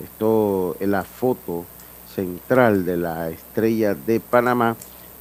Esto 0.02 0.76
en 0.78 0.92
la 0.92 1.02
foto 1.02 1.64
central 2.14 2.84
de 2.84 2.96
la 2.96 3.30
estrella 3.30 3.94
de 3.94 4.20
Panamá 4.20 4.76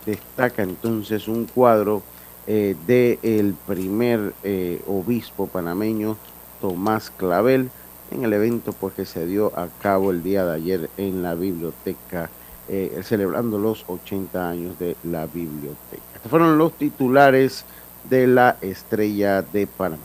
destaca 0.05 0.61
entonces 0.61 1.27
un 1.27 1.45
cuadro 1.45 2.03
eh, 2.47 2.75
del 2.85 3.55
primer 3.67 4.33
eh, 4.43 4.81
obispo 4.87 5.47
panameño 5.47 6.17
Tomás 6.59 7.09
Clavel, 7.09 7.69
en 8.11 8.23
el 8.23 8.33
evento 8.33 8.71
pues, 8.73 8.93
que 8.93 9.05
se 9.05 9.25
dio 9.25 9.57
a 9.57 9.67
cabo 9.81 10.11
el 10.11 10.21
día 10.21 10.45
de 10.45 10.55
ayer 10.55 10.89
en 10.97 11.23
la 11.23 11.33
biblioteca, 11.33 12.29
eh, 12.67 13.01
celebrando 13.03 13.57
los 13.57 13.83
80 13.87 14.49
años 14.49 14.77
de 14.77 14.95
la 15.03 15.25
biblioteca. 15.25 16.10
Estos 16.21 16.29
fueron 16.29 16.59
los 16.59 16.77
titulares 16.77 17.65
de 18.03 18.27
la 18.27 18.55
Estrella 18.61 19.41
de 19.41 19.65
Panamá. 19.65 20.03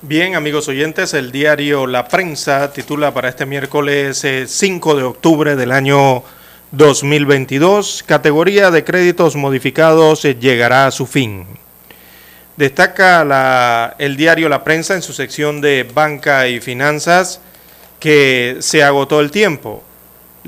Bien, 0.00 0.36
amigos 0.36 0.68
oyentes, 0.68 1.12
el 1.12 1.30
diario 1.30 1.86
La 1.86 2.08
Prensa 2.08 2.72
titula 2.72 3.12
para 3.12 3.28
este 3.28 3.44
miércoles 3.44 4.26
5 4.46 4.92
eh, 4.92 4.96
de 4.96 5.02
octubre 5.02 5.54
del 5.54 5.70
año 5.70 6.22
2022, 6.70 8.02
categoría 8.06 8.70
de 8.70 8.84
créditos 8.84 9.36
modificados 9.36 10.24
eh, 10.24 10.34
llegará 10.40 10.86
a 10.86 10.92
su 10.92 11.06
fin. 11.06 11.44
Destaca 12.56 13.96
el 13.98 14.16
diario 14.16 14.48
La 14.48 14.64
Prensa 14.64 14.94
en 14.94 15.02
su 15.02 15.12
sección 15.12 15.60
de 15.60 15.86
banca 15.92 16.48
y 16.48 16.60
finanzas 16.60 17.42
que 18.00 18.56
se 18.60 18.82
agotó 18.82 19.20
el 19.20 19.30
tiempo. 19.30 19.84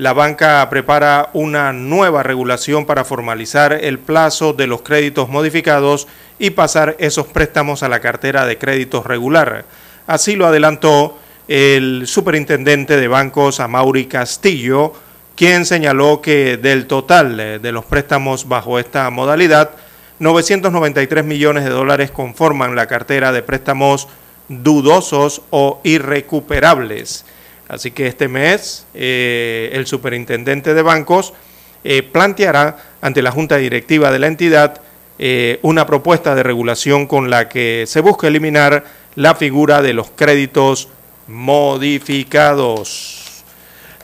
La 0.01 0.13
banca 0.13 0.67
prepara 0.67 1.29
una 1.33 1.73
nueva 1.73 2.23
regulación 2.23 2.87
para 2.87 3.05
formalizar 3.05 3.71
el 3.71 3.99
plazo 3.99 4.51
de 4.51 4.65
los 4.65 4.81
créditos 4.81 5.29
modificados 5.29 6.07
y 6.39 6.49
pasar 6.49 6.95
esos 6.97 7.27
préstamos 7.27 7.83
a 7.83 7.87
la 7.87 7.99
cartera 7.99 8.47
de 8.47 8.57
créditos 8.57 9.05
regular. 9.05 9.63
Así 10.07 10.35
lo 10.35 10.47
adelantó 10.47 11.19
el 11.47 12.07
superintendente 12.07 12.97
de 12.97 13.07
bancos 13.07 13.59
Amaury 13.59 14.07
Castillo, 14.07 14.91
quien 15.35 15.67
señaló 15.67 16.19
que 16.19 16.57
del 16.57 16.87
total 16.87 17.61
de 17.61 17.71
los 17.71 17.85
préstamos 17.85 18.47
bajo 18.47 18.79
esta 18.79 19.07
modalidad, 19.11 19.69
993 20.17 21.23
millones 21.23 21.63
de 21.63 21.69
dólares 21.69 22.09
conforman 22.09 22.75
la 22.75 22.87
cartera 22.87 23.31
de 23.31 23.43
préstamos 23.43 24.07
dudosos 24.49 25.43
o 25.51 25.79
irrecuperables. 25.83 27.23
Así 27.71 27.91
que 27.91 28.05
este 28.05 28.27
mes 28.27 28.85
eh, 28.93 29.69
el 29.71 29.87
superintendente 29.87 30.73
de 30.73 30.81
bancos 30.81 31.33
eh, 31.85 32.03
planteará 32.03 32.75
ante 32.99 33.21
la 33.21 33.31
Junta 33.31 33.55
Directiva 33.55 34.11
de 34.11 34.19
la 34.19 34.27
entidad 34.27 34.81
eh, 35.17 35.57
una 35.61 35.85
propuesta 35.85 36.35
de 36.35 36.43
regulación 36.43 37.07
con 37.07 37.29
la 37.29 37.47
que 37.47 37.85
se 37.87 38.01
busca 38.01 38.27
eliminar 38.27 38.83
la 39.15 39.35
figura 39.35 39.81
de 39.81 39.93
los 39.93 40.11
créditos 40.11 40.89
modificados. 41.27 43.45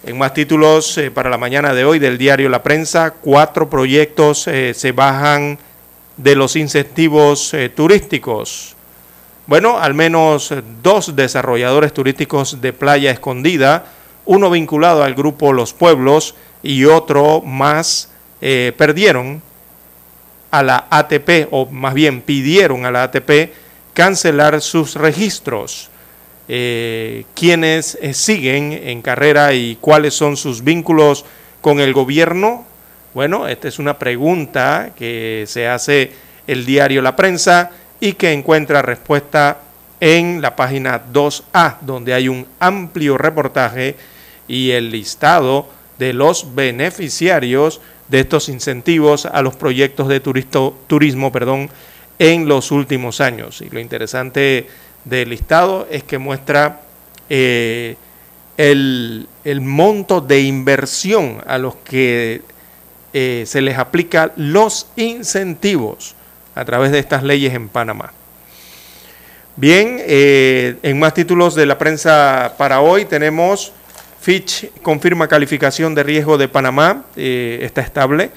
En 0.06 0.18
más 0.18 0.34
títulos 0.34 0.98
para 1.14 1.30
la 1.30 1.38
mañana 1.38 1.74
de 1.74 1.84
hoy 1.84 2.00
del 2.00 2.18
diario 2.18 2.48
La 2.48 2.64
Prensa, 2.64 3.16
cuatro 3.20 3.70
proyectos 3.70 4.44
se 4.44 4.92
bajan 4.94 5.60
de 6.16 6.36
los 6.38 6.56
incentivos 6.56 7.54
turísticos. 7.76 8.77
Bueno, 9.48 9.80
al 9.80 9.94
menos 9.94 10.54
dos 10.84 11.16
desarrolladores 11.16 11.94
turísticos 11.94 12.60
de 12.60 12.74
Playa 12.74 13.12
Escondida, 13.12 13.86
uno 14.26 14.50
vinculado 14.50 15.04
al 15.04 15.16
grupo 15.16 15.54
Los 15.54 15.72
Pueblos 15.72 16.36
y 16.62 16.84
otro 16.84 17.40
más, 17.40 18.12
eh, 18.42 18.74
perdieron 18.78 19.42
a 20.52 20.64
la 20.64 20.88
ATP, 20.90 21.48
o 21.52 21.66
más 21.66 21.94
bien 21.94 22.24
pidieron 22.24 22.86
a 22.86 22.92
la 22.92 23.04
ATP 23.04 23.54
cancelar 23.94 24.60
sus 24.60 24.96
registros. 24.96 25.92
Eh, 26.50 27.24
¿Quiénes 27.34 27.98
siguen 28.12 28.74
en 28.74 29.02
carrera 29.02 29.54
y 29.54 29.78
cuáles 29.80 30.14
son 30.14 30.36
sus 30.36 30.62
vínculos 30.62 31.24
con 31.62 31.80
el 31.80 31.94
gobierno? 31.94 32.66
Bueno, 33.14 33.48
esta 33.48 33.70
es 33.70 33.80
una 33.80 33.98
pregunta 33.98 34.92
que 34.94 35.46
se 35.48 35.70
hace 35.70 36.12
el 36.48 36.66
diario 36.66 37.02
La 37.02 37.16
Prensa 37.16 37.72
y 38.00 38.14
que 38.14 38.34
encuentra 38.34 38.82
respuesta 38.82 39.62
en 40.00 40.42
la 40.42 40.56
página 40.56 41.02
2A, 41.12 41.78
donde 41.82 42.14
hay 42.14 42.30
un 42.30 42.46
amplio 42.60 43.18
reportaje 43.18 43.96
y 44.48 44.72
el 44.72 44.92
listado 44.92 45.68
de 45.98 46.14
los 46.14 46.54
beneficiarios 46.56 47.82
de 48.08 48.20
estos 48.20 48.50
incentivos 48.50 49.26
a 49.26 49.42
los 49.42 49.56
proyectos 49.56 50.08
de 50.08 50.20
turismo 50.20 51.32
perdón, 51.32 51.70
en 52.20 52.48
los 52.48 52.72
últimos 52.72 53.22
años. 53.22 53.62
Y 53.62 53.70
lo 53.70 53.80
interesante 53.80 54.68
del 55.06 55.30
listado 55.30 55.88
es 55.90 56.04
que 56.04 56.18
muestra 56.18 56.82
eh, 57.30 57.96
el, 58.58 59.28
el 59.44 59.62
monto 59.62 60.22
de 60.22 60.42
inversión 60.42 61.44
a 61.48 61.58
los 61.58 61.76
que 61.78 62.42
eh, 63.14 63.44
se 63.46 63.62
les 63.62 63.78
aplica 63.78 64.32
los 64.36 64.88
incentivos 64.96 66.17
a 66.58 66.66
través 66.66 66.92
de 66.92 67.00
estas 67.00 67.24
leyes 67.24 67.54
en 67.54 67.70
Panamá. 67.70 68.12
Bien, 69.56 69.98
eh, 70.00 70.76
en 70.82 71.00
más 71.00 71.14
títulos 71.14 71.56
de 71.56 71.66
la 71.66 71.78
prensa 71.78 72.56
para 72.58 72.82
hoy 72.82 73.06
tenemos 73.06 73.74
Fitch 74.20 74.72
confirma 74.82 75.28
calificación 75.28 75.96
de 75.96 76.04
riesgo 76.04 76.38
de 76.38 76.48
Panamá, 76.48 77.04
eh, 77.16 77.60
está 77.62 77.82
estable. 77.82 78.32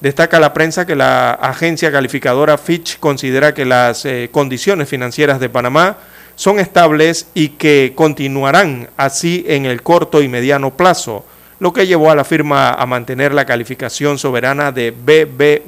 Destaca 0.00 0.40
la 0.40 0.52
prensa 0.52 0.86
que 0.86 0.96
la 0.96 1.32
agencia 1.32 1.92
calificadora 1.92 2.58
Fitch 2.58 2.98
considera 2.98 3.54
que 3.54 3.64
las 3.64 4.06
condiciones 4.30 4.88
financieras 4.88 5.40
de 5.40 5.48
Panamá 5.48 5.98
son 6.36 6.58
estables 6.58 7.28
y 7.34 7.50
que 7.50 7.92
continuarán 7.94 8.88
así 8.96 9.44
en 9.46 9.66
el 9.66 9.82
corto 9.82 10.22
y 10.22 10.28
mediano 10.28 10.74
plazo 10.76 11.24
lo 11.60 11.74
que 11.74 11.86
llevó 11.86 12.10
a 12.10 12.16
la 12.16 12.24
firma 12.24 12.70
a 12.70 12.86
mantener 12.86 13.34
la 13.34 13.44
calificación 13.44 14.18
soberana 14.18 14.72
de 14.72 14.94
BB- 14.94 15.66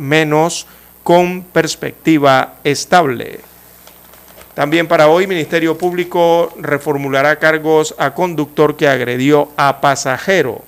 con 1.03 1.43
perspectiva 1.43 2.55
estable. 2.65 3.41
También 4.55 4.87
para 4.87 5.09
hoy, 5.09 5.27
Ministerio 5.27 5.79
Público 5.79 6.53
reformulará 6.59 7.39
cargos 7.39 7.95
a 7.99 8.13
conductor 8.13 8.77
que 8.77 8.87
agredió 8.87 9.51
a 9.57 9.81
pasajero. 9.81 10.63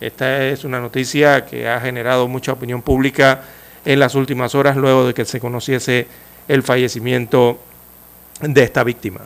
Esta 0.00 0.44
es 0.44 0.64
una 0.64 0.80
noticia 0.80 1.46
que 1.46 1.68
ha 1.68 1.80
generado 1.80 2.26
mucha 2.28 2.52
opinión 2.52 2.82
pública 2.82 3.42
en 3.84 4.00
las 4.00 4.14
últimas 4.14 4.54
horas 4.54 4.76
luego 4.76 5.06
de 5.06 5.14
que 5.14 5.24
se 5.24 5.40
conociese 5.40 6.08
el 6.48 6.62
fallecimiento 6.62 7.58
de 8.40 8.62
esta 8.62 8.82
víctima. 8.84 9.20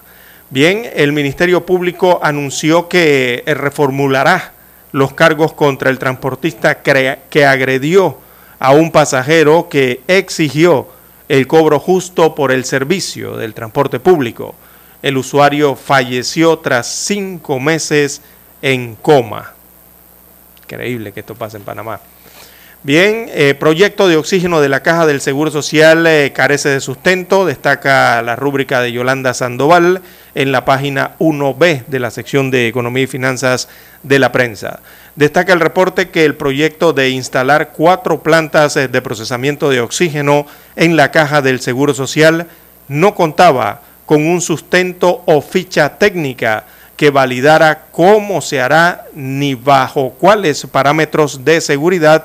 Bien, 0.50 0.88
el 0.94 1.12
Ministerio 1.12 1.64
Público 1.64 2.20
anunció 2.22 2.88
que 2.88 3.42
reformulará 3.46 4.52
los 4.92 5.14
cargos 5.14 5.54
contra 5.54 5.90
el 5.90 5.98
transportista 5.98 6.82
que 6.82 7.46
agredió 7.46 8.18
a 8.60 8.72
un 8.72 8.92
pasajero 8.92 9.68
que 9.68 10.02
exigió 10.06 10.86
el 11.28 11.46
cobro 11.46 11.80
justo 11.80 12.34
por 12.34 12.52
el 12.52 12.64
servicio 12.64 13.36
del 13.36 13.54
transporte 13.54 13.98
público. 13.98 14.54
El 15.02 15.16
usuario 15.16 15.74
falleció 15.76 16.58
tras 16.58 16.86
cinco 16.86 17.58
meses 17.58 18.20
en 18.60 18.96
coma. 18.96 19.54
Increíble 20.62 21.12
que 21.12 21.20
esto 21.20 21.34
pase 21.34 21.56
en 21.56 21.62
Panamá. 21.62 22.00
Bien, 22.82 23.26
eh, 23.34 23.52
proyecto 23.52 24.08
de 24.08 24.16
oxígeno 24.16 24.62
de 24.62 24.70
la 24.70 24.82
Caja 24.82 25.04
del 25.04 25.20
Seguro 25.20 25.50
Social 25.50 26.06
eh, 26.06 26.32
carece 26.34 26.70
de 26.70 26.80
sustento, 26.80 27.44
destaca 27.44 28.22
la 28.22 28.36
rúbrica 28.36 28.80
de 28.80 28.90
Yolanda 28.90 29.34
Sandoval 29.34 30.00
en 30.34 30.50
la 30.50 30.64
página 30.64 31.10
1B 31.18 31.84
de 31.88 32.00
la 32.00 32.10
sección 32.10 32.50
de 32.50 32.68
Economía 32.68 33.02
y 33.02 33.06
Finanzas 33.06 33.68
de 34.02 34.18
la 34.18 34.32
prensa. 34.32 34.80
Destaca 35.14 35.52
el 35.52 35.60
reporte 35.60 36.08
que 36.08 36.24
el 36.24 36.36
proyecto 36.36 36.94
de 36.94 37.10
instalar 37.10 37.72
cuatro 37.72 38.22
plantas 38.22 38.78
eh, 38.78 38.88
de 38.88 39.02
procesamiento 39.02 39.68
de 39.68 39.82
oxígeno 39.82 40.46
en 40.74 40.96
la 40.96 41.10
Caja 41.10 41.42
del 41.42 41.60
Seguro 41.60 41.92
Social 41.92 42.46
no 42.88 43.14
contaba 43.14 43.82
con 44.06 44.26
un 44.26 44.40
sustento 44.40 45.22
o 45.26 45.42
ficha 45.42 45.98
técnica 45.98 46.64
que 46.96 47.10
validara 47.10 47.88
cómo 47.90 48.40
se 48.40 48.58
hará 48.58 49.04
ni 49.12 49.54
bajo 49.54 50.12
cuáles 50.18 50.66
parámetros 50.66 51.44
de 51.44 51.60
seguridad 51.60 52.24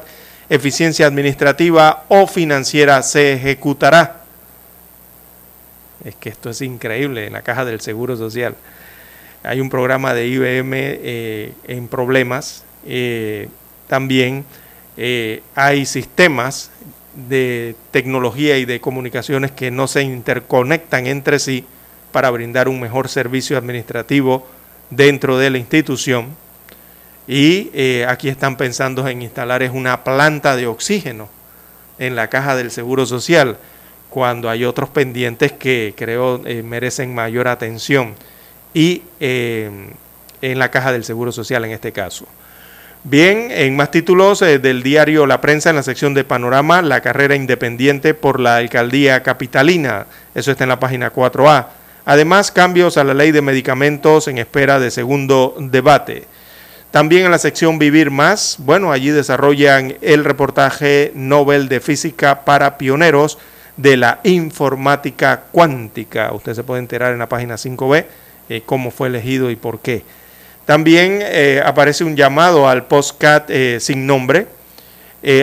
eficiencia 0.50 1.08
administrativa 1.08 2.06
o 2.08 2.28
financiera 2.28 3.02
se 3.04 3.34
ejecutará. 3.34 4.24
Es 6.04 6.16
que 6.16 6.30
esto 6.30 6.50
es 6.50 6.62
increíble 6.62 7.26
en 7.28 7.34
la 7.34 7.42
caja 7.42 7.66
del 7.66 7.82
Seguro 7.82 8.16
Social. 8.16 8.56
Hay 9.44 9.60
un 9.60 9.70
programa 9.70 10.14
de 10.14 10.28
IBM 10.28 10.74
eh, 10.74 11.54
en 11.68 11.88
problemas. 11.88 12.64
Eh, 12.86 13.50
también 13.88 14.46
eh, 14.98 15.42
hay 15.56 15.86
sistemas 15.86 16.72
de 17.16 17.76
tecnología 17.92 18.58
y 18.58 18.66
de 18.66 18.82
comunicaciones 18.82 19.52
que 19.52 19.72
no 19.72 19.88
se 19.88 20.04
interconectan 20.04 21.08
entre 21.08 21.40
sí 21.40 21.66
para 22.12 22.30
brindar 22.30 22.68
un 22.68 22.80
mejor 22.80 23.08
servicio 23.08 23.58
administrativo 23.58 24.48
dentro 24.90 25.38
de 25.38 25.50
la 25.50 25.58
institución 25.58 26.36
y 27.28 27.72
eh, 27.74 28.06
aquí 28.08 28.30
están 28.30 28.56
pensando 28.56 29.08
en 29.08 29.22
instalar 29.22 29.64
es 29.64 29.72
una 29.72 30.04
planta 30.04 30.56
de 30.56 30.68
oxígeno 30.68 31.28
en 31.98 32.16
la 32.16 32.30
caja 32.30 32.56
del 32.56 32.72
Seguro 32.72 33.06
Social, 33.06 33.58
cuando 34.10 34.50
hay 34.50 34.66
otros 34.66 34.90
pendientes 34.90 35.52
que 35.52 35.94
creo 35.98 36.42
eh, 36.46 36.62
merecen 36.62 37.16
mayor 37.16 37.48
atención 37.48 38.14
y 38.74 39.04
eh, 39.20 39.90
en 40.42 40.60
la 40.60 40.70
caja 40.70 40.92
del 40.92 41.04
Seguro 41.04 41.32
Social 41.32 41.66
en 41.66 41.72
este 41.72 41.92
caso. 41.92 42.26
Bien, 43.04 43.50
en 43.52 43.76
más 43.76 43.92
títulos 43.92 44.40
del 44.40 44.82
diario 44.82 45.28
La 45.28 45.40
Prensa, 45.40 45.70
en 45.70 45.76
la 45.76 45.84
sección 45.84 46.16
de 46.16 46.24
Panorama, 46.24 46.82
la 46.82 47.02
carrera 47.02 47.36
independiente 47.36 48.16
por 48.16 48.40
la 48.40 48.58
alcaldía 48.58 49.22
capitalina. 49.22 50.08
Eso 50.34 50.50
está 50.50 50.64
en 50.64 50.70
la 50.70 50.80
página 50.80 51.14
4A. 51.14 51.68
Además, 52.04 52.52
cambios 52.52 52.98
a 52.98 53.04
la 53.04 53.14
ley 53.14 53.32
de 53.32 53.44
medicamentos 53.44 54.28
en 54.28 54.40
espera 54.40 54.80
de 54.80 54.90
segundo 54.90 55.56
debate. 55.60 56.24
También 56.96 57.26
en 57.26 57.32
la 57.32 57.40
sección 57.40 57.78
Vivir 57.78 58.10
Más, 58.10 58.56
bueno, 58.58 58.94
allí 58.94 59.10
desarrollan 59.10 59.98
el 60.00 60.24
reportaje 60.24 61.12
Nobel 61.14 61.68
de 61.68 61.82
Física 61.82 62.46
para 62.46 62.78
pioneros 62.78 63.38
de 63.76 63.98
la 63.98 64.22
informática 64.24 65.44
cuántica. 65.52 66.32
Usted 66.32 66.54
se 66.54 66.64
puede 66.64 66.80
enterar 66.80 67.12
en 67.12 67.20
la 67.20 67.28
página 67.28 67.56
5B 67.56 68.06
eh, 68.48 68.62
cómo 68.66 68.92
fue 68.92 69.10
elegido 69.10 69.52
y 69.52 69.58
por 69.58 69.80
qué. 69.80 70.04
También 70.64 71.20
eh, 71.22 71.62
aparece 71.66 72.06
un 72.06 72.16
llamado 72.16 72.70
al 72.70 72.86
postcat 72.86 73.50
eh, 73.50 73.80
sin 73.82 74.08
nombre. 74.08 74.48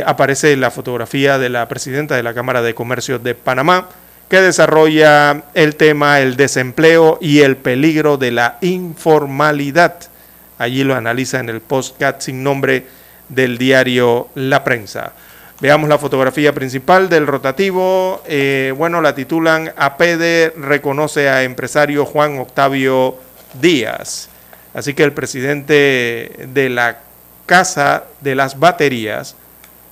aparece 0.07 0.57
la 0.57 0.71
fotografía 0.71 1.37
de 1.37 1.51
la 1.51 1.69
presidenta 1.69 2.17
de 2.17 2.23
la 2.23 2.33
Cámara 2.33 2.63
de 2.63 2.75
Comercio 2.75 3.19
de 3.19 3.35
Panamá, 3.35 3.91
que 4.31 4.41
desarrolla 4.41 5.43
el 5.53 5.77
tema 5.77 6.21
el 6.21 6.37
desempleo 6.37 7.19
y 7.21 7.41
el 7.41 7.59
peligro 7.59 8.17
de 8.17 8.31
la 8.31 8.57
informalidad. 8.63 10.12
Allí 10.63 10.85
lo 10.85 10.95
analiza 10.95 11.41
en 11.41 11.49
el 11.49 11.61
postcat 11.61 12.21
sin 12.21 12.45
nombre 12.45 12.85
del 13.29 13.59
diario 13.59 14.29
La 14.37 14.63
Prensa. 14.63 15.11
Veamos 15.61 15.89
la 15.89 15.99
fotografía 15.99 16.53
principal 16.53 17.09
del 17.09 17.27
rotativo. 17.27 18.23
Eh, 18.29 18.73
bueno, 18.77 19.01
la 19.01 19.13
titulan 19.13 19.73
APEDE 19.77 20.53
reconoce 20.57 21.29
a 21.29 21.43
empresario 21.43 22.05
Juan 22.05 22.39
Octavio 22.39 23.17
Díaz. 23.61 24.29
Así 24.73 24.95
que 24.95 25.03
el 25.03 25.13
presidente 25.13 26.31
de 26.55 26.69
la 26.69 27.01
Casa 27.47 28.05
de 28.21 28.37
las 28.37 28.61
Baterías 28.61 29.35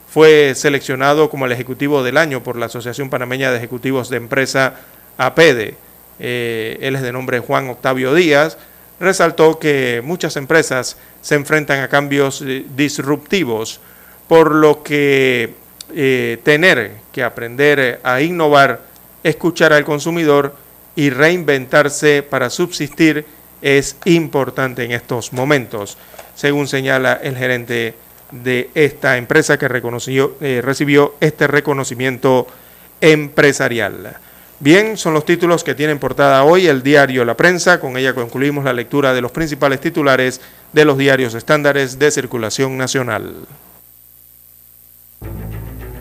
fue 0.09 0.55
seleccionado 0.55 1.31
como 1.31 1.47
el 1.47 1.53
Ejecutivo 1.53 2.05
del 2.05 2.17
Año 2.17 2.45
por 2.45 2.55
la 2.55 2.67
Asociación 2.67 3.11
Panameña 3.11 3.51
de 3.51 3.57
Ejecutivos 3.57 4.09
de 4.09 4.19
Empresa 4.19 4.75
APEDE. 5.19 5.75
Eh, 6.21 6.79
él 6.81 6.95
es 6.95 7.03
de 7.03 7.11
nombre 7.11 7.41
Juan 7.41 7.71
Octavio 7.71 8.15
Díaz 8.15 8.57
resaltó 9.01 9.59
que 9.59 10.03
muchas 10.05 10.37
empresas 10.37 10.97
se 11.23 11.35
enfrentan 11.35 11.81
a 11.81 11.89
cambios 11.89 12.43
eh, 12.43 12.65
disruptivos, 12.77 13.81
por 14.29 14.55
lo 14.55 14.83
que 14.83 15.55
eh, 15.95 16.39
tener 16.45 16.93
que 17.11 17.25
aprender 17.25 18.01
a 18.05 18.21
innovar, 18.21 18.83
escuchar 19.25 19.73
al 19.73 19.85
consumidor 19.85 20.55
y 20.95 21.11
reinventarse 21.11 22.23
para 22.23 22.51
subsistir 22.51 23.25
es 23.63 23.97
importante 24.05 24.85
en 24.85 24.93
estos 24.93 25.33
momentos, 25.33 25.99
según 26.35 26.69
señala 26.69 27.15
el 27.23 27.37
gerente 27.37 27.95
de 28.31 28.71
esta 28.75 29.17
empresa 29.17 29.59
que 29.59 29.67
eh, 29.67 30.61
recibió 30.63 31.15
este 31.21 31.47
reconocimiento 31.47 32.47
empresarial. 33.01 34.17
Bien, 34.63 34.99
son 34.99 35.15
los 35.15 35.25
títulos 35.25 35.65
que 35.65 35.75
tienen 35.75 35.99
portada 35.99 36.45
hoy 36.45 36.67
el 36.67 36.83
diario 36.83 37.25
La 37.25 37.35
Prensa. 37.35 37.81
Con 37.81 37.97
ella 37.97 38.15
concluimos 38.15 38.63
la 38.63 38.75
lectura 38.75 39.15
de 39.15 39.23
los 39.23 39.33
principales 39.33 39.81
titulares 39.81 40.43
de 40.75 40.85
los 40.85 40.99
diarios 40.99 41.35
estándares 41.35 41.99
de 41.99 42.11
circulación 42.11 42.77
nacional. 42.77 43.37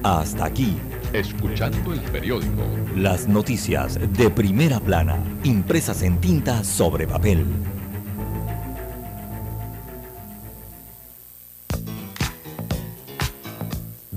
Hasta 0.03 0.44
aquí. 0.44 0.77
Escuchando 1.14 1.94
el 1.94 2.02
periódico. 2.02 2.64
Las 2.98 3.30
noticias 3.30 3.98
de 3.98 4.30
primera 4.30 4.81
plana, 4.81 5.18
impresas 5.45 6.03
en 6.03 6.19
tinta 6.19 6.61
sobre 6.65 7.07
papel. 7.07 7.45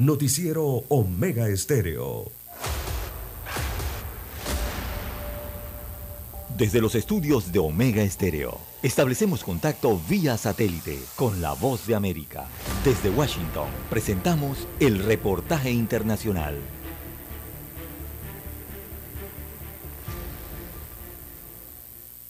Noticiero 0.00 0.84
Omega 0.90 1.48
Estéreo. 1.48 2.30
Desde 6.56 6.80
los 6.80 6.94
estudios 6.94 7.50
de 7.50 7.58
Omega 7.58 8.02
Estéreo, 8.02 8.60
establecemos 8.84 9.42
contacto 9.42 10.00
vía 10.08 10.38
satélite 10.38 11.00
con 11.16 11.42
la 11.42 11.52
voz 11.54 11.88
de 11.88 11.96
América. 11.96 12.46
Desde 12.84 13.10
Washington, 13.10 13.66
presentamos 13.90 14.68
el 14.78 15.02
reportaje 15.02 15.72
internacional. 15.72 16.54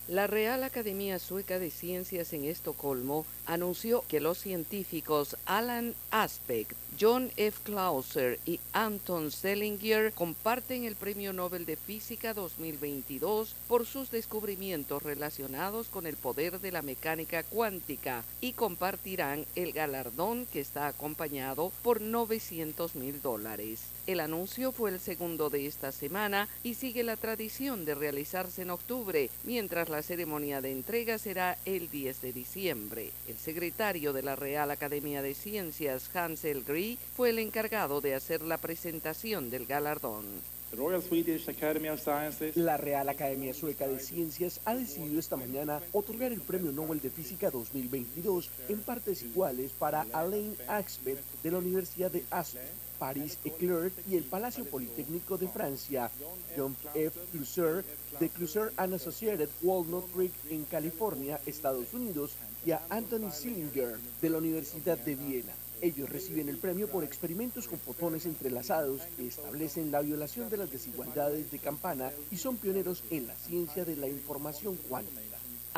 La 0.09 0.27
Real 0.27 0.65
Academia 0.65 1.19
Sueca 1.19 1.59
de 1.59 1.71
Ciencias 1.71 2.33
en 2.33 2.45
Estocolmo 2.45 3.27
anunció 3.45 4.05
que 4.09 4.21
los 4.23 4.39
científicos 4.39 5.37
Alan 5.45 5.95
Aspect 6.11 6.73
John 7.01 7.31
F. 7.37 7.61
Clauser 7.63 8.41
y 8.45 8.59
Anton 8.73 9.31
Selinger 9.31 10.13
comparten 10.13 10.83
el 10.83 10.97
Premio 10.97 11.33
Nobel 11.33 11.65
de 11.65 11.77
Física 11.77 12.35
2022 12.35 13.55
por 13.69 13.87
sus 13.87 14.11
descubrimientos 14.11 15.05
relacionados 15.05 15.89
con 15.89 16.07
el 16.07 16.17
poder 16.17 16.59
de 16.61 16.73
la 16.73 16.83
mecánica 16.83 17.45
cuántica 17.45 18.25
y 18.41 18.53
compartirán 18.53 19.47
el 19.55 19.73
galardón 19.73 20.47
que 20.47 20.61
está 20.61 20.89
acompañado 20.89 21.71
por 21.83 22.01
900 22.01 22.97
mil 22.97 23.23
dólares. 23.23 23.98
El 24.09 24.21
anuncio 24.21 24.73
fue 24.73 24.89
el 24.89 25.01
segundo 25.01 25.51
de 25.51 25.67
esta 25.67 25.93
semana 25.93 26.49
y 26.63 26.73
sigue 26.73 27.03
la 27.03 27.17
tradición 27.17 27.85
de 27.85 27.95
realizarse 27.95 28.63
en 28.63 28.71
octubre, 28.71 29.29
mientras 29.45 29.91
la 29.91 30.03
ceremonia 30.03 30.63
de 30.63 30.73
entrega 30.73 31.19
será 31.19 31.59
el 31.67 31.91
10 31.91 32.23
de 32.23 32.33
diciembre. 32.33 33.11
El 33.29 33.37
secretario 33.37 34.15
de 34.15 34.23
la 34.23 34.35
Real 34.35 34.71
Academia 34.71 35.21
de 35.21 35.35
Ciencias, 35.35 36.09
Hansel 36.17 36.65
Gree, 36.65 36.97
fue 37.15 37.29
el 37.29 37.39
encargado 37.39 38.01
de 38.01 38.15
hacer 38.15 38.41
la 38.41 38.57
presentación 38.57 39.51
del 39.51 39.67
galardón. 39.67 40.25
La 42.57 42.77
Real 42.77 43.09
Academia 43.09 43.55
Sueca 43.55 43.89
de 43.89 43.99
Ciencias 43.99 44.61
ha 44.67 44.75
decidido 44.75 45.19
esta 45.19 45.37
mañana 45.37 45.81
otorgar 45.93 46.31
el 46.31 46.43
Premio 46.43 46.73
Nobel 46.73 47.01
de 47.01 47.09
Física 47.09 47.51
2022 47.51 48.51
en 48.69 48.81
partes 48.81 49.23
iguales 49.23 49.73
para 49.73 50.07
Alain 50.13 50.55
Axpet 50.69 51.19
de 51.43 51.51
la 51.51 51.59
Universidad 51.59 52.11
de 52.11 52.25
Aspen, 52.31 52.63
Paris 52.99 53.39
Eclair 53.45 53.93
y 54.11 54.17
el 54.17 54.25
Palacio 54.25 54.67
Politécnico 54.67 55.39
de 55.39 55.49
Francia, 55.49 56.11
John 56.55 56.77
F. 56.95 57.19
Clusser 57.33 57.85
de 58.21 58.29
Clusser 58.29 58.73
and 58.77 58.93
Associated 58.95 59.49
Walnut 59.63 60.13
Creek 60.13 60.33
en 60.51 60.65
California, 60.65 61.41
Estados 61.47 61.95
Unidos, 61.95 62.33
y 62.67 62.73
a 62.73 62.83
Anthony 62.91 63.31
Sillinger 63.31 63.97
de 64.21 64.31
la 64.31 64.39
Universidad 64.39 64.99
de 64.99 65.15
Viena. 65.15 65.53
Ellos 65.81 66.11
reciben 66.11 66.49
el 66.49 66.59
premio 66.59 66.89
por 66.89 67.05
experimentos 67.05 67.69
con 67.69 67.79
fotones 67.79 68.27
entrelazados 68.27 69.03
que 69.17 69.29
establecen 69.29 69.93
la 69.93 70.01
violación 70.01 70.49
de 70.49 70.57
las 70.57 70.71
desigualdades 70.71 71.51
de 71.51 71.59
campana 71.59 72.11
y 72.31 72.37
son 72.37 72.57
pioneros 72.57 73.05
en 73.11 73.27
la 73.29 73.35
ciencia 73.37 73.85
de 73.85 73.97
la 73.97 74.09
información 74.09 74.77
cuántica. 74.89 75.28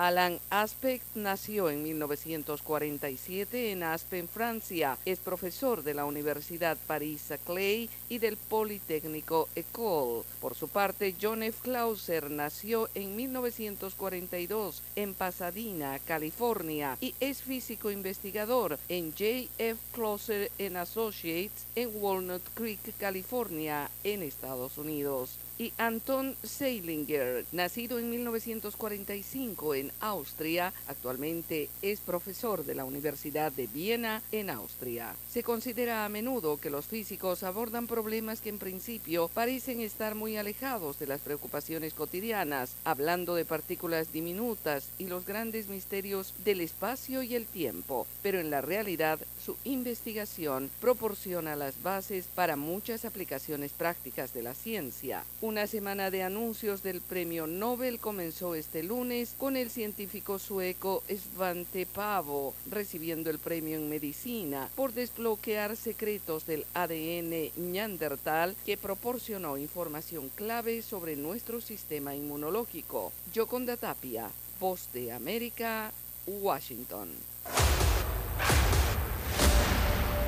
Alan 0.01 0.41
Aspect 0.49 1.05
nació 1.15 1.69
en 1.69 1.83
1947 1.83 3.71
en 3.71 3.83
Aspen, 3.83 4.29
Francia. 4.29 4.97
Es 5.05 5.19
profesor 5.19 5.83
de 5.83 5.93
la 5.93 6.07
Universidad 6.07 6.79
Paris-Saclay 6.87 7.91
y 8.09 8.17
del 8.17 8.39
Politécnico 8.39 9.51
École. 9.55 10.23
Por 10.41 10.55
su 10.55 10.69
parte, 10.69 11.15
John 11.21 11.43
F. 11.43 11.59
Clauser 11.61 12.31
nació 12.31 12.89
en 12.95 13.15
1942 13.15 14.83
en 14.97 15.13
Pasadena, 15.13 15.99
California, 15.99 16.97
y 17.03 17.15
es 17.21 17.43
físico 17.43 17.91
investigador 17.91 18.79
en 18.89 19.11
J. 19.11 19.51
F. 19.59 19.79
Clauser 19.93 20.51
Associates 20.79 21.67
en 21.77 21.91
Walnut 21.93 22.43
Creek, 22.55 22.97
California, 22.97 23.91
en 24.03 24.23
Estados 24.23 24.79
Unidos 24.79 25.37
y 25.61 25.75
Anton 25.77 26.37
Seilinger, 26.43 27.45
nacido 27.53 27.99
en 27.99 28.09
1945 28.09 29.75
en 29.75 29.93
Austria, 30.01 30.73
actualmente 30.89 31.69
es 31.83 32.01
profesor 32.01 32.65
de 32.65 32.75
la 32.75 32.87
Universidad 32.87 33.53
de 33.53 33.67
Viena 33.67 34.23
en 34.33 34.49
Austria. 34.49 35.15
Se 35.31 35.43
considera 35.43 36.07
a 36.07 36.09
menudo 36.09 36.59
que 36.59 36.71
los 36.71 36.87
físicos 36.87 37.43
abordan 37.43 37.87
problemas 37.87 38.41
que 38.41 38.49
en 38.49 38.59
principio 38.59 39.29
parecen 39.29 39.83
estar 39.83 40.15
muy 40.15 40.39
alejados 40.39 40.99
de 40.99 41.07
las 41.07 41.21
preocupaciones 41.21 41.93
cotidianas, 41.93 42.75
hablando 42.85 43.35
de 43.35 43.45
partículas 43.45 44.15
diminutas 44.15 44.89
y 44.97 45.09
los 45.09 45.27
grandes 45.27 45.69
misterios 45.69 46.33
del 46.43 46.63
espacio 46.63 47.23
y 47.23 47.35
el 47.35 47.45
tiempo, 47.45 48.07
pero 48.23 48.41
en 48.41 48.49
la 48.49 48.63
realidad 48.63 49.19
su 49.45 49.59
investigación 49.65 50.71
proporciona 50.81 51.55
las 51.55 51.83
bases 51.83 52.29
para 52.35 52.57
muchas 52.57 53.05
aplicaciones 53.05 53.73
prácticas 53.73 54.33
de 54.33 54.43
la 54.43 54.55
ciencia. 54.55 55.23
Una 55.51 55.67
semana 55.67 56.13
de 56.13 56.23
anuncios 56.23 56.85
del 56.85 57.01
premio 57.01 57.49
Nobel 57.49 57.99
comenzó 57.99 58.55
este 58.55 58.85
lunes 58.85 59.35
con 59.37 59.57
el 59.57 59.69
científico 59.69 60.39
sueco 60.39 61.03
Svante 61.09 61.87
Pavo 61.87 62.55
recibiendo 62.71 63.31
el 63.31 63.41
premio 63.41 63.75
en 63.75 63.89
medicina 63.89 64.71
por 64.77 64.93
desbloquear 64.93 65.75
secretos 65.75 66.47
del 66.47 66.65
ADN 66.73 67.51
Neandertal 67.57 68.55
que 68.65 68.77
proporcionó 68.77 69.59
información 69.59 70.31
clave 70.37 70.83
sobre 70.83 71.17
nuestro 71.17 71.61
sistema 71.61 72.15
inmunológico. 72.15 73.11
Yoconda 73.35 73.77
Tapia, 73.77 74.31
Voz 74.61 74.89
de 74.93 75.11
América, 75.11 75.91
Washington. 76.29 77.09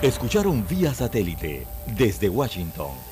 Escucharon 0.03 0.67
vía 0.67 0.93
satélite 0.93 1.65
desde 1.97 2.29
Washington 2.29 3.12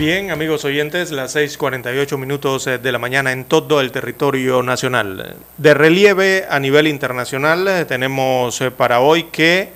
Bien, 0.00 0.30
amigos 0.30 0.64
oyentes, 0.64 1.10
las 1.10 1.36
6:48 1.36 2.16
minutos 2.16 2.66
eh, 2.66 2.78
de 2.78 2.90
la 2.90 2.98
mañana 2.98 3.32
en 3.32 3.44
todo 3.44 3.82
el 3.82 3.92
territorio 3.92 4.62
nacional. 4.62 5.36
De 5.58 5.74
relieve 5.74 6.46
a 6.48 6.58
nivel 6.58 6.86
internacional, 6.86 7.68
eh, 7.68 7.84
tenemos 7.84 8.62
eh, 8.62 8.70
para 8.70 9.00
hoy 9.00 9.24
que 9.24 9.68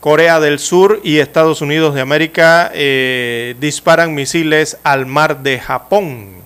Corea 0.00 0.38
del 0.38 0.58
Sur 0.58 1.00
y 1.02 1.20
Estados 1.20 1.62
Unidos 1.62 1.94
de 1.94 2.02
América 2.02 2.70
disparan 3.58 4.14
misiles 4.14 4.76
al 4.82 5.06
mar 5.06 5.42
de 5.42 5.58
Japón. 5.58 6.42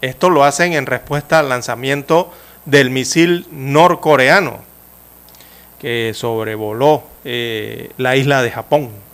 Esto 0.00 0.28
lo 0.28 0.42
hacen 0.42 0.72
en 0.72 0.86
respuesta 0.86 1.38
al 1.38 1.48
lanzamiento 1.48 2.32
del 2.64 2.90
misil 2.90 3.46
norcoreano 3.52 4.64
que 5.78 6.10
sobrevoló 6.12 7.04
la 7.24 8.16
isla 8.16 8.42
de 8.42 8.50
Japón. 8.50 9.05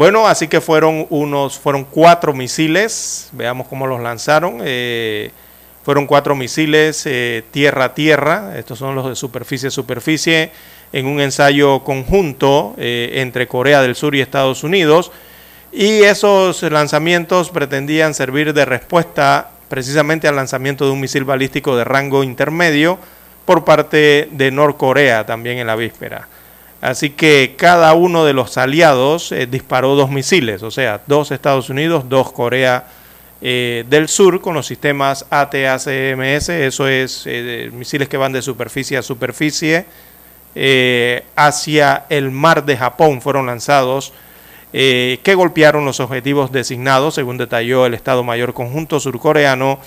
Bueno, 0.00 0.26
así 0.26 0.48
que 0.48 0.62
fueron 0.62 1.06
unos, 1.10 1.58
fueron 1.58 1.84
cuatro 1.84 2.32
misiles, 2.32 3.28
veamos 3.32 3.68
cómo 3.68 3.86
los 3.86 4.00
lanzaron. 4.00 4.60
Eh, 4.64 5.30
fueron 5.84 6.06
cuatro 6.06 6.34
misiles 6.34 7.04
eh, 7.04 7.44
tierra 7.50 7.84
a 7.84 7.94
tierra, 7.94 8.54
estos 8.56 8.78
son 8.78 8.94
los 8.94 9.10
de 9.10 9.14
superficie 9.14 9.68
a 9.68 9.70
superficie, 9.70 10.52
en 10.94 11.04
un 11.04 11.20
ensayo 11.20 11.84
conjunto 11.84 12.74
eh, 12.78 13.10
entre 13.16 13.46
Corea 13.46 13.82
del 13.82 13.94
Sur 13.94 14.14
y 14.14 14.22
Estados 14.22 14.64
Unidos. 14.64 15.12
Y 15.70 16.00
esos 16.00 16.62
lanzamientos 16.62 17.50
pretendían 17.50 18.14
servir 18.14 18.54
de 18.54 18.64
respuesta 18.64 19.50
precisamente 19.68 20.26
al 20.26 20.36
lanzamiento 20.36 20.86
de 20.86 20.92
un 20.92 21.00
misil 21.00 21.24
balístico 21.24 21.76
de 21.76 21.84
rango 21.84 22.24
intermedio 22.24 22.98
por 23.44 23.66
parte 23.66 24.30
de 24.32 24.50
Norcorea 24.50 25.26
también 25.26 25.58
en 25.58 25.66
la 25.66 25.76
víspera. 25.76 26.26
Así 26.80 27.10
que 27.10 27.54
cada 27.58 27.92
uno 27.92 28.24
de 28.24 28.32
los 28.32 28.56
aliados 28.56 29.32
eh, 29.32 29.46
disparó 29.46 29.94
dos 29.94 30.10
misiles, 30.10 30.62
o 30.62 30.70
sea, 30.70 31.02
dos 31.06 31.30
Estados 31.30 31.68
Unidos, 31.68 32.08
dos 32.08 32.32
Corea 32.32 32.86
eh, 33.42 33.84
del 33.88 34.08
Sur 34.08 34.40
con 34.40 34.54
los 34.54 34.66
sistemas 34.66 35.26
ATACMS, 35.28 36.48
eso 36.48 36.88
es 36.88 37.24
eh, 37.26 37.70
misiles 37.72 38.08
que 38.08 38.16
van 38.16 38.32
de 38.32 38.40
superficie 38.40 38.96
a 38.96 39.02
superficie 39.02 39.84
hacia 41.36 42.06
el 42.08 42.32
mar 42.32 42.64
de 42.64 42.76
Japón 42.76 43.22
fueron 43.22 43.46
lanzados 43.46 44.12
que 44.72 45.34
golpearon 45.36 45.84
los 45.84 46.00
objetivos 46.00 46.50
designados, 46.50 47.14
según 47.14 47.38
detalló 47.38 47.86
el 47.86 47.94
Estado 47.94 48.24
Mayor 48.24 48.52
Conjunto 48.52 48.98
surcoreano 48.98 49.78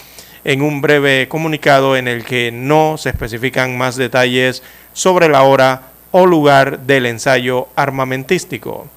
en 0.45 0.61
un 0.61 0.79
breve 0.79 1.27
comunicado 1.27 1.97
en 1.97 2.07
el 2.07 2.23
que 2.23 2.49
no 2.53 2.95
se 2.97 3.09
especifican 3.09 3.77
más 3.77 3.97
detalles 3.97 4.63
sobre 4.93 5.27
la 5.27 5.43
hora 5.43 5.92
o 6.13 6.25
lugar 6.25 6.79
del 6.79 7.05
ensayo 7.05 7.67
armamentístico. 7.75 8.87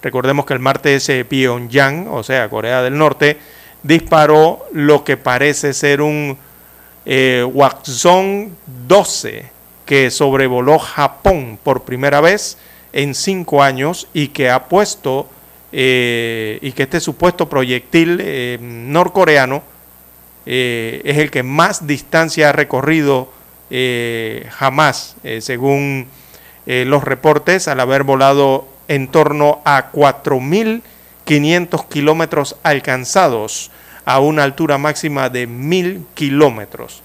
Recordemos 0.00 0.46
que 0.46 0.54
el 0.54 0.60
martes 0.60 1.08
eh, 1.08 1.24
Pyongyang, 1.24 2.08
o 2.08 2.22
sea, 2.22 2.48
Corea 2.48 2.82
del 2.82 2.96
Norte, 2.96 3.38
disparó 3.82 4.66
lo 4.72 5.04
que 5.04 5.16
parece 5.16 5.72
ser 5.72 6.00
un 6.00 6.38
eh, 7.04 7.46
12 8.88 9.44
que 9.84 10.10
sobrevoló 10.10 10.78
Japón 10.78 11.58
por 11.62 11.82
primera 11.82 12.20
vez 12.20 12.58
en 12.92 13.14
cinco 13.14 13.62
años 13.62 14.08
y 14.12 14.28
que 14.28 14.50
ha 14.50 14.64
puesto 14.64 15.28
eh, 15.72 16.58
y 16.62 16.72
que 16.72 16.84
este 16.84 17.00
supuesto 17.00 17.48
proyectil 17.48 18.18
eh, 18.20 18.58
norcoreano 18.60 19.62
es 20.44 21.18
el 21.18 21.32
que 21.32 21.42
más 21.42 21.88
distancia 21.88 22.50
ha 22.50 22.52
recorrido 22.52 23.32
jamás, 24.48 25.16
según 25.40 26.06
eh, 26.66 26.84
los 26.86 27.04
reportes 27.04 27.68
al 27.68 27.80
haber 27.80 28.02
volado 28.02 28.66
en 28.88 29.08
torno 29.08 29.60
a 29.64 29.92
4.500 29.92 31.88
kilómetros 31.88 32.56
alcanzados 32.62 33.70
a 34.04 34.20
una 34.20 34.44
altura 34.44 34.78
máxima 34.78 35.28
de 35.28 35.48
1.000 35.48 36.04
kilómetros. 36.14 37.02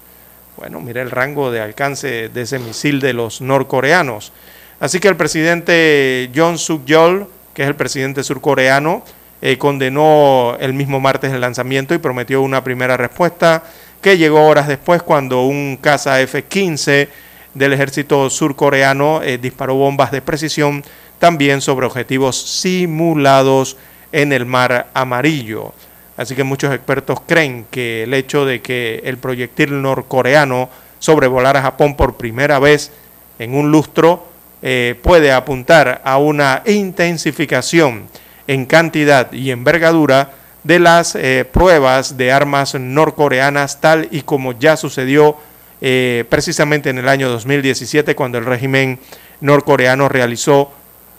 Bueno, 0.56 0.80
mira 0.80 1.02
el 1.02 1.10
rango 1.10 1.50
de 1.50 1.60
alcance 1.60 2.28
de 2.28 2.42
ese 2.42 2.58
misil 2.58 3.00
de 3.00 3.12
los 3.12 3.40
norcoreanos. 3.40 4.32
Así 4.78 5.00
que 5.00 5.08
el 5.08 5.16
presidente 5.16 6.30
John 6.34 6.58
Suk-yeol, 6.58 7.28
que 7.54 7.62
es 7.62 7.68
el 7.68 7.74
presidente 7.74 8.22
surcoreano, 8.22 9.02
eh, 9.40 9.58
condenó 9.58 10.56
el 10.60 10.72
mismo 10.72 11.00
martes 11.00 11.32
el 11.32 11.40
lanzamiento 11.40 11.94
y 11.94 11.98
prometió 11.98 12.42
una 12.42 12.62
primera 12.62 12.96
respuesta 12.96 13.64
que 14.00 14.18
llegó 14.18 14.46
horas 14.46 14.68
después 14.68 15.02
cuando 15.02 15.42
un 15.42 15.78
caza 15.80 16.20
F-15 16.20 17.08
del 17.54 17.72
ejército 17.72 18.30
surcoreano 18.30 19.22
eh, 19.22 19.38
disparó 19.38 19.74
bombas 19.74 20.10
de 20.10 20.22
precisión 20.22 20.84
también 21.18 21.60
sobre 21.60 21.86
objetivos 21.86 22.40
simulados 22.40 23.76
en 24.10 24.32
el 24.32 24.46
mar 24.46 24.88
amarillo. 24.94 25.72
Así 26.16 26.34
que 26.34 26.44
muchos 26.44 26.74
expertos 26.74 27.20
creen 27.26 27.66
que 27.70 28.04
el 28.04 28.14
hecho 28.14 28.44
de 28.44 28.60
que 28.60 29.02
el 29.04 29.18
proyectil 29.18 29.80
norcoreano 29.80 30.68
sobrevolara 30.98 31.62
Japón 31.62 31.96
por 31.96 32.16
primera 32.16 32.58
vez 32.58 32.92
en 33.38 33.54
un 33.54 33.70
lustro 33.70 34.26
eh, 34.62 34.98
puede 35.02 35.32
apuntar 35.32 36.00
a 36.04 36.18
una 36.18 36.62
intensificación 36.66 38.08
en 38.46 38.66
cantidad 38.66 39.32
y 39.32 39.50
envergadura 39.50 40.30
de 40.62 40.78
las 40.78 41.16
eh, 41.16 41.44
pruebas 41.50 42.16
de 42.16 42.30
armas 42.30 42.74
norcoreanas 42.74 43.80
tal 43.80 44.08
y 44.12 44.22
como 44.22 44.52
ya 44.52 44.76
sucedió 44.76 45.36
eh, 45.84 46.24
precisamente 46.28 46.90
en 46.90 46.98
el 46.98 47.08
año 47.08 47.28
2017 47.28 48.14
cuando 48.14 48.38
el 48.38 48.44
régimen 48.44 49.00
norcoreano 49.40 50.08
realizó 50.08 50.70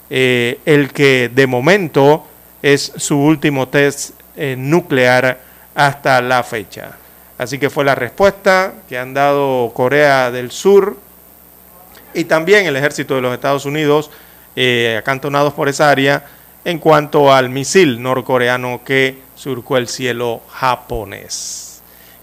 eh, 0.08 0.58
el 0.64 0.90
que 0.90 1.30
de 1.32 1.46
momento 1.46 2.26
es 2.62 2.90
su 2.96 3.18
último 3.18 3.68
test 3.68 4.12
eh, 4.38 4.56
nuclear 4.56 5.38
hasta 5.74 6.22
la 6.22 6.42
fecha. 6.42 6.92
Así 7.36 7.58
que 7.58 7.68
fue 7.68 7.84
la 7.84 7.94
respuesta 7.94 8.72
que 8.88 8.96
han 8.96 9.12
dado 9.12 9.70
Corea 9.74 10.30
del 10.30 10.50
Sur 10.50 10.96
y 12.14 12.24
también 12.24 12.64
el 12.64 12.76
ejército 12.76 13.16
de 13.16 13.20
los 13.20 13.34
Estados 13.34 13.66
Unidos, 13.66 14.10
acantonados 14.96 15.52
por 15.52 15.68
esa 15.68 15.90
área, 15.90 16.24
en 16.64 16.78
cuanto 16.78 17.34
al 17.34 17.50
misil 17.50 18.00
norcoreano 18.00 18.80
que 18.82 19.18
surcó 19.34 19.76
el 19.76 19.88
cielo 19.88 20.40
japonés. 20.48 21.73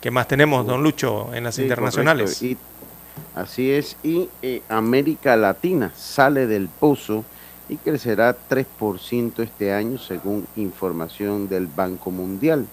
¿Qué 0.01 0.09
más 0.09 0.27
tenemos, 0.27 0.65
don 0.65 0.81
Lucho, 0.81 1.31
en 1.31 1.43
las 1.43 1.59
internacionales? 1.59 2.43
así 3.35 3.69
es, 3.69 3.95
y 4.01 4.29
eh, 4.41 4.63
América 4.67 5.35
Latina 5.37 5.91
sale 5.95 6.47
del 6.47 6.69
pozo 6.69 7.23
y 7.69 7.75
crecerá 7.75 8.35
3% 8.49 9.43
este 9.43 9.71
año 9.71 9.99
según 9.99 10.47
información 10.55 11.47
del 11.47 11.67
Banco 11.67 12.09
Mundial. 12.09 12.65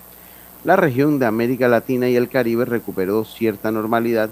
La 0.65 0.77
región 0.77 1.19
de 1.19 1.27
América 1.27 1.69
Latina 1.69 2.09
y 2.09 2.17
el 2.17 2.31
Caribe 2.31 2.65
recuperó 2.65 3.27
cierta 3.27 3.71
normalidad 3.71 4.31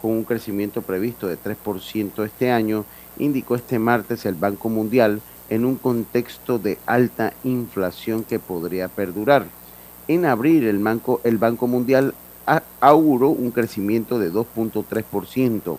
con 0.00 0.12
un 0.12 0.24
crecimiento 0.24 0.80
previsto 0.80 1.26
de 1.26 1.36
3% 1.36 2.24
este 2.24 2.50
año, 2.50 2.86
indicó 3.18 3.56
este 3.56 3.78
martes 3.78 4.24
el 4.24 4.36
Banco 4.36 4.70
Mundial 4.70 5.20
en 5.50 5.66
un 5.66 5.76
contexto 5.76 6.58
de 6.58 6.78
alta 6.86 7.34
inflación 7.44 8.24
que 8.24 8.38
podría 8.38 8.88
perdurar. 8.88 9.44
En 10.08 10.24
abril 10.24 10.66
el 10.66 10.78
Banco, 10.78 11.20
el 11.24 11.36
Banco 11.36 11.66
Mundial 11.66 12.14
auguró 12.80 13.28
un 13.30 13.50
crecimiento 13.50 14.18
de 14.18 14.32
2.3%. 14.32 15.78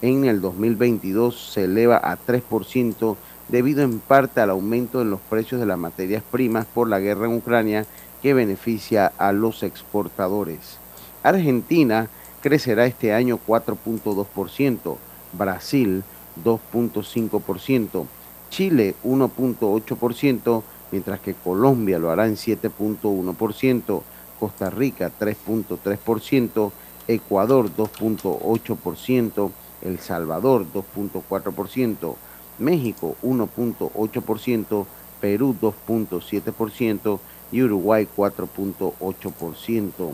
En 0.00 0.24
el 0.24 0.40
2022 0.40 1.52
se 1.52 1.64
eleva 1.64 1.96
a 1.96 2.16
3% 2.16 3.16
debido 3.48 3.82
en 3.82 3.98
parte 3.98 4.40
al 4.40 4.50
aumento 4.50 5.00
en 5.02 5.10
los 5.10 5.20
precios 5.20 5.60
de 5.60 5.66
las 5.66 5.78
materias 5.78 6.22
primas 6.30 6.66
por 6.66 6.88
la 6.88 7.00
guerra 7.00 7.26
en 7.26 7.36
Ucrania 7.36 7.86
que 8.22 8.34
beneficia 8.34 9.12
a 9.18 9.32
los 9.32 9.62
exportadores. 9.62 10.78
Argentina 11.22 12.08
crecerá 12.40 12.86
este 12.86 13.12
año 13.12 13.38
4.2%, 13.46 14.96
Brasil 15.32 16.04
2.5%, 16.44 18.06
Chile 18.50 18.94
1.8%, 19.04 20.62
mientras 20.90 21.20
que 21.20 21.34
Colombia 21.34 21.98
lo 21.98 22.10
hará 22.10 22.26
en 22.26 22.36
7.1%. 22.36 24.02
Costa 24.38 24.70
Rica 24.70 25.10
3.3%, 25.18 26.72
Ecuador 27.06 27.70
2.8%, 27.74 29.50
El 29.82 29.98
Salvador 29.98 30.66
2.4%, 30.72 32.16
México 32.58 33.16
1.8%, 33.22 34.86
Perú 35.20 35.56
2.7% 35.60 37.18
y 37.50 37.62
Uruguay 37.62 38.06
4.8%. 38.16 40.10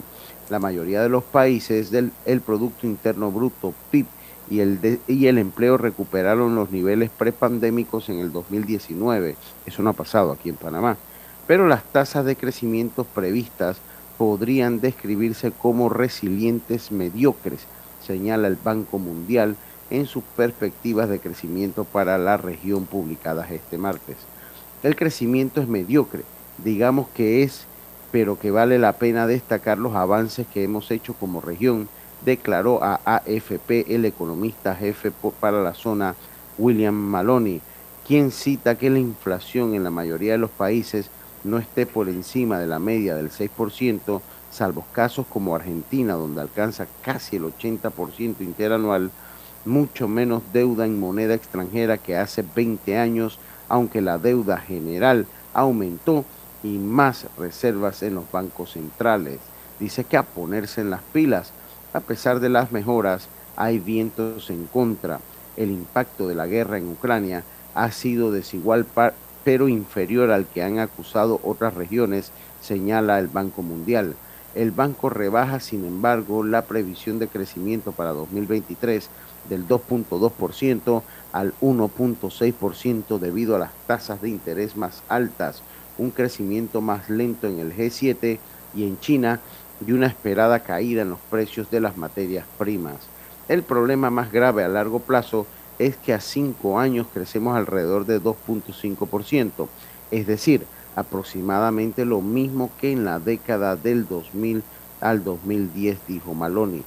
La 0.50 0.58
mayoría 0.58 1.02
de 1.02 1.08
los 1.08 1.24
países 1.24 1.90
del 1.90 2.12
el 2.24 2.40
Producto 2.40 2.86
Interno 2.86 3.30
Bruto, 3.30 3.74
PIB, 3.90 4.06
y 4.50 4.60
el, 4.60 5.00
y 5.06 5.26
el 5.26 5.38
empleo 5.38 5.78
recuperaron 5.78 6.54
los 6.54 6.70
niveles 6.70 7.10
prepandémicos 7.10 8.08
en 8.08 8.18
el 8.18 8.30
2019. 8.32 9.36
Eso 9.66 9.82
no 9.82 9.90
ha 9.90 9.94
pasado 9.94 10.32
aquí 10.32 10.50
en 10.50 10.56
Panamá. 10.56 10.96
Pero 11.46 11.66
las 11.66 11.84
tasas 11.84 12.24
de 12.24 12.36
crecimiento 12.36 13.04
previstas 13.04 13.78
podrían 14.18 14.80
describirse 14.80 15.50
como 15.50 15.88
resilientes 15.88 16.92
mediocres, 16.92 17.60
señala 18.04 18.48
el 18.48 18.56
Banco 18.56 18.98
Mundial 18.98 19.56
en 19.90 20.06
sus 20.06 20.22
perspectivas 20.36 21.08
de 21.08 21.20
crecimiento 21.20 21.84
para 21.84 22.18
la 22.18 22.36
región 22.36 22.86
publicadas 22.86 23.50
este 23.50 23.78
martes. 23.78 24.16
El 24.82 24.96
crecimiento 24.96 25.60
es 25.60 25.68
mediocre, 25.68 26.22
digamos 26.62 27.08
que 27.14 27.42
es, 27.42 27.66
pero 28.12 28.38
que 28.38 28.50
vale 28.50 28.78
la 28.78 28.92
pena 28.92 29.26
destacar 29.26 29.78
los 29.78 29.94
avances 29.94 30.46
que 30.46 30.62
hemos 30.62 30.90
hecho 30.90 31.14
como 31.14 31.40
región, 31.40 31.88
declaró 32.24 32.82
a 32.82 33.00
AFP 33.04 33.94
el 33.94 34.04
economista 34.04 34.74
jefe 34.74 35.12
para 35.40 35.62
la 35.62 35.74
zona 35.74 36.14
William 36.58 36.94
Maloney, 36.94 37.60
quien 38.06 38.30
cita 38.30 38.76
que 38.76 38.90
la 38.90 38.98
inflación 38.98 39.74
en 39.74 39.84
la 39.84 39.90
mayoría 39.90 40.32
de 40.32 40.38
los 40.38 40.50
países 40.50 41.10
no 41.44 41.58
esté 41.58 41.86
por 41.86 42.08
encima 42.08 42.58
de 42.58 42.66
la 42.66 42.78
media 42.78 43.14
del 43.14 43.30
6%, 43.30 44.20
salvo 44.50 44.84
casos 44.92 45.26
como 45.26 45.54
Argentina, 45.54 46.14
donde 46.14 46.40
alcanza 46.40 46.86
casi 47.02 47.36
el 47.36 47.44
80% 47.44 48.40
interanual, 48.40 49.10
mucho 49.64 50.08
menos 50.08 50.42
deuda 50.52 50.84
en 50.86 50.98
moneda 50.98 51.34
extranjera 51.34 51.98
que 51.98 52.16
hace 52.16 52.44
20 52.54 52.98
años, 52.98 53.38
aunque 53.68 54.00
la 54.00 54.18
deuda 54.18 54.58
general 54.58 55.26
aumentó 55.52 56.24
y 56.62 56.78
más 56.78 57.26
reservas 57.38 58.02
en 58.02 58.14
los 58.14 58.30
bancos 58.30 58.72
centrales. 58.72 59.38
Dice 59.78 60.04
que 60.04 60.16
a 60.16 60.22
ponerse 60.22 60.80
en 60.80 60.90
las 60.90 61.02
pilas, 61.02 61.52
a 61.92 62.00
pesar 62.00 62.40
de 62.40 62.48
las 62.48 62.72
mejoras, 62.72 63.28
hay 63.56 63.78
vientos 63.78 64.50
en 64.50 64.66
contra. 64.66 65.20
El 65.56 65.70
impacto 65.70 66.26
de 66.26 66.34
la 66.34 66.46
guerra 66.46 66.78
en 66.78 66.88
Ucrania 66.88 67.44
ha 67.74 67.90
sido 67.90 68.32
desigual 68.32 68.84
pero 69.44 69.68
inferior 69.68 70.30
al 70.30 70.46
que 70.46 70.62
han 70.62 70.78
acusado 70.78 71.40
otras 71.44 71.74
regiones, 71.74 72.32
señala 72.60 73.18
el 73.18 73.28
Banco 73.28 73.62
Mundial. 73.62 74.16
El 74.54 74.70
banco 74.70 75.10
rebaja, 75.10 75.60
sin 75.60 75.84
embargo, 75.84 76.44
la 76.44 76.62
previsión 76.62 77.18
de 77.18 77.28
crecimiento 77.28 77.92
para 77.92 78.12
2023 78.12 79.08
del 79.48 79.66
2.2% 79.66 81.02
al 81.32 81.52
1.6% 81.60 83.18
debido 83.18 83.56
a 83.56 83.58
las 83.58 83.72
tasas 83.86 84.22
de 84.22 84.30
interés 84.30 84.76
más 84.76 85.02
altas, 85.08 85.62
un 85.98 86.10
crecimiento 86.10 86.80
más 86.80 87.10
lento 87.10 87.48
en 87.48 87.58
el 87.58 87.76
G7 87.76 88.38
y 88.74 88.84
en 88.84 88.98
China 89.00 89.40
y 89.86 89.92
una 89.92 90.06
esperada 90.06 90.60
caída 90.60 91.02
en 91.02 91.10
los 91.10 91.18
precios 91.30 91.70
de 91.70 91.80
las 91.80 91.96
materias 91.96 92.46
primas. 92.56 92.96
El 93.48 93.62
problema 93.62 94.08
más 94.10 94.32
grave 94.32 94.64
a 94.64 94.68
largo 94.68 95.00
plazo 95.00 95.46
es 95.78 95.96
que 95.96 96.12
a 96.12 96.20
cinco 96.20 96.78
años 96.78 97.06
crecemos 97.12 97.56
alrededor 97.56 98.06
de 98.06 98.20
2.5%, 98.20 99.68
es 100.10 100.26
decir, 100.26 100.66
aproximadamente 100.96 102.04
lo 102.04 102.20
mismo 102.20 102.70
que 102.80 102.92
en 102.92 103.04
la 103.04 103.18
década 103.18 103.76
del 103.76 104.06
2000 104.06 104.62
al 105.00 105.24
2010, 105.24 105.98
dijo 106.06 106.34
Maloney. 106.34 106.84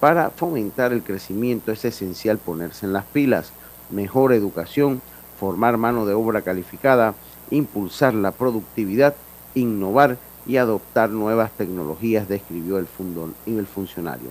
Para 0.00 0.30
fomentar 0.30 0.92
el 0.92 1.02
crecimiento 1.02 1.72
es 1.72 1.84
esencial 1.84 2.38
ponerse 2.38 2.86
en 2.86 2.92
las 2.92 3.04
pilas, 3.06 3.52
mejor 3.90 4.32
educación, 4.32 5.00
formar 5.40 5.78
mano 5.78 6.06
de 6.06 6.14
obra 6.14 6.42
calificada, 6.42 7.14
impulsar 7.50 8.14
la 8.14 8.32
productividad, 8.32 9.14
innovar 9.54 10.18
y 10.46 10.58
adoptar 10.58 11.10
nuevas 11.10 11.50
tecnologías, 11.52 12.28
describió 12.28 12.78
el, 12.78 12.86
el 13.46 13.66
funcionario. 13.66 14.28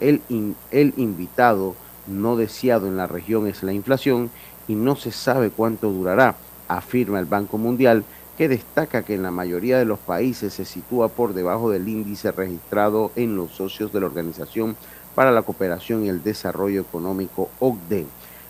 El, 0.00 0.22
el 0.70 0.94
invitado 0.96 1.74
no 2.08 2.36
deseado 2.36 2.86
en 2.86 2.96
la 2.96 3.06
región 3.06 3.46
es 3.46 3.62
la 3.62 3.72
inflación 3.72 4.30
y 4.66 4.74
no 4.74 4.96
se 4.96 5.12
sabe 5.12 5.50
cuánto 5.50 5.90
durará, 5.90 6.36
afirma 6.68 7.18
el 7.18 7.26
Banco 7.26 7.58
Mundial, 7.58 8.04
que 8.36 8.48
destaca 8.48 9.02
que 9.02 9.14
en 9.14 9.22
la 9.22 9.30
mayoría 9.30 9.78
de 9.78 9.84
los 9.84 9.98
países 9.98 10.54
se 10.54 10.64
sitúa 10.64 11.08
por 11.08 11.34
debajo 11.34 11.70
del 11.70 11.88
índice 11.88 12.30
registrado 12.30 13.10
en 13.16 13.36
los 13.36 13.50
socios 13.52 13.92
de 13.92 14.00
la 14.00 14.06
Organización 14.06 14.76
para 15.14 15.32
la 15.32 15.42
Cooperación 15.42 16.04
y 16.04 16.08
el 16.08 16.22
Desarrollo 16.22 16.80
Económico 16.80 17.50
OCDE. 17.58 18.06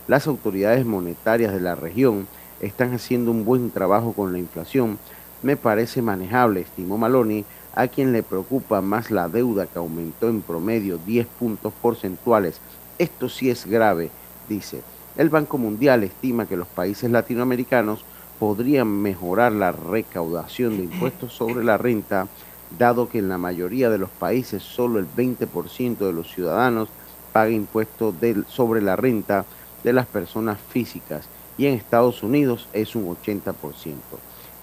Las 0.07 0.27
autoridades 0.27 0.85
monetarias 0.85 1.53
de 1.53 1.61
la 1.61 1.75
región 1.75 2.27
están 2.61 2.93
haciendo 2.93 3.31
un 3.31 3.45
buen 3.45 3.71
trabajo 3.71 4.13
con 4.13 4.33
la 4.33 4.39
inflación. 4.39 4.99
Me 5.43 5.57
parece 5.57 6.03
manejable, 6.03 6.61
estimó 6.61 6.99
Maloney, 6.99 7.45
a 7.75 7.89
quien 7.89 8.13
le 8.13 8.23
preocupa 8.23 8.81
más 8.81 9.11
la 9.11 9.29
deuda 9.29 9.67
que 9.67 9.79
aumentó 9.79 10.29
en 10.29 10.43
promedio 10.43 10.99
10 10.99 11.27
puntos 11.27 11.73
porcentuales. 11.81 12.61
Esto 12.99 13.29
sí 13.29 13.51
es 13.51 13.67
grave, 13.67 14.11
dice. 14.49 14.83
El 15.17 15.31
Banco 15.31 15.59
Mundial 15.59 16.05
estima 16.05 16.47
que 16.47 16.57
los 16.57 16.69
países 16.69 17.11
latinoamericanos 17.11 18.05
podrían 18.39 18.89
mejorar 18.89 19.53
la 19.53 19.73
recaudación 19.73 20.77
de 20.77 20.85
impuestos 20.85 21.33
sobre 21.33 21.65
la 21.65 21.77
renta 21.77 22.29
dado 22.77 23.09
que 23.09 23.19
en 23.19 23.29
la 23.29 23.39
mayoría 23.39 23.89
de 23.91 23.99
los 23.99 24.11
países 24.11 24.63
solo 24.63 24.99
el 24.99 25.07
20% 25.07 25.99
de 25.99 26.13
los 26.13 26.33
ciudadanos 26.33 26.89
paga 27.33 27.51
impuestos 27.51 28.15
sobre 28.49 28.83
la 28.83 28.97
renta 28.97 29.45
de 29.85 29.93
las 29.93 30.07
personas 30.07 30.59
físicas 30.69 31.29
y 31.57 31.67
en 31.67 31.75
Estados 31.75 32.23
Unidos 32.23 32.69
es 32.73 32.95
un 32.95 33.07
80%. 33.17 33.55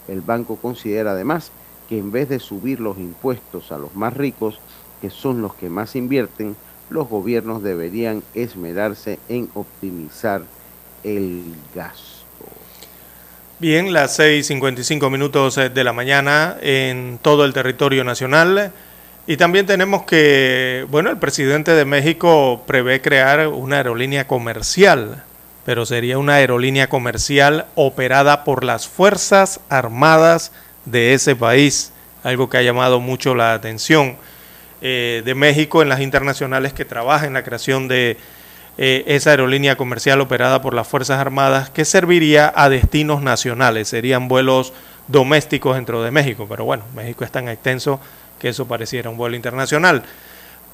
El 0.07 0.21
banco 0.21 0.57
considera 0.57 1.11
además 1.11 1.51
que 1.89 1.97
en 1.97 2.11
vez 2.11 2.29
de 2.29 2.39
subir 2.39 2.79
los 2.79 2.97
impuestos 2.97 3.71
a 3.71 3.77
los 3.77 3.95
más 3.95 4.13
ricos, 4.13 4.59
que 5.01 5.09
son 5.09 5.41
los 5.41 5.53
que 5.55 5.69
más 5.69 5.95
invierten, 5.95 6.55
los 6.89 7.09
gobiernos 7.09 7.63
deberían 7.63 8.23
esmerarse 8.33 9.19
en 9.29 9.49
optimizar 9.53 10.43
el 11.03 11.55
gasto. 11.73 12.15
Bien, 13.59 13.93
las 13.93 14.19
6.55 14.19 15.09
minutos 15.09 15.55
de 15.55 15.83
la 15.83 15.93
mañana 15.93 16.57
en 16.61 17.19
todo 17.21 17.45
el 17.45 17.53
territorio 17.53 18.03
nacional. 18.03 18.71
Y 19.27 19.37
también 19.37 19.65
tenemos 19.65 20.03
que, 20.03 20.85
bueno, 20.91 21.09
el 21.09 21.17
presidente 21.17 21.71
de 21.71 21.85
México 21.85 22.63
prevé 22.67 23.01
crear 23.01 23.47
una 23.47 23.77
aerolínea 23.77 24.27
comercial, 24.27 25.23
pero 25.65 25.85
sería 25.85 26.19
una 26.19 26.35
aerolínea 26.35 26.89
comercial 26.89 27.65
operada 27.73 28.43
por 28.43 28.63
las 28.63 28.87
Fuerzas 28.87 29.61
Armadas 29.69 30.51
de 30.85 31.15
ese 31.15 31.35
país, 31.35 31.91
algo 32.23 32.49
que 32.49 32.57
ha 32.57 32.61
llamado 32.61 32.99
mucho 32.99 33.33
la 33.33 33.53
atención 33.53 34.17
eh, 34.87 35.23
de 35.25 35.33
México 35.33 35.81
en 35.81 35.89
las 35.89 35.99
internacionales 35.99 36.71
que 36.71 36.85
trabaja 36.85 37.25
en 37.25 37.33
la 37.33 37.43
creación 37.43 37.87
de 37.87 38.17
eh, 38.77 39.03
esa 39.07 39.31
aerolínea 39.31 39.77
comercial 39.77 40.21
operada 40.21 40.61
por 40.61 40.75
las 40.75 40.87
Fuerzas 40.87 41.19
Armadas 41.19 41.71
que 41.71 41.85
serviría 41.85 42.53
a 42.55 42.69
destinos 42.69 43.23
nacionales, 43.23 43.87
serían 43.87 44.27
vuelos 44.27 44.73
domésticos 45.07 45.73
dentro 45.73 46.03
de 46.03 46.11
México, 46.11 46.45
pero 46.47 46.65
bueno, 46.65 46.83
México 46.93 47.23
es 47.23 47.31
tan 47.31 47.49
extenso 47.49 47.99
que 48.37 48.49
eso 48.49 48.67
pareciera 48.67 49.09
un 49.09 49.17
vuelo 49.17 49.35
internacional. 49.35 50.03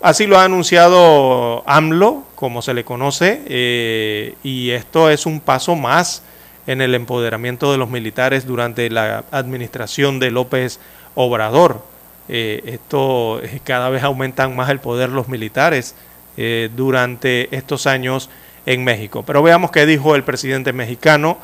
Así 0.02 0.28
lo 0.28 0.38
ha 0.38 0.44
anunciado 0.44 1.64
AMLO, 1.66 2.26
como 2.36 2.62
se 2.62 2.74
le 2.74 2.84
conoce, 2.84 3.42
eh, 3.48 4.36
y 4.44 4.72
esto 4.72 5.10
es 5.10 5.26
un 5.26 5.40
paso 5.40 5.78
más 5.78 6.22
en 6.68 6.82
el 6.82 6.96
empoderamiento 6.96 7.72
de 7.72 7.78
los 7.78 7.90
militares 7.90 8.46
durante 8.46 8.90
la 8.90 9.24
administración 9.32 10.20
de 10.20 10.32
López 10.32 10.82
Obrador. 11.16 11.90
Eh, 12.34 12.62
esto 12.66 13.41
cada 13.66 13.90
vez 13.90 14.03
aumentan 14.03 14.56
más 14.56 14.70
el 14.70 14.80
poder 14.80 15.10
los 15.10 15.28
militares 15.28 15.95
eh, 16.38 16.70
durante 16.74 17.53
estos 17.53 17.88
años 17.88 18.30
en 18.66 18.86
México. 18.86 19.24
Pero 19.28 19.44
veamos 19.44 19.70
qué 19.72 19.86
dijo 19.86 20.16
el 20.16 20.24
presidente 20.24 20.72
mexicano. 20.72 21.38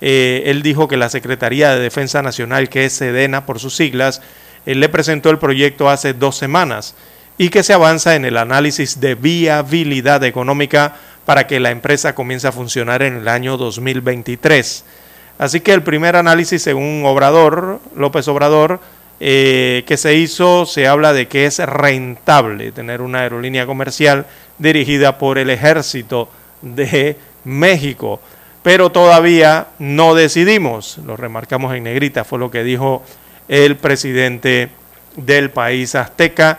Eh, 0.00 0.42
él 0.46 0.62
dijo 0.62 0.88
que 0.88 0.96
la 0.96 1.10
Secretaría 1.10 1.70
de 1.70 1.80
Defensa 1.80 2.22
Nacional, 2.22 2.68
que 2.68 2.86
es 2.86 2.92
SEDENA 2.94 3.46
por 3.46 3.60
sus 3.60 3.76
siglas, 3.76 4.20
le 4.64 4.88
presentó 4.88 5.30
el 5.30 5.38
proyecto 5.38 5.88
hace 5.88 6.12
dos 6.12 6.36
semanas 6.36 6.96
y 7.38 7.48
que 7.48 7.62
se 7.62 7.72
avanza 7.72 8.16
en 8.16 8.24
el 8.24 8.36
análisis 8.36 9.00
de 9.00 9.14
viabilidad 9.14 10.24
económica 10.24 10.96
para 11.24 11.46
que 11.46 11.60
la 11.60 11.70
empresa 11.70 12.16
comience 12.16 12.48
a 12.48 12.52
funcionar 12.52 13.02
en 13.02 13.14
el 13.14 13.28
año 13.28 13.56
2023. 13.56 14.84
Así 15.38 15.60
que 15.60 15.72
el 15.72 15.84
primer 15.84 16.16
análisis, 16.16 16.62
según 16.62 17.04
Obrador, 17.06 17.80
López 17.94 18.26
Obrador, 18.26 18.80
eh, 19.24 19.84
que 19.86 19.96
se 19.96 20.16
hizo, 20.16 20.66
se 20.66 20.88
habla 20.88 21.12
de 21.12 21.28
que 21.28 21.46
es 21.46 21.60
rentable 21.60 22.72
tener 22.72 23.00
una 23.00 23.20
aerolínea 23.20 23.66
comercial 23.66 24.26
dirigida 24.58 25.16
por 25.18 25.38
el 25.38 25.48
ejército 25.48 26.28
de 26.60 27.16
México. 27.44 28.20
Pero 28.64 28.90
todavía 28.90 29.68
no 29.78 30.16
decidimos, 30.16 30.98
lo 31.06 31.16
remarcamos 31.16 31.72
en 31.72 31.84
negrita, 31.84 32.24
fue 32.24 32.40
lo 32.40 32.50
que 32.50 32.64
dijo 32.64 33.04
el 33.46 33.76
presidente 33.76 34.70
del 35.14 35.50
país 35.50 35.94
azteca, 35.94 36.58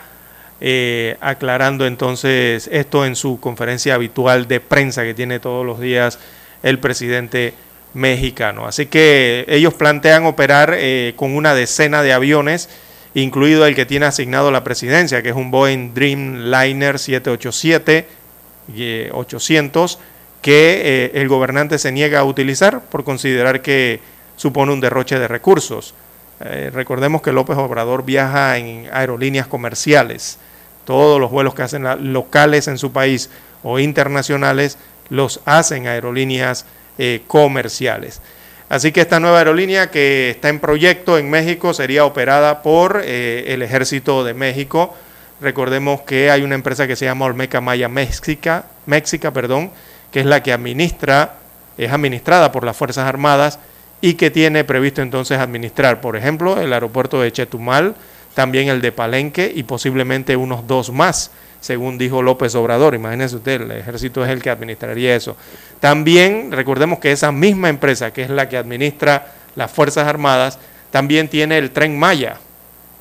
eh, 0.61 1.17
aclarando 1.19 1.85
entonces 1.85 2.69
esto 2.71 3.05
en 3.05 3.17
su 3.17 3.41
conferencia 3.41 3.95
habitual 3.95 4.47
de 4.47 4.61
prensa 4.61 5.03
que 5.03 5.13
tiene 5.13 5.41
todos 5.41 5.65
los 5.65 5.81
días 5.81 6.17
el 6.61 6.79
presidente 6.79 7.55
mexicano. 7.93 8.67
Así 8.67 8.87
que 8.87 9.45
ellos 9.47 9.73
plantean 9.73 10.25
operar 10.25 10.75
eh, 10.77 11.13
con 11.15 11.35
una 11.35 11.53
decena 11.53 12.01
de 12.01 12.13
aviones, 12.13 12.69
incluido 13.13 13.65
el 13.65 13.75
que 13.75 13.85
tiene 13.85 14.05
asignado 14.05 14.51
la 14.51 14.63
presidencia, 14.63 15.21
que 15.21 15.29
es 15.29 15.35
un 15.35 15.51
Boeing 15.51 15.93
Dreamliner 15.93 16.99
787 16.99 18.07
800, 19.11 19.99
que 20.41 20.81
eh, 20.83 21.11
el 21.15 21.27
gobernante 21.27 21.77
se 21.77 21.91
niega 21.91 22.19
a 22.19 22.23
utilizar 22.23 22.81
por 22.81 23.03
considerar 23.03 23.61
que 23.61 23.99
supone 24.35 24.73
un 24.73 24.81
derroche 24.81 25.19
de 25.19 25.27
recursos. 25.27 25.93
Eh, 26.39 26.71
recordemos 26.73 27.21
que 27.21 27.31
López 27.31 27.57
Obrador 27.57 28.03
viaja 28.03 28.57
en 28.57 28.89
aerolíneas 28.91 29.47
comerciales. 29.47 30.39
Todos 30.85 31.19
los 31.19 31.31
vuelos 31.31 31.55
que 31.55 31.61
hacen 31.61 32.13
locales 32.13 32.67
en 32.67 32.77
su 32.77 32.91
país 32.91 33.29
o 33.63 33.79
internacionales 33.79 34.77
los 35.09 35.39
hacen 35.45 35.87
aerolíneas 35.87 36.65
eh, 36.97 37.21
comerciales. 37.27 38.21
Así 38.69 38.91
que 38.91 39.01
esta 39.01 39.19
nueva 39.19 39.39
aerolínea 39.39 39.91
que 39.91 40.31
está 40.31 40.49
en 40.49 40.59
proyecto 40.59 41.17
en 41.17 41.29
México 41.29 41.73
sería 41.73 42.05
operada 42.05 42.63
por 42.63 43.01
eh, 43.03 43.45
el 43.49 43.61
Ejército 43.61 44.23
de 44.23 44.33
México. 44.33 44.95
Recordemos 45.41 46.01
que 46.01 46.31
hay 46.31 46.41
una 46.41 46.55
empresa 46.55 46.87
que 46.87 46.95
se 46.95 47.05
llama 47.05 47.25
Olmeca 47.25 47.61
Maya 47.61 47.89
México, 47.89 48.63
México, 48.85 49.31
perdón, 49.31 49.71
que 50.11 50.21
es 50.21 50.25
la 50.25 50.41
que 50.41 50.53
administra, 50.53 51.35
es 51.77 51.91
administrada 51.91 52.51
por 52.51 52.63
las 52.63 52.77
Fuerzas 52.77 53.05
Armadas 53.07 53.59
y 54.01 54.15
que 54.15 54.31
tiene 54.31 54.63
previsto 54.63 55.01
entonces 55.01 55.39
administrar, 55.39 56.01
por 56.01 56.15
ejemplo, 56.15 56.59
el 56.59 56.73
aeropuerto 56.73 57.21
de 57.21 57.31
Chetumal, 57.31 57.95
también 58.33 58.69
el 58.69 58.81
de 58.81 58.91
Palenque 58.91 59.51
y 59.53 59.63
posiblemente 59.63 60.35
unos 60.35 60.67
dos 60.67 60.91
más 60.91 61.31
según 61.63 61.97
dijo 61.97 62.21
López 62.21 62.53
Obrador. 62.55 62.93
Imagínense 62.93 63.37
usted, 63.37 63.61
el 63.61 63.71
ejército 63.71 64.21
es 64.25 64.29
el 64.29 64.41
que 64.41 64.49
administraría 64.49 65.15
eso. 65.15 65.37
También 65.79 66.51
recordemos 66.51 66.99
que 66.99 67.13
esa 67.13 67.31
misma 67.31 67.69
empresa, 67.69 68.11
que 68.11 68.23
es 68.23 68.29
la 68.29 68.49
que 68.49 68.57
administra 68.57 69.31
las 69.55 69.71
Fuerzas 69.71 70.05
Armadas, 70.05 70.59
también 70.91 71.29
tiene 71.29 71.57
el 71.57 71.71
tren 71.71 71.97
Maya, 71.97 72.35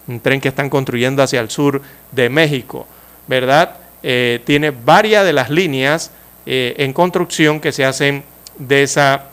un 0.06 0.20
tren 0.20 0.40
que 0.40 0.46
están 0.46 0.70
construyendo 0.70 1.24
hacia 1.24 1.40
el 1.40 1.50
sur 1.50 1.82
de 2.12 2.28
México, 2.28 2.86
¿verdad? 3.26 3.78
Eh, 4.04 4.40
tiene 4.44 4.70
varias 4.70 5.24
de 5.24 5.32
las 5.32 5.50
líneas 5.50 6.12
eh, 6.46 6.76
en 6.78 6.92
construcción 6.92 7.58
que 7.58 7.72
se 7.72 7.84
hacen 7.84 8.22
de 8.58 8.84
esa 8.84 9.24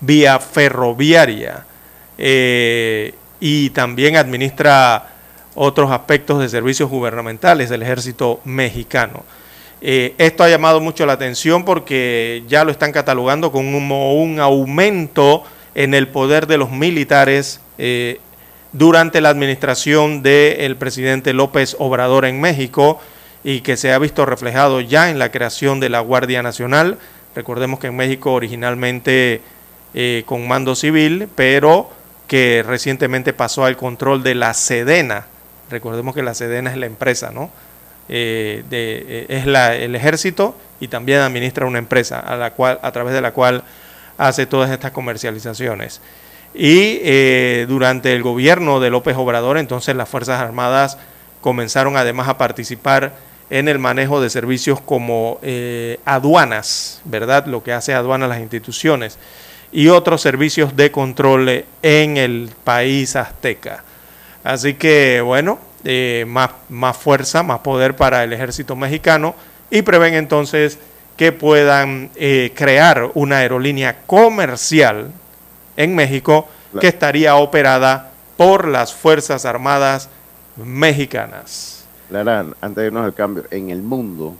vía 0.00 0.38
ferroviaria 0.38 1.66
eh, 2.16 3.12
y 3.40 3.70
también 3.70 4.14
administra 4.14 5.09
otros 5.54 5.90
aspectos 5.90 6.38
de 6.40 6.48
servicios 6.48 6.88
gubernamentales 6.88 7.68
del 7.68 7.82
ejército 7.82 8.40
mexicano. 8.44 9.24
Eh, 9.82 10.14
esto 10.18 10.44
ha 10.44 10.48
llamado 10.48 10.80
mucho 10.80 11.06
la 11.06 11.14
atención 11.14 11.64
porque 11.64 12.42
ya 12.46 12.64
lo 12.64 12.70
están 12.70 12.92
catalogando 12.92 13.50
como 13.50 14.14
un, 14.14 14.38
aumento 14.40 15.42
en 15.74 15.94
el 15.94 16.08
poder 16.08 16.46
de 16.46 16.58
los 16.58 16.70
militares 16.70 17.60
eh, 17.78 18.20
durante 18.72 19.20
la 19.20 19.30
administración 19.30 20.22
del 20.22 20.76
presidente 20.76 21.32
López 21.32 21.76
Obrador 21.78 22.26
en 22.26 22.40
México 22.40 23.00
y 23.42 23.62
que 23.62 23.76
se 23.76 23.92
ha 23.92 23.98
visto 23.98 24.26
reflejado 24.26 24.80
ya 24.80 25.10
en 25.10 25.18
la 25.18 25.30
creación 25.30 25.80
de 25.80 25.88
la 25.88 26.00
Guardia 26.00 26.42
Nacional. 26.42 26.98
Recordemos 27.34 27.80
que 27.80 27.86
en 27.86 27.96
México 27.96 28.32
originalmente 28.34 29.40
eh, 29.94 30.24
con 30.26 30.46
mando 30.46 30.74
civil, 30.74 31.28
pero 31.34 31.90
que 32.26 32.62
recientemente 32.64 33.32
pasó 33.32 33.64
al 33.64 33.76
control 33.76 34.22
de 34.22 34.34
la 34.34 34.54
Sedena. 34.54 35.26
Recordemos 35.70 36.14
que 36.14 36.22
la 36.22 36.34
Sedena 36.34 36.70
es 36.70 36.76
la 36.76 36.86
empresa, 36.86 37.30
¿no? 37.30 37.50
Eh, 38.12 38.64
eh, 38.72 39.26
es 39.28 39.46
la, 39.46 39.76
el 39.76 39.94
ejército 39.94 40.56
y 40.80 40.88
también 40.88 41.20
administra 41.20 41.64
una 41.64 41.78
empresa 41.78 42.18
a, 42.18 42.34
la 42.36 42.50
cual, 42.54 42.80
a 42.82 42.90
través 42.90 43.14
de 43.14 43.20
la 43.20 43.30
cual 43.30 43.62
hace 44.18 44.46
todas 44.46 44.68
estas 44.70 44.90
comercializaciones. 44.90 46.00
Y 46.52 46.98
eh, 47.02 47.66
durante 47.68 48.12
el 48.12 48.24
gobierno 48.24 48.80
de 48.80 48.90
López 48.90 49.16
Obrador, 49.16 49.58
entonces 49.58 49.94
las 49.94 50.08
Fuerzas 50.08 50.40
Armadas 50.40 50.98
comenzaron 51.40 51.96
además 51.96 52.26
a 52.26 52.36
participar 52.36 53.14
en 53.48 53.68
el 53.68 53.78
manejo 53.78 54.20
de 54.20 54.28
servicios 54.28 54.80
como 54.80 55.40
aduanas, 56.04 57.00
¿verdad? 57.04 57.46
Lo 57.46 57.62
que 57.62 57.72
hace 57.72 57.94
aduanas 57.94 58.28
las 58.28 58.40
instituciones 58.40 59.18
y 59.72 59.88
otros 59.88 60.20
servicios 60.20 60.76
de 60.76 60.90
control 60.90 61.64
en 61.82 62.16
el 62.16 62.50
país 62.64 63.16
azteca. 63.16 63.84
Así 64.44 64.74
que, 64.74 65.20
bueno, 65.20 65.58
eh, 65.84 66.24
más, 66.28 66.50
más 66.68 66.96
fuerza, 66.96 67.42
más 67.42 67.60
poder 67.60 67.96
para 67.96 68.24
el 68.24 68.32
ejército 68.32 68.76
mexicano 68.76 69.34
y 69.70 69.82
prevén 69.82 70.14
entonces 70.14 70.78
que 71.16 71.32
puedan 71.32 72.10
eh, 72.16 72.52
crear 72.54 73.10
una 73.14 73.38
aerolínea 73.38 74.02
comercial 74.06 75.10
en 75.76 75.94
México 75.94 76.48
que 76.80 76.88
estaría 76.88 77.36
operada 77.36 78.10
por 78.36 78.66
las 78.66 78.94
Fuerzas 78.94 79.44
Armadas 79.44 80.08
mexicanas. 80.56 81.84
Lara, 82.10 82.46
antes 82.60 82.76
de 82.76 82.86
irnos 82.86 83.04
al 83.04 83.14
cambio, 83.14 83.44
en 83.50 83.70
el 83.70 83.82
mundo, 83.82 84.34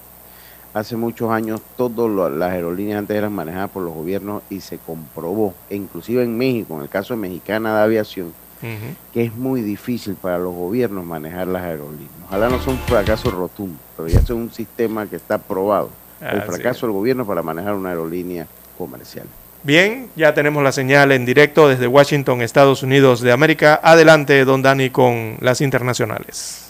hace 0.74 0.96
muchos 0.96 1.30
años, 1.30 1.60
todas 1.76 2.32
las 2.32 2.50
aerolíneas 2.50 2.98
antes 2.98 3.16
eran 3.16 3.32
manejadas 3.32 3.70
por 3.70 3.82
los 3.82 3.94
gobiernos 3.94 4.42
y 4.50 4.60
se 4.60 4.78
comprobó, 4.78 5.54
inclusive 5.68 6.22
en 6.22 6.36
México, 6.36 6.76
en 6.76 6.82
el 6.82 6.88
caso 6.88 7.14
de 7.14 7.20
Mexicana 7.20 7.76
de 7.76 7.82
Aviación, 7.82 8.32
que 9.12 9.24
es 9.24 9.34
muy 9.34 9.62
difícil 9.62 10.14
para 10.14 10.38
los 10.38 10.54
gobiernos 10.54 11.04
manejar 11.04 11.46
las 11.46 11.62
aerolíneas. 11.62 12.10
Ojalá 12.26 12.48
no 12.48 12.60
sea 12.62 12.72
un 12.72 12.78
fracaso 12.80 13.30
rotundo, 13.30 13.78
pero 13.96 14.08
ya 14.08 14.20
es 14.20 14.30
un 14.30 14.52
sistema 14.52 15.06
que 15.06 15.16
está 15.16 15.38
probado. 15.38 15.90
el 16.20 16.42
fracaso 16.42 16.86
del 16.86 16.94
gobierno 16.94 17.26
para 17.26 17.42
manejar 17.42 17.74
una 17.74 17.90
aerolínea 17.90 18.46
comercial. 18.76 19.26
Bien, 19.62 20.08
ya 20.16 20.32
tenemos 20.32 20.62
la 20.62 20.72
señal 20.72 21.12
en 21.12 21.26
directo 21.26 21.68
desde 21.68 21.86
Washington, 21.86 22.40
Estados 22.40 22.82
Unidos 22.82 23.20
de 23.20 23.32
América. 23.32 23.78
Adelante, 23.82 24.44
don 24.44 24.62
Dani, 24.62 24.88
con 24.88 25.36
las 25.40 25.60
internacionales. 25.60 26.69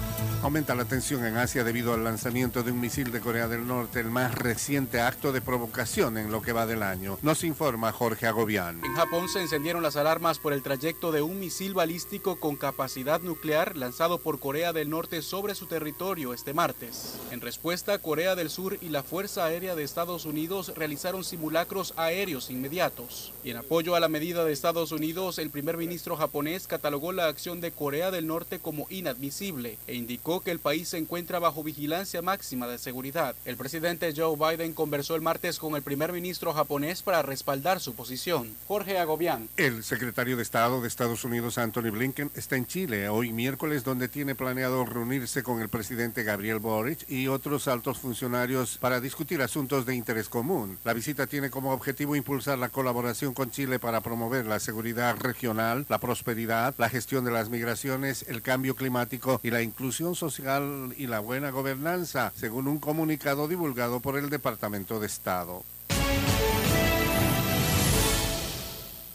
Aumenta 0.43 0.73
la 0.73 0.85
tensión 0.85 1.23
en 1.23 1.37
Asia 1.37 1.63
debido 1.63 1.93
al 1.93 2.03
lanzamiento 2.03 2.63
de 2.63 2.71
un 2.71 2.79
misil 2.79 3.11
de 3.11 3.21
Corea 3.21 3.47
del 3.47 3.67
Norte, 3.67 3.99
el 3.99 4.09
más 4.09 4.33
reciente 4.33 4.99
acto 4.99 5.31
de 5.31 5.39
provocación 5.39 6.17
en 6.17 6.31
lo 6.31 6.41
que 6.41 6.51
va 6.51 6.65
del 6.65 6.81
año. 6.81 7.19
Nos 7.21 7.43
informa 7.43 7.91
Jorge 7.91 8.25
Agobián. 8.25 8.83
En 8.83 8.95
Japón 8.95 9.29
se 9.29 9.39
encendieron 9.39 9.83
las 9.83 9.97
alarmas 9.97 10.39
por 10.39 10.53
el 10.53 10.63
trayecto 10.63 11.11
de 11.11 11.21
un 11.21 11.39
misil 11.39 11.75
balístico 11.75 12.39
con 12.39 12.55
capacidad 12.55 13.21
nuclear 13.21 13.77
lanzado 13.77 14.17
por 14.17 14.39
Corea 14.39 14.73
del 14.73 14.89
Norte 14.89 15.21
sobre 15.21 15.53
su 15.53 15.67
territorio 15.67 16.33
este 16.33 16.55
martes. 16.55 17.19
En 17.29 17.39
respuesta, 17.39 17.99
Corea 17.99 18.33
del 18.33 18.49
Sur 18.49 18.79
y 18.81 18.89
la 18.89 19.03
Fuerza 19.03 19.45
Aérea 19.45 19.75
de 19.75 19.83
Estados 19.83 20.25
Unidos 20.25 20.73
realizaron 20.75 21.23
simulacros 21.23 21.93
aéreos 21.97 22.49
inmediatos. 22.49 23.31
Y 23.43 23.51
en 23.51 23.57
apoyo 23.57 23.93
a 23.93 23.99
la 23.99 24.09
medida 24.09 24.43
de 24.43 24.53
Estados 24.53 24.91
Unidos, 24.91 25.37
el 25.37 25.51
primer 25.51 25.77
ministro 25.77 26.17
japonés 26.17 26.65
catalogó 26.65 27.11
la 27.11 27.27
acción 27.27 27.61
de 27.61 27.71
Corea 27.71 28.09
del 28.09 28.25
Norte 28.25 28.57
como 28.57 28.87
inadmisible 28.89 29.77
e 29.85 29.93
indicó 29.93 30.30
que 30.39 30.51
el 30.51 30.59
país 30.59 30.87
se 30.87 30.97
encuentra 30.97 31.39
bajo 31.39 31.63
vigilancia 31.63 32.21
máxima 32.21 32.67
de 32.67 32.77
seguridad. 32.77 33.35
El 33.43 33.57
presidente 33.57 34.13
Joe 34.15 34.37
Biden 34.37 34.73
conversó 34.73 35.15
el 35.15 35.21
martes 35.21 35.59
con 35.59 35.75
el 35.75 35.81
primer 35.81 36.13
ministro 36.13 36.53
japonés 36.53 37.01
para 37.01 37.21
respaldar 37.21 37.81
su 37.81 37.93
posición. 37.93 38.55
Jorge 38.67 38.97
Agobián. 38.97 39.49
El 39.57 39.83
secretario 39.83 40.37
de 40.37 40.43
Estado 40.43 40.81
de 40.81 40.87
Estados 40.87 41.25
Unidos, 41.25 41.57
Anthony 41.57 41.91
Blinken, 41.91 42.31
está 42.35 42.55
en 42.55 42.65
Chile 42.65 43.09
hoy 43.09 43.33
miércoles 43.33 43.83
donde 43.83 44.07
tiene 44.07 44.35
planeado 44.35 44.85
reunirse 44.85 45.43
con 45.43 45.61
el 45.61 45.69
presidente 45.69 46.23
Gabriel 46.23 46.59
Boric 46.59 47.09
y 47.09 47.27
otros 47.27 47.67
altos 47.67 47.99
funcionarios 47.99 48.77
para 48.77 49.01
discutir 49.01 49.41
asuntos 49.41 49.85
de 49.85 49.95
interés 49.95 50.29
común. 50.29 50.77
La 50.83 50.93
visita 50.93 51.27
tiene 51.27 51.49
como 51.49 51.73
objetivo 51.73 52.15
impulsar 52.15 52.57
la 52.57 52.69
colaboración 52.69 53.33
con 53.33 53.51
Chile 53.51 53.79
para 53.79 54.01
promover 54.01 54.45
la 54.45 54.59
seguridad 54.59 55.17
regional, 55.17 55.85
la 55.89 55.99
prosperidad, 55.99 56.75
la 56.77 56.89
gestión 56.89 57.25
de 57.25 57.31
las 57.31 57.49
migraciones, 57.49 58.25
el 58.27 58.41
cambio 58.41 58.75
climático 58.75 59.39
y 59.43 59.49
la 59.49 59.61
inclusión 59.61 60.15
social 60.21 60.93
y 60.97 61.07
la 61.07 61.19
buena 61.19 61.49
gobernanza, 61.49 62.31
según 62.35 62.67
un 62.67 62.77
comunicado 62.77 63.47
divulgado 63.47 64.01
por 64.01 64.19
el 64.19 64.29
Departamento 64.29 64.99
de 64.99 65.07
Estado. 65.07 65.63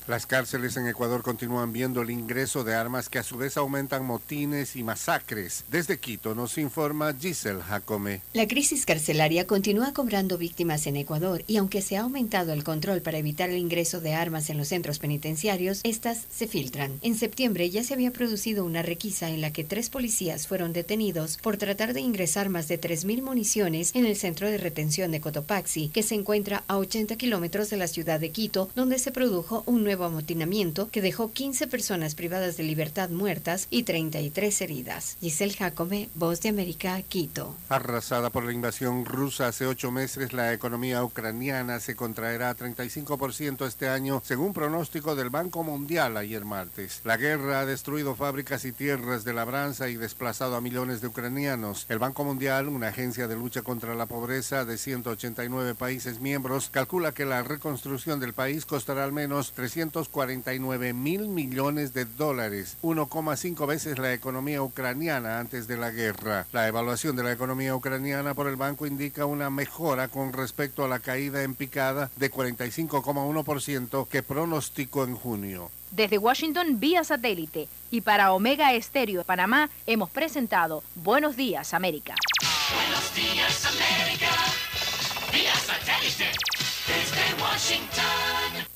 Las 0.06 0.24
cárceles 0.24 0.76
en 0.76 0.86
Ecuador 0.86 1.24
continúan 1.24 1.72
viendo 1.72 2.00
el 2.00 2.10
ingreso 2.10 2.62
de 2.62 2.76
armas 2.76 3.08
que 3.08 3.18
a 3.18 3.24
su 3.24 3.36
vez 3.36 3.56
aumentan 3.56 4.04
motines 4.04 4.76
y 4.76 4.84
masacres. 4.84 5.64
Desde 5.68 5.98
Quito 5.98 6.36
nos 6.36 6.58
informa 6.58 7.12
Giselle 7.12 7.60
Jacome. 7.60 8.20
La 8.32 8.46
crisis 8.46 8.86
carcelaria 8.86 9.48
continúa 9.48 9.92
cobrando 9.92 10.38
víctimas 10.38 10.86
en 10.86 10.94
Ecuador 10.94 11.42
y 11.48 11.56
aunque 11.56 11.82
se 11.82 11.96
ha 11.96 12.02
aumentado 12.02 12.52
el 12.52 12.62
control 12.62 13.02
para 13.02 13.18
evitar 13.18 13.50
el 13.50 13.56
ingreso 13.56 14.00
de 14.00 14.14
armas 14.14 14.48
en 14.48 14.58
los 14.58 14.68
centros 14.68 15.00
penitenciarios, 15.00 15.80
estas 15.82 16.26
se 16.30 16.46
filtran. 16.46 17.00
En 17.02 17.16
septiembre 17.16 17.68
ya 17.68 17.82
se 17.82 17.94
había 17.94 18.12
producido 18.12 18.64
una 18.64 18.82
requisa 18.82 19.30
en 19.30 19.40
la 19.40 19.52
que 19.52 19.64
tres 19.64 19.90
policías 19.90 20.46
fueron 20.46 20.72
detenidos 20.72 21.36
por 21.38 21.56
tratar 21.56 21.94
de 21.94 22.00
ingresar 22.00 22.48
más 22.48 22.68
de 22.68 22.80
3.000 22.80 23.22
municiones 23.22 23.90
en 23.96 24.06
el 24.06 24.14
centro 24.14 24.48
de 24.48 24.58
retención 24.58 25.10
de 25.10 25.20
Cotopaxi, 25.20 25.88
que 25.88 26.04
se 26.04 26.14
encuentra 26.14 26.62
a 26.68 26.76
80 26.78 27.16
kilómetros 27.16 27.70
de 27.70 27.76
la 27.76 27.88
ciudad 27.88 28.20
de 28.20 28.30
Quito, 28.30 28.70
donde 28.76 29.00
se 29.00 29.10
produjo 29.10 29.64
un 29.66 29.82
nuevo 29.82 29.95
amotinamiento 30.04 30.90
que 30.90 31.02
dejó 31.02 31.32
15 31.32 31.66
personas 31.66 32.14
privadas 32.14 32.56
de 32.56 32.62
libertad 32.62 33.10
muertas 33.10 33.66
y 33.70 33.84
33 33.84 34.60
heridas. 34.60 35.16
Giselle 35.20 35.54
Jacome, 35.54 36.08
Voz 36.14 36.40
de 36.40 36.50
América, 36.50 37.00
Quito. 37.02 37.54
Arrasada 37.68 38.30
por 38.30 38.44
la 38.44 38.52
invasión 38.52 39.04
rusa 39.04 39.48
hace 39.48 39.66
ocho 39.66 39.90
meses, 39.90 40.32
la 40.32 40.52
economía 40.52 41.04
ucraniana 41.04 41.80
se 41.80 41.96
contraerá 41.96 42.50
a 42.50 42.56
35% 42.56 43.66
este 43.66 43.88
año, 43.88 44.22
según 44.24 44.52
pronóstico 44.52 45.14
del 45.14 45.30
Banco 45.30 45.62
Mundial 45.62 46.16
ayer 46.16 46.44
martes. 46.44 47.00
La 47.04 47.16
guerra 47.16 47.60
ha 47.60 47.66
destruido 47.66 48.14
fábricas 48.14 48.64
y 48.64 48.72
tierras 48.72 49.24
de 49.24 49.32
labranza 49.32 49.88
y 49.88 49.96
desplazado 49.96 50.56
a 50.56 50.60
millones 50.60 51.00
de 51.00 51.08
ucranianos. 51.08 51.86
El 51.88 51.98
Banco 51.98 52.24
Mundial, 52.24 52.68
una 52.68 52.88
agencia 52.88 53.28
de 53.28 53.36
lucha 53.36 53.62
contra 53.62 53.94
la 53.94 54.06
pobreza 54.06 54.64
de 54.64 54.78
189 54.78 55.74
países 55.74 56.20
miembros, 56.20 56.70
calcula 56.70 57.12
que 57.12 57.24
la 57.24 57.42
reconstrucción 57.42 58.20
del 58.20 58.32
país 58.32 58.66
costará 58.66 59.04
al 59.04 59.12
menos 59.12 59.52
300 59.52 59.85
349 59.90 60.92
mil 60.92 61.28
millones 61.28 61.94
de 61.94 62.04
dólares, 62.04 62.76
1,5 62.82 63.66
veces 63.66 63.98
la 63.98 64.12
economía 64.12 64.62
ucraniana 64.62 65.38
antes 65.38 65.66
de 65.68 65.76
la 65.76 65.90
guerra. 65.90 66.46
La 66.52 66.66
evaluación 66.68 67.16
de 67.16 67.22
la 67.22 67.32
economía 67.32 67.74
ucraniana 67.74 68.34
por 68.34 68.48
el 68.48 68.56
banco 68.56 68.86
indica 68.86 69.26
una 69.26 69.50
mejora 69.50 70.08
con 70.08 70.32
respecto 70.32 70.84
a 70.84 70.88
la 70.88 70.98
caída 70.98 71.42
en 71.42 71.54
picada 71.54 72.10
de 72.16 72.30
45,1% 72.30 74.08
que 74.08 74.22
pronosticó 74.22 75.04
en 75.04 75.14
junio. 75.16 75.70
desde 75.92 76.18
Washington 76.18 76.78
vía 76.80 77.04
satélite 77.04 77.68
y 77.90 78.00
para 78.02 78.32
Omega 78.32 78.72
Estéreo 78.74 79.20
de 79.20 79.24
Panamá 79.24 79.70
hemos 79.86 80.10
presentado 80.10 80.82
Buenos 80.96 81.36
Días 81.36 81.72
América. 81.72 82.14
Buenos 82.74 83.14
días 83.14 83.64
América, 83.64 84.30
vía 85.32 85.54
satélite 85.54 86.26
desde 86.86 87.42
Washington. 87.42 88.75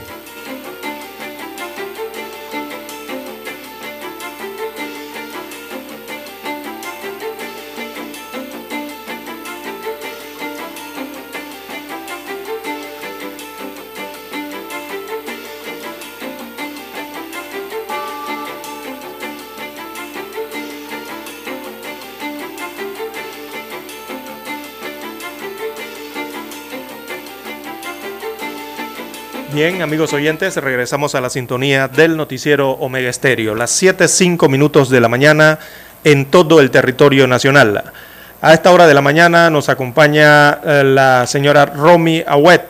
Bien, 29.55 29.81
amigos 29.81 30.11
oyentes, 30.11 30.57
regresamos 30.57 31.15
a 31.15 31.21
la 31.21 31.29
sintonía 31.29 31.87
del 31.87 32.17
noticiero 32.17 32.71
Omega 32.71 33.09
Estéreo, 33.09 33.55
las 33.55 33.81
7.05 33.81 34.49
minutos 34.49 34.89
de 34.89 34.99
la 34.99 35.07
mañana 35.07 35.59
en 36.03 36.25
todo 36.25 36.59
el 36.59 36.71
territorio 36.71 37.25
nacional. 37.25 37.93
A 38.41 38.53
esta 38.53 38.73
hora 38.73 38.85
de 38.85 38.93
la 38.93 39.01
mañana 39.01 39.49
nos 39.49 39.69
acompaña 39.69 40.59
eh, 40.61 40.83
la 40.83 41.25
señora 41.25 41.67
Romy 41.67 42.21
Awet, 42.27 42.63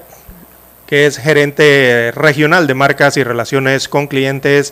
que 0.85 1.07
es 1.07 1.17
gerente 1.17 2.11
regional 2.13 2.67
de 2.67 2.75
marcas 2.75 3.17
y 3.17 3.23
relaciones 3.23 3.89
con 3.89 4.05
clientes 4.05 4.71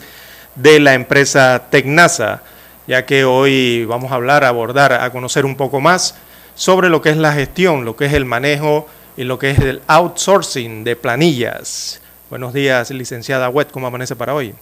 de 0.53 0.79
la 0.79 0.93
empresa 0.93 1.63
Tecnasa, 1.71 2.43
ya 2.85 3.07
que 3.07 3.25
hoy 3.25 3.85
vamos 3.85 4.11
a 4.11 4.15
hablar, 4.15 4.43
abordar, 4.43 4.93
a 4.93 5.09
conocer 5.09 5.45
un 5.47 5.55
poco 5.55 5.81
más 5.81 6.13
sobre 6.53 6.89
lo 6.89 7.01
que 7.01 7.09
es 7.09 7.17
la 7.17 7.33
gestión, 7.33 7.85
lo 7.85 7.95
que 7.95 8.05
es 8.05 8.13
el 8.13 8.25
manejo 8.25 8.87
y 9.17 9.23
lo 9.23 9.39
que 9.39 9.49
es 9.49 9.57
el 9.57 9.81
outsourcing 9.87 10.83
de 10.83 10.95
planillas. 10.95 12.02
Buenos 12.33 12.51
días, 12.51 12.89
licenciada 12.89 13.47
Wet, 13.47 13.69
¿cómo 13.69 13.85
amanece 13.85 14.15
para 14.15 14.33
hoy? 14.33 14.55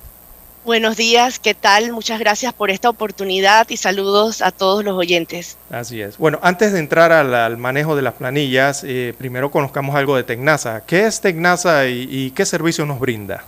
Buenos 0.65 0.97
días, 0.97 1.39
¿qué 1.39 1.53
tal? 1.53 1.93
Muchas 1.93 2.19
gracias 2.19 2.51
por 2.51 2.69
esta 2.69 2.89
oportunidad 2.89 3.69
y 3.69 3.77
saludos 3.77 4.41
a 4.41 4.51
todos 4.51 4.83
los 4.83 4.97
oyentes. 4.97 5.55
Así 5.69 6.01
es. 6.01 6.17
Bueno, 6.17 6.37
antes 6.41 6.73
de 6.73 6.79
entrar 6.79 7.13
al, 7.13 7.33
al 7.33 7.55
manejo 7.55 7.95
de 7.95 8.01
las 8.01 8.15
planillas, 8.15 8.83
eh, 8.83 9.15
primero 9.17 9.51
conozcamos 9.51 9.95
algo 9.95 10.17
de 10.17 10.25
Tecnasa. 10.25 10.83
¿Qué 10.85 11.05
es 11.05 11.21
Tecnasa 11.21 11.87
y, 11.87 12.09
y 12.11 12.31
qué 12.31 12.45
servicio 12.45 12.85
nos 12.85 12.99
brinda? 12.99 13.45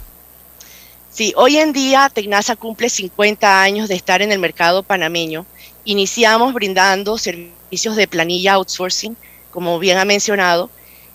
Sí, 1.09 1.33
hoy 1.35 1.57
en 1.57 1.73
día 1.73 2.09
Tecnasa 2.09 2.55
cumple 2.55 2.87
50 2.87 3.61
años 3.61 3.89
de 3.89 3.95
estar 3.95 4.21
en 4.21 4.31
el 4.31 4.39
mercado 4.39 4.83
panameño. 4.83 5.45
Iniciamos 5.83 6.53
brindando 6.53 7.17
servicios 7.17 7.97
de 7.97 8.07
planilla 8.07 8.53
outsourcing, 8.53 9.17
como 9.51 9.79
bien 9.79 9.97
ha 9.97 10.05
mencionado, 10.05 10.69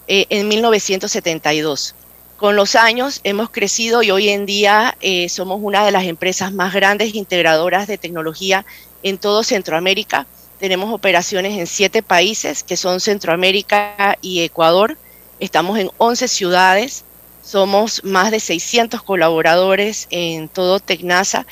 eh, 0.08 0.26
en 0.28 0.46
1972. 0.46 1.94
Con 2.38 2.54
los 2.54 2.76
años 2.76 3.20
hemos 3.24 3.50
crecido 3.50 4.04
y 4.04 4.12
hoy 4.12 4.28
en 4.28 4.46
día 4.46 4.96
eh, 5.00 5.28
somos 5.28 5.58
una 5.60 5.84
de 5.84 5.90
las 5.90 6.04
empresas 6.04 6.52
más 6.52 6.72
grandes 6.72 7.16
integradoras 7.16 7.88
de 7.88 7.98
tecnología 7.98 8.64
en 9.02 9.18
todo 9.18 9.42
Centroamérica. 9.42 10.24
Tenemos 10.60 10.94
operaciones 10.94 11.58
en 11.58 11.66
siete 11.66 12.00
países 12.00 12.62
que 12.62 12.76
son 12.76 13.00
Centroamérica 13.00 14.16
y 14.22 14.42
Ecuador. 14.42 14.96
Estamos 15.40 15.80
en 15.80 15.90
11 15.98 16.28
ciudades. 16.28 17.02
Somos 17.42 18.04
más 18.04 18.30
de 18.30 18.38
600 18.38 19.02
colaboradores 19.02 20.06
en 20.10 20.48
todo 20.48 20.78
Tecnasa 20.78 21.44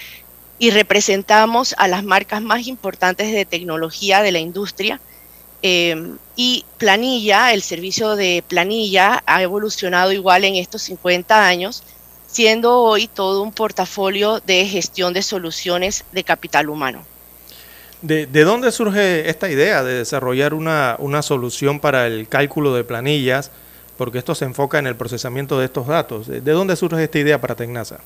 y 0.60 0.70
representamos 0.70 1.74
a 1.78 1.88
las 1.88 2.04
marcas 2.04 2.42
más 2.42 2.68
importantes 2.68 3.32
de 3.32 3.44
tecnología 3.44 4.22
de 4.22 4.30
la 4.30 4.38
industria. 4.38 5.00
Eh, 5.62 6.16
y 6.36 6.64
planilla, 6.76 7.52
el 7.54 7.62
servicio 7.62 8.14
de 8.14 8.44
planilla 8.46 9.22
ha 9.26 9.42
evolucionado 9.42 10.12
igual 10.12 10.44
en 10.44 10.56
estos 10.56 10.82
50 10.82 11.46
años, 11.46 11.82
siendo 12.26 12.82
hoy 12.82 13.08
todo 13.08 13.42
un 13.42 13.52
portafolio 13.52 14.40
de 14.40 14.66
gestión 14.66 15.14
de 15.14 15.22
soluciones 15.22 16.04
de 16.12 16.24
capital 16.24 16.68
humano. 16.68 17.04
¿De, 18.02 18.26
de 18.26 18.44
dónde 18.44 18.70
surge 18.70 19.30
esta 19.30 19.48
idea 19.48 19.82
de 19.82 19.94
desarrollar 19.94 20.52
una, 20.52 20.96
una, 20.98 21.22
solución 21.22 21.80
para 21.80 22.06
el 22.06 22.28
cálculo 22.28 22.74
de 22.74 22.84
planillas? 22.84 23.50
Porque 23.96 24.18
esto 24.18 24.34
se 24.34 24.44
enfoca 24.44 24.78
en 24.78 24.86
el 24.86 24.96
procesamiento 24.96 25.58
de 25.58 25.64
estos 25.64 25.86
datos. 25.86 26.26
¿De, 26.26 26.42
de 26.42 26.52
dónde 26.52 26.76
surge 26.76 27.02
esta 27.02 27.18
idea 27.18 27.40
para 27.40 27.54
Tecnasa? 27.54 28.00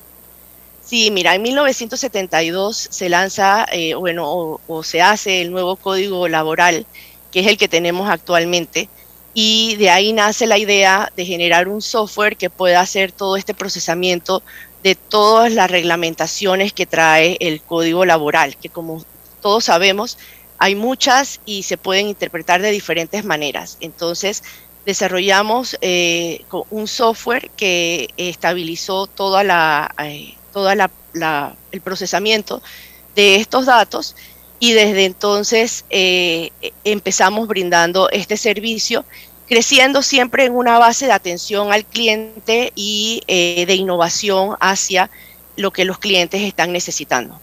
Sí, 0.81 1.11
mira, 1.11 1.35
en 1.35 1.41
1972 1.41 2.87
se 2.89 3.09
lanza, 3.09 3.65
eh, 3.71 3.93
bueno, 3.95 4.31
o, 4.31 4.61
o 4.67 4.83
se 4.83 5.01
hace 5.01 5.41
el 5.41 5.51
nuevo 5.51 5.75
código 5.75 6.27
laboral 6.29 6.85
que 7.31 7.39
es 7.41 7.47
el 7.47 7.57
que 7.57 7.67
tenemos 7.67 8.09
actualmente. 8.09 8.89
Y 9.33 9.75
de 9.77 9.89
ahí 9.89 10.11
nace 10.11 10.45
la 10.45 10.57
idea 10.57 11.11
de 11.15 11.25
generar 11.25 11.67
un 11.67 11.81
software 11.81 12.35
que 12.35 12.49
pueda 12.49 12.81
hacer 12.81 13.11
todo 13.11 13.37
este 13.37 13.53
procesamiento 13.53 14.43
de 14.83 14.95
todas 14.95 15.51
las 15.51 15.71
reglamentaciones 15.71 16.73
que 16.73 16.85
trae 16.85 17.37
el 17.39 17.61
código 17.61 18.03
laboral, 18.03 18.57
que 18.57 18.69
como 18.69 19.03
todos 19.41 19.65
sabemos, 19.65 20.17
hay 20.57 20.75
muchas 20.75 21.39
y 21.45 21.63
se 21.63 21.77
pueden 21.77 22.07
interpretar 22.07 22.61
de 22.61 22.71
diferentes 22.71 23.23
maneras. 23.23 23.77
Entonces, 23.79 24.43
desarrollamos 24.85 25.77
eh, 25.81 26.43
un 26.69 26.87
software 26.87 27.49
que 27.51 28.09
estabilizó 28.17 29.07
toda 29.07 29.43
la, 29.43 29.93
eh, 30.03 30.35
toda 30.51 30.75
la, 30.75 31.55
el 31.71 31.81
procesamiento 31.81 32.61
de 33.15 33.35
estos 33.35 33.65
datos 33.65 34.15
y 34.61 34.73
desde 34.73 35.05
entonces 35.05 35.85
eh, 35.89 36.51
empezamos 36.83 37.47
brindando 37.47 38.11
este 38.11 38.37
servicio, 38.37 39.03
creciendo 39.47 40.03
siempre 40.03 40.45
en 40.45 40.53
una 40.53 40.77
base 40.77 41.07
de 41.07 41.13
atención 41.13 41.73
al 41.73 41.83
cliente 41.83 42.71
y 42.75 43.23
eh, 43.27 43.65
de 43.65 43.73
innovación 43.73 44.55
hacia 44.59 45.09
lo 45.57 45.71
que 45.71 45.83
los 45.83 45.97
clientes 45.97 46.43
están 46.43 46.71
necesitando. 46.71 47.41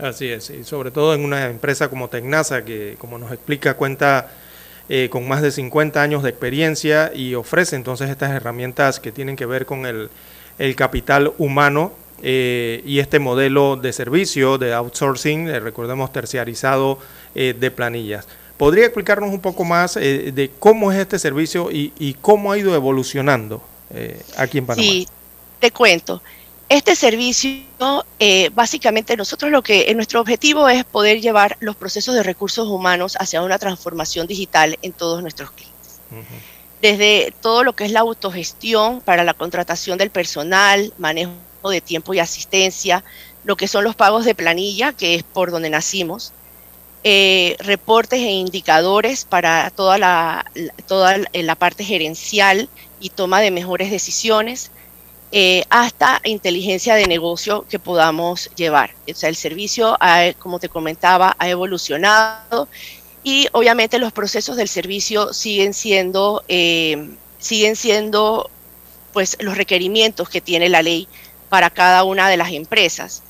Así 0.00 0.28
es, 0.28 0.48
y 0.50 0.62
sobre 0.62 0.92
todo 0.92 1.12
en 1.12 1.24
una 1.24 1.46
empresa 1.46 1.88
como 1.88 2.08
Tecnasa, 2.08 2.64
que 2.64 2.94
como 3.00 3.18
nos 3.18 3.32
explica 3.32 3.74
cuenta 3.74 4.30
eh, 4.88 5.08
con 5.10 5.26
más 5.26 5.42
de 5.42 5.50
50 5.50 6.00
años 6.00 6.22
de 6.22 6.30
experiencia 6.30 7.10
y 7.12 7.34
ofrece 7.34 7.74
entonces 7.74 8.10
estas 8.10 8.30
herramientas 8.30 9.00
que 9.00 9.10
tienen 9.10 9.34
que 9.34 9.44
ver 9.44 9.66
con 9.66 9.86
el, 9.86 10.08
el 10.60 10.76
capital 10.76 11.32
humano 11.36 11.94
eh, 12.22 12.82
y 12.84 12.98
este 12.98 13.18
modelo 13.18 13.76
de 13.76 13.92
servicio 13.92 14.58
de 14.58 14.74
outsourcing, 14.74 15.48
eh, 15.48 15.60
recordemos 15.60 16.12
terciarizado 16.12 16.98
eh, 17.34 17.54
de 17.58 17.70
planillas. 17.70 18.26
¿Podría 18.56 18.86
explicarnos 18.86 19.30
un 19.30 19.40
poco 19.40 19.64
más 19.64 19.96
eh, 19.96 20.32
de 20.32 20.50
cómo 20.58 20.90
es 20.90 20.98
este 20.98 21.18
servicio 21.18 21.70
y, 21.70 21.92
y 21.98 22.14
cómo 22.14 22.52
ha 22.52 22.58
ido 22.58 22.74
evolucionando 22.74 23.62
aquí 24.36 24.58
en 24.58 24.66
Panamá? 24.66 24.86
Sí, 24.86 25.08
te 25.60 25.70
cuento. 25.70 26.22
Este 26.68 26.94
servicio, 26.94 27.62
básicamente 28.52 29.16
nosotros 29.16 29.50
lo 29.50 29.62
que, 29.62 29.94
nuestro 29.94 30.20
objetivo 30.20 30.68
es 30.68 30.84
poder 30.84 31.20
llevar 31.20 31.56
los 31.60 31.76
procesos 31.76 32.14
de 32.14 32.22
recursos 32.22 32.68
humanos 32.68 33.16
hacia 33.18 33.40
una 33.42 33.58
transformación 33.58 34.26
digital 34.26 34.76
en 34.82 34.92
todos 34.92 35.22
nuestros 35.22 35.50
clientes. 35.52 36.00
Uh 36.10 36.16
-huh 36.16 36.58
desde 36.80 37.34
todo 37.40 37.64
lo 37.64 37.74
que 37.74 37.84
es 37.84 37.92
la 37.92 38.00
autogestión 38.00 39.00
para 39.00 39.24
la 39.24 39.34
contratación 39.34 39.98
del 39.98 40.10
personal, 40.10 40.92
manejo 40.98 41.32
de 41.70 41.80
tiempo 41.80 42.14
y 42.14 42.20
asistencia, 42.20 43.04
lo 43.44 43.56
que 43.56 43.68
son 43.68 43.84
los 43.84 43.96
pagos 43.96 44.24
de 44.24 44.34
planilla, 44.34 44.92
que 44.92 45.14
es 45.14 45.22
por 45.22 45.50
donde 45.50 45.70
nacimos, 45.70 46.32
eh, 47.04 47.56
reportes 47.60 48.20
e 48.20 48.30
indicadores 48.30 49.24
para 49.24 49.70
toda 49.70 49.98
la, 49.98 50.50
toda 50.86 51.16
la 51.32 51.54
parte 51.54 51.84
gerencial 51.84 52.68
y 53.00 53.10
toma 53.10 53.40
de 53.40 53.50
mejores 53.50 53.90
decisiones, 53.90 54.70
eh, 55.30 55.64
hasta 55.68 56.20
inteligencia 56.24 56.94
de 56.94 57.06
negocio 57.06 57.66
que 57.68 57.78
podamos 57.78 58.50
llevar. 58.56 58.94
O 59.10 59.14
sea, 59.14 59.28
el 59.28 59.36
servicio, 59.36 59.96
ha, 60.00 60.32
como 60.38 60.58
te 60.58 60.68
comentaba, 60.68 61.36
ha 61.38 61.48
evolucionado 61.48 62.68
y 63.22 63.46
obviamente 63.52 63.98
los 63.98 64.12
procesos 64.12 64.56
del 64.56 64.68
servicio 64.68 65.32
siguen 65.34 65.74
siendo, 65.74 66.42
eh, 66.48 67.10
siguen 67.38 67.76
siendo 67.76 68.50
pues, 69.12 69.36
los 69.40 69.56
requerimientos 69.56 70.28
que 70.28 70.40
tiene 70.40 70.68
la 70.68 70.82
ley 70.82 71.06
para 71.48 71.70
cada 71.70 72.04
una 72.04 72.28
de 72.28 72.36
las 72.36 72.52
empresas. 72.52 73.22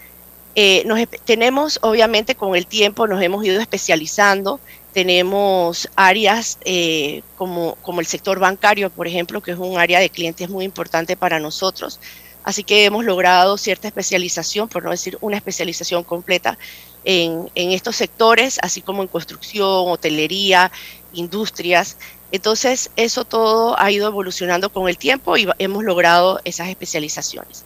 Eh, 0.54 0.82
nos, 0.86 0.98
tenemos, 1.24 1.78
obviamente, 1.82 2.34
con 2.34 2.56
el 2.56 2.66
tiempo 2.66 3.06
nos 3.06 3.22
hemos 3.22 3.44
ido 3.44 3.60
especializando. 3.60 4.58
Tenemos 4.92 5.88
áreas 5.94 6.58
eh, 6.64 7.22
como, 7.36 7.76
como 7.82 8.00
el 8.00 8.06
sector 8.06 8.40
bancario, 8.40 8.90
por 8.90 9.06
ejemplo, 9.06 9.40
que 9.40 9.52
es 9.52 9.58
un 9.58 9.78
área 9.78 10.00
de 10.00 10.10
clientes 10.10 10.48
muy 10.48 10.64
importante 10.64 11.16
para 11.16 11.38
nosotros. 11.38 12.00
Así 12.42 12.64
que 12.64 12.86
hemos 12.86 13.04
logrado 13.04 13.58
cierta 13.58 13.88
especialización, 13.88 14.68
por 14.68 14.82
no 14.82 14.90
decir 14.90 15.18
una 15.20 15.36
especialización 15.36 16.02
completa 16.02 16.58
en, 17.04 17.50
en 17.54 17.72
estos 17.72 17.94
sectores, 17.96 18.58
así 18.62 18.80
como 18.80 19.02
en 19.02 19.08
construcción, 19.08 19.90
hotelería, 19.90 20.72
industrias. 21.12 21.98
Entonces, 22.32 22.90
eso 22.96 23.24
todo 23.24 23.78
ha 23.78 23.90
ido 23.90 24.08
evolucionando 24.08 24.70
con 24.70 24.88
el 24.88 24.98
tiempo 24.98 25.36
y 25.36 25.46
hemos 25.58 25.84
logrado 25.84 26.40
esas 26.44 26.68
especializaciones. 26.68 27.64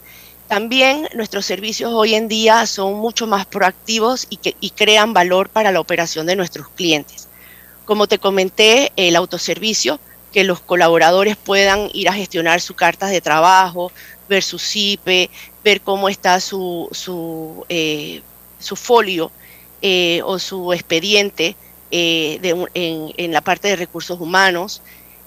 También 0.52 1.08
nuestros 1.14 1.46
servicios 1.46 1.94
hoy 1.94 2.14
en 2.14 2.28
día 2.28 2.66
son 2.66 2.92
mucho 2.92 3.26
más 3.26 3.46
proactivos 3.46 4.26
y, 4.28 4.36
que, 4.36 4.54
crean 4.76 5.14
valor 5.14 5.48
para 5.48 5.72
la 5.72 5.80
operación 5.80 6.26
de 6.26 6.36
nuestros 6.36 6.68
clientes. 6.68 7.26
Como 7.86 8.06
te 8.06 8.18
comenté, 8.18 8.92
el 8.96 9.16
autoservicio, 9.16 9.98
que 10.30 10.44
los 10.44 10.60
colaboradores 10.60 11.38
puedan 11.38 11.88
ir 11.94 12.10
a 12.10 12.12
gestionar 12.12 12.60
sus 12.60 12.76
cartas 12.76 13.10
de 13.10 13.22
trabajo, 13.22 13.92
ver 14.28 14.42
su 14.42 14.58
CIPE, 14.58 15.30
ver 15.64 15.80
cómo 15.80 16.10
está 16.10 16.38
su, 16.38 16.86
su, 16.92 17.64
eh, 17.70 18.20
su 18.58 18.76
folio 18.76 19.32
eh, 19.80 20.20
o 20.22 20.38
su 20.38 20.74
expediente 20.74 21.56
eh, 21.90 22.38
en, 22.74 23.32
la 23.32 23.40
parte 23.40 23.68
de 23.68 23.76
recursos 23.76 24.20
humanos, 24.20 24.82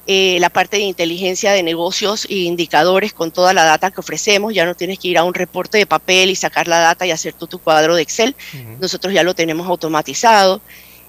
eh, 0.07 0.37
la 0.39 0.49
parte 0.49 0.77
de 0.77 0.83
inteligencia 0.83 1.51
de 1.51 1.63
negocios 1.63 2.25
e 2.29 2.35
indicadores 2.35 3.11
con 3.13 3.31
toda 3.31 3.53
la 3.53 3.63
data 3.63 3.89
que 3.89 3.99
ofrecemos. 3.99 4.53
Ya 4.53 4.65
no 4.65 4.75
tienes 4.75 4.99
que 4.99 5.07
ir 5.07 5.17
a 5.17 5.23
un 5.23 5.33
reporte 5.33 5.79
de 5.79 5.85
papel 5.87 6.29
y 6.29 6.35
sacar 6.35 6.67
la 6.67 6.79
data 6.79 7.07
y 7.07 7.11
hacer 7.11 7.33
tú 7.33 7.47
tu 7.47 7.59
cuadro 7.59 7.95
de 7.95 8.03
Excel. 8.03 8.35
Uh 8.53 8.57
-huh. 8.57 8.79
Nosotros 8.79 9.13
ya 9.13 9.23
lo 9.23 9.33
tenemos 9.33 9.67
automatizado. 9.67 10.61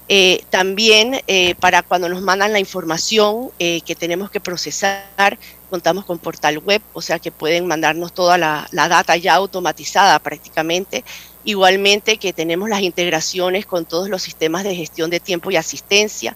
Eh, 0.09 0.43
también 0.49 1.21
eh, 1.27 1.53
para 1.55 1.83
cuando 1.83 2.07
nos 2.07 2.21
mandan 2.21 2.53
la 2.53 2.59
información 2.59 3.51
que 3.59 3.95
tenemos 3.99 4.31
que 4.31 4.39
procesar, 4.39 5.37
contamos 5.69 6.05
con 6.05 6.17
portal 6.17 6.59
web, 6.59 6.81
o 6.93 7.01
sea 7.01 7.19
que 7.19 7.29
pueden 7.29 7.67
mandarnos 7.67 8.13
toda 8.13 8.37
la, 8.37 8.67
la 8.71 8.87
data 8.87 9.17
ya 9.17 9.35
automatizada 9.35 10.17
prácticamente. 10.19 11.03
Igualmente 11.43 12.17
que 12.17 12.33
tenemos 12.33 12.67
las 12.67 12.81
integraciones 12.81 13.65
con 13.65 13.85
todos 13.85 14.09
los 14.09 14.21
sistemas 14.21 14.63
de 14.63 14.75
gestión 14.75 15.09
de 15.09 15.19
tiempo 15.19 15.51
y 15.51 15.55
asistencia, 15.55 16.35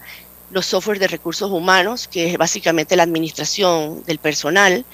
los 0.52 0.66
softwares 0.66 1.00
de 1.00 1.08
recursos 1.08 1.52
humanos, 1.52 2.08
que 2.08 2.30
es 2.32 2.38
básicamente 2.38 2.96
la 2.96 3.04
administración 3.04 4.04
del 4.04 4.20
personal. 4.20 4.86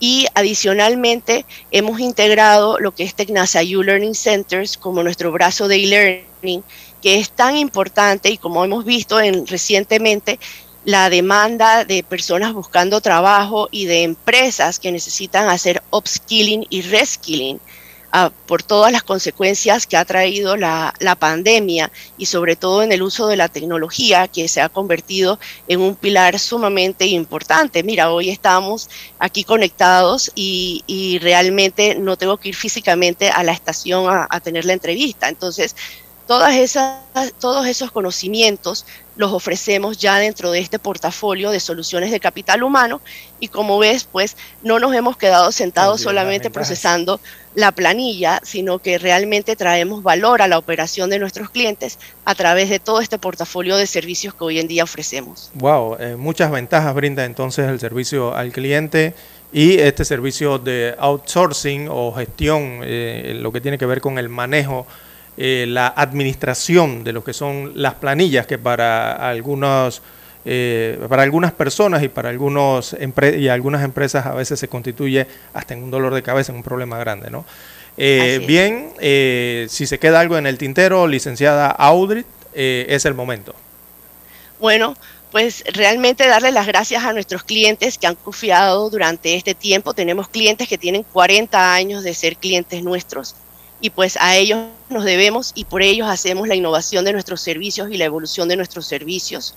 Y 0.00 0.26
adicionalmente 0.34 1.44
hemos 1.70 1.98
integrado 2.00 2.78
lo 2.78 2.92
que 2.94 3.02
es 3.02 3.14
Tecnasa 3.14 3.60
U-Learning 3.62 4.14
Centers 4.14 4.76
como 4.76 5.02
nuestro 5.02 5.32
brazo 5.32 5.66
de 5.66 5.76
e-learning, 5.76 6.62
que 7.02 7.18
es 7.18 7.30
tan 7.30 7.56
importante 7.56 8.30
y 8.30 8.38
como 8.38 8.64
hemos 8.64 8.84
visto 8.84 9.20
en, 9.20 9.46
recientemente, 9.46 10.38
la 10.84 11.10
demanda 11.10 11.84
de 11.84 12.02
personas 12.02 12.52
buscando 12.54 13.00
trabajo 13.00 13.68
y 13.70 13.86
de 13.86 14.04
empresas 14.04 14.78
que 14.78 14.92
necesitan 14.92 15.48
hacer 15.48 15.82
upskilling 15.90 16.66
y 16.70 16.82
reskilling 16.82 17.60
uh, 18.14 18.30
por 18.46 18.62
todas 18.62 18.92
las 18.92 19.02
consecuencias 19.02 19.86
que 19.86 19.96
ha 19.96 20.04
traído 20.04 20.56
la, 20.56 20.94
la, 21.00 21.14
pandemia 21.14 21.90
y 22.16 22.26
sobre 22.26 22.56
todo 22.56 22.82
en 22.82 22.92
el 22.92 23.02
uso 23.02 23.26
de 23.26 23.36
la 23.36 23.48
tecnología 23.48 24.28
que 24.28 24.48
se 24.48 24.60
ha 24.60 24.68
convertido 24.68 25.38
en 25.66 25.80
un 25.80 25.94
pilar 25.94 26.38
sumamente 26.38 27.06
importante. 27.06 27.82
Mira, 27.82 28.10
hoy 28.10 28.30
estamos 28.30 28.88
aquí 29.18 29.44
conectados 29.44 30.30
y, 30.34 30.84
y 30.86 31.18
realmente 31.18 31.94
no 31.94 32.16
tengo 32.16 32.36
que 32.36 32.50
ir 32.50 32.56
físicamente 32.56 33.30
a 33.30 33.42
la 33.42 33.52
estación 33.52 34.08
a, 34.08 34.26
a 34.30 34.40
tener 34.40 34.64
la 34.64 34.72
entrevista. 34.72 35.28
Entonces, 35.28 35.74
todas 36.28 36.54
esas, 36.54 37.00
todos 37.40 37.66
esos 37.66 37.90
conocimientos 37.90 38.84
los 39.16 39.32
ofrecemos 39.32 39.96
ya 39.96 40.18
dentro 40.18 40.52
de 40.52 40.60
este 40.60 40.78
portafolio 40.78 41.50
de 41.50 41.58
soluciones 41.58 42.12
de 42.12 42.20
capital 42.20 42.62
humano 42.62 43.00
y 43.40 43.48
como 43.48 43.78
ves, 43.78 44.04
pues 44.04 44.36
no 44.62 44.78
nos 44.78 44.94
hemos 44.94 45.16
quedado 45.16 45.50
sentados 45.50 46.02
solamente 46.02 46.50
procesando 46.50 47.18
la 47.54 47.72
planilla, 47.72 48.40
sino 48.44 48.78
que 48.78 48.98
realmente 48.98 49.56
traemos 49.56 50.02
valor 50.02 50.42
a 50.42 50.48
la 50.48 50.58
operación 50.58 51.08
de 51.08 51.18
nuestros 51.18 51.48
clientes 51.48 51.98
a 52.26 52.34
través 52.34 52.68
de 52.68 52.78
todo 52.78 53.00
este 53.00 53.18
portafolio 53.18 53.78
de 53.78 53.86
servicios 53.86 54.34
que 54.34 54.44
hoy 54.44 54.60
en 54.60 54.68
día 54.68 54.84
ofrecemos. 54.84 55.50
Wow, 55.54 55.96
eh, 55.98 56.16
muchas 56.16 56.50
ventajas 56.50 56.94
brinda 56.94 57.24
entonces 57.24 57.66
el 57.68 57.80
servicio 57.80 58.34
al 58.34 58.52
cliente 58.52 59.14
y 59.50 59.78
este 59.78 60.04
servicio 60.04 60.58
de 60.58 60.94
outsourcing 60.98 61.88
o 61.90 62.12
gestión, 62.12 62.80
eh, 62.84 63.32
lo 63.40 63.50
que 63.50 63.62
tiene 63.62 63.78
que 63.78 63.86
ver 63.86 64.02
con 64.02 64.18
el 64.18 64.28
manejo 64.28 64.86
eh, 65.40 65.66
la 65.68 65.86
administración 65.86 67.04
de 67.04 67.12
lo 67.12 67.22
que 67.22 67.32
son 67.32 67.70
las 67.76 67.94
planillas 67.94 68.44
que 68.48 68.58
para 68.58 69.12
algunos 69.12 70.02
eh, 70.44 70.98
para 71.08 71.22
algunas 71.22 71.52
personas 71.52 72.02
y 72.02 72.08
para 72.08 72.28
algunos 72.28 72.96
y 73.36 73.46
algunas 73.46 73.84
empresas 73.84 74.26
a 74.26 74.34
veces 74.34 74.58
se 74.58 74.66
constituye 74.66 75.28
hasta 75.54 75.74
en 75.74 75.84
un 75.84 75.92
dolor 75.92 76.12
de 76.12 76.24
cabeza, 76.24 76.50
en 76.50 76.56
un 76.56 76.64
problema 76.64 76.98
grande, 76.98 77.30
¿no? 77.30 77.44
Eh, 77.96 78.44
bien, 78.48 78.90
si 79.68 79.86
se 79.86 80.00
queda 80.00 80.18
algo 80.18 80.36
en 80.36 80.48
el 80.48 80.58
tintero, 80.58 81.06
licenciada 81.06 81.68
Audrey, 81.68 82.24
es 82.52 83.04
el 83.04 83.14
momento. 83.14 83.54
Bueno, 84.58 84.96
pues 85.30 85.62
realmente 85.72 86.26
darle 86.26 86.50
las 86.50 86.66
gracias 86.66 87.04
a 87.04 87.12
nuestros 87.12 87.44
clientes 87.44 87.96
que 87.96 88.08
han 88.08 88.16
confiado 88.16 88.90
durante 88.90 89.36
este 89.36 89.54
tiempo. 89.54 89.94
Tenemos 89.94 90.28
clientes 90.28 90.66
que 90.66 90.78
tienen 90.78 91.04
40 91.04 91.74
años 91.74 92.02
de 92.02 92.12
ser 92.14 92.36
clientes 92.36 92.82
nuestros 92.82 93.36
y 93.80 93.90
pues 93.90 94.16
a 94.20 94.36
ellos 94.36 94.60
nos 94.88 95.04
debemos 95.04 95.52
y 95.54 95.64
por 95.64 95.82
ellos 95.82 96.08
hacemos 96.08 96.48
la 96.48 96.54
innovación 96.54 97.04
de 97.04 97.12
nuestros 97.12 97.40
servicios 97.40 97.90
y 97.90 97.96
la 97.96 98.04
evolución 98.04 98.48
de 98.48 98.56
nuestros 98.56 98.86
servicios. 98.86 99.54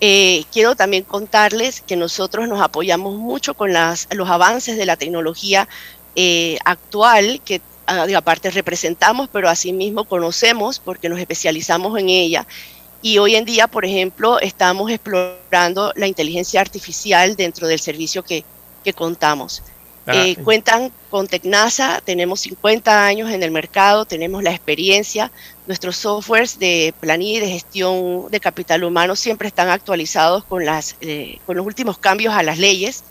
Eh, 0.00 0.44
quiero 0.52 0.76
también 0.76 1.04
contarles 1.04 1.82
que 1.82 1.96
nosotros 1.96 2.48
nos 2.48 2.60
apoyamos 2.60 3.16
mucho 3.16 3.54
con 3.54 3.72
los 3.72 4.30
avances 4.30 4.76
de 4.76 4.86
la 4.86 4.96
tecnología 4.96 5.68
eh, 6.16 6.58
actual, 6.64 7.40
que 7.44 7.60
aparte 8.16 8.50
representamos, 8.50 9.28
pero 9.32 9.48
asimismo 9.48 10.04
conocemos 10.04 10.78
porque 10.78 11.08
nos 11.08 11.18
especializamos 11.18 11.98
en 11.98 12.08
ella. 12.08 12.46
Y 13.02 13.18
hoy 13.18 13.34
en 13.34 13.44
día, 13.44 13.66
por 13.66 13.84
ejemplo, 13.84 14.38
estamos 14.40 14.90
explorando 14.90 15.92
la 15.96 16.06
inteligencia 16.06 16.60
artificial 16.60 17.34
dentro 17.34 17.66
del 17.66 17.80
servicio 17.80 18.22
que, 18.22 18.44
que 18.84 18.92
contamos. 18.92 19.62
Eh, 20.06 20.36
cuentan 20.42 20.90
con 21.08 21.28
Tecnasa, 21.28 22.00
tenemos 22.04 22.40
50 22.40 23.04
años 23.04 23.30
en 23.30 23.42
el 23.42 23.50
mercado, 23.50 24.06
tenemos 24.06 24.42
la 24.42 24.50
experiencia, 24.50 25.30
nuestros 25.66 25.96
softwares 25.96 26.58
de 26.58 26.94
planilla 26.98 27.38
y 27.38 27.40
de 27.40 27.52
gestión 27.52 28.28
de 28.30 28.40
capital 28.40 28.82
humano 28.82 29.14
siempre 29.14 29.46
están 29.46 29.68
actualizados 29.68 30.42
con, 30.44 30.64
las, 30.64 30.96
eh, 31.00 31.38
con 31.46 31.56
los 31.56 31.66
últimos 31.66 31.98
cambios 31.98 32.34
a 32.34 32.42
las 32.42 32.58
leyes. 32.58 33.04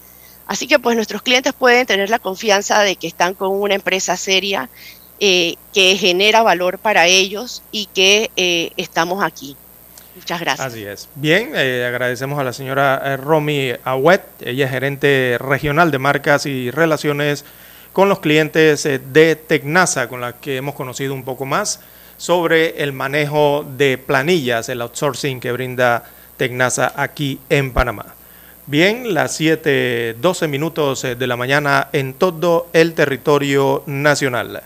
Así 0.47 0.67
que 0.67 0.79
pues 0.79 0.95
nuestros 0.95 1.21
clientes 1.21 1.53
pueden 1.53 1.85
tener 1.85 2.09
la 2.09 2.17
confianza 2.17 2.81
de 2.81 2.95
que 2.95 3.07
están 3.07 3.35
con 3.35 3.51
una 3.51 3.75
empresa 3.75 4.17
seria 4.17 4.67
eh, 5.19 5.55
que 5.73 5.95
genera 5.95 6.43
valor 6.43 6.79
para 6.79 7.05
ellos 7.05 7.61
y 7.71 7.85
que 7.87 8.31
eh, 8.35 8.71
estamos 8.77 9.23
aquí. 9.23 9.55
Muchas 10.15 10.39
gracias. 10.39 10.67
Así 10.67 10.83
es. 10.83 11.07
Bien, 11.15 11.51
eh, 11.55 11.85
agradecemos 11.87 12.39
a 12.39 12.43
la 12.43 12.53
señora 12.53 13.01
eh, 13.05 13.17
Romy 13.17 13.73
Ahuet, 13.83 14.21
ella 14.41 14.65
es 14.65 14.71
gerente 14.71 15.37
regional 15.39 15.91
de 15.91 15.99
marcas 15.99 16.45
y 16.45 16.71
relaciones 16.71 17.45
con 17.93 18.09
los 18.09 18.19
clientes 18.19 18.85
eh, 18.85 18.99
de 18.99 19.35
Tecnasa, 19.35 20.07
con 20.07 20.21
la 20.21 20.33
que 20.33 20.57
hemos 20.57 20.75
conocido 20.75 21.13
un 21.13 21.23
poco 21.23 21.45
más 21.45 21.79
sobre 22.17 22.83
el 22.83 22.91
manejo 22.91 23.65
de 23.77 23.97
planillas, 23.97 24.67
el 24.69 24.81
outsourcing 24.81 25.39
que 25.39 25.51
brinda 25.51 26.03
Tecnasa 26.37 26.93
aquí 26.95 27.39
en 27.49 27.71
Panamá. 27.71 28.05
Bien, 28.65 29.13
las 29.13 29.35
7, 29.35 30.17
12 30.19 30.47
minutos 30.47 31.01
de 31.01 31.27
la 31.27 31.37
mañana 31.37 31.89
en 31.91 32.13
todo 32.13 32.67
el 32.73 32.93
territorio 32.93 33.83
nacional. 33.87 34.61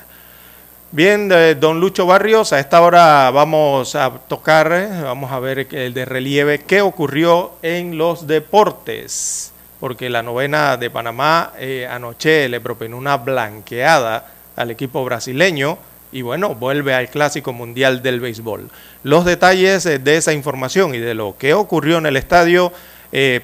Bien, 0.95 1.27
eh, 1.31 1.55
don 1.59 1.79
Lucho 1.79 2.05
Barrios, 2.05 2.53
a 2.53 2.59
esta 2.59 2.79
hora 2.83 3.31
vamos 3.31 3.95
a 3.95 4.11
tocar, 4.11 4.71
eh, 4.71 5.01
vamos 5.01 5.31
a 5.31 5.39
ver 5.39 5.67
el 5.71 5.91
de 5.91 6.05
relieve, 6.05 6.59
qué 6.59 6.81
ocurrió 6.81 7.53
en 7.63 7.97
los 7.97 8.27
deportes, 8.27 9.51
porque 9.79 10.11
la 10.11 10.21
novena 10.21 10.77
de 10.77 10.91
Panamá 10.91 11.53
eh, 11.57 11.87
anoche 11.89 12.47
le 12.47 12.61
propinó 12.61 12.97
una 12.97 13.17
blanqueada 13.17 14.27
al 14.55 14.69
equipo 14.69 15.03
brasileño 15.03 15.79
y 16.11 16.21
bueno, 16.21 16.53
vuelve 16.53 16.93
al 16.93 17.09
Clásico 17.09 17.53
Mundial 17.53 18.03
del 18.03 18.19
Béisbol. 18.19 18.69
Los 19.01 19.25
detalles 19.25 19.85
de 19.85 20.15
esa 20.15 20.31
información 20.31 20.93
y 20.93 20.99
de 20.99 21.15
lo 21.15 21.35
que 21.39 21.55
ocurrió 21.55 21.97
en 21.97 22.05
el 22.05 22.17
estadio 22.17 22.71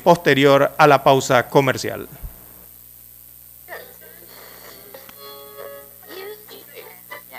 posterior 0.03 0.71
a 0.77 0.85
la 0.85 1.03
pausa 1.03 1.49
comercial. 1.49 2.07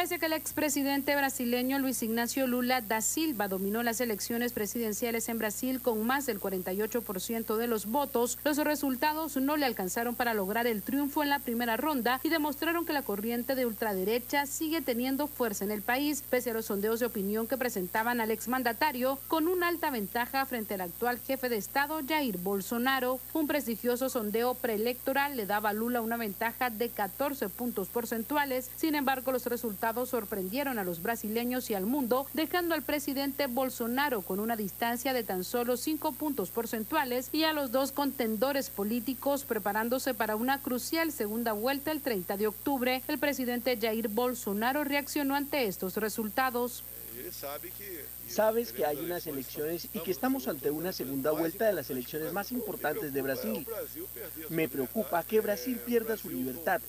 Pese 0.00 0.14
a 0.14 0.18
que 0.18 0.24
el 0.24 0.32
expresidente 0.32 1.14
brasileño 1.14 1.78
Luis 1.78 2.02
Ignacio 2.02 2.46
Lula 2.46 2.80
da 2.80 3.02
Silva 3.02 3.48
dominó 3.48 3.82
las 3.82 4.00
elecciones 4.00 4.54
presidenciales 4.54 5.28
en 5.28 5.36
Brasil 5.36 5.82
con 5.82 6.06
más 6.06 6.24
del 6.24 6.40
48% 6.40 7.58
de 7.58 7.66
los 7.66 7.84
votos, 7.84 8.38
los 8.42 8.56
resultados 8.56 9.36
no 9.36 9.58
le 9.58 9.66
alcanzaron 9.66 10.14
para 10.14 10.32
lograr 10.32 10.66
el 10.66 10.82
triunfo 10.82 11.22
en 11.22 11.28
la 11.28 11.40
primera 11.40 11.76
ronda 11.76 12.18
y 12.22 12.30
demostraron 12.30 12.86
que 12.86 12.94
la 12.94 13.02
corriente 13.02 13.54
de 13.54 13.66
ultraderecha 13.66 14.46
sigue 14.46 14.80
teniendo 14.80 15.26
fuerza 15.26 15.66
en 15.66 15.70
el 15.70 15.82
país, 15.82 16.24
pese 16.30 16.48
a 16.48 16.54
los 16.54 16.64
sondeos 16.64 16.98
de 17.00 17.04
opinión 17.04 17.46
que 17.46 17.58
presentaban 17.58 18.22
al 18.22 18.30
exmandatario 18.30 19.18
con 19.28 19.48
una 19.48 19.68
alta 19.68 19.90
ventaja 19.90 20.46
frente 20.46 20.72
al 20.72 20.80
actual 20.80 21.18
jefe 21.18 21.50
de 21.50 21.58
Estado 21.58 22.00
Jair 22.08 22.38
Bolsonaro. 22.38 23.20
Un 23.34 23.46
prestigioso 23.46 24.08
sondeo 24.08 24.54
preelectoral 24.54 25.36
le 25.36 25.44
daba 25.44 25.68
a 25.68 25.74
Lula 25.74 26.00
una 26.00 26.16
ventaja 26.16 26.70
de 26.70 26.88
14 26.88 27.50
puntos 27.50 27.88
porcentuales, 27.88 28.70
sin 28.76 28.94
embargo 28.94 29.30
los 29.30 29.44
resultados 29.44 29.89
sorprendieron 30.06 30.78
a 30.78 30.84
los 30.84 31.02
brasileños 31.02 31.70
y 31.70 31.74
al 31.74 31.84
mundo, 31.84 32.26
dejando 32.32 32.74
al 32.74 32.82
presidente 32.82 33.46
Bolsonaro 33.46 34.22
con 34.22 34.40
una 34.40 34.56
distancia 34.56 35.12
de 35.12 35.24
tan 35.24 35.44
solo 35.44 35.76
5 35.76 36.12
puntos 36.12 36.50
porcentuales 36.50 37.28
y 37.32 37.44
a 37.44 37.52
los 37.52 37.72
dos 37.72 37.92
contendores 37.92 38.70
políticos 38.70 39.44
preparándose 39.44 40.14
para 40.14 40.36
una 40.36 40.60
crucial 40.60 41.12
segunda 41.12 41.52
vuelta 41.52 41.90
el 41.90 42.00
30 42.00 42.36
de 42.36 42.46
octubre. 42.46 43.02
El 43.08 43.18
presidente 43.18 43.78
Jair 43.80 44.08
Bolsonaro 44.08 44.84
reaccionó 44.84 45.34
ante 45.34 45.66
estos 45.66 45.96
resultados. 45.96 46.84
Sabes 48.28 48.72
que 48.72 48.86
hay 48.86 48.96
unas 48.98 49.26
elecciones 49.26 49.88
y 49.92 49.98
que 50.00 50.10
estamos 50.10 50.48
ante 50.48 50.70
una 50.70 50.92
segunda 50.92 51.32
vuelta 51.32 51.66
de 51.66 51.72
las 51.72 51.90
elecciones 51.90 52.32
más 52.32 52.52
importantes 52.52 53.12
de 53.12 53.22
Brasil. 53.22 53.66
Me 54.48 54.68
preocupa 54.68 55.22
que 55.24 55.40
Brasil 55.40 55.78
pierda 55.84 56.16
su 56.16 56.30
libertad, 56.30 56.80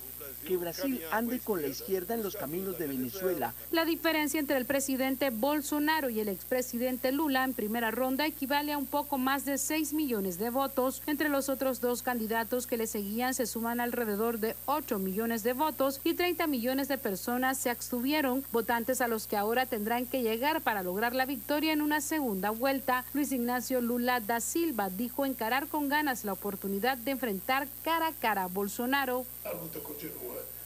que 0.41 0.57
Brasil 0.57 1.01
ande 1.11 1.39
con 1.39 1.61
la 1.61 1.68
izquierda 1.68 2.13
en 2.13 2.23
los 2.23 2.35
caminos 2.35 2.77
de 2.77 2.88
Venezuela. 2.88 3.53
La 3.72 3.85
diferencia 3.85 4.39
entre 4.39 4.57
el 4.57 4.65
presidente 4.65 5.30
Bolsonaro 5.30 6.09
y 6.09 6.19
el 6.19 6.30
expresidente 6.30 7.11
Lula 7.11 7.43
en 7.43 7.53
primera 7.53 7.91
ronda 7.91 8.26
equivale 8.26 8.73
a 8.73 8.77
un 8.77 8.85
poco 8.85 9.18
más 9.18 9.45
de 9.45 9.57
6 9.57 9.93
millones 9.93 10.38
de 10.38 10.49
votos. 10.49 11.01
Entre 11.07 11.30
los 11.30 11.49
otros 11.49 11.81
dos 11.81 12.01
candidatos 12.01 12.68
que 12.68 12.77
le 12.77 12.88
seguían 12.88 13.34
se 13.34 13.45
suman 13.45 13.80
alrededor 13.80 14.39
de 14.39 14.55
8 14.65 14.99
millones 14.99 15.43
de 15.43 15.53
votos 15.53 16.01
y 16.03 16.13
30 16.13 16.47
millones 16.47 16.88
de 16.88 16.97
personas 16.97 17.57
se 17.57 17.69
abstuvieron, 17.69 18.43
votantes 18.51 19.01
a 19.01 19.07
los 19.07 19.27
que 19.27 19.38
ahora 19.38 19.65
tendrán 19.65 20.05
que 20.05 20.22
llegar 20.22 20.61
para 20.61 20.84
lograr 20.84 21.15
la 21.15 21.26
victoria 21.26 21.73
en 21.73 21.81
una 21.81 22.01
segunda 22.01 22.49
vuelta. 22.51 23.05
Luis 23.13 23.31
Ignacio 23.31 23.81
Lula 23.81 24.19
da 24.19 24.39
Silva 24.39 24.89
dijo 24.89 25.26
encarar 25.26 25.68
con 25.68 25.89
ganas 25.89 26.26
la 26.26 26.34
oportunidad 26.34 26.97
de 26.97 27.11
enfrentar 27.11 27.68
cara 27.84 28.07
a 28.07 28.13
cara 28.13 28.43
a 28.43 28.47
Bolsonaro. 28.47 29.26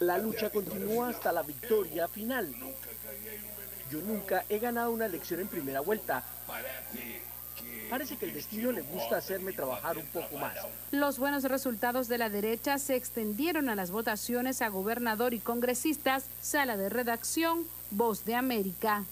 La 0.00 0.18
lucha 0.18 0.50
continúa 0.50 1.08
hasta 1.08 1.32
la 1.32 1.42
victoria 1.42 2.08
final. 2.08 2.54
Yo 3.90 4.00
nunca 4.00 4.44
he 4.48 4.58
ganado 4.58 4.90
una 4.90 5.06
elección 5.06 5.40
en 5.40 5.48
primera 5.48 5.80
vuelta. 5.80 6.22
Parece 7.88 8.16
que 8.16 8.26
el 8.26 8.34
destino 8.34 8.72
le 8.72 8.82
gusta 8.82 9.16
hacerme 9.16 9.52
trabajar 9.52 9.96
un 9.96 10.06
poco 10.06 10.36
más. 10.38 10.56
Los 10.90 11.18
buenos 11.18 11.44
resultados 11.44 12.08
de 12.08 12.18
la 12.18 12.28
derecha 12.28 12.78
se 12.78 12.96
extendieron 12.96 13.68
a 13.68 13.76
las 13.76 13.90
votaciones 13.90 14.60
a 14.60 14.68
gobernador 14.68 15.34
y 15.34 15.38
congresistas. 15.38 16.24
Sala 16.40 16.76
de 16.76 16.88
redacción, 16.88 17.64
Voz 17.90 18.24
de 18.24 18.34
América. 18.34 19.04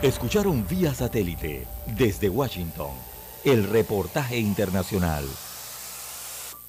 Escucharon 0.00 0.66
vía 0.68 0.94
satélite 0.94 1.66
desde 1.86 2.28
Washington 2.28 2.92
el 3.44 3.64
reportaje 3.68 4.38
internacional. 4.38 5.24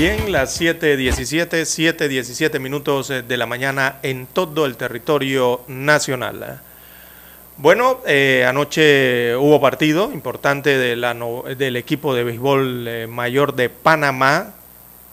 Bien, 0.00 0.32
las 0.32 0.58
7.17, 0.58 1.60
7.17 1.60 2.58
minutos 2.58 3.10
eh, 3.10 3.20
de 3.20 3.36
la 3.36 3.44
mañana 3.44 3.98
en 4.02 4.24
todo 4.24 4.64
el 4.64 4.78
territorio 4.78 5.60
nacional. 5.68 6.62
Bueno, 7.58 7.98
eh, 8.06 8.46
anoche 8.48 9.36
hubo 9.36 9.60
partido 9.60 10.10
importante 10.10 10.78
del 10.78 11.76
equipo 11.76 12.14
de 12.14 12.24
béisbol 12.24 12.88
eh, 12.88 13.06
mayor 13.08 13.54
de 13.54 13.68
Panamá 13.68 14.54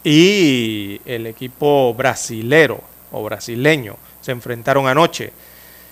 y 0.05 1.01
el 1.03 1.27
equipo 1.27 1.93
brasilero 1.93 2.79
o 3.11 3.21
brasileño. 3.25 3.97
Se 4.21 4.31
enfrentaron 4.31 4.87
anoche. 4.87 5.33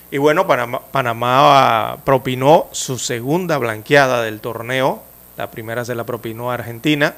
Y 0.09 0.19
bueno, 0.19 0.47
Panamá, 0.47 0.79
Panamá 0.93 1.97
propinó 2.05 2.67
su 2.71 2.97
segunda 2.97 3.57
blanqueada 3.57 4.23
del 4.23 4.39
torneo. 4.39 5.03
La 5.35 5.51
primera 5.51 5.83
se 5.83 5.95
la 5.95 6.05
propinó 6.05 6.49
Argentina. 6.49 7.15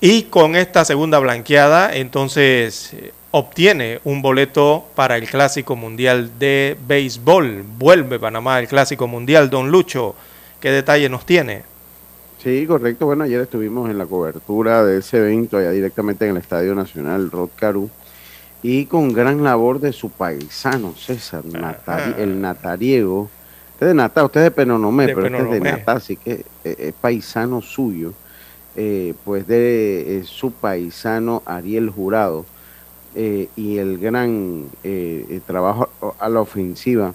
Y 0.00 0.24
con 0.24 0.56
esta 0.56 0.84
segunda 0.84 1.18
blanqueada, 1.18 1.94
entonces 1.94 2.94
eh, 2.94 3.12
obtiene 3.32 4.00
un 4.04 4.22
boleto 4.22 4.86
para 4.94 5.16
el 5.16 5.28
Clásico 5.28 5.76
Mundial 5.76 6.30
de 6.38 6.76
Béisbol. 6.86 7.64
Vuelve 7.78 8.18
Panamá 8.18 8.56
al 8.56 8.66
Clásico 8.68 9.06
Mundial. 9.06 9.50
Don 9.50 9.70
Lucho, 9.70 10.14
¿qué 10.58 10.70
detalle 10.70 11.08
nos 11.10 11.26
tiene? 11.26 11.64
Sí, 12.42 12.64
correcto. 12.66 13.04
Bueno, 13.04 13.24
ayer 13.24 13.42
estuvimos 13.42 13.90
en 13.90 13.98
la 13.98 14.06
cobertura 14.06 14.82
de 14.84 14.98
ese 15.00 15.18
evento 15.18 15.58
allá 15.58 15.70
directamente 15.70 16.24
en 16.24 16.30
el 16.30 16.36
Estadio 16.38 16.74
Nacional 16.74 17.30
Rod 17.30 17.50
Caru 17.54 17.90
y 18.62 18.86
con 18.86 19.12
gran 19.12 19.44
labor 19.44 19.80
de 19.80 19.92
su 19.92 20.08
paisano 20.10 20.94
César, 20.96 21.44
Natari- 21.44 22.16
el 22.18 22.40
Natariego. 22.40 23.28
Usted 23.74 23.86
es 23.86 23.90
de 23.90 23.94
Nata, 23.94 24.24
usted 24.24 24.40
es 24.40 24.44
de 24.44 24.50
Penonomé, 24.50 25.08
De 25.08 25.14
pero 25.14 25.26
este 25.26 25.42
es 25.42 25.50
de. 25.50 25.60
Nata, 25.60 25.92
así 25.92 26.16
que 26.16 26.44
eh, 26.64 26.74
es 26.78 26.92
paisano 26.98 27.60
suyo, 27.60 28.14
eh, 28.82 29.12
pues 29.26 29.46
de 29.46 30.20
eh, 30.20 30.24
su 30.24 30.52
paisano 30.52 31.42
Ariel 31.44 31.90
Jurado 31.90 32.46
eh, 33.14 33.50
y 33.54 33.76
el 33.76 33.98
gran 33.98 34.70
trabajo 35.46 35.90
a 36.18 36.30
la 36.30 36.40
ofensiva 36.40 37.12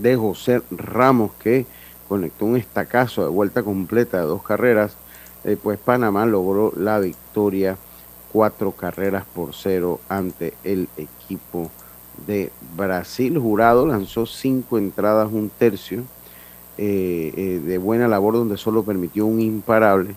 de 0.00 0.16
José 0.16 0.62
Ramos 0.70 1.32
que 1.34 1.66
conectó 2.08 2.46
un 2.46 2.56
estacazo 2.56 3.22
de 3.22 3.28
vuelta 3.28 3.62
completa 3.62 4.18
de 4.18 4.24
dos 4.24 4.42
carreras, 4.42 4.96
pues 5.62 5.78
Panamá 5.78 6.24
logró 6.24 6.72
la 6.74 7.00
victoria 7.00 7.76
cuatro 8.32 8.72
carreras 8.72 9.26
por 9.34 9.54
cero 9.54 10.00
ante 10.08 10.54
el 10.64 10.88
equipo 10.96 11.70
de 12.26 12.50
Brasil. 12.74 13.38
Jurado 13.38 13.86
lanzó 13.86 14.24
cinco 14.24 14.78
entradas, 14.78 15.28
un 15.30 15.50
tercio 15.50 16.04
eh, 16.80 17.32
eh, 17.36 17.60
de 17.64 17.76
buena 17.76 18.06
labor 18.06 18.34
donde 18.34 18.56
solo 18.56 18.84
permitió 18.84 19.26
un 19.26 19.40
imparable. 19.40 20.14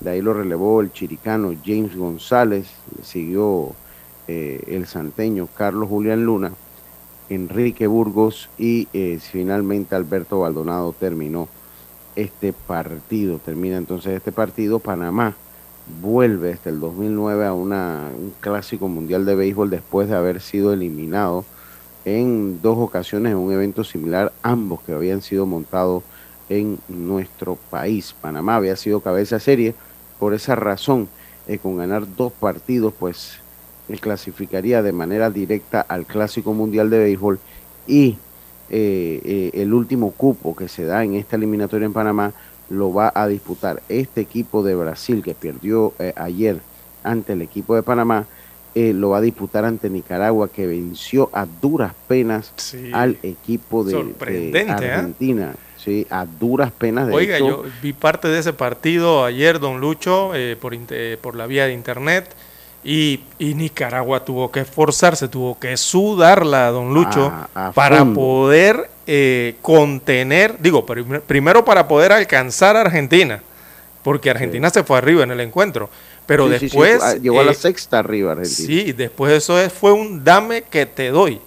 De 0.00 0.10
ahí 0.10 0.20
lo 0.20 0.34
relevó 0.34 0.82
el 0.82 0.92
chiricano 0.92 1.54
James 1.64 1.96
González, 1.96 2.66
le 2.96 3.02
siguió 3.02 3.72
eh, 4.28 4.62
el 4.66 4.86
santeño 4.86 5.48
Carlos 5.54 5.88
Julián 5.88 6.26
Luna 6.26 6.52
Enrique 7.30 7.86
Burgos 7.86 8.50
y 8.58 8.86
finalmente 9.20 9.96
Alberto 9.96 10.40
Baldonado 10.40 10.92
terminó 10.92 11.48
este 12.14 12.52
partido. 12.52 13.38
Termina 13.38 13.78
entonces 13.78 14.12
este 14.12 14.32
partido. 14.32 14.78
Panamá 14.78 15.34
vuelve 16.02 16.50
desde 16.50 16.70
el 16.70 16.78
2009 16.78 17.46
a 17.46 17.54
una, 17.54 18.10
un 18.16 18.32
clásico 18.38 18.86
mundial 18.86 19.24
de 19.24 19.34
béisbol 19.34 19.70
después 19.70 20.08
de 20.08 20.16
haber 20.16 20.40
sido 20.40 20.72
eliminado 20.72 21.44
en 22.06 22.62
dos 22.62 22.78
ocasiones 22.78 23.32
en 23.32 23.38
un 23.38 23.52
evento 23.52 23.84
similar, 23.84 24.32
ambos 24.42 24.80
que 24.80 24.92
habían 24.92 25.20
sido 25.20 25.44
montados 25.44 26.02
en 26.48 26.78
nuestro 26.88 27.58
país. 27.68 28.14
Panamá 28.18 28.56
había 28.56 28.76
sido 28.76 29.00
cabeza 29.00 29.38
serie, 29.38 29.74
por 30.18 30.32
esa 30.32 30.54
razón, 30.54 31.08
eh, 31.46 31.58
con 31.58 31.76
ganar 31.76 32.06
dos 32.16 32.32
partidos, 32.32 32.94
pues 32.98 33.40
él 33.88 34.00
clasificaría 34.00 34.82
de 34.82 34.92
manera 34.92 35.30
directa 35.30 35.80
al 35.80 36.06
Clásico 36.06 36.54
Mundial 36.54 36.88
de 36.88 36.98
Béisbol 37.00 37.38
y 37.86 38.16
eh, 38.68 39.20
eh, 39.24 39.50
el 39.54 39.72
último 39.74 40.10
cupo 40.12 40.56
que 40.56 40.68
se 40.68 40.84
da 40.84 41.04
en 41.04 41.14
esta 41.14 41.36
eliminatoria 41.36 41.86
en 41.86 41.92
Panamá 41.92 42.32
lo 42.68 42.92
va 42.92 43.12
a 43.14 43.28
disputar 43.28 43.80
este 43.88 44.20
equipo 44.20 44.64
de 44.64 44.74
Brasil 44.74 45.22
que 45.22 45.34
perdió 45.34 45.92
eh, 46.00 46.12
ayer 46.16 46.60
ante 47.04 47.34
el 47.34 47.42
equipo 47.42 47.76
de 47.76 47.84
Panamá. 47.84 48.26
Eh, 48.76 48.92
lo 48.94 49.08
va 49.10 49.18
a 49.18 49.20
disputar 49.22 49.64
ante 49.64 49.88
Nicaragua 49.90 50.48
que 50.48 50.66
venció 50.66 51.30
a 51.32 51.46
duras 51.62 51.92
penas 52.06 52.52
Sí. 52.56 52.90
al 52.92 53.16
equipo 53.24 53.82
de, 53.82 54.04
de 54.52 54.60
¿eh? 54.60 54.66
Argentina. 54.70 55.54
Sí, 55.76 56.06
a 56.10 56.26
duras 56.26 56.70
penas. 56.72 57.06
De 57.08 57.14
Oiga, 57.14 57.36
hecho, 57.36 57.64
yo 57.64 57.70
vi 57.82 57.92
parte 57.92 58.28
de 58.28 58.38
ese 58.38 58.52
partido 58.52 59.24
ayer, 59.24 59.58
don 59.60 59.80
Lucho, 59.80 60.34
eh, 60.34 60.56
por, 60.60 60.74
por 61.22 61.36
la 61.36 61.46
vía 61.46 61.66
de 61.66 61.72
internet. 61.72 62.28
Y, 62.84 63.20
y 63.38 63.54
Nicaragua 63.54 64.24
tuvo 64.24 64.52
que 64.52 64.60
esforzarse, 64.60 65.26
tuvo 65.26 65.58
que 65.58 65.76
sudarla, 65.76 66.70
don 66.70 66.92
Lucho, 66.94 67.32
A- 67.54 67.68
a 67.68 67.72
para 67.72 67.98
fondo. 68.00 68.20
poder 68.20 68.90
eh, 69.08 69.54
contener, 69.62 70.56
digo, 70.60 70.84
prim- 70.86 71.20
primero 71.26 71.64
para 71.64 71.88
poder 71.88 72.12
alcanzar 72.12 72.76
a 72.76 72.82
Argentina, 72.82 73.42
porque 74.04 74.30
Argentina 74.30 74.70
se 74.70 74.84
fue 74.84 74.98
arriba 74.98 75.22
en 75.24 75.30
el 75.32 75.40
encuentro, 75.40 75.88
pero 76.26 76.48
sí, 76.48 76.58
sí, 76.58 76.68
sí, 76.68 76.78
después... 76.78 77.22
llegó 77.22 77.40
a 77.40 77.44
la 77.44 77.52
eh, 77.52 77.54
sexta 77.54 77.98
arriba 78.00 78.32
Argentina. 78.32 78.66
Sí, 78.66 78.92
después 78.92 79.32
eso 79.32 79.58
es- 79.58 79.72
fue 79.72 79.92
un 79.92 80.24
dame 80.24 80.62
que 80.62 80.86
te 80.86 81.10
doy. 81.10 81.40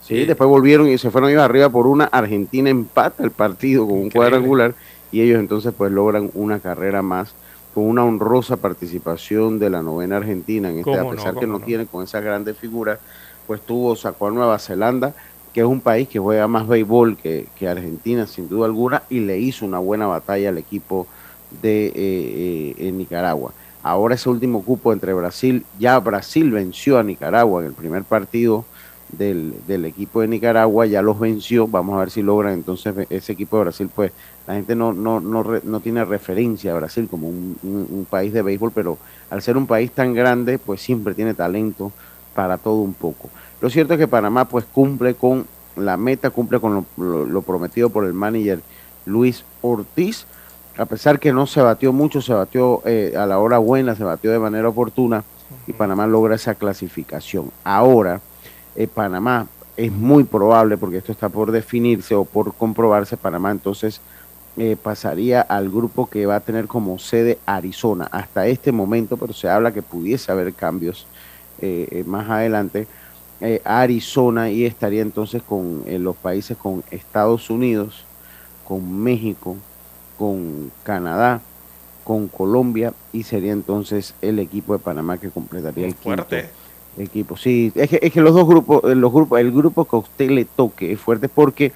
Sí, 0.00 0.24
después 0.24 0.48
volvieron 0.48 0.88
y 0.88 0.96
se 0.96 1.10
fueron 1.10 1.30
ellos 1.30 1.42
arriba 1.42 1.68
por 1.68 1.86
una 1.86 2.04
Argentina 2.04 2.70
empata 2.70 3.22
el 3.22 3.30
partido 3.30 3.86
con 3.86 3.98
un 3.98 4.10
cuadrangular 4.10 4.74
y 5.12 5.20
ellos 5.20 5.38
entonces 5.38 5.74
pues 5.76 5.92
logran 5.92 6.30
una 6.32 6.60
carrera 6.60 7.02
más 7.02 7.34
con 7.74 7.84
una 7.84 8.04
honrosa 8.04 8.56
participación 8.56 9.58
de 9.58 9.68
la 9.68 9.82
novena 9.82 10.16
Argentina 10.16 10.70
en 10.70 10.78
este, 10.78 10.98
a 10.98 11.00
¿Cómo 11.00 11.10
no, 11.12 11.16
pesar 11.16 11.34
que 11.38 11.46
no, 11.46 11.58
no? 11.58 11.64
tiene 11.64 11.86
con 11.86 12.02
esa 12.04 12.20
grande 12.20 12.54
figura, 12.54 12.98
pues 13.46 13.60
tuvo, 13.60 13.94
sacó 13.96 14.28
a 14.28 14.30
Nueva 14.30 14.58
Zelanda, 14.58 15.14
que 15.52 15.60
es 15.60 15.66
un 15.66 15.80
país 15.80 16.08
que 16.08 16.18
juega 16.18 16.48
más 16.48 16.66
béisbol 16.66 17.16
que, 17.18 17.46
que 17.54 17.68
Argentina 17.68 18.26
sin 18.26 18.48
duda 18.48 18.64
alguna 18.66 19.02
y 19.10 19.20
le 19.20 19.38
hizo 19.38 19.66
una 19.66 19.78
buena 19.78 20.06
batalla 20.06 20.48
al 20.48 20.58
equipo 20.58 21.06
de 21.50 21.86
eh, 21.86 21.92
eh, 21.94 22.74
en 22.88 22.96
Nicaragua. 22.98 23.52
Ahora 23.88 24.16
ese 24.16 24.28
último 24.28 24.62
cupo 24.62 24.92
entre 24.92 25.14
Brasil, 25.14 25.64
ya 25.78 25.98
Brasil 25.98 26.50
venció 26.50 26.98
a 26.98 27.02
Nicaragua 27.02 27.62
en 27.62 27.68
el 27.68 27.72
primer 27.72 28.04
partido 28.04 28.66
del, 29.10 29.54
del 29.66 29.86
equipo 29.86 30.20
de 30.20 30.28
Nicaragua, 30.28 30.84
ya 30.84 31.00
los 31.00 31.18
venció, 31.18 31.66
vamos 31.66 31.96
a 31.96 32.00
ver 32.00 32.10
si 32.10 32.20
logran 32.20 32.52
entonces 32.52 32.94
ese 33.08 33.32
equipo 33.32 33.56
de 33.56 33.62
Brasil, 33.64 33.88
pues 33.94 34.12
la 34.46 34.56
gente 34.56 34.74
no, 34.74 34.92
no, 34.92 35.20
no, 35.20 35.42
no 35.62 35.80
tiene 35.80 36.04
referencia 36.04 36.72
a 36.72 36.76
Brasil 36.76 37.08
como 37.10 37.30
un, 37.30 37.56
un- 37.62 37.86
un 37.90 38.04
país 38.04 38.30
de 38.34 38.42
béisbol, 38.42 38.72
pero 38.74 38.98
al 39.30 39.40
ser 39.40 39.56
un 39.56 39.66
país 39.66 39.90
tan 39.90 40.12
grande, 40.12 40.58
pues 40.58 40.82
siempre 40.82 41.14
tiene 41.14 41.32
talento 41.32 41.90
para 42.34 42.58
todo 42.58 42.82
un 42.82 42.92
poco. 42.92 43.30
Lo 43.62 43.70
cierto 43.70 43.94
es 43.94 43.98
que 43.98 44.06
Panamá 44.06 44.44
pues 44.44 44.66
cumple 44.66 45.14
con 45.14 45.46
la 45.76 45.96
meta, 45.96 46.28
cumple 46.28 46.60
con 46.60 46.74
lo, 46.74 46.84
lo- 47.02 47.24
lo 47.24 47.40
prometido 47.40 47.88
por 47.88 48.04
el 48.04 48.12
manager 48.12 48.60
Luis 49.06 49.44
Ortiz, 49.62 50.26
a 50.78 50.86
pesar 50.86 51.18
que 51.18 51.32
no 51.32 51.46
se 51.46 51.60
batió 51.60 51.92
mucho, 51.92 52.22
se 52.22 52.32
batió 52.32 52.82
eh, 52.86 53.12
a 53.16 53.26
la 53.26 53.40
hora 53.40 53.58
buena, 53.58 53.96
se 53.96 54.04
batió 54.04 54.30
de 54.30 54.38
manera 54.38 54.68
oportuna 54.68 55.24
y 55.66 55.72
Panamá 55.72 56.06
logra 56.06 56.36
esa 56.36 56.54
clasificación. 56.54 57.50
Ahora, 57.64 58.20
eh, 58.76 58.86
Panamá 58.86 59.48
es 59.76 59.90
muy 59.90 60.22
probable, 60.22 60.76
porque 60.76 60.98
esto 60.98 61.10
está 61.10 61.28
por 61.28 61.50
definirse 61.50 62.14
o 62.14 62.24
por 62.24 62.54
comprobarse, 62.54 63.16
Panamá 63.16 63.50
entonces 63.50 64.00
eh, 64.56 64.76
pasaría 64.80 65.40
al 65.40 65.68
grupo 65.68 66.08
que 66.08 66.26
va 66.26 66.36
a 66.36 66.40
tener 66.40 66.68
como 66.68 66.96
sede 67.00 67.38
Arizona. 67.44 68.08
Hasta 68.12 68.46
este 68.46 68.70
momento, 68.70 69.16
pero 69.16 69.32
se 69.32 69.48
habla 69.48 69.72
que 69.72 69.82
pudiese 69.82 70.30
haber 70.30 70.54
cambios 70.54 71.06
más 72.06 72.30
adelante, 72.30 72.86
Arizona 73.64 74.48
y 74.48 74.64
estaría 74.64 75.02
entonces 75.02 75.42
con 75.42 75.82
los 75.88 76.14
países 76.14 76.56
con 76.56 76.84
Estados 76.92 77.50
Unidos, 77.50 78.04
con 78.64 79.02
México, 79.02 79.56
con 80.18 80.72
Canadá, 80.82 81.40
con 82.04 82.28
Colombia 82.28 82.92
y 83.12 83.22
sería 83.22 83.52
entonces 83.52 84.14
el 84.22 84.38
equipo 84.38 84.72
de 84.72 84.78
Panamá 84.78 85.18
que 85.18 85.30
completaría 85.30 85.86
el 85.86 85.94
quinto 85.94 86.24
Fuerte. 86.24 86.50
equipo. 86.96 87.36
Sí, 87.36 87.70
es 87.74 87.90
que, 87.90 88.00
es 88.02 88.12
que 88.12 88.20
los 88.20 88.34
dos 88.34 88.46
grupos, 88.46 88.82
eh, 88.84 88.94
los 88.94 89.12
grupos, 89.12 89.38
el 89.40 89.52
grupo 89.52 89.84
que 89.84 89.96
a 89.96 89.98
usted 90.00 90.30
le 90.30 90.44
toque 90.44 90.92
es 90.92 91.00
fuerte 91.00 91.28
porque 91.28 91.72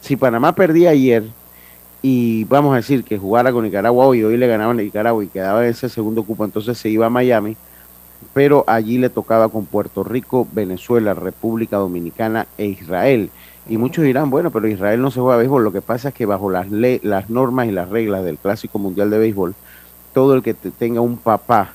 si 0.00 0.16
Panamá 0.16 0.54
perdía 0.54 0.90
ayer 0.90 1.24
y 2.02 2.44
vamos 2.44 2.72
a 2.72 2.76
decir 2.76 3.04
que 3.04 3.18
jugara 3.18 3.52
con 3.52 3.64
Nicaragua 3.64 4.06
hoy, 4.06 4.22
hoy 4.24 4.36
le 4.36 4.46
ganaban 4.46 4.78
a 4.78 4.82
Nicaragua 4.82 5.22
y 5.24 5.28
quedaba 5.28 5.64
en 5.64 5.70
ese 5.70 5.88
segundo 5.88 6.22
cupo, 6.24 6.44
entonces 6.44 6.76
se 6.76 6.88
iba 6.88 7.06
a 7.06 7.10
Miami, 7.10 7.56
pero 8.32 8.64
allí 8.66 8.98
le 8.98 9.10
tocaba 9.10 9.48
con 9.48 9.64
Puerto 9.66 10.02
Rico, 10.02 10.46
Venezuela, 10.52 11.14
República 11.14 11.76
Dominicana 11.76 12.46
e 12.58 12.66
Israel. 12.66 13.30
Y 13.66 13.78
muchos 13.78 14.04
dirán, 14.04 14.28
bueno, 14.30 14.50
pero 14.50 14.68
Israel 14.68 15.00
no 15.00 15.10
se 15.10 15.20
juega 15.20 15.38
béisbol. 15.38 15.64
Lo 15.64 15.72
que 15.72 15.80
pasa 15.80 16.08
es 16.08 16.14
que 16.14 16.26
bajo 16.26 16.50
las, 16.50 16.70
le- 16.70 17.00
las 17.02 17.30
normas 17.30 17.66
y 17.66 17.72
las 17.72 17.88
reglas 17.88 18.22
del 18.24 18.38
Clásico 18.38 18.78
Mundial 18.78 19.10
de 19.10 19.18
Béisbol, 19.18 19.54
todo 20.12 20.34
el 20.34 20.42
que 20.42 20.52
te- 20.54 20.70
tenga 20.70 21.00
un 21.00 21.16
papá 21.16 21.72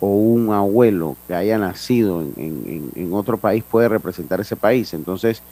o 0.00 0.06
un 0.08 0.52
abuelo 0.52 1.16
que 1.26 1.34
haya 1.34 1.58
nacido 1.58 2.20
en, 2.22 2.32
en- 2.36 2.90
en- 2.94 3.12
otro 3.14 3.36
país 3.38 3.64
puede 3.68 3.88
representar 3.88 4.40
ese 4.40 4.54
país. 4.56 4.94
Entonces, 4.94 5.42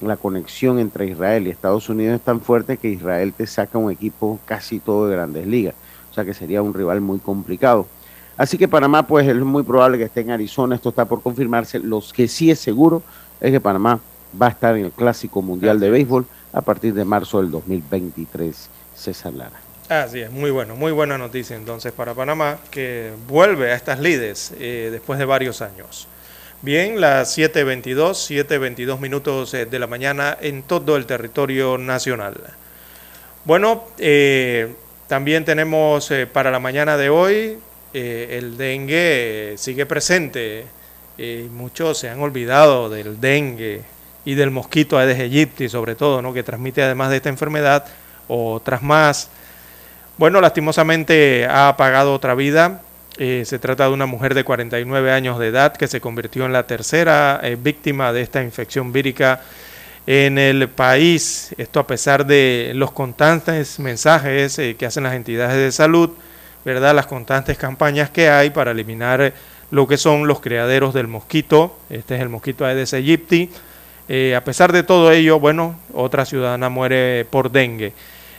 la 0.00 0.16
conexión 0.16 0.78
entre 0.78 1.06
Israel 1.06 1.46
y 1.46 1.50
Estados 1.50 1.88
Unidos 1.88 2.16
es 2.16 2.20
tan 2.22 2.40
fuerte 2.40 2.76
que 2.76 2.88
Israel 2.88 3.32
te 3.32 3.46
saca 3.46 3.78
un 3.78 3.90
equipo 3.90 4.38
casi 4.46 4.78
todo 4.80 5.08
de 5.08 5.16
grandes 5.16 5.46
ligas. 5.46 5.74
O 6.10 6.14
sea 6.14 6.24
que 6.24 6.34
sería 6.34 6.62
un 6.62 6.74
rival 6.74 7.00
muy 7.00 7.18
complicado. 7.18 7.86
Así 8.36 8.58
que 8.58 8.68
Panamá, 8.68 9.06
pues 9.06 9.26
es 9.26 9.36
muy 9.36 9.62
probable 9.62 9.98
que 9.98 10.04
esté 10.04 10.20
en 10.20 10.30
Arizona. 10.30 10.76
Esto 10.76 10.88
está 10.90 11.04
por 11.04 11.22
confirmarse. 11.22 11.78
Los 11.78 12.12
que 12.12 12.28
sí 12.28 12.50
es 12.50 12.58
seguro 12.60 13.02
es 13.40 13.50
que 13.50 13.60
Panamá 13.60 14.00
va 14.40 14.46
a 14.46 14.50
estar 14.50 14.76
en 14.76 14.86
el 14.86 14.92
Clásico 14.92 15.42
Mundial 15.42 15.80
de 15.80 15.90
Béisbol 15.90 16.26
a 16.52 16.60
partir 16.60 16.94
de 16.94 17.04
marzo 17.04 17.40
del 17.40 17.50
2023. 17.50 18.70
César 18.94 19.32
Lara. 19.32 19.60
Así 19.88 20.20
es, 20.20 20.30
muy 20.30 20.50
bueno, 20.50 20.76
muy 20.76 20.92
buena 20.92 21.18
noticia 21.18 21.56
entonces 21.56 21.92
para 21.92 22.14
Panamá, 22.14 22.58
que 22.70 23.12
vuelve 23.26 23.72
a 23.72 23.74
estas 23.74 23.98
lides 23.98 24.54
eh, 24.58 24.88
después 24.92 25.18
de 25.18 25.24
varios 25.24 25.60
años. 25.60 26.08
Bien, 26.64 27.00
las 27.00 27.36
7.22, 27.36 28.46
7.22 28.46 29.00
minutos 29.00 29.52
eh, 29.52 29.66
de 29.66 29.78
la 29.80 29.88
mañana 29.88 30.38
en 30.40 30.62
todo 30.62 30.96
el 30.96 31.06
territorio 31.06 31.76
nacional. 31.76 32.36
Bueno, 33.44 33.82
eh, 33.98 34.72
también 35.08 35.44
tenemos 35.44 36.08
eh, 36.12 36.28
para 36.28 36.52
la 36.52 36.60
mañana 36.60 36.96
de 36.96 37.10
hoy 37.10 37.58
el 37.92 38.56
dengue 38.56 39.54
sigue 39.58 39.86
presente. 39.86 40.64
Muchos 41.50 41.98
se 41.98 42.08
han 42.08 42.20
olvidado 42.20 42.88
del 42.88 43.20
dengue 43.20 43.82
y 44.24 44.34
del 44.34 44.50
mosquito 44.50 44.98
Aedes 44.98 45.18
aegypti, 45.18 45.68
sobre 45.68 45.94
todo, 45.94 46.22
¿no? 46.22 46.32
que 46.32 46.42
transmite 46.42 46.82
además 46.82 47.10
de 47.10 47.16
esta 47.16 47.28
enfermedad 47.28 47.84
otras 48.28 48.82
más. 48.82 49.28
Bueno, 50.18 50.40
lastimosamente 50.40 51.46
ha 51.46 51.68
apagado 51.68 52.14
otra 52.14 52.34
vida. 52.34 52.82
Eh, 53.18 53.42
se 53.44 53.58
trata 53.58 53.84
de 53.84 53.90
una 53.90 54.06
mujer 54.06 54.34
de 54.34 54.44
49 54.44 55.12
años 55.12 55.38
de 55.38 55.48
edad 55.48 55.76
que 55.76 55.86
se 55.86 56.00
convirtió 56.00 56.46
en 56.46 56.52
la 56.52 56.66
tercera 56.66 57.40
eh, 57.42 57.56
víctima 57.60 58.12
de 58.12 58.22
esta 58.22 58.42
infección 58.42 58.92
vírica 58.92 59.40
en 60.06 60.38
el 60.38 60.68
país. 60.68 61.54
Esto 61.58 61.80
a 61.80 61.86
pesar 61.86 62.24
de 62.24 62.72
los 62.74 62.92
constantes 62.92 63.78
mensajes 63.78 64.58
eh, 64.58 64.76
que 64.78 64.86
hacen 64.86 65.02
las 65.02 65.14
entidades 65.14 65.56
de 65.56 65.72
salud, 65.72 66.10
¿verdad? 66.64 66.94
Las 66.94 67.06
constantes 67.06 67.58
campañas 67.58 68.10
que 68.10 68.30
hay 68.30 68.50
para 68.50 68.70
eliminar 68.70 69.32
lo 69.70 69.86
que 69.86 69.96
son 69.96 70.26
los 70.26 70.40
criaderos 70.40 70.94
del 70.94 71.08
mosquito. 71.08 71.78
Este 71.90 72.16
es 72.16 72.22
el 72.22 72.28
mosquito 72.28 72.64
Aedes 72.64 72.94
aegypti. 72.94 73.50
Eh, 74.08 74.34
a 74.36 74.44
pesar 74.44 74.72
de 74.72 74.82
todo 74.82 75.12
ello, 75.12 75.38
bueno, 75.38 75.76
otra 75.92 76.24
ciudadana 76.24 76.68
muere 76.68 77.24
por 77.30 77.50
dengue. 77.50 77.92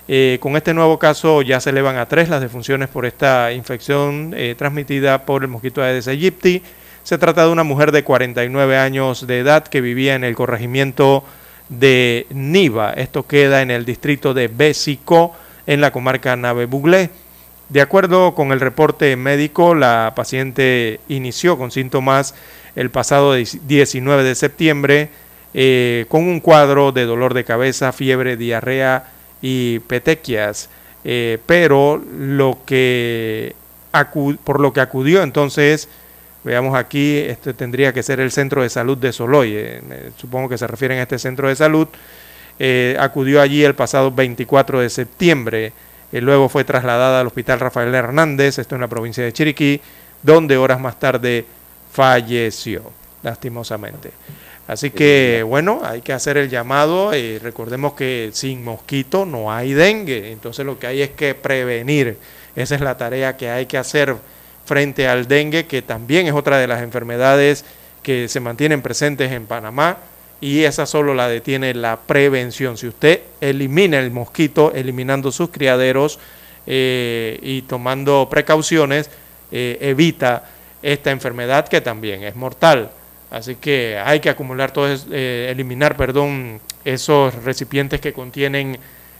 Eh, 0.08 0.38
con 0.42 0.58
este 0.58 0.74
nuevo 0.74 1.00
caso 1.00 1.42
ya 1.42 1.62
se 1.62 1.70
elevan 1.70 1.96
a 1.96 2.08
tres 2.08 2.28
las 2.28 2.42
defunciones 2.42 2.90
por 2.90 3.06
esta 3.06 3.54
infección 3.54 4.34
eh, 4.36 4.54
transmitida 4.58 5.26
por 5.26 5.44
el 5.44 5.48
mosquito 5.48 5.82
Aedes 5.82 6.10
aegypti. 6.10 6.62
Se 7.04 7.18
trata 7.18 7.46
de 7.46 7.52
una 7.52 7.64
mujer 7.64 7.92
de 7.92 8.04
49 8.04 8.78
años 8.78 9.26
de 9.28 9.40
edad 9.40 9.66
que 9.66 9.82
vivía 9.82 10.16
en 10.16 10.26
el 10.26 10.36
corregimiento 10.36 11.24
de 11.70 12.28
Niva. 12.32 12.92
Esto 12.94 13.26
queda 13.26 13.62
en 13.62 13.72
el 13.72 13.86
distrito 13.86 14.34
de 14.34 14.50
Bésico, 14.50 15.34
en 15.68 15.80
la 15.80 15.92
comarca 15.92 16.36
Nave 16.36 16.66
Buglé. 16.66 17.10
De 17.70 17.82
acuerdo 17.82 18.36
con 18.36 18.52
el 18.52 18.60
reporte 18.60 19.16
médico, 19.16 19.74
la 19.74 20.14
paciente 20.16 21.00
inició 21.08 21.58
con 21.58 21.72
síntomas 21.72 22.36
el 22.76 22.90
pasado 22.90 23.34
19 23.34 24.24
de 24.24 24.36
septiembre 24.36 25.10
eh, 25.54 26.06
con 26.10 26.24
un 26.24 26.40
cuadro 26.40 26.92
de 26.92 27.06
dolor 27.06 27.34
de 27.34 27.44
cabeza, 27.44 27.92
fiebre, 27.92 28.38
diarrea 28.38 29.12
y 29.42 29.80
petequias. 29.80 30.70
Eh, 31.04 31.38
pero 31.46 31.98
lo 31.98 32.60
que 32.66 33.56
por 34.44 34.60
lo 34.60 34.74
que 34.74 34.82
acudió 34.82 35.22
entonces, 35.22 35.88
veamos 36.44 36.76
aquí, 36.76 37.18
este 37.18 37.54
tendría 37.54 37.94
que 37.94 38.02
ser 38.02 38.20
el 38.20 38.32
centro 38.32 38.64
de 38.64 38.70
salud 38.70 38.98
de 38.98 39.14
Soloy, 39.14 39.52
eh, 39.54 40.12
supongo 40.18 40.50
que 40.50 40.58
se 40.58 40.66
refieren 40.66 40.98
a 40.98 41.04
este 41.04 41.20
centro 41.20 41.48
de 41.48 41.56
salud, 41.56 41.88
acudió 42.98 43.42
allí 43.42 43.64
el 43.64 43.76
pasado 43.76 44.12
24 44.12 44.80
de 44.80 44.90
septiembre, 44.90 45.74
luego 46.12 46.50
fue 46.50 46.64
trasladada 46.64 47.20
al 47.20 47.28
Hospital 47.28 47.60
Rafael 47.60 47.94
Hernández, 47.94 48.58
esto 48.58 48.74
en 48.74 48.82
la 48.82 48.88
provincia 48.88 49.24
de 49.24 49.34
Chiriquí, 49.34 49.80
donde 50.24 50.58
horas 50.58 50.80
más 50.80 50.98
tarde 51.00 51.46
falleció, 51.92 52.82
lastimosamente. 53.22 54.12
Así 54.68 54.92
que 54.92 55.44
bueno, 55.46 55.82
hay 55.84 56.02
que 56.02 56.14
hacer 56.14 56.38
el 56.38 56.50
llamado 56.50 57.16
y 57.16 57.38
recordemos 57.38 57.94
que 57.94 58.30
sin 58.34 58.64
mosquito 58.64 59.26
no 59.26 59.52
hay 59.52 59.74
dengue, 59.74 60.32
entonces 60.32 60.66
lo 60.66 60.80
que 60.80 60.88
hay 60.88 61.02
es 61.02 61.10
que 61.10 61.36
prevenir, 61.36 62.18
esa 62.56 62.76
es 62.76 62.82
la 62.82 62.96
tarea 62.96 63.36
que 63.36 63.50
hay 63.50 63.66
que 63.66 63.78
hacer 63.78 64.16
frente 64.66 65.08
al 65.08 65.28
dengue, 65.28 65.66
que 65.66 65.82
también 65.82 66.28
es 66.28 66.34
otra 66.34 66.58
de 66.60 66.68
las 66.68 66.82
enfermedades 66.82 67.66
que 68.02 68.30
se 68.30 68.40
mantienen 68.40 68.82
presentes 68.82 69.32
en 69.34 69.48
Panamá 69.48 69.98
y 70.40 70.64
esa 70.64 70.86
solo 70.86 71.14
la 71.14 71.28
detiene 71.28 71.74
la 71.74 71.98
prevención. 71.98 72.78
Si 72.78 72.88
usted 72.88 73.22
elimina 73.42 74.00
el 74.00 74.12
mosquito, 74.12 74.72
eliminando 74.74 75.32
sus 75.32 75.50
criaderos 75.50 76.20
eh, 76.68 77.40
y 77.42 77.64
tomando 77.64 78.28
precauciones, 78.30 79.10
eh, 79.52 79.78
evita 79.82 80.50
esta 80.82 81.12
enfermedad 81.12 81.68
que 81.68 81.82
también 81.82 82.24
es 82.24 82.36
mortal. 82.36 82.92
Así 83.34 83.56
que 83.56 83.98
hay 83.98 84.20
que 84.20 84.30
acumular 84.30 84.70
todos, 84.70 85.08
eh, 85.12 85.48
eliminar, 85.50 85.98
perdón, 85.98 86.62
esos 86.86 87.34
recipientes 87.44 88.00
que 88.00 88.14
contienen 88.14 88.78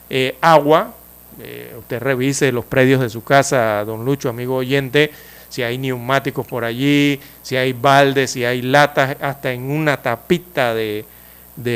eh, 0.08 0.38
agua. 0.40 0.94
Eh, 1.42 1.74
usted 1.80 2.00
revise 2.00 2.52
los 2.52 2.64
predios 2.64 3.02
de 3.02 3.10
su 3.10 3.24
casa, 3.24 3.84
don 3.84 4.06
Lucho, 4.06 4.30
amigo 4.30 4.58
oyente, 4.58 5.10
si 5.50 5.64
hay 5.64 5.80
neumáticos 5.80 6.46
por 6.46 6.64
allí, 6.64 7.20
si 7.42 7.58
hay 7.58 7.74
baldes, 7.74 8.30
si 8.30 8.46
hay 8.46 8.62
latas, 8.62 9.18
hasta 9.20 9.52
en 9.52 9.64
una 9.64 9.98
tapita 9.98 10.76
de, 10.76 11.04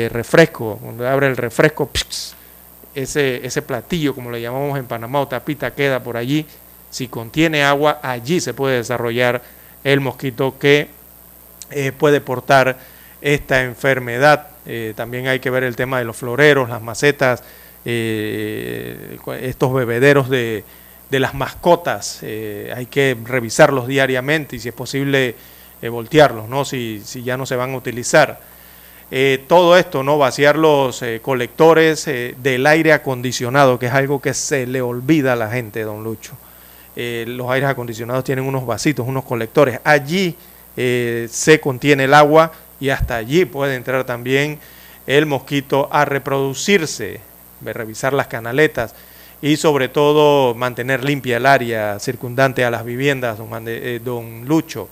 refresco, 0.08 0.78
cuando 0.80 1.08
abre 1.08 1.26
el 1.26 1.36
refresco, 1.36 1.90
ese, 2.94 3.44
ese 3.44 3.62
platillo, 3.62 4.14
como 4.14 4.30
le 4.30 4.40
llamamos 4.40 4.78
en 4.78 4.86
Panamá, 4.86 5.22
o 5.22 5.26
tapita 5.26 5.74
queda 5.74 6.00
por 6.00 6.16
allí. 6.16 6.46
Si 6.88 7.08
contiene 7.08 7.64
agua, 7.64 7.98
allí 8.00 8.40
se 8.40 8.54
puede 8.54 8.76
desarrollar 8.76 9.42
el 9.82 9.98
mosquito 9.98 10.56
que 10.56 10.97
eh, 11.70 11.92
puede 11.92 12.20
portar 12.20 12.76
esta 13.20 13.62
enfermedad. 13.62 14.48
Eh, 14.64 14.94
también 14.96 15.26
hay 15.26 15.40
que 15.40 15.50
ver 15.50 15.64
el 15.64 15.76
tema 15.76 15.98
de 15.98 16.04
los 16.04 16.16
floreros, 16.16 16.68
las 16.68 16.82
macetas, 16.82 17.42
eh, 17.84 19.18
estos 19.40 19.74
bebederos 19.74 20.30
de, 20.30 20.64
de 21.10 21.20
las 21.20 21.34
mascotas. 21.34 22.22
hay 22.22 22.86
que 22.90 23.16
revisarlos 23.24 23.86
diariamente 23.86 24.56
y 24.56 24.60
si 24.60 24.68
es 24.68 24.74
posible 24.74 25.34
voltearlos, 25.90 26.48
¿no? 26.48 26.64
Si, 26.64 27.02
si, 27.04 27.22
ya 27.22 27.36
no 27.36 27.46
se 27.46 27.56
van 27.56 27.72
a 27.72 27.76
utilizar. 27.76 28.40
todo 29.46 29.76
esto, 29.76 30.02
¿no? 30.02 30.18
Vaciar 30.18 30.56
los 30.56 31.02
colectores 31.22 32.04
del 32.06 32.66
aire 32.66 32.92
acondicionado, 32.92 33.78
que 33.78 33.86
es 33.86 33.92
algo 33.92 34.20
que 34.20 34.34
se 34.34 34.66
le 34.66 34.82
olvida 34.82 35.34
a 35.34 35.36
la 35.36 35.50
gente, 35.50 35.82
don 35.82 36.02
Lucho. 36.04 36.32
los 36.96 37.50
aires 37.50 37.70
acondicionados 37.70 38.24
tienen 38.24 38.44
unos 38.44 38.66
vasitos, 38.66 39.06
unos 39.06 39.24
colectores. 39.24 39.80
Allí 39.84 40.36
eh, 40.80 41.26
se 41.28 41.58
contiene 41.58 42.04
el 42.04 42.14
agua 42.14 42.52
y 42.78 42.90
hasta 42.90 43.16
allí 43.16 43.44
puede 43.44 43.74
entrar 43.74 44.04
también 44.04 44.60
el 45.08 45.26
mosquito 45.26 45.88
a 45.90 46.04
reproducirse, 46.04 47.18
revisar 47.64 48.12
las 48.12 48.28
canaletas 48.28 48.94
y 49.42 49.56
sobre 49.56 49.88
todo 49.88 50.54
mantener 50.54 51.02
limpia 51.02 51.38
el 51.38 51.46
área 51.46 51.98
circundante 51.98 52.64
a 52.64 52.70
las 52.70 52.84
viviendas, 52.84 53.38
don, 53.38 53.48
eh, 53.66 54.00
don 54.04 54.44
Lucho. 54.46 54.88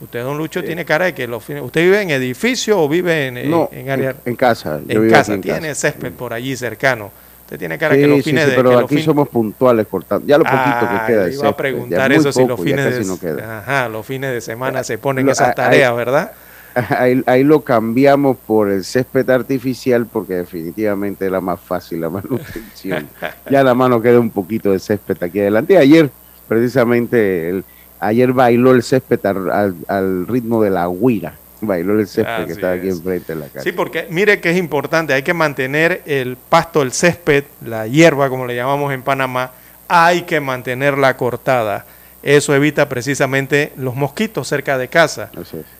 Usted, 0.00 0.24
don 0.24 0.36
Lucho, 0.36 0.64
tiene 0.64 0.84
cara 0.84 1.04
de 1.04 1.14
que 1.14 1.28
los 1.28 1.48
¿Usted 1.48 1.82
vive 1.82 2.02
en 2.02 2.10
edificio 2.10 2.80
o 2.80 2.88
vive 2.88 3.28
en, 3.28 3.36
en 3.38 3.90
área? 3.90 4.16
En, 4.24 4.34
casa. 4.34 4.80
en 4.88 5.08
casa, 5.08 5.40
tiene 5.40 5.76
césped 5.76 6.12
por 6.12 6.32
allí 6.32 6.56
cercano. 6.56 7.12
Usted 7.54 7.58
tiene 7.60 7.78
cara 7.78 7.94
que 7.94 8.06
los 8.08 8.24
fines 8.24 8.44
sí, 8.44 8.50
de 8.50 8.56
pero 8.56 8.78
aquí 8.80 9.00
somos 9.00 9.28
puntuales 9.28 9.86
cortando. 9.86 10.26
Ya 10.26 10.36
lo 10.38 10.42
poquito 10.44 10.60
que 10.80 10.86
Ah, 10.96 11.04
queda. 11.06 11.30
iba 11.30 11.48
a 11.48 11.56
preguntar 11.56 12.12
eso 12.12 12.32
si 12.32 12.40
los 12.40 12.48
poco, 12.50 12.62
fines 12.64 12.98
de, 12.98 13.04
no 13.04 13.16
queda. 13.18 13.58
ajá, 13.60 13.88
los 13.88 14.04
fines 14.04 14.32
de 14.32 14.40
semana 14.40 14.82
se 14.82 14.98
ponen 14.98 15.26
Lo- 15.26 15.32
esas 15.32 15.54
tareas, 15.54 15.94
¿verdad? 15.94 16.32
Ahí, 16.98 17.22
ahí 17.26 17.44
lo 17.44 17.60
cambiamos 17.60 18.36
por 18.36 18.68
el 18.68 18.82
césped 18.84 19.30
artificial 19.30 20.06
porque 20.06 20.34
definitivamente 20.34 21.26
es 21.26 21.30
la 21.30 21.40
más 21.40 21.60
fácil, 21.60 22.00
la 22.00 22.10
manutención. 22.10 23.06
ya 23.50 23.62
la 23.62 23.74
mano 23.74 24.02
queda 24.02 24.18
un 24.18 24.30
poquito 24.30 24.72
de 24.72 24.80
césped 24.80 25.22
aquí 25.22 25.38
adelante. 25.38 25.78
Ayer, 25.78 26.10
precisamente, 26.48 27.50
el- 27.50 27.64
ayer 28.00 28.32
bailó 28.32 28.72
el 28.72 28.82
césped 28.82 29.24
al, 29.24 29.50
al- 29.52 29.74
al 29.86 30.26
ritmo 30.26 30.60
de 30.64 30.70
la 30.70 30.88
guira. 30.88 31.34
Bailó 31.66 31.98
el 31.98 32.06
césped 32.06 32.32
Así 32.32 32.46
que 32.46 32.52
está 32.52 32.72
aquí 32.72 32.88
enfrente 32.88 33.34
de 33.34 33.40
la 33.40 33.46
casa. 33.46 33.62
Sí, 33.62 33.72
porque 33.72 34.06
mire 34.10 34.40
que 34.40 34.50
es 34.50 34.56
importante, 34.56 35.12
hay 35.12 35.22
que 35.22 35.34
mantener 35.34 36.02
el 36.06 36.36
pasto, 36.36 36.82
el 36.82 36.92
césped, 36.92 37.44
la 37.64 37.86
hierba, 37.86 38.28
como 38.28 38.46
le 38.46 38.54
llamamos 38.54 38.92
en 38.92 39.02
Panamá, 39.02 39.52
hay 39.88 40.22
que 40.22 40.40
mantenerla 40.40 41.16
cortada. 41.16 41.84
Eso 42.22 42.54
evita 42.54 42.88
precisamente 42.88 43.72
los 43.76 43.94
mosquitos 43.94 44.48
cerca 44.48 44.78
de 44.78 44.88
casa. 44.88 45.30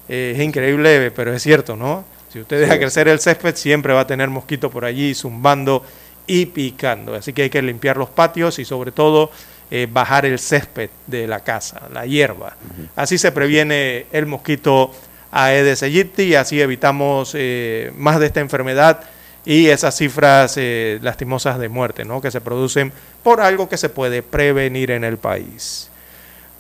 Eh, 0.09 0.35
es 0.37 0.43
increíble, 0.43 1.11
pero 1.11 1.33
es 1.33 1.43
cierto, 1.43 1.75
¿no? 1.75 2.05
Si 2.31 2.41
usted 2.41 2.61
deja 2.61 2.75
Sí, 2.75 2.81
crecer 2.81 3.09
el 3.09 3.21
césped, 3.21 3.55
siempre 3.55 3.95
va 3.95 4.01
a 4.01 4.07
tener 4.07 4.29
mosquitos 4.29 4.71
por 4.71 4.85
allí 4.85 5.15
zumbando 5.15 5.85
y 6.27 6.47
picando. 6.47 7.15
Así 7.15 7.33
que 7.33 7.43
hay 7.43 7.51
que 7.51 7.63
limpiar 7.63 7.97
los 7.97 8.11
patios 8.11 8.59
y 8.59 8.65
sobre 8.65 8.93
todo 8.93 9.31
eh, 9.71 9.89
bajar 9.91 10.27
el 10.27 10.39
césped 10.39 10.91
de 11.07 11.27
la 11.27 11.41
casa, 11.41 11.89
la 11.93 12.05
hierba. 12.07 12.57
Así 12.97 13.19
se 13.19 13.33
previene 13.33 14.07
el 14.13 14.27
mosquito 14.27 14.93
Aedes 15.37 15.83
aegypti 15.83 16.23
y 16.23 16.35
así 16.37 16.61
evitamos 16.61 17.33
eh, 17.35 17.93
más 17.97 18.21
de 18.21 18.27
esta 18.27 18.39
enfermedad 18.39 19.01
y 19.45 19.67
esas 19.67 19.97
cifras 19.97 20.55
eh, 20.57 21.01
lastimosas 21.03 21.59
de 21.59 21.69
muerte 21.69 22.05
¿no? 22.05 22.21
que 22.21 22.31
se 22.31 22.41
producen 22.41 22.93
por 23.25 23.41
algo 23.41 23.69
que 23.69 23.77
se 23.77 23.89
puede 23.89 24.23
prevenir 24.23 24.93
en 24.93 25.03
el 25.03 25.19
país. 25.19 25.91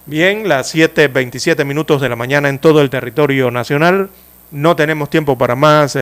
Bien, 0.06 0.48
las 0.48 0.74
7.27 0.74 1.64
minutos 1.64 2.00
de 2.00 2.08
la 2.08 2.16
mañana 2.16 2.48
en 2.48 2.58
todo 2.58 2.82
el 2.82 2.90
territorio 2.90 3.52
nacional. 3.52 4.10
No 4.50 4.74
tenemos 4.74 5.08
tiempo 5.08 5.38
para 5.38 5.54
más. 5.54 5.92